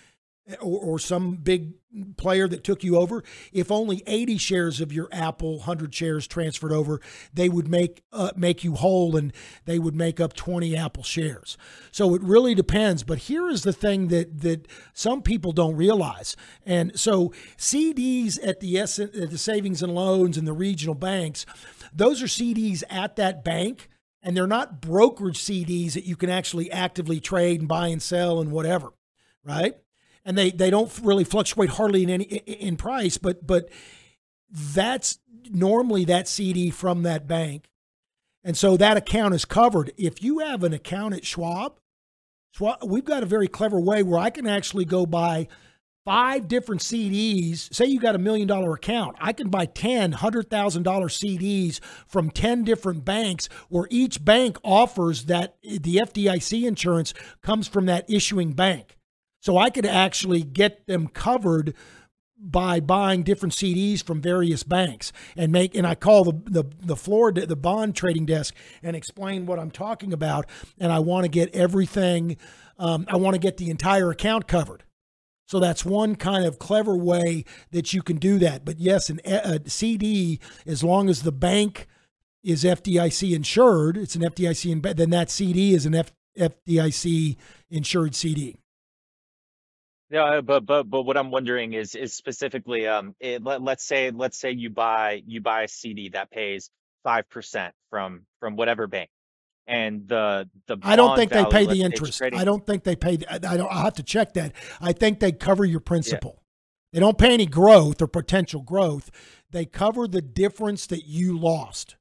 Or, 0.60 0.80
or 0.80 0.98
some 0.98 1.36
big 1.36 1.74
player 2.16 2.48
that 2.48 2.64
took 2.64 2.82
you 2.82 2.96
over, 2.96 3.22
if 3.52 3.70
only 3.70 4.02
80 4.06 4.38
shares 4.38 4.80
of 4.80 4.92
your 4.92 5.08
Apple 5.12 5.58
100 5.58 5.94
shares 5.94 6.26
transferred 6.26 6.72
over, 6.72 7.00
they 7.32 7.48
would 7.48 7.68
make 7.68 8.02
uh, 8.12 8.30
make 8.36 8.64
you 8.64 8.74
whole 8.74 9.16
and 9.16 9.32
they 9.64 9.78
would 9.78 9.94
make 9.94 10.18
up 10.18 10.32
20 10.34 10.76
Apple 10.76 11.02
shares. 11.02 11.56
So 11.92 12.14
it 12.14 12.22
really 12.22 12.54
depends. 12.54 13.02
But 13.02 13.18
here 13.18 13.48
is 13.48 13.62
the 13.62 13.72
thing 13.72 14.08
that 14.08 14.40
that 14.40 14.66
some 14.92 15.22
people 15.22 15.52
don't 15.52 15.76
realize. 15.76 16.36
And 16.64 16.98
so 16.98 17.32
CDs 17.56 18.38
at 18.44 18.60
the 18.60 18.78
S, 18.78 18.98
at 18.98 19.12
the 19.12 19.38
savings 19.38 19.82
and 19.82 19.94
loans 19.94 20.36
and 20.36 20.48
the 20.48 20.52
regional 20.52 20.94
banks, 20.94 21.46
those 21.92 22.22
are 22.22 22.26
CDs 22.26 22.82
at 22.88 23.16
that 23.16 23.44
bank 23.44 23.88
and 24.22 24.36
they're 24.36 24.46
not 24.46 24.80
brokerage 24.80 25.38
CDs 25.38 25.94
that 25.94 26.04
you 26.04 26.16
can 26.16 26.30
actually 26.30 26.70
actively 26.70 27.20
trade 27.20 27.60
and 27.60 27.68
buy 27.68 27.88
and 27.88 28.02
sell 28.02 28.40
and 28.40 28.50
whatever, 28.50 28.92
right? 29.44 29.76
And 30.24 30.36
they 30.36 30.50
they 30.50 30.70
don't 30.70 30.92
really 31.02 31.24
fluctuate 31.24 31.70
hardly 31.70 32.02
in 32.02 32.10
any 32.10 32.24
in 32.24 32.76
price, 32.76 33.16
but 33.16 33.46
but 33.46 33.68
that's 34.52 35.18
normally 35.50 36.04
that 36.04 36.28
CD 36.28 36.70
from 36.70 37.02
that 37.04 37.26
bank, 37.26 37.70
and 38.44 38.56
so 38.56 38.76
that 38.76 38.96
account 38.96 39.34
is 39.34 39.44
covered. 39.44 39.92
If 39.96 40.22
you 40.22 40.40
have 40.40 40.62
an 40.62 40.74
account 40.74 41.14
at 41.14 41.24
Schwab, 41.24 41.80
Schwab, 42.52 42.78
we've 42.84 43.04
got 43.04 43.22
a 43.22 43.26
very 43.26 43.48
clever 43.48 43.80
way 43.80 44.02
where 44.02 44.18
I 44.18 44.30
can 44.30 44.46
actually 44.46 44.84
go 44.84 45.06
buy 45.06 45.48
five 46.04 46.48
different 46.48 46.82
CDs. 46.82 47.72
Say 47.72 47.86
you 47.86 48.00
got 48.00 48.14
a 48.14 48.18
million 48.18 48.48
dollar 48.48 48.74
account, 48.74 49.16
I 49.20 49.32
can 49.32 49.48
buy 49.48 49.66
10 49.66 50.14
$100,000 50.14 50.82
CDs 50.82 51.80
from 52.06 52.30
10 52.30 52.64
different 52.64 53.04
banks 53.04 53.48
where 53.68 53.86
each 53.90 54.24
bank 54.24 54.58
offers 54.64 55.26
that 55.26 55.56
the 55.62 55.96
FDIC 55.96 56.66
insurance 56.66 57.14
comes 57.42 57.68
from 57.68 57.86
that 57.86 58.08
issuing 58.10 58.52
bank. 58.52 58.96
So 59.40 59.56
I 59.56 59.70
could 59.70 59.86
actually 59.86 60.42
get 60.42 60.86
them 60.86 61.08
covered 61.08 61.74
by 62.42 62.80
buying 62.80 63.22
different 63.22 63.54
CDs 63.54 64.02
from 64.02 64.22
various 64.22 64.62
banks 64.62 65.12
and 65.36 65.52
make 65.52 65.74
and 65.74 65.86
I 65.86 65.94
call 65.94 66.24
the 66.24 66.40
the 66.46 66.64
the 66.80 66.96
floor 66.96 67.32
the 67.32 67.54
bond 67.54 67.94
trading 67.94 68.24
desk 68.24 68.54
and 68.82 68.96
explain 68.96 69.44
what 69.44 69.58
I'm 69.58 69.70
talking 69.70 70.14
about 70.14 70.46
and 70.78 70.90
I 70.90 71.00
want 71.00 71.24
to 71.24 71.28
get 71.28 71.54
everything 71.54 72.38
um, 72.78 73.04
I 73.08 73.16
want 73.16 73.34
to 73.34 73.38
get 73.38 73.58
the 73.58 73.68
entire 73.68 74.10
account 74.10 74.48
covered. 74.48 74.84
So 75.46 75.58
that's 75.58 75.84
one 75.84 76.14
kind 76.14 76.46
of 76.46 76.58
clever 76.58 76.96
way 76.96 77.44
that 77.72 77.92
you 77.92 78.02
can 78.02 78.16
do 78.16 78.38
that. 78.38 78.64
But 78.64 78.78
yes, 78.78 79.10
an, 79.10 79.20
a 79.24 79.68
CD, 79.68 80.38
as 80.64 80.84
long 80.84 81.08
as 81.08 81.22
the 81.22 81.32
bank 81.32 81.88
is 82.42 82.62
FDIC 82.62 83.34
insured, 83.34 83.96
it's 83.96 84.14
an 84.14 84.22
FDIC, 84.22 84.96
then 84.96 85.10
that 85.10 85.28
CD 85.28 85.74
is 85.74 85.86
an 85.86 85.94
F, 85.96 86.12
FDIC 86.38 87.36
insured 87.68 88.14
CD. 88.14 88.59
Yeah, 90.10 90.40
but 90.40 90.66
but 90.66 90.84
but 90.90 91.02
what 91.02 91.16
I'm 91.16 91.30
wondering 91.30 91.72
is 91.72 91.94
is 91.94 92.14
specifically 92.14 92.86
um 92.88 93.14
it, 93.20 93.42
let, 93.44 93.62
let's 93.62 93.84
say 93.84 94.10
let's 94.10 94.38
say 94.38 94.50
you 94.50 94.68
buy 94.70 95.22
you 95.26 95.40
buy 95.40 95.62
a 95.62 95.68
CD 95.68 96.08
that 96.10 96.30
pays 96.30 96.68
five 97.04 97.28
percent 97.30 97.74
from 97.90 98.26
from 98.40 98.56
whatever 98.56 98.86
bank, 98.88 99.08
and 99.68 100.08
the 100.08 100.48
the 100.66 100.76
I 100.82 100.96
don't 100.96 101.08
bond 101.10 101.18
think 101.18 101.30
they 101.30 101.36
value, 101.42 101.50
pay 101.50 101.58
let's 101.66 101.70
the 101.72 101.78
say 101.80 101.84
interest. 101.84 102.18
trading- 102.18 102.38
I 102.40 102.44
don't 102.44 102.66
think 102.66 102.82
they 102.84 102.96
pay. 102.96 103.16
The, 103.16 103.32
I 103.48 103.56
don't. 103.56 103.70
I 103.72 103.82
have 103.82 103.94
to 103.94 104.02
check 104.02 104.32
that. 104.34 104.52
I 104.80 104.92
think 104.92 105.20
they 105.20 105.30
cover 105.32 105.64
your 105.64 105.80
principal. 105.80 106.42
They 106.92 106.98
don't 106.98 107.16
pay 107.18 107.32
any 107.32 107.46
growth 107.46 108.02
or 108.02 108.08
potential 108.08 108.62
growth. 108.62 109.12
They 109.52 109.64
cover 109.64 110.08
the 110.08 110.20
difference 110.22 110.86
that 110.88 111.06
you 111.06 111.38
lost. 111.38 111.94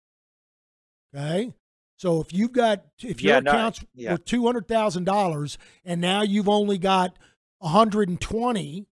Okay. 1.15 1.53
So 1.97 2.21
if 2.21 2.33
you've 2.33 2.53
got 2.53 2.85
if 3.03 3.21
your 3.21 3.35
Yeah, 3.35 3.39
no, 3.41 3.51
accounts 3.51 3.81
yeah. 3.93 4.11
were 4.13 4.17
two 4.17 4.45
hundred 4.45 4.67
thousand 4.67 5.03
dollars 5.03 5.57
and 5.83 5.99
now 6.01 6.21
you've 6.23 6.47
only 6.49 6.77
got 6.77 7.17
one 7.59 7.71
hundred 7.71 8.09
and 8.09 8.19
twenty, 8.19 8.87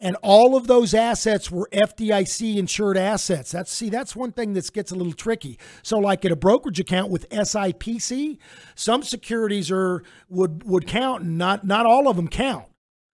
and 0.00 0.16
all 0.22 0.56
of 0.56 0.66
those 0.66 0.94
assets 0.94 1.50
were 1.50 1.68
FDIC 1.72 2.56
insured 2.56 2.96
assets. 2.96 3.50
That's 3.50 3.72
see, 3.72 3.88
that's 3.88 4.14
one 4.14 4.32
thing 4.32 4.52
that 4.52 4.72
gets 4.72 4.92
a 4.92 4.94
little 4.94 5.12
tricky. 5.12 5.58
So, 5.82 5.98
like 5.98 6.24
at 6.24 6.30
a 6.32 6.36
brokerage 6.36 6.78
account 6.78 7.10
with 7.10 7.28
SIPC, 7.30 8.38
some 8.74 9.02
securities 9.02 9.70
are 9.70 10.02
would 10.28 10.64
would 10.64 10.86
count, 10.86 11.22
and 11.22 11.38
not 11.38 11.66
not 11.66 11.86
all 11.86 12.08
of 12.08 12.16
them 12.16 12.28
count, 12.28 12.66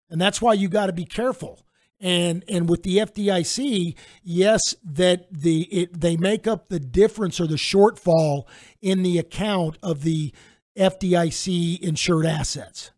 and 0.09 0.19
that's 0.19 0.41
why 0.41 0.53
you 0.53 0.69
got 0.69 0.87
to 0.87 0.93
be 0.93 1.05
careful. 1.05 1.65
And 1.99 2.43
and 2.47 2.67
with 2.67 2.81
the 2.81 2.97
FDIC, 2.97 3.95
yes, 4.23 4.75
that 4.83 5.31
the 5.31 5.63
it, 5.65 6.01
they 6.01 6.17
make 6.17 6.47
up 6.47 6.69
the 6.69 6.79
difference 6.79 7.39
or 7.39 7.45
the 7.45 7.55
shortfall 7.55 8.45
in 8.81 9.03
the 9.03 9.19
account 9.19 9.77
of 9.83 10.01
the 10.01 10.33
FDIC 10.75 11.79
insured 11.79 12.25
assets. 12.25 12.91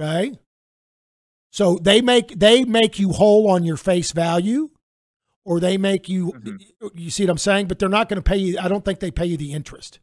Okay. 0.00 0.38
So 1.50 1.78
they 1.80 2.00
make 2.00 2.38
they 2.38 2.64
make 2.64 2.98
you 2.98 3.12
whole 3.12 3.50
on 3.50 3.64
your 3.64 3.76
face 3.76 4.12
value, 4.12 4.70
or 5.44 5.60
they 5.60 5.76
make 5.76 6.08
you. 6.08 6.32
You 6.94 7.10
see 7.10 7.24
what 7.24 7.30
I'm 7.30 7.38
saying? 7.38 7.66
But 7.68 7.78
they're 7.78 7.88
not 7.88 8.08
going 8.08 8.22
to 8.22 8.28
pay 8.28 8.38
you. 8.38 8.58
I 8.58 8.68
don't 8.68 8.84
think 8.84 9.00
they 9.00 9.10
pay 9.10 9.26
you 9.26 9.36
the 9.36 9.52
interest. 9.52 10.00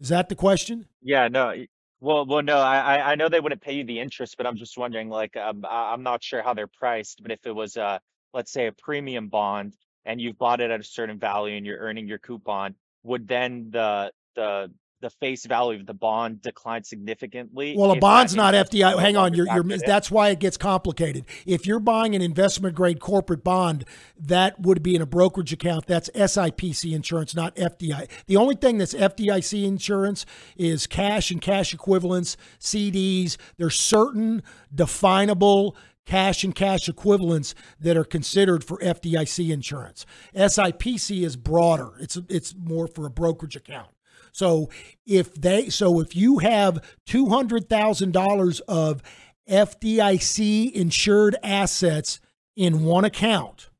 Is 0.00 0.08
that 0.10 0.28
the 0.28 0.36
question? 0.36 0.86
Yeah, 1.02 1.28
no. 1.28 1.52
Well, 2.00 2.26
well, 2.26 2.42
no. 2.42 2.58
I 2.58 3.12
I 3.12 3.14
know 3.16 3.28
they 3.28 3.40
wouldn't 3.40 3.60
pay 3.60 3.74
you 3.74 3.84
the 3.84 3.98
interest, 3.98 4.36
but 4.36 4.46
I'm 4.46 4.56
just 4.56 4.78
wondering, 4.78 5.08
like, 5.08 5.36
um, 5.36 5.64
I'm 5.68 6.02
not 6.02 6.22
sure 6.22 6.42
how 6.42 6.54
they're 6.54 6.66
priced. 6.68 7.22
But 7.22 7.32
if 7.32 7.44
it 7.44 7.52
was, 7.52 7.76
uh, 7.76 7.98
let's 8.32 8.52
say, 8.52 8.68
a 8.68 8.72
premium 8.72 9.28
bond, 9.28 9.74
and 10.04 10.20
you've 10.20 10.38
bought 10.38 10.60
it 10.60 10.70
at 10.70 10.80
a 10.80 10.84
certain 10.84 11.18
value, 11.18 11.56
and 11.56 11.66
you're 11.66 11.78
earning 11.78 12.06
your 12.06 12.18
coupon, 12.18 12.76
would 13.02 13.26
then 13.26 13.70
the 13.70 14.12
the 14.36 14.70
the 15.00 15.10
face 15.10 15.44
value 15.46 15.80
of 15.80 15.86
the 15.86 15.94
bond 15.94 16.40
declined 16.40 16.86
significantly? 16.86 17.74
Well, 17.76 17.90
a 17.90 17.98
bond's 17.98 18.34
not 18.34 18.54
FDI. 18.54 18.98
Hang 18.98 19.16
on, 19.16 19.34
you're, 19.34 19.46
you're 19.52 19.78
that's 19.78 20.10
why 20.10 20.30
it 20.30 20.40
gets 20.40 20.56
complicated. 20.56 21.24
If 21.46 21.66
you're 21.66 21.80
buying 21.80 22.14
an 22.14 22.22
investment 22.22 22.74
grade 22.74 23.00
corporate 23.00 23.44
bond, 23.44 23.84
that 24.18 24.60
would 24.60 24.82
be 24.82 24.94
in 24.94 25.02
a 25.02 25.06
brokerage 25.06 25.52
account. 25.52 25.86
That's 25.86 26.08
SIPC 26.10 26.94
insurance, 26.94 27.34
not 27.34 27.54
FDI. 27.56 28.08
The 28.26 28.36
only 28.36 28.54
thing 28.54 28.78
that's 28.78 28.94
FDIC 28.94 29.64
insurance 29.64 30.24
is 30.56 30.86
cash 30.86 31.30
and 31.30 31.40
cash 31.40 31.74
equivalents, 31.74 32.36
CDs. 32.60 33.36
There's 33.56 33.78
certain 33.78 34.42
definable 34.74 35.76
cash 36.06 36.44
and 36.44 36.54
cash 36.54 36.88
equivalents 36.88 37.54
that 37.80 37.96
are 37.96 38.04
considered 38.04 38.64
for 38.64 38.78
FDIC 38.78 39.50
insurance. 39.50 40.06
SIPC 40.34 41.24
is 41.24 41.36
broader. 41.36 41.92
It's 42.00 42.18
it's 42.28 42.54
more 42.54 42.86
for 42.86 43.06
a 43.06 43.10
brokerage 43.10 43.56
account. 43.56 43.88
So 44.34 44.68
if 45.06 45.32
they 45.32 45.68
so 45.68 46.00
if 46.00 46.16
you 46.16 46.38
have 46.38 46.84
two 47.06 47.28
hundred 47.28 47.68
thousand 47.68 48.12
dollars 48.12 48.58
of 48.60 49.00
FDIC 49.48 50.72
insured 50.72 51.36
assets 51.44 52.20
in 52.56 52.82
one 52.82 53.04
account, 53.04 53.70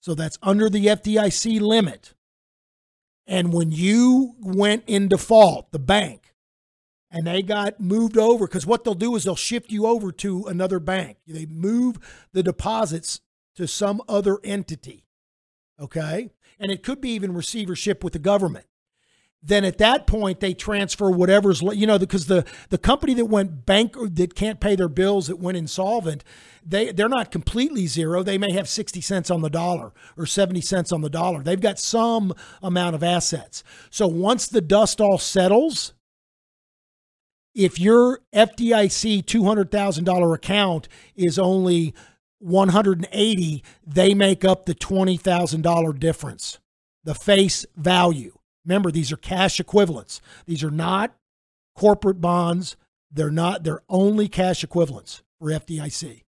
so 0.00 0.14
that's 0.14 0.38
under 0.42 0.70
the 0.70 0.86
FDIC 0.86 1.60
limit. 1.60 2.14
And 3.26 3.52
when 3.52 3.70
you 3.70 4.34
went 4.40 4.84
in 4.86 5.08
default, 5.08 5.72
the 5.72 5.78
bank, 5.78 6.32
and 7.10 7.26
they 7.26 7.42
got 7.42 7.78
moved 7.78 8.16
over, 8.16 8.46
because 8.46 8.66
what 8.66 8.82
they'll 8.82 8.94
do 8.94 9.14
is 9.14 9.24
they'll 9.24 9.36
shift 9.36 9.70
you 9.70 9.86
over 9.86 10.10
to 10.10 10.46
another 10.46 10.80
bank. 10.80 11.18
They 11.26 11.44
move 11.44 11.98
the 12.32 12.42
deposits 12.42 13.20
to 13.56 13.68
some 13.68 14.00
other 14.08 14.38
entity. 14.42 15.04
Okay. 15.78 16.30
And 16.58 16.72
it 16.72 16.82
could 16.82 17.02
be 17.02 17.10
even 17.10 17.34
receivership 17.34 18.02
with 18.02 18.14
the 18.14 18.18
government 18.18 18.64
then 19.42 19.64
at 19.64 19.78
that 19.78 20.06
point 20.06 20.40
they 20.40 20.52
transfer 20.52 21.10
whatever's 21.10 21.62
you 21.62 21.86
know 21.86 21.98
because 21.98 22.26
the 22.26 22.44
the 22.70 22.78
company 22.78 23.14
that 23.14 23.26
went 23.26 23.64
bank 23.66 23.94
that 23.98 24.34
can't 24.34 24.60
pay 24.60 24.74
their 24.74 24.88
bills 24.88 25.28
that 25.28 25.38
went 25.38 25.56
insolvent 25.56 26.24
they 26.68 26.92
they're 26.92 27.08
not 27.08 27.30
completely 27.30 27.86
zero. 27.86 28.22
They 28.22 28.38
may 28.38 28.52
have 28.52 28.68
60 28.68 29.00
cents 29.00 29.30
on 29.30 29.40
the 29.40 29.50
dollar 29.50 29.92
or 30.16 30.26
70 30.26 30.60
cents 30.60 30.92
on 30.92 31.00
the 31.00 31.10
dollar. 31.10 31.42
They've 31.42 31.60
got 31.60 31.78
some 31.78 32.34
amount 32.62 32.94
of 32.94 33.02
assets. 33.02 33.64
So 33.90 34.06
once 34.06 34.46
the 34.46 34.60
dust 34.60 35.00
all 35.00 35.18
settles 35.18 35.94
if 37.54 37.80
your 37.80 38.20
FDIC 38.32 39.24
$200,000 39.24 40.34
account 40.34 40.88
is 41.16 41.38
only 41.38 41.94
180 42.40 43.64
they 43.84 44.14
make 44.14 44.44
up 44.44 44.66
the 44.66 44.74
$20,000 44.74 45.98
difference 45.98 46.58
the 47.02 47.14
face 47.14 47.66
value 47.74 48.37
Remember, 48.68 48.90
these 48.90 49.10
are 49.10 49.16
cash 49.16 49.58
equivalents. 49.58 50.20
These 50.44 50.62
are 50.62 50.70
not 50.70 51.14
corporate 51.74 52.20
bonds. 52.20 52.76
They're 53.10 53.30
not, 53.30 53.64
they're 53.64 53.80
only 53.88 54.28
cash 54.28 54.62
equivalents 54.62 55.22
for 55.40 55.48
FDIC. 55.48 56.24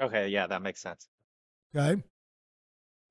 Okay, 0.00 0.28
yeah, 0.28 0.46
that 0.46 0.62
makes 0.62 0.80
sense. 0.80 1.08
Okay. 1.74 2.00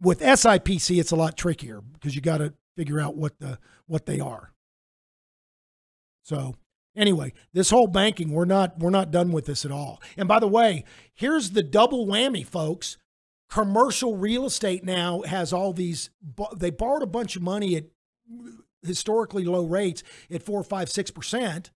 With 0.02 0.22
SIPC, 0.22 0.98
it's 0.98 1.12
a 1.12 1.18
lot 1.18 1.36
trickier 1.36 1.82
because 1.82 2.16
you 2.16 2.22
got 2.22 2.38
to 2.38 2.54
figure 2.78 3.02
out 3.02 3.18
what 3.18 3.40
the 3.40 3.60
what 3.88 4.06
they 4.06 4.20
are. 4.20 4.52
So 6.24 6.56
anyway, 6.96 7.34
this 7.54 7.72
whole 7.72 7.88
banking, 7.88 8.32
we're 8.32 8.46
not 8.46 8.80
we're 8.80 8.90
not 8.90 9.12
done 9.12 9.32
with 9.32 9.46
this 9.46 9.66
at 9.66 9.72
all. 9.72 10.02
And 10.16 10.28
by 10.28 10.40
the 10.40 10.48
way, 10.48 10.86
here's 11.14 11.52
the 11.52 11.64
double 11.64 12.06
whammy, 12.06 12.46
folks 12.46 12.98
commercial 13.50 14.18
real 14.18 14.46
estate 14.46 14.84
now 14.84 15.22
has 15.22 15.54
all 15.54 15.74
these 15.74 16.10
they 16.58 16.70
borrowed 16.70 17.04
a 17.04 17.08
bunch 17.08 17.36
of 17.36 17.42
money 17.42 17.76
at 17.76 17.86
historically 18.84 19.44
low 19.46 19.66
rates 19.66 20.04
at 20.32 20.44
four 20.44 20.64
five 20.64 20.90
six 20.90 21.12
percent 21.12 21.72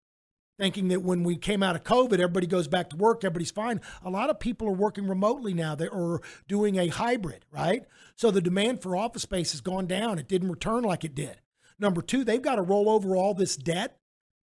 thinking 0.58 0.90
that 0.90 1.02
when 1.02 1.24
we 1.24 1.38
came 1.38 1.64
out 1.64 1.76
of 1.76 1.84
covid 1.84 2.14
everybody 2.14 2.48
goes 2.48 2.68
back 2.68 2.90
to 2.90 2.98
work 2.98 3.24
everybody's 3.24 3.52
fine. 3.52 3.80
A 4.04 4.10
lot 4.10 4.30
of 4.30 4.40
people 4.40 4.68
are 4.68 4.74
working 4.74 5.08
remotely 5.08 5.54
now 5.54 5.76
they 5.76 5.88
are 5.88 6.22
doing 6.48 6.78
a 6.78 6.88
hybrid 6.88 7.46
right? 7.52 7.86
So 8.16 8.32
the 8.32 8.42
demand 8.42 8.82
for 8.82 8.96
office 8.96 9.22
space 9.22 9.52
has 9.52 9.62
gone 9.62 9.88
down. 9.88 10.20
It 10.20 10.28
didn't 10.28 10.50
return 10.50 10.84
like 10.84 11.04
it 11.04 11.16
did. 11.16 11.40
Number 11.78 12.02
two 12.02 12.24
they've 12.24 12.42
got 12.42 12.56
to 12.56 12.62
roll 12.62 12.90
over 12.90 13.16
all 13.16 13.34
this 13.34 13.56
debt 13.56 14.00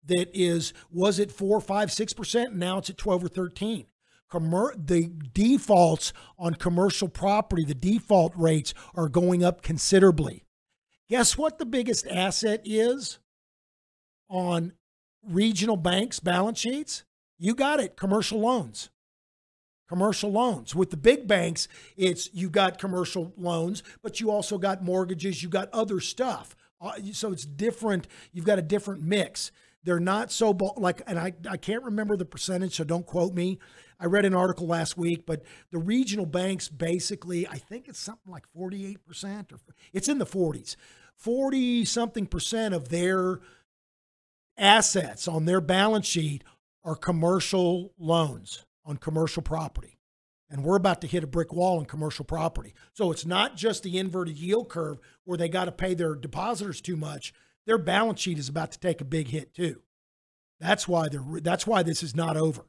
that 0.07 0.29
is 0.35 0.73
was 0.91 1.19
it 1.19 1.33
four 1.33 1.61
five 1.61 1.91
six 1.91 2.13
percent? 2.13 2.51
And 2.51 2.61
now 2.61 2.79
it's 2.79 2.91
at 2.91 2.99
12 2.99 3.25
or 3.25 3.29
13 3.29 3.87
Commer- 4.35 4.75
the 4.75 5.13
defaults 5.33 6.13
on 6.37 6.55
commercial 6.55 7.09
property, 7.09 7.65
the 7.65 7.75
default 7.75 8.33
rates 8.37 8.75
are 8.97 9.09
going 9.09 9.45
up 9.45 9.63
considerably. 9.63 10.45
Guess 11.09 11.39
what 11.39 11.59
the 11.59 11.67
biggest 11.67 12.05
asset 12.09 12.61
is 12.65 13.21
on 14.29 14.73
regional 15.25 15.77
banks' 15.77 16.19
balance 16.19 16.59
sheets? 16.59 17.05
You 17.39 17.55
got 17.55 17.79
it, 17.79 17.97
commercial 17.97 18.41
loans. 18.41 18.91
Commercial 19.89 20.33
loans. 20.33 20.75
With 20.75 20.91
the 20.91 20.97
big 20.97 21.29
banks, 21.29 21.69
it's 21.97 22.29
you 22.33 22.51
got 22.51 22.81
commercial 22.81 23.33
loans, 23.37 23.85
but 24.03 24.19
you 24.19 24.33
also 24.33 24.59
got 24.59 24.83
mortgages, 24.83 25.45
you 25.45 25.49
got 25.49 25.69
other 25.73 26.01
stuff. 26.01 26.57
Uh, 26.81 26.95
so 27.13 27.31
it's 27.31 27.45
different. 27.45 28.09
You've 28.33 28.47
got 28.47 28.59
a 28.59 28.63
different 28.63 29.03
mix. 29.03 29.53
They're 29.85 30.01
not 30.01 30.33
so 30.33 30.51
like, 30.77 31.03
and 31.07 31.19
I, 31.19 31.35
I 31.49 31.59
can't 31.59 31.85
remember 31.85 32.17
the 32.17 32.25
percentage, 32.25 32.75
so 32.77 32.85
don't 32.85 33.07
quote 33.07 33.35
me. 33.35 33.59
I 34.01 34.07
read 34.07 34.25
an 34.25 34.35
article 34.35 34.67
last 34.67 34.97
week, 34.97 35.25
but 35.27 35.43
the 35.71 35.79
regional 35.79 36.27
banks 36.27 36.69
basically, 36.69 37.47
I 37.47 37.59
think 37.59 37.89
it's 37.89 37.99
something 37.99 38.33
like 38.33 38.45
48% 38.57 39.53
or 39.53 39.59
it's 39.93 40.09
in 40.09 40.19
the 40.19 40.27
40s. 40.27 40.77
40 41.17 41.85
something 41.85 42.27
percent 42.27 42.75
of 42.75 42.89
their 42.89 43.41
assets 44.57 45.29
on 45.29 45.45
their 45.45 45.61
balance 45.61 46.07
sheet 46.07 46.45
are 46.83 46.97
commercial 46.97 47.93
loans 47.99 48.65
on 48.85 48.97
commercial 48.97 49.43
property. 49.43 49.99
And 50.51 50.63
we're 50.63 50.77
about 50.77 51.01
to 51.01 51.07
hit 51.07 51.25
a 51.25 51.29
brick 51.29 51.53
wall 51.53 51.81
in 51.81 51.87
commercial 51.87 52.25
property. 52.25 52.75
So 52.93 53.11
it's 53.11 53.25
not 53.25 53.57
just 53.57 53.83
the 53.83 53.99
inverted 53.99 54.37
yield 54.37 54.69
curve 54.69 54.99
where 55.25 55.39
they 55.39 55.49
got 55.49 55.65
to 55.65 55.73
pay 55.73 55.95
their 55.95 56.15
depositors 56.15 56.81
too 56.81 56.97
much. 56.97 57.33
Their 57.67 57.79
balance 57.79 58.21
sheet 58.21 58.39
is 58.39 58.49
about 58.49 58.73
to 58.73 58.79
take 58.79 59.01
a 59.01 59.05
big 59.05 59.29
hit 59.29 59.55
too. 59.55 59.83
That's 60.61 60.87
why 60.87 61.09
they're 61.09 61.41
that's 61.43 61.67
why 61.67 61.83
this 61.83 62.03
is 62.03 62.15
not 62.15 62.37
over. 62.37 62.65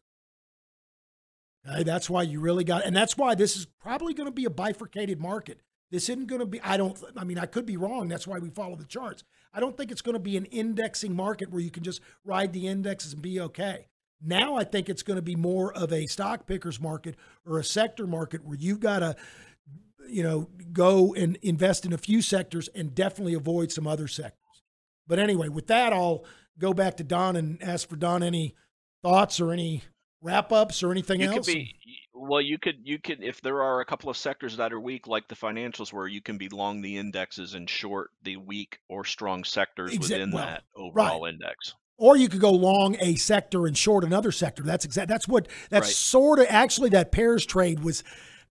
Okay, 1.68 1.84
that's 1.84 2.10
why 2.10 2.24
you 2.24 2.40
really 2.40 2.64
got, 2.64 2.86
and 2.86 2.96
that's 2.96 3.18
why 3.18 3.34
this 3.36 3.58
is 3.58 3.66
probably 3.66 4.14
going 4.14 4.28
to 4.28 4.32
be 4.32 4.46
a 4.46 4.52
bifurcated 4.52 5.20
market. 5.20 5.62
This 5.92 6.10
isn't 6.10 6.28
going 6.28 6.40
to 6.40 6.46
be, 6.46 6.62
I 6.62 6.78
don't, 6.78 7.02
I 7.18 7.24
mean, 7.24 7.40
I 7.40 7.46
could 7.46 7.66
be 7.66 7.78
wrong. 7.78 8.08
That's 8.08 8.28
why 8.28 8.38
we 8.38 8.50
follow 8.50 8.76
the 8.76 8.86
charts. 8.86 9.24
I 9.54 9.60
don't 9.60 9.78
think 9.78 9.92
it's 9.92 10.02
going 10.02 10.14
to 10.14 10.20
be 10.20 10.38
an 10.38 10.46
indexing 10.46 11.16
market 11.16 11.50
where 11.50 11.62
you 11.62 11.72
can 11.72 11.84
just 11.84 12.02
ride 12.24 12.54
the 12.54 12.68
indexes 12.68 13.14
and 13.14 13.22
be 13.22 13.40
okay. 13.40 13.88
Now 14.22 14.56
I 14.56 14.64
think 14.64 14.90
it's 14.90 15.04
going 15.04 15.18
to 15.18 15.22
be 15.22 15.36
more 15.36 15.74
of 15.74 15.92
a 15.92 16.08
stock 16.08 16.46
pickers 16.48 16.80
market 16.80 17.16
or 17.46 17.60
a 17.60 17.64
sector 17.64 18.08
market 18.08 18.44
where 18.44 18.58
you've 18.58 18.80
got 18.80 19.00
to, 19.00 19.16
you 20.08 20.24
know, 20.24 20.50
go 20.72 21.14
and 21.14 21.38
invest 21.42 21.86
in 21.86 21.94
a 21.94 21.98
few 21.98 22.22
sectors 22.22 22.68
and 22.70 22.94
definitely 22.94 23.34
avoid 23.34 23.72
some 23.72 23.88
other 23.88 24.08
sectors. 24.08 24.40
But 25.08 25.20
anyway, 25.20 25.50
with 25.50 25.68
that, 25.68 25.94
I'll 25.94 26.26
go 26.58 26.74
back 26.74 26.98
to 26.98 27.04
Don 27.04 27.36
and 27.36 27.62
ask 27.62 27.88
for 27.88 27.96
Don 27.96 28.24
any 28.24 28.56
thoughts 29.04 29.40
or 29.40 29.52
any 29.52 29.84
wrap 30.22 30.52
ups 30.52 30.82
or 30.84 30.92
anything 30.92 31.22
You 31.22 31.28
else? 31.28 31.46
could 31.46 31.54
be 31.54 31.76
well. 32.14 32.42
You 32.42 32.58
could 32.58 32.76
you 32.84 32.98
could 33.00 33.24
if 33.24 33.42
there 33.42 33.62
are 33.62 33.82
a 33.82 33.86
couple 33.86 34.10
of 34.10 34.18
sectors 34.18 34.58
that 34.58 34.74
are 34.74 34.80
weak, 34.80 35.06
like 35.08 35.28
the 35.28 35.36
financials, 35.36 35.94
where 35.94 36.08
you 36.08 36.22
can 36.22 36.38
be 36.38 36.50
long 36.50 36.82
the 36.82 36.98
indexes 36.98 37.54
and 37.54 37.70
short 37.70 38.10
the 38.24 38.38
weak 38.38 38.80
or 38.90 39.06
strong 39.06 39.44
sectors 39.44 39.92
Exa- 39.94 40.00
within 40.00 40.32
well, 40.32 40.46
that 40.46 40.64
overall 40.76 41.24
right. 41.24 41.34
index. 41.34 41.76
or 41.98 42.18
you 42.18 42.28
could 42.28 42.42
go 42.42 42.52
long 42.52 42.98
a 43.00 43.16
sector 43.16 43.68
and 43.68 43.78
short 43.78 44.04
another 44.04 44.32
sector. 44.32 44.64
That's 44.64 44.86
exact. 44.86 45.08
That's 45.08 45.28
what. 45.28 45.48
That's 45.70 45.88
Right. 45.88 45.96
sort 45.96 46.40
of 46.40 46.48
actually 46.50 46.90
that 46.90 47.12
pairs 47.12 47.46
trade 47.46 47.82
was 47.82 48.04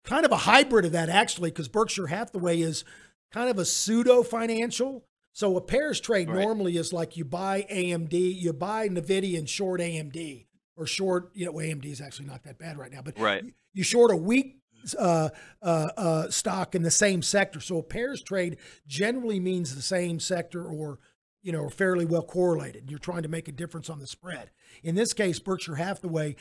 kind 0.05 0.24
of 0.24 0.31
a 0.32 0.36
hybrid 0.36 0.85
of 0.85 0.93
that 0.93 1.09
actually 1.09 1.51
because 1.51 1.68
Berkshire 1.68 2.06
Hathaway 2.09 2.60
is 2.60 2.85
kind 3.32 3.48
of 3.51 3.59
a 3.59 3.64
pseudo 3.64 4.22
financial. 4.22 5.05
So 5.35 5.56
a 5.56 5.61
pairs 5.61 6.01
trade 6.01 6.28
Right. 6.31 6.40
normally 6.40 6.77
is 6.77 6.93
like 6.93 7.16
you 7.16 7.24
buy 7.24 7.66
AMD, 7.69 8.15
you 8.15 8.52
buy 8.52 8.89
Nvidia 8.89 9.36
and 9.36 9.48
short 9.48 9.81
AMD 9.81 10.47
or 10.77 10.86
short. 10.86 11.31
You 11.35 11.47
know, 11.47 11.52
AMD 11.59 11.90
is 11.90 12.01
actually 12.01 12.27
not 12.27 12.44
that 12.44 12.56
bad 12.56 12.78
right 12.78 12.90
now, 12.93 13.02
but 13.02 13.19
Right. 13.19 13.44
you 13.73 13.82
short 13.82 14.11
a 14.12 14.16
weak 14.16 14.61
uh, 14.98 15.31
uh, 15.62 15.89
uh, 15.97 16.31
stock 16.31 16.74
in 16.74 16.82
the 16.82 16.90
same 16.90 17.20
sector. 17.23 17.59
So 17.59 17.78
a 17.78 17.82
pairs 17.82 18.23
trade 18.23 18.59
generally 18.86 19.40
means 19.40 19.74
the 19.74 19.82
same 19.82 20.20
sector 20.20 20.65
or 20.65 20.98
you 21.43 21.52
know 21.52 21.69
fairly 21.69 22.05
well 22.05 22.23
correlated. 22.23 22.89
You're 22.90 22.98
trying 22.98 23.23
to 23.23 23.28
make 23.28 23.48
a 23.48 23.52
difference 23.52 23.90
on 23.90 23.98
the 23.98 24.06
spread. 24.06 24.51
In 24.82 24.94
this 24.94 25.12
case, 25.12 25.39
Berkshire 25.40 25.77
Hathaway 25.77 26.36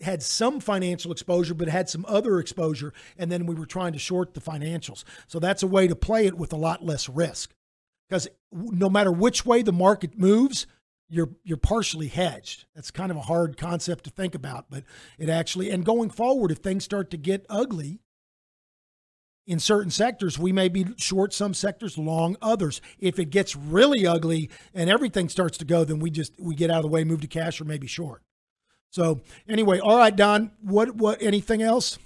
had 0.00 0.22
some 0.22 0.58
financial 0.60 1.12
exposure, 1.12 1.54
but 1.54 1.68
had 1.68 1.88
some 1.88 2.04
other 2.08 2.40
exposure, 2.40 2.92
and 3.16 3.30
then 3.30 3.46
we 3.46 3.54
were 3.54 3.66
trying 3.66 3.92
to 3.92 3.98
short 3.98 4.34
the 4.34 4.40
financials. 4.40 5.04
So 5.28 5.38
that's 5.38 5.62
a 5.62 5.66
way 5.68 5.86
to 5.86 5.94
play 5.94 6.26
it 6.26 6.36
with 6.36 6.52
a 6.52 6.56
lot 6.56 6.84
less 6.84 7.08
risk, 7.08 7.54
because 8.08 8.28
no 8.52 8.88
matter 8.88 9.10
which 9.10 9.44
way 9.44 9.62
the 9.62 9.72
market 9.72 10.18
moves, 10.18 10.66
you're 11.08 11.30
you're 11.42 11.56
partially 11.56 12.08
hedged. 12.08 12.64
That's 12.74 12.90
kind 12.90 13.10
of 13.10 13.16
a 13.16 13.22
hard 13.22 13.56
concept 13.56 14.04
to 14.04 14.10
think 14.10 14.34
about, 14.34 14.66
but 14.70 14.84
it 15.18 15.28
actually 15.28 15.70
and 15.70 15.84
going 15.84 16.10
forward, 16.10 16.50
if 16.50 16.58
things 16.58 16.84
start 16.84 17.10
to 17.10 17.16
get 17.16 17.46
ugly 17.48 18.00
in 19.46 19.58
certain 19.58 19.90
sectors, 19.90 20.38
we 20.38 20.52
may 20.52 20.68
be 20.68 20.86
short 20.96 21.34
some 21.34 21.52
sectors, 21.52 21.98
long 21.98 22.36
others. 22.40 22.80
If 22.98 23.18
it 23.18 23.26
gets 23.26 23.54
really 23.54 24.06
ugly 24.06 24.50
and 24.72 24.88
everything 24.88 25.28
starts 25.28 25.58
to 25.58 25.64
go, 25.64 25.84
then 25.84 25.98
we 25.98 26.10
just 26.10 26.32
we 26.40 26.54
get 26.54 26.70
out 26.70 26.78
of 26.78 26.82
the 26.84 26.88
way, 26.88 27.04
move 27.04 27.20
to 27.20 27.26
cash, 27.26 27.60
or 27.60 27.64
maybe 27.64 27.86
short. 27.86 28.22
So 28.90 29.20
anyway, 29.48 29.80
all 29.80 29.98
right, 29.98 30.14
Don. 30.14 30.52
What 30.62 30.94
what 30.96 31.20
anything 31.20 31.62
else? 31.62 31.98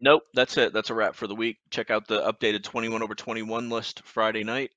Nope, 0.00 0.22
that's 0.32 0.56
it. 0.56 0.72
That's 0.72 0.90
a 0.90 0.94
wrap 0.94 1.16
for 1.16 1.26
the 1.26 1.34
week. 1.34 1.58
Check 1.70 1.90
out 1.90 2.06
the 2.06 2.20
updated 2.30 2.62
21 2.62 3.02
over 3.02 3.16
21 3.16 3.68
list 3.68 4.02
Friday 4.04 4.44
night. 4.44 4.70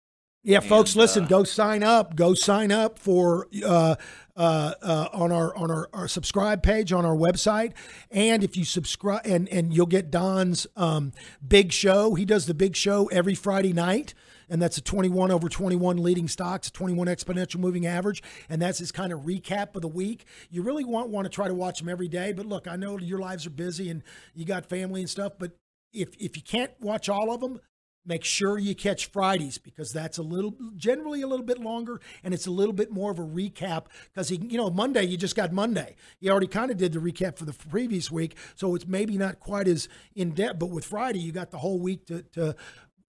Yeah, 0.43 0.59
folks, 0.59 0.95
listen. 0.95 1.25
uh, 1.25 1.27
Go 1.27 1.43
sign 1.43 1.83
up. 1.83 2.15
Go 2.15 2.33
sign 2.33 2.71
up 2.71 2.97
for 2.97 3.47
uh, 3.63 3.95
uh, 4.35 4.73
uh, 4.81 5.07
on 5.13 5.31
our 5.31 5.55
on 5.55 5.69
our, 5.69 5.77
our 5.77 5.89
our 5.93 6.07
subscribe 6.07 6.63
page 6.63 6.91
on 6.91 7.05
our 7.05 7.15
website, 7.15 7.73
and 8.09 8.43
if 8.43 8.57
you 8.57 8.65
subscribe, 8.65 9.21
and 9.25 9.47
and 9.49 9.73
you'll 9.73 9.85
get 9.85 10.09
Don's 10.09 10.65
um, 10.75 11.11
big 11.47 11.71
show. 11.71 12.15
He 12.15 12.25
does 12.25 12.47
the 12.47 12.55
big 12.55 12.75
show 12.75 13.05
every 13.07 13.35
Friday 13.35 13.73
night 13.73 14.13
and 14.51 14.61
that's 14.61 14.77
a 14.77 14.81
21 14.81 15.31
over 15.31 15.47
21 15.47 16.03
leading 16.03 16.27
stocks, 16.27 16.69
21 16.69 17.07
exponential 17.07 17.55
moving 17.57 17.87
average, 17.87 18.21
and 18.49 18.61
that's 18.61 18.79
his 18.79 18.91
kind 18.91 19.13
of 19.13 19.21
recap 19.21 19.75
of 19.75 19.81
the 19.81 19.87
week. 19.87 20.25
You 20.49 20.61
really 20.61 20.83
want 20.83 21.09
want 21.09 21.25
to 21.25 21.29
try 21.29 21.47
to 21.47 21.53
watch 21.53 21.79
them 21.79 21.87
every 21.87 22.09
day, 22.09 22.33
but 22.33 22.45
look, 22.45 22.67
I 22.67 22.75
know 22.75 22.99
your 22.99 23.19
lives 23.19 23.47
are 23.47 23.51
busy 23.51 23.89
and 23.89 24.03
you 24.35 24.45
got 24.45 24.65
family 24.65 24.99
and 24.99 25.09
stuff, 25.09 25.33
but 25.39 25.53
if 25.93 26.09
if 26.19 26.35
you 26.35 26.43
can't 26.43 26.71
watch 26.81 27.07
all 27.07 27.33
of 27.33 27.39
them, 27.39 27.61
make 28.05 28.23
sure 28.23 28.57
you 28.57 28.73
catch 28.75 29.07
Fridays 29.07 29.57
because 29.57 29.91
that's 29.91 30.17
a 30.17 30.23
little 30.23 30.55
generally 30.75 31.21
a 31.21 31.27
little 31.27 31.45
bit 31.45 31.59
longer 31.59 32.01
and 32.23 32.33
it's 32.33 32.47
a 32.47 32.51
little 32.51 32.73
bit 32.73 32.91
more 32.91 33.11
of 33.11 33.19
a 33.19 33.23
recap 33.23 33.85
because 34.13 34.31
you 34.31 34.57
know 34.57 34.69
Monday 34.69 35.03
you 35.03 35.17
just 35.17 35.35
got 35.35 35.51
Monday. 35.51 35.95
You 36.19 36.31
already 36.31 36.47
kind 36.47 36.71
of 36.71 36.77
did 36.77 36.93
the 36.93 36.99
recap 36.99 37.37
for 37.37 37.45
the 37.45 37.53
previous 37.53 38.11
week 38.11 38.35
so 38.55 38.75
it's 38.75 38.87
maybe 38.87 39.17
not 39.17 39.39
quite 39.39 39.67
as 39.67 39.87
in 40.15 40.31
depth 40.31 40.59
but 40.59 40.69
with 40.69 40.85
Friday 40.85 41.19
you 41.19 41.31
got 41.31 41.51
the 41.51 41.59
whole 41.59 41.79
week 41.79 42.05
to, 42.07 42.23
to 42.33 42.55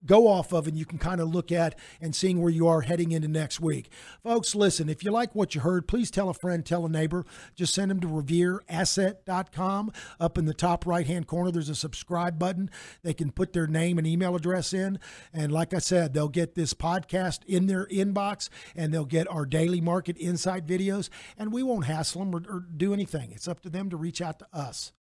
go 0.05 0.27
off 0.27 0.53
of 0.53 0.67
and 0.67 0.77
you 0.77 0.85
can 0.85 0.97
kind 0.97 1.21
of 1.21 1.33
look 1.33 1.51
at 1.51 1.77
and 2.01 2.15
seeing 2.15 2.41
where 2.41 2.51
you 2.51 2.67
are 2.67 2.81
heading 2.81 3.11
into 3.11 3.27
next 3.27 3.59
week. 3.59 3.89
Folks, 4.23 4.55
listen, 4.55 4.89
if 4.89 5.03
you 5.03 5.11
like 5.11 5.33
what 5.35 5.55
you 5.55 5.61
heard, 5.61 5.87
please 5.87 6.11
tell 6.11 6.29
a 6.29 6.33
friend, 6.33 6.65
tell 6.65 6.85
a 6.85 6.89
neighbor. 6.89 7.25
Just 7.55 7.73
send 7.73 7.91
them 7.91 7.99
to 8.01 8.07
revereasset.com. 8.07 9.91
Up 10.19 10.37
in 10.37 10.45
the 10.45 10.53
top 10.53 10.85
right 10.85 11.07
hand 11.07 11.27
corner, 11.27 11.51
there's 11.51 11.69
a 11.69 11.75
subscribe 11.75 12.37
button. 12.39 12.69
They 13.03 13.13
can 13.13 13.31
put 13.31 13.53
their 13.53 13.67
name 13.67 13.97
and 13.97 14.07
email 14.07 14.35
address 14.35 14.73
in. 14.73 14.99
And 15.33 15.51
like 15.51 15.73
I 15.73 15.79
said, 15.79 16.13
they'll 16.13 16.29
get 16.29 16.55
this 16.55 16.73
podcast 16.73 17.43
in 17.45 17.67
their 17.67 17.85
inbox 17.87 18.49
and 18.75 18.93
they'll 18.93 19.05
get 19.05 19.29
our 19.31 19.45
daily 19.45 19.81
market 19.81 20.17
insight 20.19 20.65
videos. 20.65 21.09
And 21.37 21.51
we 21.51 21.63
won't 21.63 21.85
hassle 21.85 22.23
them 22.23 22.35
or, 22.35 22.43
or 22.49 22.65
do 22.75 22.93
anything. 22.93 23.31
It's 23.31 23.47
up 23.47 23.61
to 23.61 23.69
them 23.69 23.89
to 23.89 23.97
reach 23.97 24.21
out 24.21 24.39
to 24.39 24.47
us. 24.53 24.93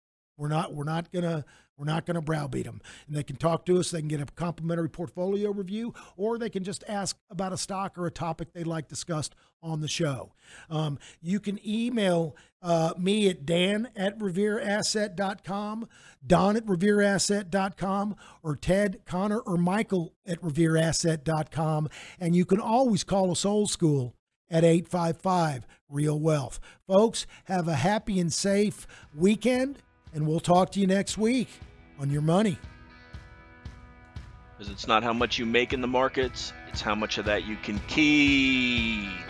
We're 0.40 0.48
not 0.48 0.72
we're 0.72 0.84
not 0.84 1.12
gonna 1.12 1.44
we're 1.76 1.84
not 1.84 2.06
gonna 2.06 2.22
browbeat 2.22 2.64
them. 2.64 2.80
And 3.06 3.14
they 3.14 3.22
can 3.22 3.36
talk 3.36 3.66
to 3.66 3.78
us. 3.78 3.90
They 3.90 3.98
can 3.98 4.08
get 4.08 4.22
a 4.22 4.24
complimentary 4.24 4.88
portfolio 4.88 5.50
review, 5.52 5.92
or 6.16 6.38
they 6.38 6.48
can 6.48 6.64
just 6.64 6.82
ask 6.88 7.14
about 7.28 7.52
a 7.52 7.58
stock 7.58 7.98
or 7.98 8.06
a 8.06 8.10
topic 8.10 8.54
they'd 8.54 8.66
like 8.66 8.88
discussed 8.88 9.34
on 9.62 9.82
the 9.82 9.88
show. 9.88 10.32
Um, 10.70 10.98
you 11.20 11.40
can 11.40 11.60
email 11.62 12.34
uh, 12.62 12.94
me 12.96 13.28
at 13.28 13.44
dan 13.44 13.90
at 13.94 14.18
revereasset.com, 14.18 15.88
don 16.26 16.56
at 16.56 16.64
revereasset.com, 16.64 18.16
or 18.42 18.56
Ted, 18.56 19.00
Connor, 19.04 19.40
or 19.40 19.58
Michael 19.58 20.14
at 20.26 20.40
revereasset.com. 20.40 21.90
And 22.18 22.34
you 22.34 22.46
can 22.46 22.60
always 22.60 23.04
call 23.04 23.30
us 23.30 23.44
old 23.44 23.70
school 23.70 24.14
at 24.50 24.64
855 24.64 25.66
Real 25.90 26.18
Wealth. 26.18 26.60
Folks, 26.86 27.26
have 27.44 27.68
a 27.68 27.74
happy 27.74 28.18
and 28.18 28.32
safe 28.32 28.86
weekend 29.14 29.82
and 30.12 30.26
we'll 30.26 30.40
talk 30.40 30.72
to 30.72 30.80
you 30.80 30.86
next 30.86 31.18
week 31.18 31.48
on 31.98 32.10
your 32.10 32.22
money. 32.22 32.58
Because 34.56 34.72
it's 34.72 34.86
not 34.86 35.02
how 35.02 35.12
much 35.12 35.38
you 35.38 35.46
make 35.46 35.72
in 35.72 35.80
the 35.80 35.86
markets, 35.86 36.52
it's 36.68 36.80
how 36.80 36.94
much 36.94 37.18
of 37.18 37.24
that 37.26 37.46
you 37.46 37.56
can 37.56 37.80
keep. 37.88 39.29